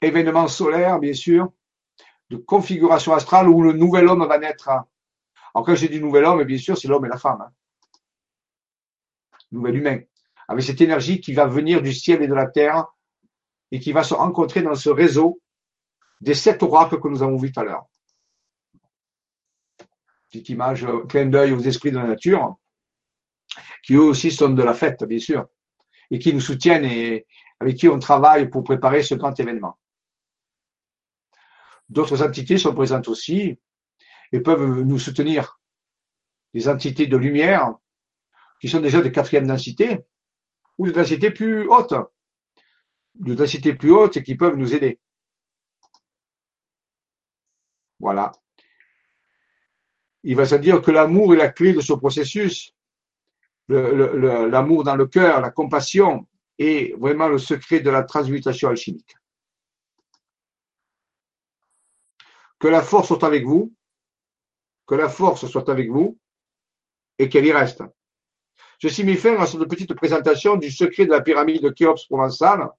Événement 0.00 0.48
solaire, 0.48 0.98
bien 0.98 1.14
sûr, 1.14 1.52
de 2.30 2.38
configuration 2.38 3.14
astrale 3.14 3.48
où 3.48 3.62
le 3.62 3.72
nouvel 3.72 4.08
homme 4.08 4.26
va 4.26 4.38
naître. 4.38 4.68
Alors 4.68 5.64
quand 5.64 5.76
j'ai 5.76 5.88
dit 5.88 6.00
nouvel 6.00 6.24
homme, 6.24 6.42
bien 6.42 6.58
sûr, 6.58 6.76
c'est 6.76 6.88
l'homme 6.88 7.04
et 7.04 7.08
la 7.08 7.18
femme. 7.18 7.48
Nouvel 9.52 9.76
humain. 9.76 10.00
Avec 10.48 10.64
cette 10.64 10.80
énergie 10.80 11.20
qui 11.20 11.32
va 11.32 11.46
venir 11.46 11.82
du 11.82 11.92
ciel 11.92 12.22
et 12.22 12.28
de 12.28 12.34
la 12.34 12.46
terre 12.46 12.86
et 13.70 13.80
qui 13.80 13.92
va 13.92 14.02
se 14.02 14.14
rencontrer 14.14 14.62
dans 14.62 14.74
ce 14.74 14.90
réseau 14.90 15.40
des 16.20 16.34
sept 16.34 16.62
oracles 16.62 17.00
que 17.00 17.08
nous 17.08 17.22
avons 17.22 17.36
vus 17.36 17.52
tout 17.52 17.60
à 17.60 17.64
l'heure 17.64 17.86
petite 20.28 20.48
image, 20.50 20.84
euh, 20.84 21.04
clin 21.06 21.26
d'œil 21.26 21.52
aux 21.52 21.60
esprits 21.60 21.90
de 21.90 21.96
la 21.96 22.06
nature, 22.06 22.56
qui 23.82 23.94
eux 23.94 24.02
aussi 24.02 24.30
sont 24.30 24.50
de 24.50 24.62
la 24.62 24.74
fête, 24.74 25.04
bien 25.04 25.18
sûr, 25.18 25.46
et 26.10 26.18
qui 26.18 26.32
nous 26.32 26.40
soutiennent 26.40 26.84
et 26.84 27.26
avec 27.60 27.76
qui 27.76 27.88
on 27.88 27.98
travaille 27.98 28.48
pour 28.48 28.62
préparer 28.62 29.02
ce 29.02 29.14
grand 29.14 29.38
événement. 29.40 29.78
D'autres 31.88 32.22
entités 32.22 32.58
sont 32.58 32.74
présentes 32.74 33.08
aussi 33.08 33.58
et 34.32 34.40
peuvent 34.40 34.82
nous 34.82 34.98
soutenir. 34.98 35.58
Des 36.52 36.68
entités 36.68 37.06
de 37.06 37.16
lumière 37.16 37.74
qui 38.60 38.68
sont 38.68 38.80
déjà 38.80 39.00
de 39.00 39.08
quatrième 39.08 39.46
densité 39.46 40.00
ou 40.78 40.86
de 40.86 40.92
densité 40.92 41.30
plus 41.30 41.68
haute. 41.68 41.94
De 43.14 43.34
densité 43.34 43.74
plus 43.74 43.90
haute 43.90 44.16
et 44.16 44.22
qui 44.22 44.36
peuvent 44.36 44.56
nous 44.56 44.74
aider. 44.74 44.98
Voilà 47.98 48.32
il 50.22 50.36
va 50.36 50.46
se 50.46 50.56
dire 50.56 50.82
que 50.82 50.90
l'amour 50.90 51.34
est 51.34 51.38
la 51.38 51.48
clé 51.48 51.72
de 51.72 51.80
ce 51.80 51.92
processus. 51.92 52.74
L'amour 53.68 54.84
dans 54.84 54.96
le 54.96 55.06
cœur, 55.06 55.40
la 55.40 55.50
compassion 55.50 56.26
est 56.58 56.94
vraiment 56.98 57.28
le 57.28 57.38
secret 57.38 57.80
de 57.80 57.90
la 57.90 58.02
transmutation 58.02 58.68
alchimique. 58.68 59.14
Que 62.58 62.68
la 62.68 62.82
force 62.82 63.08
soit 63.08 63.24
avec 63.24 63.44
vous, 63.44 63.72
que 64.86 64.96
la 64.96 65.08
force 65.08 65.46
soit 65.46 65.68
avec 65.68 65.90
vous 65.90 66.18
et 67.18 67.28
qu'elle 67.28 67.46
y 67.46 67.52
reste. 67.52 67.82
Ceci 68.80 69.02
met 69.02 69.16
fin 69.16 69.36
à 69.36 69.46
cette 69.46 69.64
petite 69.68 69.92
présentation 69.94 70.56
du 70.56 70.70
secret 70.70 71.04
de 71.04 71.10
la 71.10 71.20
pyramide 71.20 71.62
de 71.62 71.70
Khéops 71.70 72.06
provençale 72.06 72.70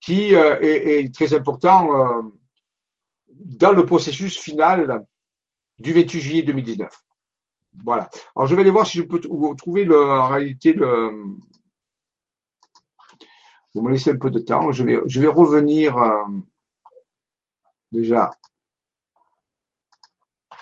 qui 0.00 0.34
euh, 0.34 0.58
est, 0.60 1.14
très 1.14 1.34
important 1.34 1.94
euh, 1.94 2.22
dans 3.28 3.72
le 3.72 3.84
processus 3.84 4.38
final 4.38 5.04
du 5.78 5.92
28 5.92 6.20
juillet 6.20 6.42
2019. 6.42 6.90
Voilà. 7.84 8.08
Alors, 8.34 8.46
je 8.46 8.54
vais 8.54 8.62
aller 8.62 8.70
voir 8.70 8.86
si 8.86 8.98
je 8.98 9.02
peux 9.02 9.20
trouver 9.56 9.84
le, 9.84 10.00
en 10.00 10.28
réalité 10.28 10.72
le. 10.72 11.10
Vous 13.74 13.82
me 13.82 13.90
laissez 13.90 14.10
un 14.10 14.16
peu 14.16 14.30
de 14.30 14.38
temps. 14.38 14.72
Je 14.72 14.82
vais, 14.82 15.26
revenir 15.26 15.98
euh, 15.98 16.24
déjà 17.92 18.30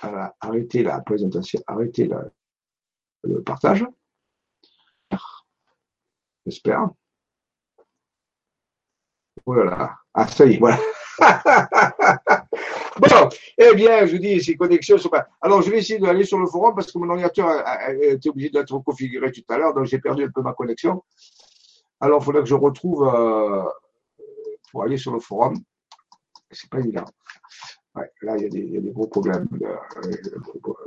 à 0.03 0.35
arrêter 0.41 0.83
la 0.83 1.01
présentation, 1.01 1.61
arrêter 1.69 2.11
le 3.23 3.43
partage. 3.43 3.87
J'espère. 6.47 6.89
Voilà. 9.47 9.97
Ah, 10.13 10.27
ça 10.29 10.47
y 10.47 10.55
est, 10.55 10.59
voilà. 10.59 10.79
bon, 12.99 13.29
eh 13.59 13.75
bien, 13.75 14.07
je 14.07 14.13
vous 14.13 14.19
dis, 14.19 14.43
ces 14.43 14.57
connexions 14.57 14.99
sont 14.99 15.09
pas. 15.09 15.29
Alors, 15.41 15.63
je 15.63 15.71
vais 15.71 15.79
essayer 15.79 15.99
d'aller 15.99 16.25
sur 16.25 16.39
le 16.39 16.47
forum 16.47 16.75
parce 16.75 16.91
que 16.91 16.99
mon 16.99 17.09
ordinateur 17.09 17.49
a, 17.49 17.93
été 17.93 18.29
obligé 18.31 18.51
d'être 18.51 18.79
configuré 18.81 19.31
tout 19.33 19.45
à 19.49 19.59
l'heure, 19.59 19.75
donc 19.75 19.87
j'ai 19.87 19.99
perdu 19.99 20.25
un 20.25 20.31
peu 20.31 20.43
ma 20.43 20.55
connexion. 20.55 21.03
Alors, 22.01 22.21
il 22.23 22.25
faudrait 22.25 22.43
que 22.43 22.49
je 22.49 22.55
retrouve 22.55 23.05
euh, 23.07 23.65
pour 24.71 24.83
aller 24.83 24.97
sur 24.97 25.13
le 25.13 25.21
forum. 25.21 25.57
C'est 26.51 26.71
pas 26.71 26.79
évident. 26.79 27.07
Là, 28.23 28.37
il 28.37 28.43
y, 28.43 28.47
a 28.47 28.81
des, 28.81 28.91
gros 28.91 29.07
problèmes. 29.07 29.49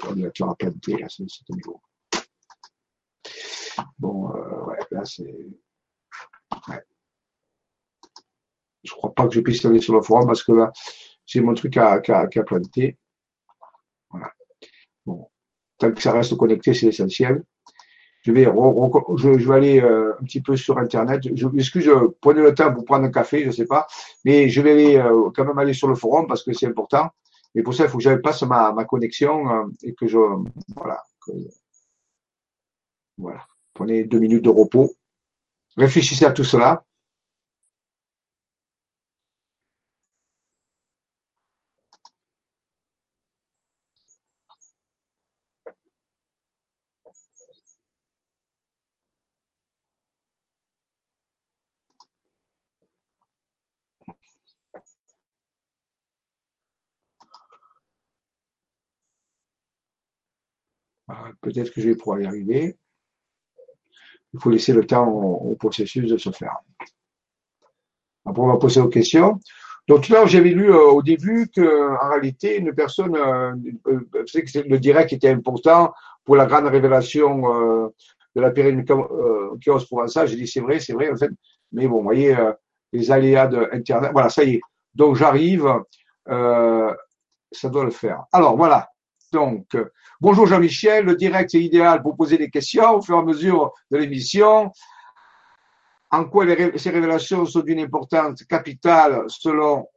L'ordinateur 0.04 0.50
a 0.50 0.56
planté 0.56 1.04
à 1.04 1.10
ce, 1.10 1.24
niveau. 1.50 1.82
Bon, 4.00 4.30
euh, 4.36 4.66
ouais, 4.66 4.80
là, 4.92 5.04
c'est. 5.06 5.36
Ouais 6.68 6.84
je 8.88 8.94
crois 8.94 9.14
pas 9.14 9.28
que 9.28 9.34
je 9.34 9.42
puisse 9.42 9.64
aller 9.66 9.82
sur 9.82 9.94
le 9.94 10.02
forum 10.02 10.26
parce 10.26 10.44
que 10.44 10.54
là, 10.54 10.72
c'est 11.26 11.42
mon 11.42 11.54
truc 11.54 11.78
à, 11.78 11.94
à, 12.08 12.28
planter. 12.28 12.98
Voilà. 14.10 14.32
Bon. 15.06 15.28
Tant 15.78 15.92
que 15.92 16.02
ça 16.02 16.14
reste 16.14 16.36
connecté, 16.38 16.74
c'est 16.74 16.88
essentiel. 16.88 17.44
Je 18.24 18.32
vais, 18.32 18.44
je, 18.46 19.48
vais 19.48 19.56
aller 19.56 19.82
euh, 19.82 20.14
un 20.20 20.24
petit 20.24 20.42
peu 20.42 20.58
sur 20.58 20.78
Internet. 20.80 21.22
Je 21.34 21.48
m'excuse, 21.48 21.90
prenez 22.20 22.42
le 22.42 22.54
temps 22.54 22.74
pour 22.74 22.84
prendre 22.84 23.06
un 23.06 23.12
café, 23.12 23.46
je 23.46 23.52
sais 23.52 23.66
pas. 23.66 23.88
Mais 24.26 24.50
je 24.50 24.62
vais 24.62 24.98
euh, 24.98 25.30
quand 25.36 25.46
même 25.46 25.58
aller 25.60 25.74
sur 25.74 25.88
le 25.88 25.96
forum 25.96 26.28
parce 26.28 26.44
que 26.44 26.52
c'est 26.54 26.68
important. 26.68 27.10
Et 27.56 27.64
pour 27.64 27.74
ça, 27.74 27.84
il 27.86 27.90
faut 27.90 27.98
que 27.98 28.04
je 28.04 28.16
passe 28.16 28.42
ma, 28.44 28.72
ma 28.74 28.86
connexion 28.86 29.50
euh, 29.50 29.66
et 29.84 29.94
que 29.94 30.08
je, 30.08 30.18
voilà. 30.76 31.04
voilà. 33.18 33.46
Prenez 33.78 34.06
deux 34.06 34.18
minutes 34.18 34.44
de 34.44 34.50
repos. 34.50 34.96
Réfléchissez 35.76 36.26
à 36.26 36.32
tout 36.32 36.44
cela. 36.44 36.84
Peut-être 61.42 61.72
que 61.72 61.80
je 61.82 61.90
vais 61.90 61.96
pouvoir 61.96 62.22
y 62.22 62.26
arriver. 62.26 62.76
Il 64.38 64.42
faut 64.42 64.50
laisser 64.52 64.72
le 64.72 64.86
temps 64.86 65.08
au, 65.08 65.56
processus 65.56 66.10
de 66.10 66.18
se 66.18 66.30
faire. 66.30 66.58
Après, 68.26 68.42
on 68.42 68.48
va 68.48 68.58
poser 68.58 68.80
aux 68.80 68.88
questions. 68.88 69.40
Donc 69.88 70.10
là, 70.10 70.26
j'avais 70.28 70.50
lu 70.50 70.70
euh, 70.70 70.90
au 70.90 71.02
début 71.02 71.50
qu'en 71.54 72.10
réalité, 72.10 72.58
une 72.58 72.74
personne, 72.74 73.16
euh, 73.16 73.54
euh 73.88 74.02
le 74.68 74.78
direct 74.78 75.14
était 75.14 75.30
important 75.30 75.94
pour 76.24 76.36
la 76.36 76.46
grande 76.46 76.66
révélation 76.66 77.90
de 78.36 78.42
la 78.42 78.52
période 78.52 78.86
chaos 78.86 79.86
provençal. 79.86 80.28
J'ai 80.28 80.36
dit 80.36 80.48
c'est 80.48 80.60
vrai, 80.60 80.80
c'est 80.80 80.94
vrai 80.94 81.10
en 81.10 81.16
fait. 81.16 81.32
Mais 81.72 81.88
bon, 81.88 81.98
vous 81.98 82.04
voyez, 82.04 82.36
les 82.92 83.12
aléas 83.12 83.48
de 83.48 83.70
Internet. 83.72 84.12
Voilà, 84.12 84.30
ça 84.30 84.44
y 84.44 84.56
est. 84.56 84.62
Donc 84.94 85.16
j'arrive. 85.16 85.68
ça 86.28 87.70
doit 87.70 87.86
le 87.86 87.92
faire. 87.92 88.26
Alors 88.34 88.58
voilà. 88.58 88.90
Donc, 89.32 89.76
bonjour 90.22 90.48
Jean-Michel, 90.48 91.06
le 91.06 91.16
direct 91.16 91.54
est 91.54 91.62
idéal 91.62 92.02
pour 92.02 92.16
poser 92.16 92.38
des 92.38 92.50
questions 92.50 92.96
au 92.96 93.02
fur 93.02 93.16
et 93.16 93.20
à 93.20 93.24
mesure 93.24 93.74
de 93.92 93.98
l'émission. 93.98 94.72
En 96.10 96.26
quoi 96.26 96.46
ces 96.78 96.90
révélations 96.90 97.46
sont 97.46 97.60
d'une 97.60 97.80
importance 97.80 98.44
capitale 98.46 99.26
selon 99.28 99.88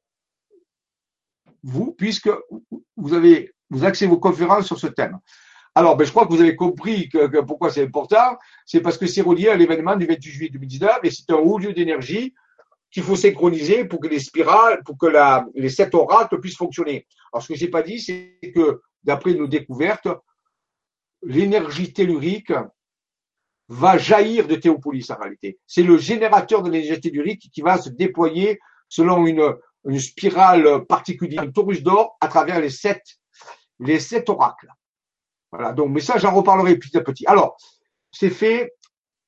vous, 1.62 1.92
puisque 1.92 2.30
vous 2.96 3.14
avez 3.14 3.52
vous 3.70 3.84
axez 3.84 4.06
vos 4.08 4.18
conférences 4.18 4.66
sur 4.66 4.80
ce 4.80 4.88
thème? 4.88 5.18
Alors, 5.76 5.96
ben, 5.96 6.04
je 6.04 6.10
crois 6.10 6.26
que 6.26 6.32
vous 6.32 6.40
avez 6.40 6.56
compris 6.56 7.08
que, 7.08 7.40
pourquoi 7.42 7.70
c'est 7.70 7.84
important. 7.84 8.36
C'est 8.66 8.80
parce 8.80 8.98
que 8.98 9.06
c'est 9.06 9.22
relié 9.22 9.48
à 9.48 9.56
l'événement 9.56 9.94
du 9.94 10.06
28 10.06 10.30
juillet 10.30 10.50
2019 10.50 10.98
et 11.04 11.10
c'est 11.10 11.30
un 11.30 11.36
haut 11.36 11.58
lieu 11.58 11.72
d'énergie 11.72 12.34
qu'il 12.90 13.04
faut 13.04 13.14
synchroniser 13.14 13.84
pour 13.84 14.00
que 14.00 14.08
les 14.08 14.18
spirales, 14.18 14.82
pour 14.82 14.98
que 14.98 15.06
la, 15.06 15.46
les 15.54 15.68
sept 15.68 15.94
oracles 15.94 16.40
puissent 16.40 16.56
fonctionner. 16.56 17.06
Alors, 17.32 17.44
ce 17.44 17.48
que 17.52 17.54
j'ai 17.54 17.68
pas 17.68 17.82
dit, 17.82 18.00
c'est 18.00 18.40
que 18.52 18.80
d'après 19.04 19.34
nos 19.34 19.46
découvertes, 19.46 20.08
l'énergie 21.22 21.92
tellurique 21.92 22.52
va 23.68 23.98
jaillir 23.98 24.48
de 24.48 24.56
Théopolis 24.56 25.10
en 25.10 25.16
réalité. 25.16 25.58
C'est 25.66 25.82
le 25.82 25.96
générateur 25.96 26.62
de 26.62 26.70
l'énergie 26.70 27.00
tellurique 27.00 27.50
qui 27.52 27.62
va 27.62 27.78
se 27.78 27.88
déployer 27.88 28.58
selon 28.88 29.26
une, 29.26 29.56
spirale 29.98 30.84
particulière, 30.86 31.42
un 31.42 31.50
torus 31.50 31.82
d'or 31.82 32.16
à 32.20 32.28
travers 32.28 32.60
les 32.60 32.70
sept, 32.70 33.02
les 33.78 34.00
sept 34.00 34.28
oracles. 34.28 34.70
Voilà, 35.52 35.72
donc, 35.72 35.90
mais 35.90 36.00
ça, 36.00 36.18
j'en 36.18 36.34
reparlerai 36.34 36.76
petit 36.76 36.96
à 36.96 37.00
petit. 37.00 37.26
Alors, 37.26 37.56
c'est 38.12 38.30
fait. 38.30 38.74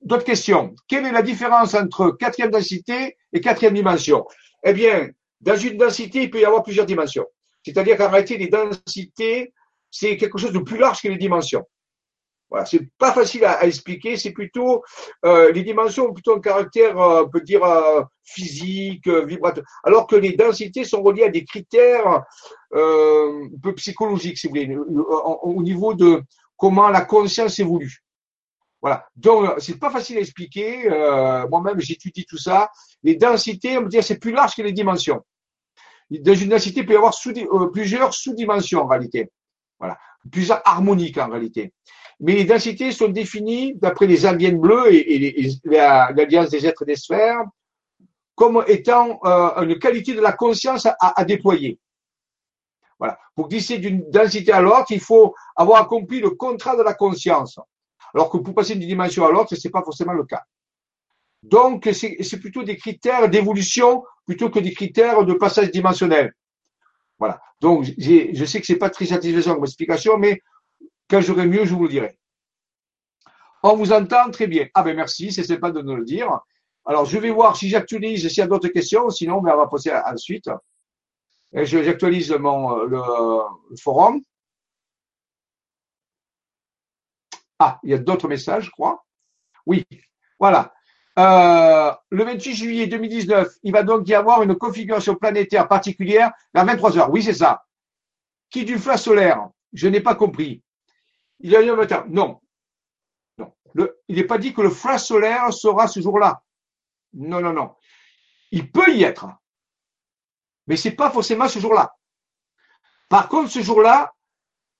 D'autres 0.00 0.24
questions? 0.24 0.74
Quelle 0.88 1.06
est 1.06 1.12
la 1.12 1.22
différence 1.22 1.74
entre 1.74 2.10
quatrième 2.10 2.50
densité 2.50 3.16
et 3.32 3.40
quatrième 3.40 3.74
dimension? 3.74 4.26
Eh 4.64 4.72
bien, 4.72 5.10
dans 5.40 5.56
une 5.56 5.76
densité, 5.76 6.24
il 6.24 6.30
peut 6.30 6.40
y 6.40 6.44
avoir 6.44 6.64
plusieurs 6.64 6.86
dimensions. 6.86 7.26
C'est-à-dire 7.64 7.96
qu'en 7.96 8.10
réalité, 8.10 8.36
les 8.36 8.48
densités, 8.48 9.54
c'est 9.92 10.16
quelque 10.16 10.38
chose 10.38 10.52
de 10.52 10.58
plus 10.58 10.78
large 10.78 11.00
que 11.02 11.08
les 11.08 11.18
dimensions. 11.18 11.64
Voilà, 12.50 12.66
c'est 12.66 12.86
pas 12.98 13.12
facile 13.12 13.46
à, 13.46 13.64
expliquer. 13.64 14.16
C'est 14.18 14.32
plutôt 14.32 14.82
euh, 15.24 15.52
les 15.52 15.62
dimensions 15.62 16.08
ont 16.08 16.12
plutôt 16.12 16.34
un 16.34 16.40
caractère, 16.40 16.98
euh, 16.98 17.24
on 17.24 17.28
peut 17.30 17.40
dire 17.40 17.64
euh, 17.64 18.02
physique, 18.24 19.08
vibratoire, 19.08 19.66
alors 19.84 20.06
que 20.06 20.16
les 20.16 20.32
densités 20.32 20.84
sont 20.84 21.02
reliées 21.02 21.24
à 21.24 21.30
des 21.30 21.44
critères 21.44 22.24
un 22.74 23.48
peu 23.62 23.74
psychologiques, 23.76 24.38
si 24.38 24.48
vous 24.48 24.54
voulez, 24.54 24.76
au 24.76 25.62
niveau 25.62 25.94
de 25.94 26.22
comment 26.56 26.88
la 26.88 27.02
conscience 27.02 27.58
évolue. 27.58 27.98
Voilà. 28.82 29.06
Donc, 29.16 29.54
c'est 29.58 29.78
pas 29.78 29.90
facile 29.90 30.18
à 30.18 30.20
expliquer. 30.20 30.88
Moi-même, 31.50 31.80
j'étudie 31.80 32.26
tout 32.26 32.38
ça. 32.38 32.70
Les 33.02 33.16
densités, 33.16 33.78
on 33.78 33.82
peut 33.82 33.88
dire, 33.88 34.04
c'est 34.04 34.18
plus 34.18 34.32
large 34.32 34.54
que 34.54 34.62
les 34.62 34.72
dimensions. 34.72 35.22
Dans 36.10 36.34
une 36.34 36.50
densité, 36.50 36.80
il 36.80 36.86
peut 36.86 36.92
y 36.92 36.96
avoir 36.96 37.14
plusieurs 37.72 38.12
sous-dimensions 38.12 38.82
en 38.82 38.86
réalité. 38.86 39.30
Voilà. 39.82 39.98
Plusieurs 40.30 40.62
harmoniques 40.64 41.18
en 41.18 41.28
réalité 41.28 41.74
mais 42.22 42.34
les 42.34 42.44
densités 42.44 42.92
sont 42.92 43.08
définies 43.08 43.74
d'après 43.74 44.06
les 44.06 44.24
aliens 44.24 44.52
bleus 44.52 44.94
et, 44.94 45.50
l'alliance 45.64 46.50
des 46.50 46.64
êtres 46.66 46.84
des 46.84 46.94
sphères 46.94 47.42
comme 48.36 48.64
étant 48.68 49.18
euh, 49.24 49.62
une 49.62 49.78
qualité 49.78 50.14
de 50.14 50.20
la 50.20 50.32
conscience 50.32 50.86
à, 50.86 51.24
déployer. 51.24 51.78
Voilà. 52.98 53.18
Pour 53.34 53.48
glisser 53.48 53.78
d'une 53.78 54.08
densité 54.10 54.52
à 54.52 54.60
l'autre, 54.60 54.86
il 54.90 55.00
faut 55.00 55.34
avoir 55.56 55.82
accompli 55.82 56.20
le 56.20 56.30
contrat 56.30 56.76
de 56.76 56.82
la 56.82 56.94
conscience. 56.94 57.58
Alors 58.14 58.30
que 58.30 58.38
pour 58.38 58.54
passer 58.54 58.74
d'une 58.76 58.88
dimension 58.88 59.26
à 59.26 59.32
l'autre, 59.32 59.54
ce 59.54 59.66
n'est 59.66 59.72
pas 59.72 59.82
forcément 59.82 60.12
le 60.12 60.24
cas. 60.24 60.42
Donc, 61.42 61.90
c'est 61.92 62.40
plutôt 62.40 62.62
des 62.62 62.76
critères 62.76 63.28
d'évolution 63.28 64.04
plutôt 64.24 64.48
que 64.48 64.60
des 64.60 64.72
critères 64.72 65.24
de 65.24 65.34
passage 65.34 65.72
dimensionnel. 65.72 66.32
Voilà. 67.22 67.40
Donc, 67.60 67.84
je 67.84 68.44
sais 68.46 68.58
que 68.58 68.66
c'est 68.66 68.80
pas 68.80 68.90
très 68.90 69.06
satisfaisant 69.06 69.54
comme 69.54 69.62
explication, 69.62 70.18
mais 70.18 70.42
quand 71.08 71.20
j'aurai 71.20 71.46
mieux, 71.46 71.64
je 71.64 71.72
vous 71.72 71.84
le 71.84 71.88
dirai. 71.88 72.18
On 73.62 73.76
vous 73.76 73.92
entend 73.92 74.28
très 74.32 74.48
bien. 74.48 74.66
Ah 74.74 74.82
ben 74.82 74.96
merci, 74.96 75.30
c'est 75.30 75.44
sympa 75.44 75.70
de 75.70 75.82
nous 75.82 75.94
le 75.94 76.04
dire. 76.04 76.40
Alors, 76.84 77.04
je 77.04 77.16
vais 77.18 77.30
voir 77.30 77.54
si 77.54 77.68
j'actualise, 77.68 78.26
s'il 78.26 78.38
y 78.38 78.40
a 78.40 78.48
d'autres 78.48 78.70
questions, 78.70 79.08
sinon 79.10 79.40
ben, 79.40 79.52
on 79.54 79.58
va 79.58 79.68
passer 79.68 79.92
ensuite. 79.92 80.50
J'actualise 81.52 82.32
mon 82.32 82.86
le, 82.86 82.98
forum. 83.80 84.20
Ah, 87.60 87.78
il 87.84 87.90
y 87.90 87.94
a 87.94 87.98
d'autres 87.98 88.26
messages, 88.26 88.64
je 88.64 88.70
crois. 88.72 89.04
Oui, 89.64 89.86
voilà. 90.40 90.74
Euh, 91.18 91.92
le 92.10 92.24
28 92.24 92.54
juillet 92.54 92.86
2019, 92.86 93.48
il 93.62 93.72
va 93.72 93.82
donc 93.82 94.08
y 94.08 94.14
avoir 94.14 94.42
une 94.42 94.56
configuration 94.56 95.14
planétaire 95.14 95.68
particulière 95.68 96.32
à 96.54 96.64
23 96.64 96.98
heures. 96.98 97.10
Oui, 97.10 97.22
c'est 97.22 97.34
ça. 97.34 97.64
Qui 98.50 98.64
du 98.64 98.78
flash 98.78 99.02
solaire? 99.02 99.48
Je 99.72 99.88
n'ai 99.88 100.00
pas 100.00 100.14
compris. 100.14 100.62
Il 101.40 101.50
y 101.50 101.56
a 101.56 101.62
eu 101.62 101.70
un 101.70 101.76
matin. 101.76 102.06
Non. 102.08 102.40
non. 103.38 103.52
il 104.08 104.16
n'est 104.16 104.24
pas 104.24 104.38
dit 104.38 104.54
que 104.54 104.62
le 104.62 104.70
flash 104.70 105.04
solaire 105.04 105.52
sera 105.52 105.86
ce 105.86 106.00
jour-là. 106.00 106.42
Non, 107.12 107.40
non, 107.40 107.52
non. 107.52 107.74
Il 108.50 108.70
peut 108.70 108.94
y 108.94 109.02
être. 109.02 109.26
Mais 110.66 110.76
ce 110.76 110.88
n'est 110.88 110.94
pas 110.94 111.10
forcément 111.10 111.48
ce 111.48 111.58
jour-là. 111.58 111.94
Par 113.08 113.28
contre, 113.28 113.50
ce 113.50 113.60
jour-là, 113.60 114.14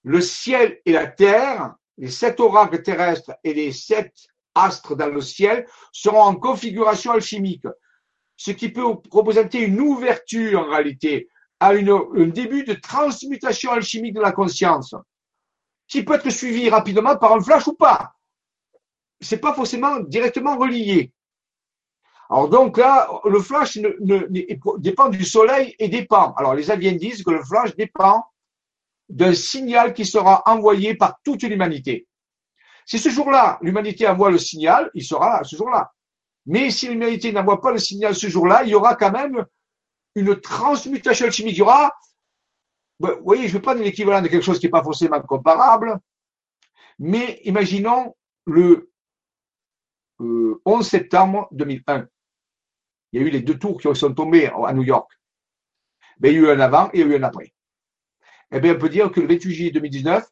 le 0.05 0.21
ciel 0.21 0.81
et 0.87 0.93
la 0.93 1.07
terre, 1.07 1.75
les 1.99 2.11
sept 2.11 2.41
oracles 2.41 2.83
terrestres 2.83 3.33
et 3.45 3.53
les 3.53 3.73
sept 3.73 4.15
astres 4.55 4.97
dans 4.97 5.09
le 5.09 5.21
ciel 5.21 5.67
seront 5.93 6.23
en 6.23 6.35
configuration 6.37 7.13
alchimique. 7.13 7.67
Ce 8.37 8.51
qui 8.51 8.71
peut 8.71 8.85
représenter 9.11 9.61
une 9.61 9.81
ouverture 9.81 10.61
en 10.61 10.71
réalité 10.71 11.29
à 11.61 11.71
un 11.71 12.27
début 12.27 12.65
de 12.65 12.75
transmutation 12.75 13.71
alchimique 13.71 14.15
de 14.15 14.21
la 14.21 14.33
conscience 14.33 14.95
qui 15.87 16.03
peut 16.03 16.15
être 16.15 16.31
suivi 16.31 16.69
rapidement 16.69 17.17
par 17.17 17.35
un 17.35 17.41
flash 17.41 17.67
ou 17.69 17.75
pas. 17.75 18.15
C'est 19.21 19.39
pas 19.39 19.55
forcément 19.55 20.01
directement 20.01 20.57
relié. 20.57 21.13
Alors 22.31 22.49
donc 22.49 22.79
là, 22.79 23.09
le 23.25 23.41
flash 23.41 23.79
dépend 24.79 25.11
du 25.11 25.25
soleil 25.25 25.77
et 25.79 25.89
dépend. 25.89 26.33
Alors 26.35 26.55
les 26.55 26.71
aliens 26.71 26.93
disent 26.93 27.23
que 27.23 27.31
le 27.31 27.45
flash 27.45 27.77
dépend 27.77 28.25
d'un 29.09 29.35
signal 29.35 29.93
qui 29.93 30.07
sera 30.07 30.43
envoyé 30.47 30.95
par 30.95 31.21
toute 31.23 31.43
l'humanité. 31.43 32.09
Si 32.87 32.99
ce 32.99 33.09
jour-là, 33.09 33.59
l'humanité 33.63 34.07
envoie 34.09 34.31
le 34.31 34.39
signal, 34.39 34.91
il 34.95 35.05
sera 35.05 35.29
là 35.29 35.45
ce 35.45 35.57
jour-là. 35.57 35.93
Mais 36.47 36.71
si 36.71 36.89
l'humanité 36.89 37.33
n'envoie 37.33 37.61
pas 37.61 37.73
le 37.73 37.79
signal 37.79 38.15
ce 38.15 38.27
jour-là, 38.29 38.65
il 38.65 38.71
y 38.71 38.75
aura 38.75 38.97
quand 38.97 39.13
même 39.13 39.45
une 40.15 40.41
transmutation 40.41 41.31
chimique. 41.31 41.55
Il 41.55 41.59
y 41.59 41.63
aura 41.63 41.93
bah, 43.03 43.17
vous 43.19 43.25
voyez, 43.25 43.49
je 43.49 43.49
ne 43.49 43.55
veux 43.55 43.63
pas 43.63 43.75
donner 43.75 43.87
l'équivalent 43.87 44.23
de 44.23 44.29
quelque 44.29 44.45
chose 44.45 44.61
qui 44.61 44.67
n'est 44.67 44.71
pas 44.71 44.85
forcément 44.85 45.21
comparable, 45.23 45.99
mais 47.01 47.41
imaginons 47.43 48.15
le 48.47 48.93
11 50.21 50.61
euh, 50.67 50.83
septembre 50.83 51.49
2001. 51.51 52.07
Il 53.13 53.21
y 53.21 53.25
a 53.25 53.27
eu 53.27 53.31
les 53.31 53.43
deux 53.43 53.59
tours 53.59 53.81
qui 53.81 53.93
sont 53.97 54.15
tombés 54.15 54.47
à 54.47 54.73
New 54.73 54.85
York. 54.85 55.11
Ben, 56.19 56.33
il 56.33 56.35
y 56.35 56.39
a 56.39 56.41
eu 56.43 56.51
un 56.51 56.61
avant 56.61 56.91
et 56.93 57.01
il 57.01 57.01
y 57.01 57.03
a 57.03 57.07
eu 57.07 57.19
un 57.19 57.25
après. 57.25 57.53
Eh 58.53 58.61
bien, 58.61 58.77
on 58.77 58.79
peut 58.79 58.89
dire 58.89 59.11
que 59.11 59.21
le 59.21 59.27
28 59.27 59.53
juillet 59.53 59.71
2019, 59.73 60.25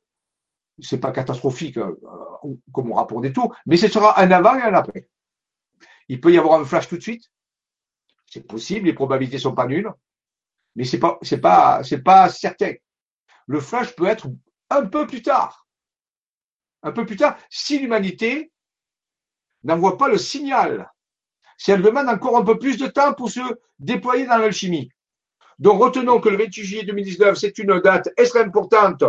c'est 0.83 1.01
pas 1.01 1.13
catastrophique 1.13 1.77
euh, 1.79 1.95
comme 2.73 2.91
on 2.91 2.95
rapporte 2.95 3.23
des 3.23 3.33
tours, 3.33 3.55
mais 3.67 3.77
ce 3.77 3.89
sera 3.89 4.21
un 4.21 4.31
avant 4.31 4.57
et 4.57 4.63
un 4.63 4.75
après. 4.75 5.09
Il 6.09 6.21
peut 6.21 6.33
y 6.33 6.39
avoir 6.39 6.61
un 6.61 6.65
flash 6.65 6.89
tout 6.89 6.97
de 6.97 7.03
suite. 7.03 7.31
C'est 8.27 8.47
possible, 8.47 8.87
les 8.87 8.93
probabilités 8.93 9.39
sont 9.39 9.55
pas 9.55 9.67
nulles 9.67 9.93
mais 10.77 10.85
c'est 10.85 10.99
pas, 10.99 11.19
c'est 11.23 11.41
pas, 11.41 11.83
c'est 11.83 12.03
pas 12.03 12.29
certain. 12.29 12.75
Le 13.47 13.61
flash 13.61 13.95
peut 13.95 14.07
être 14.07 14.29
un 14.71 14.87
peu 14.87 15.07
plus 15.07 15.23
tard. 15.23 15.67
Un 16.83 16.93
peu 16.93 17.05
plus 17.05 17.17
tard, 17.17 17.37
si 17.51 17.79
l'humanité 17.79 18.53
n'envoie 19.65 19.99
pas 19.99 20.09
le 20.09 20.17
signal, 20.17 20.91
si 21.59 21.71
elle 21.71 21.83
demande 21.83 22.09
encore 22.09 22.39
un 22.39 22.45
peu 22.45 22.59
plus 22.59 22.79
de 22.79 22.87
temps 22.87 23.13
pour 23.13 23.31
se 23.31 23.41
déployer 23.79 24.27
dans 24.27 24.39
l'alchimie. 24.39 24.91
Donc 25.59 25.83
retenons 25.83 26.21
que 26.21 26.31
le 26.31 26.39
28 26.39 26.65
juillet 26.65 26.85
2019, 26.85 27.37
c'est 27.37 27.59
une 27.59 27.81
date 27.81 28.09
extrêmement 28.17 28.49
importante 28.49 29.05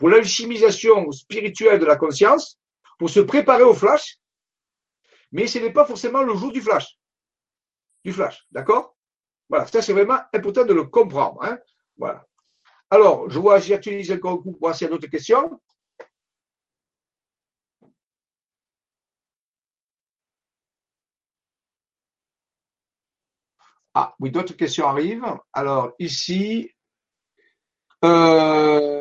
pour 0.00 0.08
l'alchimisation 0.08 1.12
spirituelle 1.12 1.78
de 1.78 1.84
la 1.84 1.96
conscience, 1.96 2.58
pour 2.98 3.10
se 3.10 3.20
préparer 3.20 3.64
au 3.64 3.74
flash, 3.74 4.18
mais 5.30 5.46
ce 5.46 5.58
n'est 5.58 5.74
pas 5.74 5.84
forcément 5.84 6.22
le 6.22 6.34
jour 6.34 6.50
du 6.52 6.62
flash. 6.62 6.98
Du 8.02 8.12
flash, 8.14 8.46
d'accord? 8.50 8.96
Voilà, 9.50 9.66
ça 9.66 9.82
c'est 9.82 9.92
vraiment 9.92 10.18
important 10.32 10.64
de 10.64 10.72
le 10.72 10.84
comprendre. 10.84 11.38
Hein. 11.44 11.58
Voilà. 11.98 12.26
Alors, 12.88 13.28
je 13.28 13.38
vois, 13.38 13.60
j'utilise 13.60 14.10
encore 14.10 14.32
un 14.32 14.36
coup 14.38 14.52
pour 14.52 14.60
voir 14.60 14.74
s'il 14.74 14.88
d'autres 14.88 15.06
questions. 15.06 15.60
Ah, 23.92 24.14
oui, 24.18 24.30
d'autres 24.30 24.54
questions 24.54 24.86
arrivent. 24.86 25.26
Alors, 25.52 25.92
ici, 25.98 26.70
euh, 28.02 28.99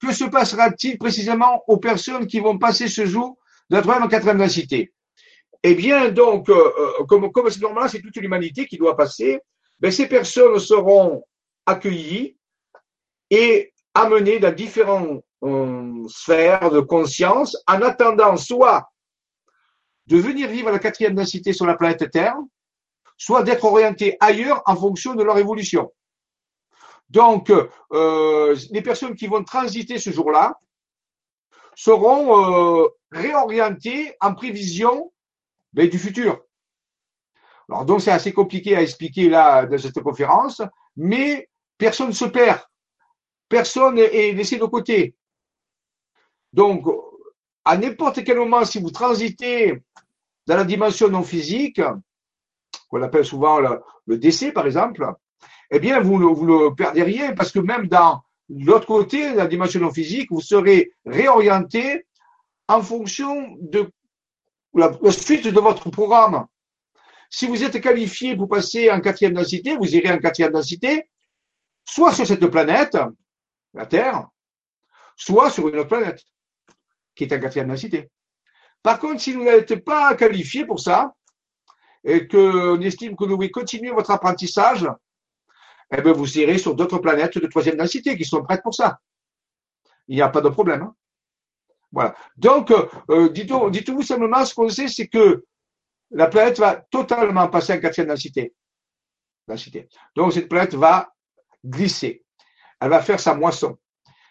que 0.00 0.12
se 0.12 0.24
passera-t-il 0.24 0.98
précisément 0.98 1.62
aux 1.66 1.76
personnes 1.76 2.26
qui 2.26 2.40
vont 2.40 2.58
passer 2.58 2.88
ce 2.88 3.06
jour 3.06 3.38
de 3.68 3.76
la 3.76 3.82
troisième 3.82 4.04
en 4.04 4.08
quatrième 4.08 4.38
densité 4.38 4.92
Eh 5.62 5.74
bien, 5.74 6.10
donc, 6.10 6.48
euh, 6.48 6.54
euh, 6.54 7.04
comme, 7.04 7.30
comme 7.30 7.50
c'est 7.50 7.60
normal, 7.60 7.88
c'est 7.90 8.00
toute 8.00 8.16
l'humanité 8.16 8.66
qui 8.66 8.78
doit 8.78 8.96
passer 8.96 9.40
ben, 9.80 9.90
ces 9.90 10.06
personnes 10.06 10.58
seront 10.58 11.24
accueillies 11.64 12.36
et 13.30 13.72
amenées 13.94 14.38
dans 14.38 14.54
différents 14.54 15.20
euh, 15.42 16.06
sphère 16.08 16.70
de 16.70 16.80
conscience 16.80 17.56
en 17.66 17.80
attendant 17.80 18.36
soit 18.36 18.90
de 20.06 20.18
venir 20.18 20.48
vivre 20.48 20.68
à 20.68 20.72
la 20.72 20.78
quatrième 20.78 21.14
densité 21.14 21.52
sur 21.52 21.66
la 21.66 21.76
planète 21.76 22.10
Terre, 22.10 22.36
soit 23.16 23.42
d'être 23.42 23.64
orientés 23.64 24.16
ailleurs 24.20 24.62
en 24.66 24.76
fonction 24.76 25.14
de 25.14 25.22
leur 25.22 25.38
évolution. 25.38 25.90
Donc, 27.10 27.50
euh, 27.50 28.56
les 28.70 28.82
personnes 28.82 29.16
qui 29.16 29.26
vont 29.26 29.42
transiter 29.42 29.98
ce 29.98 30.10
jour-là 30.10 30.58
seront 31.74 32.84
euh, 32.84 32.88
réorientées 33.10 34.14
en 34.20 34.34
prévision 34.34 35.12
ben, 35.72 35.88
du 35.88 35.98
futur. 35.98 36.40
Alors, 37.68 37.84
donc, 37.84 38.00
c'est 38.00 38.12
assez 38.12 38.32
compliqué 38.32 38.76
à 38.76 38.82
expliquer 38.82 39.28
là 39.28 39.66
dans 39.66 39.78
cette 39.78 40.00
conférence, 40.00 40.62
mais 40.96 41.48
personne 41.78 42.08
ne 42.08 42.12
se 42.12 42.24
perd. 42.24 42.60
Personne 43.48 43.98
est 43.98 44.32
laissé 44.32 44.56
de 44.58 44.64
côté. 44.64 45.16
Donc, 46.52 46.86
à 47.64 47.76
n'importe 47.76 48.24
quel 48.24 48.38
moment, 48.38 48.64
si 48.64 48.80
vous 48.80 48.90
transitez 48.90 49.82
dans 50.46 50.56
la 50.56 50.64
dimension 50.64 51.08
non 51.08 51.22
physique, 51.22 51.80
qu'on 52.88 53.02
appelle 53.02 53.24
souvent 53.24 53.60
le, 54.06 54.18
décès, 54.18 54.52
par 54.52 54.66
exemple, 54.66 55.08
eh 55.70 55.78
bien, 55.78 56.00
vous 56.00 56.18
ne 56.18 56.24
vous 56.24 56.46
le 56.46 56.74
perdez 56.74 57.02
rien 57.02 57.34
parce 57.34 57.52
que 57.52 57.60
même 57.60 57.86
dans 57.86 58.22
l'autre 58.48 58.86
côté, 58.86 59.34
la 59.34 59.46
dimension 59.46 59.80
non 59.80 59.92
physique, 59.92 60.28
vous 60.30 60.40
serez 60.40 60.92
réorienté 61.06 62.06
en 62.68 62.82
fonction 62.82 63.56
de 63.60 63.90
la, 64.74 64.92
suite 65.10 65.46
de 65.46 65.60
votre 65.60 65.90
programme. 65.90 66.46
Si 67.28 67.46
vous 67.46 67.62
êtes 67.62 67.80
qualifié 67.80 68.36
pour 68.36 68.48
passer 68.48 68.90
en 68.90 69.00
quatrième 69.00 69.34
densité, 69.34 69.76
vous 69.76 69.94
irez 69.94 70.10
en 70.12 70.18
quatrième 70.18 70.52
densité, 70.52 71.08
soit 71.84 72.12
sur 72.12 72.26
cette 72.26 72.46
planète, 72.46 72.98
la 73.74 73.86
Terre, 73.86 74.26
soit 75.16 75.50
sur 75.50 75.68
une 75.68 75.76
autre 75.76 75.88
planète, 75.88 76.24
qui 77.14 77.24
est 77.24 77.32
en 77.32 77.40
quatrième 77.40 77.68
densité. 77.68 78.10
Par 78.82 78.98
contre, 78.98 79.20
si 79.20 79.32
vous 79.32 79.44
n'êtes 79.44 79.84
pas 79.84 80.14
qualifié 80.16 80.64
pour 80.64 80.80
ça, 80.80 81.14
et 82.02 82.26
qu'on 82.26 82.80
estime 82.80 83.14
que 83.14 83.24
vous 83.24 83.36
voulez 83.36 83.50
continuer 83.50 83.90
votre 83.90 84.10
apprentissage, 84.10 84.86
eh 85.98 86.02
bien, 86.02 86.12
vous 86.12 86.38
irez 86.38 86.58
sur 86.58 86.74
d'autres 86.74 86.98
planètes 86.98 87.38
de 87.38 87.46
troisième 87.46 87.76
densité 87.76 88.16
qui 88.16 88.24
sont 88.24 88.42
prêtes 88.42 88.62
pour 88.62 88.74
ça. 88.74 89.00
Il 90.08 90.16
n'y 90.16 90.22
a 90.22 90.28
pas 90.28 90.40
de 90.40 90.48
problème. 90.48 90.82
Hein. 90.82 90.94
Voilà. 91.92 92.14
Donc, 92.36 92.72
euh, 93.10 93.28
dites-vous 93.28 94.02
simplement 94.02 94.44
ce 94.44 94.54
qu'on 94.54 94.68
sait, 94.68 94.88
c'est 94.88 95.08
que 95.08 95.44
la 96.10 96.28
planète 96.28 96.58
va 96.58 96.76
totalement 96.76 97.48
passer 97.48 97.72
en 97.72 97.80
quatrième 97.80 98.08
densité. 98.08 98.54
densité. 99.46 99.88
Donc, 100.14 100.32
cette 100.32 100.48
planète 100.48 100.74
va 100.74 101.12
glisser. 101.64 102.24
Elle 102.80 102.90
va 102.90 103.02
faire 103.02 103.20
sa 103.20 103.34
moisson. 103.34 103.76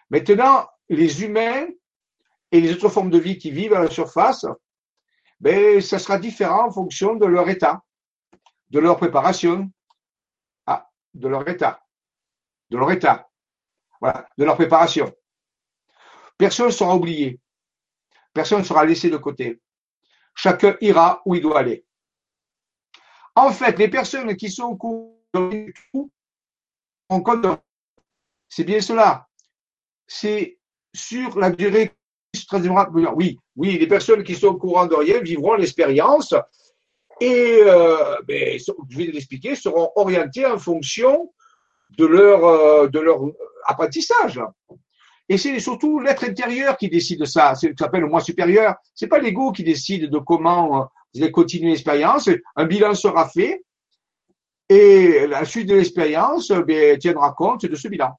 Maintenant, 0.09 0.67
les 0.89 1.23
humains 1.23 1.67
et 2.51 2.61
les 2.61 2.73
autres 2.73 2.89
formes 2.89 3.11
de 3.11 3.19
vie 3.19 3.37
qui 3.37 3.51
vivent 3.51 3.73
à 3.73 3.83
la 3.83 3.89
surface, 3.89 4.45
ben, 5.39 5.79
ça 5.81 5.99
sera 5.99 6.17
différent 6.17 6.67
en 6.67 6.71
fonction 6.71 7.15
de 7.15 7.25
leur 7.25 7.47
état, 7.49 7.83
de 8.69 8.79
leur 8.79 8.97
préparation, 8.97 9.69
de 11.13 11.27
leur 11.27 11.47
état, 11.47 11.83
de 12.69 12.77
leur 12.77 12.91
état, 12.91 13.29
de 14.01 14.43
leur 14.43 14.55
préparation. 14.55 15.13
Personne 16.37 16.67
ne 16.67 16.71
sera 16.71 16.95
oublié, 16.95 17.39
personne 18.33 18.59
ne 18.59 18.63
sera 18.63 18.85
laissé 18.85 19.09
de 19.09 19.17
côté. 19.17 19.61
Chacun 20.35 20.75
ira 20.81 21.21
où 21.25 21.35
il 21.35 21.41
doit 21.41 21.59
aller. 21.59 21.85
En 23.35 23.51
fait, 23.51 23.77
les 23.77 23.89
personnes 23.89 24.35
qui 24.35 24.49
sont 24.49 24.63
au 24.63 24.75
courant 24.77 26.09
en 27.09 27.21
compte, 27.21 27.45
c'est 28.47 28.63
bien 28.63 28.81
cela. 28.81 29.27
C'est 30.07 30.59
sur 30.93 31.37
la 31.37 31.49
durée 31.51 31.93
oui, 33.15 33.39
oui, 33.55 33.77
les 33.77 33.87
personnes 33.87 34.23
qui 34.23 34.35
sont 34.35 34.47
au 34.47 34.57
courant 34.57 34.85
de 34.85 34.95
rien 34.95 35.19
vivront 35.19 35.55
l'expérience 35.55 36.33
et, 37.21 37.61
euh, 37.63 38.15
ben, 38.27 38.59
je 38.89 38.97
vais 38.97 39.05
l'expliquer, 39.05 39.55
seront 39.55 39.91
orientées 39.95 40.45
en 40.45 40.57
fonction 40.57 41.31
de 41.97 42.05
leur, 42.05 42.45
euh, 42.45 42.87
de 42.87 42.99
leur 42.99 43.21
apprentissage. 43.65 44.39
Et 45.27 45.37
c'est 45.37 45.59
surtout 45.59 45.99
l'être 45.99 46.23
intérieur 46.23 46.77
qui 46.77 46.89
décide 46.89 47.19
de 47.19 47.25
ça. 47.25 47.53
C'est 47.55 47.69
ce 47.69 47.73
qu'on 47.73 47.85
appelle 47.85 48.01
le 48.01 48.07
moi 48.07 48.21
supérieur. 48.21 48.75
C'est 48.95 49.07
pas 49.07 49.19
l'ego 49.19 49.51
qui 49.51 49.63
décide 49.63 50.09
de 50.09 50.17
comment 50.17 50.81
euh, 50.81 50.85
vous 51.13 51.21
allez 51.21 51.31
continuer 51.31 51.69
l'expérience. 51.69 52.29
Un 52.55 52.65
bilan 52.65 52.93
sera 52.93 53.29
fait 53.29 53.61
et 54.69 55.25
la 55.27 55.45
suite 55.45 55.67
de 55.67 55.75
l'expérience 55.75 56.49
ben, 56.49 56.97
tiendra 56.97 57.33
compte 57.33 57.65
de 57.65 57.75
ce 57.75 57.87
bilan. 57.87 58.11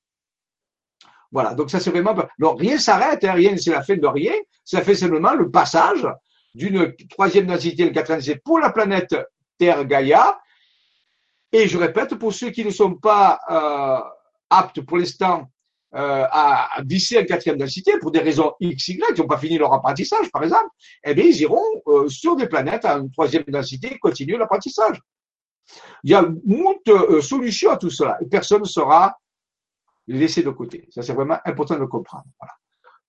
Voilà, 1.32 1.54
donc 1.54 1.70
ça 1.70 1.78
c'est 1.78 1.90
vraiment. 1.90 2.14
Alors 2.40 2.58
rien 2.58 2.78
s'arrête, 2.78 3.22
hein, 3.24 3.32
rien, 3.32 3.56
c'est 3.56 3.70
la 3.70 3.82
fin 3.82 3.96
de 3.96 4.06
rien. 4.06 4.32
Ça 4.64 4.82
fait 4.82 4.96
simplement 4.96 5.34
le 5.34 5.50
passage 5.50 6.06
d'une 6.54 6.94
troisième 7.08 7.46
densité, 7.46 7.84
le 7.84 7.90
quatrième 7.90 8.20
densité 8.20 8.40
pour 8.44 8.58
la 8.58 8.70
planète 8.70 9.14
Terre 9.58 9.84
Gaïa. 9.84 10.40
Et 11.52 11.66
je 11.66 11.78
répète, 11.78 12.14
pour 12.14 12.32
ceux 12.32 12.50
qui 12.50 12.64
ne 12.64 12.70
sont 12.70 12.94
pas 12.94 13.40
euh, 13.50 14.00
aptes 14.50 14.80
pour 14.82 14.98
l'instant 14.98 15.50
euh, 15.94 16.24
à, 16.30 16.78
à 16.78 16.82
visser 16.82 17.18
en 17.18 17.24
quatrième 17.24 17.58
densité 17.58 17.98
pour 17.98 18.12
des 18.12 18.20
raisons 18.20 18.52
X, 18.60 18.88
Y, 18.88 19.14
qui 19.14 19.20
n'ont 19.20 19.26
pas 19.26 19.38
fini 19.38 19.58
leur 19.58 19.72
apprentissage, 19.72 20.30
par 20.30 20.44
exemple, 20.44 20.68
eh 21.04 21.14
bien, 21.14 21.24
ils 21.24 21.40
iront 21.40 21.64
euh, 21.88 22.08
sur 22.08 22.36
des 22.36 22.46
planètes 22.46 22.84
en 22.84 23.08
troisième 23.08 23.42
densité 23.48 23.94
et 23.94 23.98
continuer 23.98 24.38
l'apprentissage. 24.38 25.00
Il 26.04 26.10
y 26.10 26.14
a 26.14 26.22
de 26.22 27.20
solutions 27.20 27.70
à 27.70 27.76
tout 27.76 27.90
cela. 27.90 28.18
Et 28.20 28.26
personne 28.26 28.60
ne 28.60 28.66
sera 28.66 29.16
laisser 30.06 30.42
de 30.42 30.50
côté. 30.50 30.88
Ça, 30.90 31.02
c'est 31.02 31.12
vraiment 31.12 31.38
important 31.44 31.78
de 31.78 31.84
comprendre. 31.84 32.24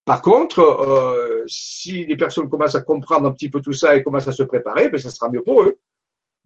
Par 0.06 0.22
contre, 0.22 0.60
euh, 0.60 1.44
si 1.48 2.06
les 2.06 2.18
personnes 2.18 2.50
commencent 2.50 2.76
à 2.76 2.82
comprendre 2.82 3.28
un 3.28 3.32
petit 3.32 3.50
peu 3.50 3.62
tout 3.62 3.74
ça 3.74 3.96
et 3.96 4.04
commencent 4.04 4.28
à 4.28 4.32
se 4.32 4.44
préparer, 4.44 4.90
ben, 4.90 5.00
ça 5.00 5.12
sera 5.12 5.30
mieux 5.30 5.44
pour 5.44 5.62
eux. 5.62 5.80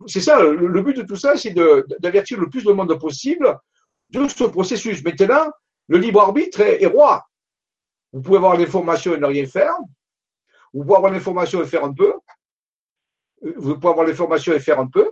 C'est 0.08 0.22
ça, 0.22 0.42
le, 0.44 0.82
but 0.82 0.98
de 0.98 1.04
tout 1.04 1.16
ça, 1.16 1.38
c'est 1.38 1.54
d'avertir 2.00 2.40
le 2.40 2.50
plus 2.50 2.66
de 2.66 2.72
monde 2.74 3.00
possible 3.00 3.58
de 4.10 4.28
ce 4.28 4.44
processus. 4.44 5.04
Maintenant, 5.04 5.50
le 5.88 5.98
libre 5.98 6.20
arbitre 6.20 6.60
est, 6.60 6.86
roi. 6.86 7.26
Vous 8.12 8.22
pouvez 8.22 8.38
avoir 8.38 8.58
l'information 8.58 9.16
et 9.16 9.20
ne 9.20 9.26
rien 9.26 9.46
faire. 9.46 9.74
Vous 10.74 10.84
pouvez 10.84 10.96
avoir 10.96 11.12
l'information 11.14 11.62
et 11.62 11.66
faire 11.66 11.86
un 11.86 11.94
peu. 11.94 12.14
Vous 13.42 13.76
pouvez 13.76 13.90
avoir 13.90 14.06
l'information 14.06 14.54
et 14.54 14.60
faire 14.60 14.80
un 14.80 14.88
peu. 14.88 15.12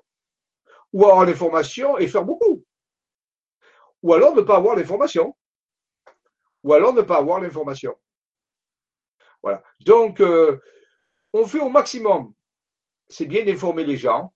Ou 0.92 1.06
avoir 1.06 1.26
l'information 1.26 1.98
et 1.98 2.08
faire 2.08 2.26
beaucoup 2.26 2.64
ou 4.04 4.14
alors 4.14 4.36
ne 4.36 4.42
pas 4.42 4.58
avoir 4.58 4.76
l'information. 4.76 5.36
Ou 6.64 6.74
alors 6.74 6.94
ne 6.94 7.02
pas 7.02 7.18
avoir 7.18 7.40
l'information. 7.40 7.96
Voilà. 9.44 9.62
Donc, 9.82 10.22
euh, 10.22 10.60
on 11.34 11.46
fait 11.46 11.60
au 11.60 11.70
maximum. 11.70 12.34
C'est 13.08 13.26
bien 13.26 13.46
d'informer 13.46 13.84
les 13.84 13.98
gens, 13.98 14.34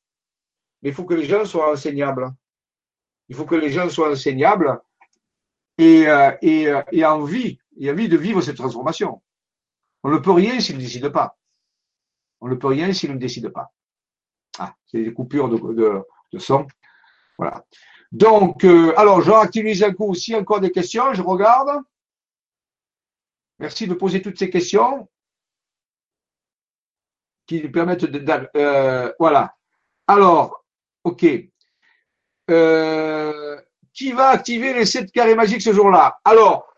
mais 0.81 0.89
il 0.89 0.95
faut 0.95 1.05
que 1.05 1.13
les 1.13 1.25
gens 1.25 1.45
soient 1.45 1.71
enseignables. 1.71 2.29
Il 3.29 3.35
faut 3.35 3.45
que 3.45 3.55
les 3.55 3.71
gens 3.71 3.89
soient 3.89 4.11
enseignables 4.11 4.79
et, 5.77 6.07
euh, 6.07 6.31
euh, 6.43 7.03
envie, 7.05 7.59
envie 7.81 8.09
de 8.09 8.17
vivre 8.17 8.41
cette 8.41 8.57
transformation. 8.57 9.21
On 10.03 10.09
ne 10.09 10.17
peut 10.17 10.31
rien 10.31 10.59
s'ils 10.59 10.75
ne 10.75 10.81
décident 10.81 11.11
pas. 11.11 11.37
On 12.41 12.47
ne 12.47 12.55
peut 12.55 12.67
rien 12.67 12.93
s'ils 12.93 13.11
ne 13.11 13.17
décident 13.17 13.49
pas. 13.49 13.71
Ah, 14.59 14.75
c'est 14.87 15.03
des 15.03 15.13
coupures 15.13 15.49
de, 15.49 16.03
son. 16.37 16.67
Voilà. 17.37 17.65
Donc, 18.11 18.63
euh, 18.63 18.93
alors, 18.97 19.21
je 19.21 19.31
réactualise 19.31 19.83
un 19.83 19.93
coup. 19.93 20.13
A 20.13 20.37
encore 20.37 20.59
des 20.59 20.71
questions, 20.71 21.13
je 21.13 21.21
regarde. 21.21 21.81
Merci 23.59 23.87
de 23.87 23.93
poser 23.93 24.21
toutes 24.21 24.37
ces 24.37 24.49
questions 24.49 25.09
qui 27.45 27.67
permettent 27.69 28.05
de. 28.05 28.49
Euh, 28.55 29.11
voilà. 29.19 29.55
Alors, 30.05 30.65
OK. 31.03 31.25
Euh, 32.49 33.61
qui 33.93 34.11
va 34.11 34.29
activer 34.29 34.73
les 34.73 34.85
sept 34.85 35.11
carrés 35.11 35.35
magiques 35.35 35.61
ce 35.61 35.73
jour-là? 35.73 36.19
Alors, 36.23 36.73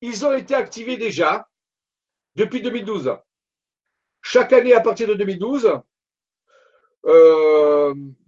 ils 0.00 0.24
ont 0.24 0.32
été 0.32 0.54
activés 0.54 0.96
déjà 0.96 1.48
depuis 2.36 2.62
2012. 2.62 3.16
Chaque 4.22 4.52
année 4.52 4.72
à 4.72 4.80
partir 4.80 5.08
de 5.08 5.14
2012, 5.14 5.80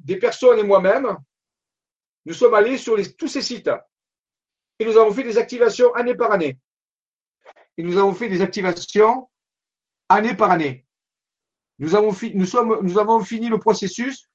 des 0.00 0.18
personnes 0.18 0.58
et 0.58 0.62
moi-même, 0.64 1.16
nous 2.26 2.34
sommes 2.34 2.54
allés 2.54 2.78
sur 2.78 2.96
tous 3.16 3.28
ces 3.28 3.42
sites 3.42 3.70
et 4.78 4.84
nous 4.84 4.96
avons 4.96 5.12
fait 5.12 5.22
des 5.22 5.38
activations 5.38 5.94
année 5.94 6.14
par 6.14 6.32
année. 6.32 6.58
Et 7.76 7.82
nous 7.82 7.96
avons 7.98 8.14
fait 8.14 8.28
des 8.28 8.42
activations 8.42 9.28
année 10.08 10.34
par 10.34 10.50
année. 10.50 10.86
Nous 11.78 11.94
avons, 11.94 12.14
nous, 12.34 12.46
sommes, 12.46 12.78
nous 12.82 12.98
avons 12.98 13.24
fini 13.24 13.48
le 13.48 13.58
processus 13.58 14.28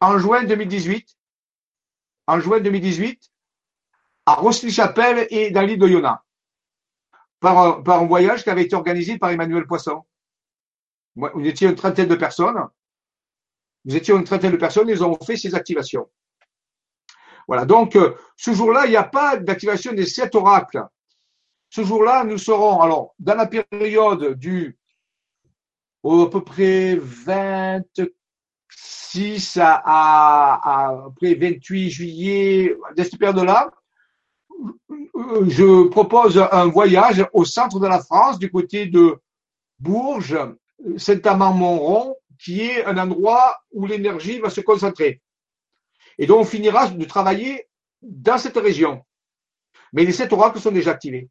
en 0.00 0.18
juin 0.18 0.44
2018. 0.44 1.08
En 2.26 2.40
juin 2.40 2.60
2018, 2.60 3.30
à 4.26 4.34
Rosny-Chapelle 4.34 5.26
et 5.30 5.50
dans 5.50 5.62
l'île 5.62 5.78
de 5.78 5.88
Yona. 5.88 6.22
Par 7.40 7.58
un, 7.58 7.82
par 7.82 8.02
un 8.02 8.06
voyage 8.06 8.42
qui 8.42 8.50
avait 8.50 8.64
été 8.64 8.76
organisé 8.76 9.16
par 9.16 9.30
Emmanuel 9.30 9.66
Poisson. 9.66 10.04
Nous 11.16 11.46
étions 11.46 11.70
une 11.70 11.74
trentaine 11.74 12.08
de 12.08 12.14
personnes. 12.16 12.68
Nous 13.86 13.96
étions 13.96 14.18
une 14.18 14.24
trentaine 14.24 14.52
de 14.52 14.58
personnes 14.58 14.90
et 14.90 14.94
nous 14.94 15.02
avons 15.02 15.18
fait 15.24 15.38
ces 15.38 15.54
activations. 15.54 16.10
Voilà, 17.46 17.64
donc 17.64 17.96
euh, 17.96 18.14
ce 18.36 18.52
jour-là, 18.52 18.84
il 18.84 18.90
n'y 18.90 18.96
a 18.96 19.04
pas 19.04 19.38
d'activation 19.38 19.92
des 19.94 20.04
sept 20.04 20.34
oracles. 20.34 20.84
Ce 21.70 21.82
jour-là, 21.82 22.24
nous 22.24 22.38
serons, 22.38 22.80
alors, 22.80 23.14
dans 23.18 23.34
la 23.34 23.46
période 23.46 24.34
du, 24.34 24.78
à 26.04 26.26
peu 26.30 26.42
près 26.42 26.96
26 26.96 29.58
à, 29.58 29.82
à, 29.84 31.04
après 31.06 31.34
28 31.34 31.90
juillet, 31.90 32.74
de 32.96 33.02
cette 33.02 33.18
période-là, 33.18 33.70
je 35.46 35.88
propose 35.88 36.38
un 36.52 36.66
voyage 36.66 37.26
au 37.32 37.44
centre 37.44 37.80
de 37.80 37.86
la 37.86 38.00
France, 38.00 38.38
du 38.38 38.50
côté 38.50 38.86
de 38.86 39.18
Bourges, 39.78 40.38
Saint-Amand-Montrond, 40.96 42.16
qui 42.38 42.62
est 42.62 42.84
un 42.84 42.96
endroit 42.98 43.58
où 43.72 43.86
l'énergie 43.86 44.38
va 44.38 44.48
se 44.48 44.60
concentrer. 44.60 45.20
Et 46.18 46.26
donc, 46.26 46.40
on 46.40 46.44
finira 46.44 46.88
de 46.88 47.04
travailler 47.04 47.66
dans 48.00 48.38
cette 48.38 48.56
région. 48.56 49.04
Mais 49.92 50.04
les 50.04 50.12
sept 50.12 50.32
oracles 50.32 50.60
sont 50.60 50.70
déjà 50.70 50.92
activés. 50.92 51.28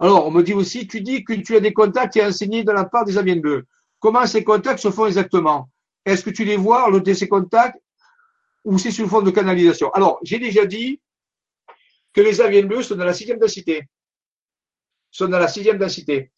Alors, 0.00 0.26
on 0.26 0.30
me 0.30 0.42
dit 0.42 0.54
aussi, 0.54 0.86
tu 0.86 1.00
dis 1.00 1.24
que 1.24 1.32
tu 1.32 1.56
as 1.56 1.60
des 1.60 1.72
contacts 1.72 2.16
et 2.16 2.24
enseignés 2.24 2.62
de 2.62 2.70
la 2.70 2.84
part 2.84 3.04
des 3.04 3.18
aviens 3.18 3.36
bleus. 3.36 3.66
Comment 3.98 4.26
ces 4.26 4.44
contacts 4.44 4.78
se 4.78 4.90
font 4.90 5.06
exactement? 5.06 5.70
Est-ce 6.04 6.22
que 6.22 6.30
tu 6.30 6.44
les 6.44 6.56
vois, 6.56 6.90
de 6.90 7.14
ces 7.14 7.28
contacts, 7.28 7.78
ou 8.64 8.78
c'est 8.78 8.92
sur 8.92 9.04
le 9.04 9.10
fond 9.10 9.22
de 9.22 9.30
canalisation? 9.30 9.90
Alors, 9.90 10.20
j'ai 10.22 10.38
déjà 10.38 10.66
dit 10.66 11.00
que 12.12 12.20
les 12.20 12.40
aviens 12.40 12.64
bleus 12.64 12.84
sont 12.84 12.96
dans 12.96 13.04
la 13.04 13.14
sixième 13.14 13.38
densité. 13.38 13.88
Sont 15.10 15.28
dans 15.28 15.38
la 15.38 15.48
sixième 15.48 15.78
densité. 15.78 16.30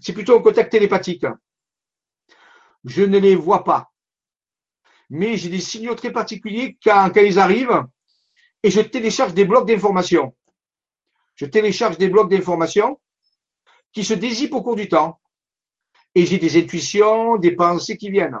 C'est 0.00 0.12
plutôt 0.12 0.38
un 0.38 0.42
contact 0.42 0.70
télépathique. 0.70 1.24
Je 2.84 3.02
ne 3.02 3.18
les 3.18 3.36
vois 3.36 3.64
pas. 3.64 3.90
Mais 5.08 5.36
j'ai 5.36 5.48
des 5.48 5.60
signaux 5.60 5.94
très 5.94 6.12
particuliers 6.12 6.76
quand 6.82 7.10
ils 7.16 7.38
arrivent 7.38 7.84
et 8.62 8.70
je 8.70 8.80
télécharge 8.80 9.34
des 9.34 9.44
blocs 9.44 9.66
d'informations. 9.66 10.34
Je 11.36 11.46
télécharge 11.46 11.98
des 11.98 12.08
blocs 12.08 12.30
d'informations 12.30 13.00
qui 13.92 14.04
se 14.04 14.14
dissipent 14.14 14.54
au 14.54 14.62
cours 14.62 14.76
du 14.76 14.88
temps. 14.88 15.20
Et 16.14 16.24
j'ai 16.26 16.38
des 16.38 16.58
intuitions, 16.58 17.36
des 17.36 17.52
pensées 17.52 17.96
qui 17.96 18.10
viennent. 18.10 18.38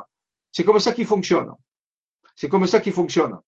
C'est 0.50 0.64
comme 0.64 0.80
ça 0.80 0.92
qu'il 0.92 1.06
fonctionne. 1.06 1.52
C'est 2.34 2.48
comme 2.48 2.66
ça 2.66 2.80
qu'il 2.80 2.92
fonctionne. 2.92 3.38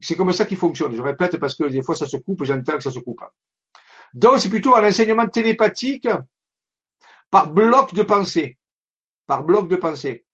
C'est 0.00 0.16
comme 0.16 0.32
ça 0.32 0.46
qu'il 0.46 0.56
fonctionne. 0.56 0.96
Je 0.96 1.02
répète 1.02 1.38
parce 1.38 1.54
que 1.54 1.64
des 1.64 1.82
fois 1.82 1.94
ça 1.94 2.06
se 2.06 2.16
coupe, 2.16 2.44
j'entends 2.44 2.76
que 2.76 2.82
ça 2.82 2.90
se 2.90 2.98
coupe. 2.98 3.20
Donc 4.14 4.38
c'est 4.38 4.48
plutôt 4.48 4.74
un 4.74 4.88
enseignement 4.88 5.28
télépathique 5.28 6.08
par 7.30 7.50
bloc 7.52 7.92
de 7.92 8.02
pensée. 8.02 8.58
Par 9.26 9.44
bloc 9.44 9.68
de 9.68 9.76
pensée. 9.76 10.24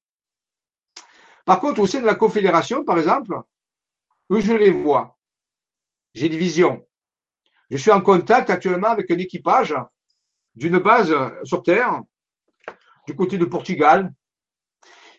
Par 1.45 1.61
contre, 1.61 1.81
au 1.81 1.87
sein 1.87 2.01
de 2.01 2.07
la 2.07 2.15
confédération, 2.15 2.85
par 2.85 2.99
exemple, 2.99 3.41
eux, 4.31 4.41
je 4.41 4.53
les 4.53 4.71
vois. 4.71 5.19
J'ai 6.15 6.29
des 6.29 6.39
visions. 6.39 6.86
Je 7.71 7.77
suis 7.77 7.91
en 7.91 8.01
contact 8.01 8.51
actuellement 8.51 8.89
avec 8.89 9.11
un 9.11 9.19
équipage 9.19 9.75
d'une 10.55 10.79
base 10.79 11.15
sur 11.45 11.63
Terre, 11.63 12.03
du 13.07 13.15
côté 13.15 13.39
de 13.39 13.45
Portugal. 13.45 14.13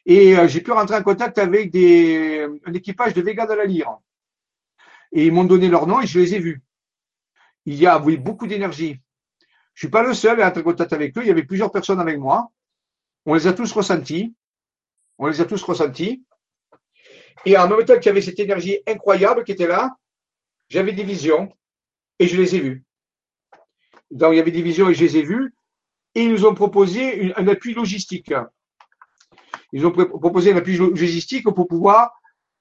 Et 0.06 0.38
euh, 0.38 0.48
j'ai 0.48 0.62
pu 0.62 0.72
rentrer 0.72 0.96
en 0.96 1.04
contact 1.04 1.38
avec 1.38 1.76
un 1.76 2.74
équipage 2.74 3.14
de 3.14 3.22
Vega 3.22 3.46
de 3.46 3.54
la 3.54 3.66
Lyre. 3.66 3.98
Et 5.12 5.26
ils 5.26 5.34
m'ont 5.34 5.44
donné 5.44 5.68
leur 5.68 5.88
nom 5.88 6.02
et 6.02 6.08
je 6.08 6.20
les 6.20 6.36
ai 6.36 6.40
vus. 6.40 6.62
Il 7.66 7.76
y 7.76 7.86
a 7.86 8.00
beaucoup 8.00 8.48
d'énergie. 8.48 9.02
Je 9.74 9.86
suis 9.86 9.92
pas 9.92 10.02
le 10.02 10.14
seul 10.14 10.42
à 10.42 10.48
être 10.48 10.60
en 10.60 10.64
contact 10.64 10.94
avec 10.94 11.18
eux. 11.18 11.22
Il 11.22 11.28
y 11.28 11.32
avait 11.32 11.44
plusieurs 11.44 11.72
personnes 11.72 12.00
avec 12.00 12.18
moi. 12.18 12.52
On 13.26 13.34
les 13.34 13.48
a 13.48 13.54
tous 13.54 13.72
ressentis. 13.74 14.34
On 15.18 15.28
les 15.28 15.42
a 15.42 15.46
tous 15.46 15.62
ressentis. 15.64 16.24
Et 17.46 17.58
en 17.58 17.68
même 17.68 17.86
temps 17.86 17.96
qu'il 17.96 18.06
y 18.06 18.10
avait 18.10 18.22
cette 18.22 18.40
énergie 18.40 18.80
incroyable 18.88 19.44
qui 19.44 19.52
était 19.52 19.68
là, 19.68 19.96
j'avais 20.70 20.94
des 20.94 21.04
visions 21.04 21.54
et 22.20 22.28
je 22.28 22.38
les 22.38 22.56
ai 22.56 22.60
vus. 22.60 22.84
Donc 24.12 24.34
il 24.34 24.38
y 24.38 24.40
avait 24.40 24.52
des 24.52 24.62
visions 24.62 24.90
et 24.90 24.94
je 24.94 25.04
les 25.04 25.18
ai 25.18 25.24
vus. 25.24 25.54
Et 26.16 26.24
ils 26.24 26.32
nous 26.32 26.46
ont 26.46 26.56
proposé 26.56 27.34
un 27.36 27.48
appui 27.48 27.74
logistique. 27.74 28.34
Ils 29.72 29.86
ont 29.86 29.92
proposé 29.92 30.54
un 30.54 30.58
appui 30.58 30.78
logistique 30.78 31.44
pour 31.44 31.68
pouvoir 31.68 32.12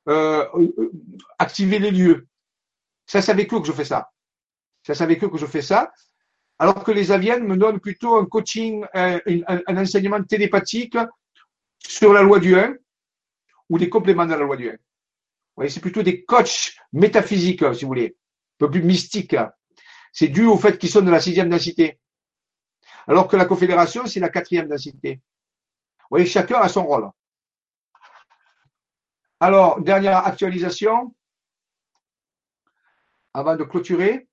euh, 0.09 0.47
euh, 0.55 0.93
activer 1.39 1.79
les 1.79 1.91
lieux. 1.91 2.27
Ça, 3.07 3.23
c'est 3.23 3.33
avec 3.33 3.53
eux 3.55 3.61
que 3.61 3.67
je 3.67 3.73
fais 3.73 3.85
ça. 3.85 4.11
Ça, 4.85 4.95
c'est 4.95 5.05
avec 5.05 5.23
eux 5.23 5.29
que 5.29 5.39
je 5.39 5.47
fais 5.47 5.63
ça. 5.63 5.93
Alors 6.59 6.85
que 6.85 6.93
les 6.93 7.13
aviennes 7.13 7.45
me 7.45 7.57
donnent 7.57 7.81
plutôt 7.81 8.17
un 8.17 8.27
coaching, 8.27 8.85
un, 8.95 9.21
un, 9.27 9.77
enseignement 9.77 10.23
télépathique 10.23 10.97
sur 11.79 12.13
la 12.13 12.23
loi 12.23 12.41
du 12.41 12.57
1 12.57 12.75
ou 13.69 13.79
des 13.79 13.89
compléments 13.89 14.27
de 14.27 14.31
la 14.31 14.39
loi 14.39 14.57
du 14.57 14.71
1. 14.71 15.69
c'est 15.69 15.81
plutôt 15.81 16.03
des 16.03 16.25
coachs 16.25 16.75
métaphysiques, 16.93 17.63
si 17.75 17.85
vous 17.85 17.89
voulez, 17.89 18.17
peu 18.59 18.71
plus 18.71 18.83
mystiques. 18.83 19.37
C'est 20.13 20.29
dû 20.29 20.45
au 20.47 20.57
fait 20.57 20.79
qu'ils 20.79 20.91
sont 20.91 21.03
de 21.03 21.11
la 21.11 21.21
sixième 21.21 21.51
densité. 21.51 21.99
Alors 23.07 23.29
que 23.29 23.37
la 23.37 23.45
confédération, 23.45 24.07
c'est 24.07 24.21
la 24.21 24.31
quatrième 24.31 24.69
densité. 24.69 25.21
Vous 26.01 26.07
voyez, 26.11 26.27
chacun 26.27 26.59
a 26.59 26.69
son 26.69 26.87
rôle. 26.87 27.11
Alors, 29.41 29.81
dernière 29.81 30.27
actualisation 30.27 31.15
avant 33.35 33.55
de 33.55 33.65
clôturer. 33.65 34.27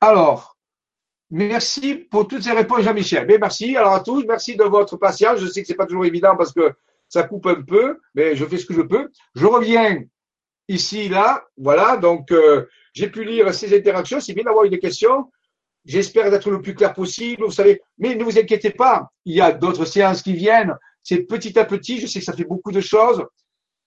Alors, 0.00 0.56
merci 1.30 1.96
pour 1.96 2.28
toutes 2.28 2.42
ces 2.42 2.52
réponses, 2.52 2.82
Jean-Michel. 2.82 3.26
Merci 3.26 3.76
à 3.76 4.00
tous, 4.00 4.24
merci 4.24 4.56
de 4.56 4.62
votre 4.62 4.96
patience. 4.96 5.40
Je 5.40 5.48
sais 5.48 5.62
que 5.62 5.66
c'est 5.66 5.74
pas 5.74 5.86
toujours 5.86 6.04
évident 6.04 6.36
parce 6.36 6.52
que 6.52 6.76
ça 7.08 7.22
coupe 7.22 7.46
un 7.46 7.62
peu, 7.62 7.98
mais 8.14 8.36
je 8.36 8.44
fais 8.44 8.58
ce 8.58 8.66
que 8.66 8.74
je 8.74 8.82
peux. 8.82 9.10
Je 9.34 9.46
reviens 9.46 10.02
ici, 10.68 11.08
là, 11.08 11.44
voilà. 11.56 11.96
Donc, 11.96 12.32
euh, 12.32 12.66
j'ai 12.94 13.08
pu 13.10 13.24
lire 13.24 13.52
ces 13.54 13.76
interactions. 13.76 14.20
C'est 14.20 14.34
bien 14.34 14.44
d'avoir 14.44 14.64
eu 14.64 14.70
des 14.70 14.78
questions. 14.78 15.30
J'espère 15.84 16.30
d'être 16.30 16.50
le 16.50 16.60
plus 16.60 16.74
clair 16.74 16.92
possible, 16.92 17.44
vous 17.44 17.52
savez. 17.52 17.80
Mais 17.98 18.14
ne 18.16 18.24
vous 18.24 18.38
inquiétez 18.38 18.70
pas, 18.70 19.08
il 19.24 19.36
y 19.36 19.40
a 19.40 19.52
d'autres 19.52 19.84
séances 19.84 20.22
qui 20.22 20.32
viennent. 20.32 20.74
C'est 21.02 21.22
petit 21.22 21.56
à 21.58 21.64
petit. 21.64 22.00
Je 22.00 22.06
sais 22.06 22.18
que 22.18 22.24
ça 22.24 22.32
fait 22.32 22.44
beaucoup 22.44 22.72
de 22.72 22.80
choses. 22.80 23.24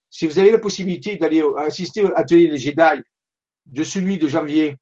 Si 0.08 0.26
vous 0.26 0.38
avez 0.38 0.50
la 0.50 0.58
possibilité 0.58 1.16
d'aller 1.16 1.42
assister 1.58 2.04
à 2.04 2.08
l'atelier 2.08 2.48
des 2.48 2.58
Jedi 2.58 3.02
de 3.66 3.84
celui 3.84 4.18
de 4.18 4.26
janvier, 4.26 4.76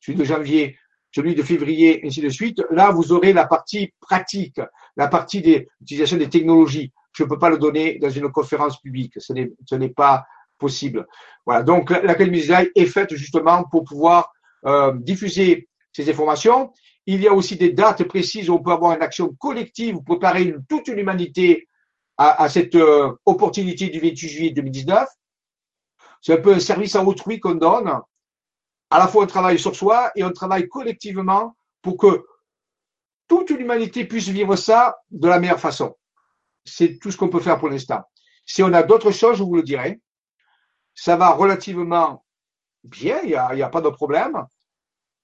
celui 0.00 0.16
de 0.16 0.24
janvier, 0.24 0.78
celui 1.12 1.34
de 1.34 1.42
février, 1.42 2.00
ainsi 2.04 2.20
de 2.20 2.28
suite, 2.28 2.62
là, 2.70 2.92
vous 2.92 3.12
aurez 3.12 3.32
la 3.32 3.46
partie 3.46 3.92
pratique, 4.00 4.60
la 4.96 5.08
partie 5.08 5.42
des 5.42 5.68
des 5.80 6.28
technologies. 6.28 6.92
Je 7.12 7.24
ne 7.24 7.28
peux 7.28 7.38
pas 7.38 7.50
le 7.50 7.58
donner 7.58 7.98
dans 7.98 8.10
une 8.10 8.30
conférence 8.30 8.80
publique. 8.80 9.14
Ce 9.18 9.74
n'est 9.74 9.88
pas 9.88 10.24
possible. 10.58 11.06
Voilà. 11.44 11.62
Donc, 11.62 11.90
l'Académie 11.90 12.40
Jedi 12.40 12.70
est 12.76 12.86
faite 12.86 13.14
justement 13.14 13.64
pour 13.64 13.84
pouvoir 13.84 14.32
euh, 14.66 14.92
diffuser 14.94 15.68
ces 15.92 16.08
informations. 16.08 16.72
Il 17.06 17.20
y 17.22 17.26
a 17.26 17.32
aussi 17.32 17.56
des 17.56 17.72
dates 17.72 18.04
précises 18.04 18.48
où 18.50 18.54
on 18.54 18.62
peut 18.62 18.70
avoir 18.70 18.92
une 18.94 19.02
action 19.02 19.34
collective, 19.38 20.02
préparer 20.04 20.54
toute 20.68 20.86
une 20.88 20.98
humanité 20.98 21.66
à, 22.18 22.50
cette 22.50 22.74
euh, 22.74 23.12
opportunité 23.24 23.88
du 23.88 23.98
28 23.98 24.28
juillet 24.28 24.50
2019. 24.50 25.08
C'est 26.20 26.34
un 26.34 26.42
peu 26.42 26.52
un 26.52 26.60
service 26.60 26.94
à 26.94 27.02
autrui 27.02 27.40
qu'on 27.40 27.54
donne. 27.54 27.90
À 28.90 28.98
la 28.98 29.08
fois, 29.08 29.24
on 29.24 29.26
travaille 29.26 29.58
sur 29.58 29.74
soi 29.74 30.12
et 30.14 30.22
on 30.22 30.30
travaille 30.30 30.68
collectivement 30.68 31.56
pour 31.80 31.96
que 31.96 32.22
toute 33.26 33.50
l'humanité 33.50 34.04
puisse 34.04 34.28
vivre 34.28 34.54
ça 34.56 34.98
de 35.10 35.28
la 35.28 35.40
meilleure 35.40 35.60
façon. 35.60 35.96
C'est 36.64 36.98
tout 36.98 37.10
ce 37.10 37.16
qu'on 37.16 37.28
peut 37.28 37.40
faire 37.40 37.58
pour 37.58 37.68
l'instant. 37.68 38.02
Si 38.44 38.62
on 38.62 38.72
a 38.72 38.82
d'autres 38.82 39.12
choses, 39.12 39.38
je 39.38 39.42
vous 39.42 39.54
le 39.54 39.62
dirai. 39.62 40.00
Ça 40.94 41.16
va 41.16 41.30
relativement 41.30 42.24
bien, 42.84 43.20
il 43.22 43.28
n'y 43.28 43.62
a, 43.62 43.68
pas 43.68 43.80
de 43.80 43.88
problème. 43.88 44.44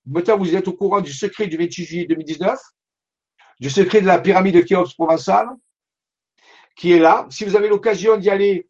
Maintenant, 0.07 0.39
vous 0.39 0.55
êtes 0.55 0.69
au 0.69 0.73
courant 0.73 1.01
du 1.01 1.13
secret 1.13 1.47
du 1.47 1.57
28 1.57 1.85
juillet 1.85 2.07
2019, 2.07 2.59
du 3.61 3.71
secret 3.71 4.01
de 4.01 4.07
la 4.07 4.21
pyramide 4.21 4.55
de 4.55 4.61
Khéops 4.61 4.95
provençale, 4.95 5.49
qui 6.77 6.93
est 6.93 6.99
là. 6.99 7.27
Si 7.31 7.45
vous 7.45 7.57
avez 7.57 7.69
l'occasion 7.69 8.17
d'y 8.17 8.31
aller, 8.31 8.67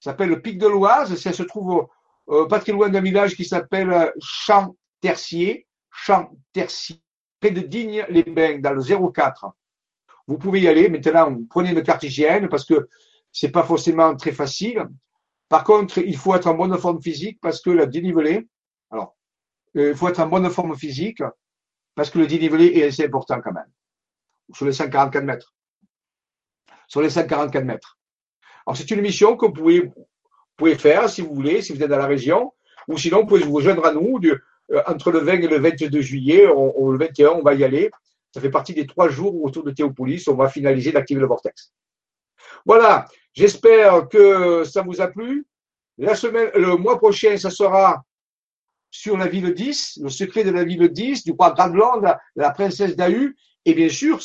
ça 0.00 0.10
s'appelle 0.10 0.30
le 0.30 0.40
Pic 0.40 0.58
de 0.58 0.66
l'Oise. 0.66 1.14
Ça 1.16 1.32
se 1.32 1.42
trouve 1.42 1.86
euh, 2.30 2.46
pas 2.46 2.58
très 2.58 2.72
loin 2.72 2.88
d'un 2.88 3.02
village 3.02 3.36
qui 3.36 3.44
s'appelle 3.44 3.92
euh, 3.92 4.10
Champ-Tercier, 4.20 5.66
Champ-Tercier, 5.90 7.00
près 7.38 7.50
de 7.50 7.60
Digne-les-Bains, 7.60 8.58
dans 8.58 8.72
le 8.72 8.82
04. 9.12 9.46
Vous 10.30 10.38
pouvez 10.38 10.60
y 10.60 10.68
aller. 10.68 10.88
Maintenant, 10.88 11.36
prenez 11.50 11.70
une 11.70 11.82
carte 11.82 12.04
hygiène 12.04 12.48
parce 12.48 12.64
que 12.64 12.88
c'est 13.32 13.50
pas 13.50 13.64
forcément 13.64 14.14
très 14.16 14.32
facile. 14.32 14.88
Par 15.48 15.64
contre, 15.64 15.98
il 15.98 16.16
faut 16.16 16.34
être 16.34 16.46
en 16.46 16.54
bonne 16.54 16.76
forme 16.78 17.02
physique 17.02 17.38
parce 17.42 17.60
que 17.60 17.70
le 17.70 17.86
dénivelé, 17.86 18.46
alors, 18.90 19.16
euh, 19.76 19.90
il 19.90 19.96
faut 19.96 20.08
être 20.08 20.20
en 20.20 20.28
bonne 20.28 20.48
forme 20.48 20.76
physique 20.76 21.22
parce 21.94 22.10
que 22.10 22.20
le 22.20 22.26
dénivelé 22.26 22.78
est 22.78 22.84
assez 22.84 23.04
important 23.04 23.40
quand 23.40 23.52
même. 23.52 23.70
Sur 24.54 24.66
les 24.66 24.72
144 24.72 25.24
mètres 25.24 25.52
sur 26.90 27.00
les 27.00 27.08
144 27.08 27.64
mètres. 27.64 27.98
Alors, 28.66 28.76
c'est 28.76 28.90
une 28.90 29.00
mission 29.00 29.36
que 29.36 29.46
vous 29.46 29.52
pouvez, 29.52 30.74
faire 30.74 31.08
si 31.08 31.22
vous 31.22 31.34
voulez, 31.34 31.62
si 31.62 31.72
vous 31.72 31.82
êtes 31.82 31.88
dans 31.88 31.96
la 31.96 32.06
région, 32.06 32.52
ou 32.88 32.98
sinon, 32.98 33.20
vous 33.20 33.26
pouvez 33.26 33.44
vous 33.44 33.52
rejoindre 33.52 33.86
à 33.86 33.92
nous 33.92 34.20
euh, 34.24 34.82
entre 34.86 35.12
le 35.12 35.20
20 35.20 35.34
et 35.34 35.46
le 35.46 35.58
22 35.58 36.00
juillet, 36.00 36.46
le 36.46 36.98
21, 36.98 37.30
on 37.30 37.42
va 37.42 37.54
y 37.54 37.64
aller. 37.64 37.90
Ça 38.32 38.40
fait 38.40 38.50
partie 38.50 38.74
des 38.74 38.86
trois 38.86 39.08
jours 39.08 39.42
autour 39.42 39.64
de 39.64 39.70
Théopolis, 39.70 40.26
on 40.28 40.34
va 40.34 40.48
finaliser 40.48 40.92
d'activer 40.92 41.20
le 41.20 41.26
vortex. 41.26 41.72
Voilà, 42.64 43.06
j'espère 43.34 44.08
que 44.08 44.64
ça 44.64 44.82
vous 44.82 45.00
a 45.00 45.08
plu. 45.08 45.46
La 45.98 46.14
semaine, 46.14 46.50
le 46.54 46.76
mois 46.76 46.98
prochain, 46.98 47.36
ça 47.36 47.50
sera 47.50 48.04
sur 48.90 49.16
la 49.16 49.26
ville 49.26 49.52
10, 49.52 50.00
le 50.02 50.08
secret 50.10 50.44
de 50.44 50.50
la 50.50 50.64
ville 50.64 50.88
10, 50.88 51.24
du 51.24 51.32
roi 51.32 51.52
Gradland, 51.52 52.02
de 52.02 52.42
la 52.42 52.50
princesse 52.50 52.96
d'Ahu, 52.96 53.36
et 53.64 53.74
bien 53.74 53.88
sûr, 53.88 54.20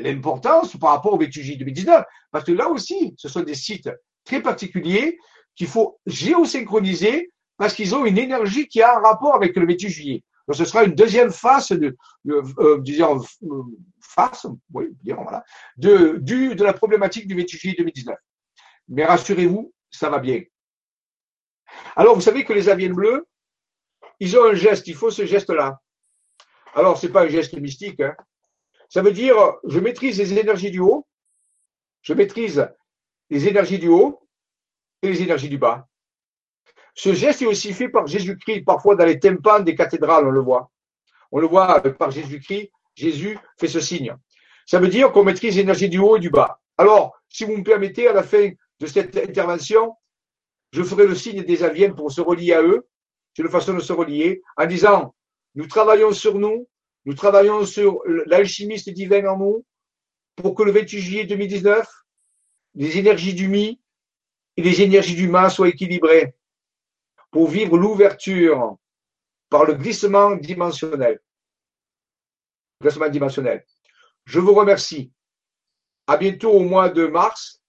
l'importance 0.00 0.76
par 0.76 0.90
rapport 0.90 1.12
au 1.12 1.18
VTJ 1.18 1.58
2019. 1.58 2.04
Parce 2.30 2.44
que 2.44 2.52
là 2.52 2.68
aussi, 2.68 3.14
ce 3.18 3.28
sont 3.28 3.42
des 3.42 3.54
sites 3.54 3.90
très 4.24 4.42
particuliers 4.42 5.18
qu'il 5.54 5.66
faut 5.66 5.98
géosynchroniser 6.06 7.30
parce 7.56 7.74
qu'ils 7.74 7.94
ont 7.94 8.04
une 8.04 8.18
énergie 8.18 8.68
qui 8.68 8.82
a 8.82 8.96
un 8.96 9.00
rapport 9.00 9.34
avec 9.34 9.56
le 9.56 9.66
28 9.66 9.88
juillet. 9.88 10.22
Donc, 10.46 10.56
ce 10.56 10.64
sera 10.64 10.84
une 10.84 10.94
deuxième 10.94 11.32
phase 11.32 11.68
de, 11.70 11.96
euh, 12.28 12.78
disons, 12.80 13.20
euh, 13.42 13.62
face, 14.00 14.46
oui, 14.72 14.96
voilà, 15.04 15.44
de, 15.76 16.18
du, 16.18 16.54
de 16.54 16.64
la 16.64 16.72
problématique 16.72 17.26
du 17.26 17.34
28 17.36 17.58
juillet 17.58 17.74
2019. 17.78 18.16
Mais 18.88 19.04
rassurez-vous, 19.04 19.72
ça 19.90 20.08
va 20.08 20.18
bien. 20.18 20.42
Alors, 21.96 22.14
vous 22.14 22.20
savez 22.20 22.44
que 22.44 22.52
les 22.52 22.68
aviens 22.68 22.92
bleus, 22.92 23.26
ils 24.20 24.38
ont 24.38 24.44
un 24.44 24.54
geste, 24.54 24.86
il 24.86 24.94
faut 24.94 25.10
ce 25.10 25.26
geste-là. 25.26 25.80
Alors, 26.74 26.96
c'est 26.96 27.10
pas 27.10 27.24
un 27.24 27.28
geste 27.28 27.54
mystique, 27.54 28.00
hein. 28.00 28.14
Ça 28.88 29.02
veut 29.02 29.12
dire, 29.12 29.36
je 29.64 29.80
maîtrise 29.80 30.18
les 30.18 30.38
énergies 30.38 30.70
du 30.70 30.78
haut, 30.78 31.06
je 32.02 32.12
maîtrise 32.14 32.68
les 33.30 33.48
énergies 33.48 33.80
du 33.80 33.88
haut 33.88 34.28
et 35.02 35.08
les 35.08 35.22
énergies 35.22 35.48
du 35.48 35.58
bas. 35.58 35.88
Ce 36.96 37.12
geste 37.12 37.42
est 37.42 37.46
aussi 37.46 37.74
fait 37.74 37.90
par 37.90 38.06
Jésus-Christ, 38.06 38.62
parfois 38.62 38.96
dans 38.96 39.04
les 39.04 39.20
tympans 39.20 39.60
des 39.60 39.74
cathédrales, 39.74 40.26
on 40.26 40.30
le 40.30 40.40
voit. 40.40 40.70
On 41.30 41.38
le 41.38 41.46
voit 41.46 41.80
par 41.92 42.10
Jésus-Christ, 42.10 42.70
Jésus 42.94 43.38
fait 43.60 43.68
ce 43.68 43.80
signe. 43.80 44.16
Ça 44.64 44.80
veut 44.80 44.88
dire 44.88 45.12
qu'on 45.12 45.22
maîtrise 45.22 45.56
l'énergie 45.56 45.90
du 45.90 45.98
haut 45.98 46.16
et 46.16 46.20
du 46.20 46.30
bas. 46.30 46.58
Alors, 46.78 47.14
si 47.28 47.44
vous 47.44 47.54
me 47.54 47.62
permettez, 47.62 48.08
à 48.08 48.14
la 48.14 48.22
fin 48.22 48.50
de 48.80 48.86
cette 48.86 49.14
intervention, 49.14 49.94
je 50.72 50.82
ferai 50.82 51.06
le 51.06 51.14
signe 51.14 51.44
des 51.44 51.62
aviens 51.62 51.92
pour 51.92 52.10
se 52.10 52.22
relier 52.22 52.54
à 52.54 52.62
eux. 52.62 52.88
C'est 53.34 53.42
une 53.42 53.50
façon 53.50 53.74
de 53.74 53.80
se 53.80 53.92
relier 53.92 54.42
en 54.56 54.64
disant, 54.64 55.14
nous 55.54 55.66
travaillons 55.66 56.12
sur 56.12 56.38
nous, 56.38 56.66
nous 57.04 57.14
travaillons 57.14 57.66
sur 57.66 58.00
l'alchimiste 58.06 58.88
divin 58.88 59.26
en 59.26 59.36
nous 59.36 59.66
pour 60.34 60.54
que 60.54 60.62
le 60.62 60.72
28 60.72 61.00
juillet 61.00 61.24
2019, 61.26 61.86
les 62.74 62.98
énergies 62.98 63.34
du 63.34 63.48
mi 63.48 63.80
et 64.56 64.62
les 64.62 64.80
énergies 64.80 65.14
du 65.14 65.28
ma 65.28 65.50
soient 65.50 65.68
équilibrées 65.68 66.34
pour 67.36 67.50
vivre 67.50 67.76
l'ouverture 67.76 68.78
par 69.50 69.66
le 69.66 69.74
glissement 69.74 70.36
dimensionnel. 70.36 71.20
Glissement 72.80 73.10
dimensionnel. 73.10 73.62
Je 74.24 74.40
vous 74.40 74.54
remercie. 74.54 75.12
À 76.06 76.16
bientôt 76.16 76.50
au 76.50 76.60
mois 76.60 76.88
de 76.88 77.06
mars, 77.06 77.60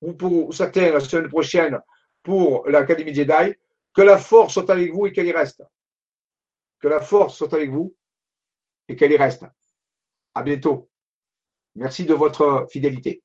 ou 0.00 0.14
pour 0.14 0.54
certains 0.54 0.92
la 0.92 1.00
semaine 1.00 1.28
prochaine 1.28 1.78
pour 2.22 2.66
l'Académie 2.70 3.12
Jedi. 3.12 3.54
Que 3.92 4.00
la 4.00 4.16
force 4.16 4.54
soit 4.54 4.70
avec 4.70 4.90
vous 4.94 5.06
et 5.06 5.12
qu'elle 5.12 5.26
y 5.26 5.32
reste. 5.32 5.62
Que 6.78 6.88
la 6.88 7.02
force 7.02 7.36
soit 7.36 7.52
avec 7.52 7.68
vous 7.68 7.94
et 8.88 8.96
qu'elle 8.96 9.12
y 9.12 9.18
reste. 9.18 9.44
À 10.34 10.42
bientôt. 10.42 10.88
Merci 11.74 12.06
de 12.06 12.14
votre 12.14 12.66
fidélité. 12.70 13.22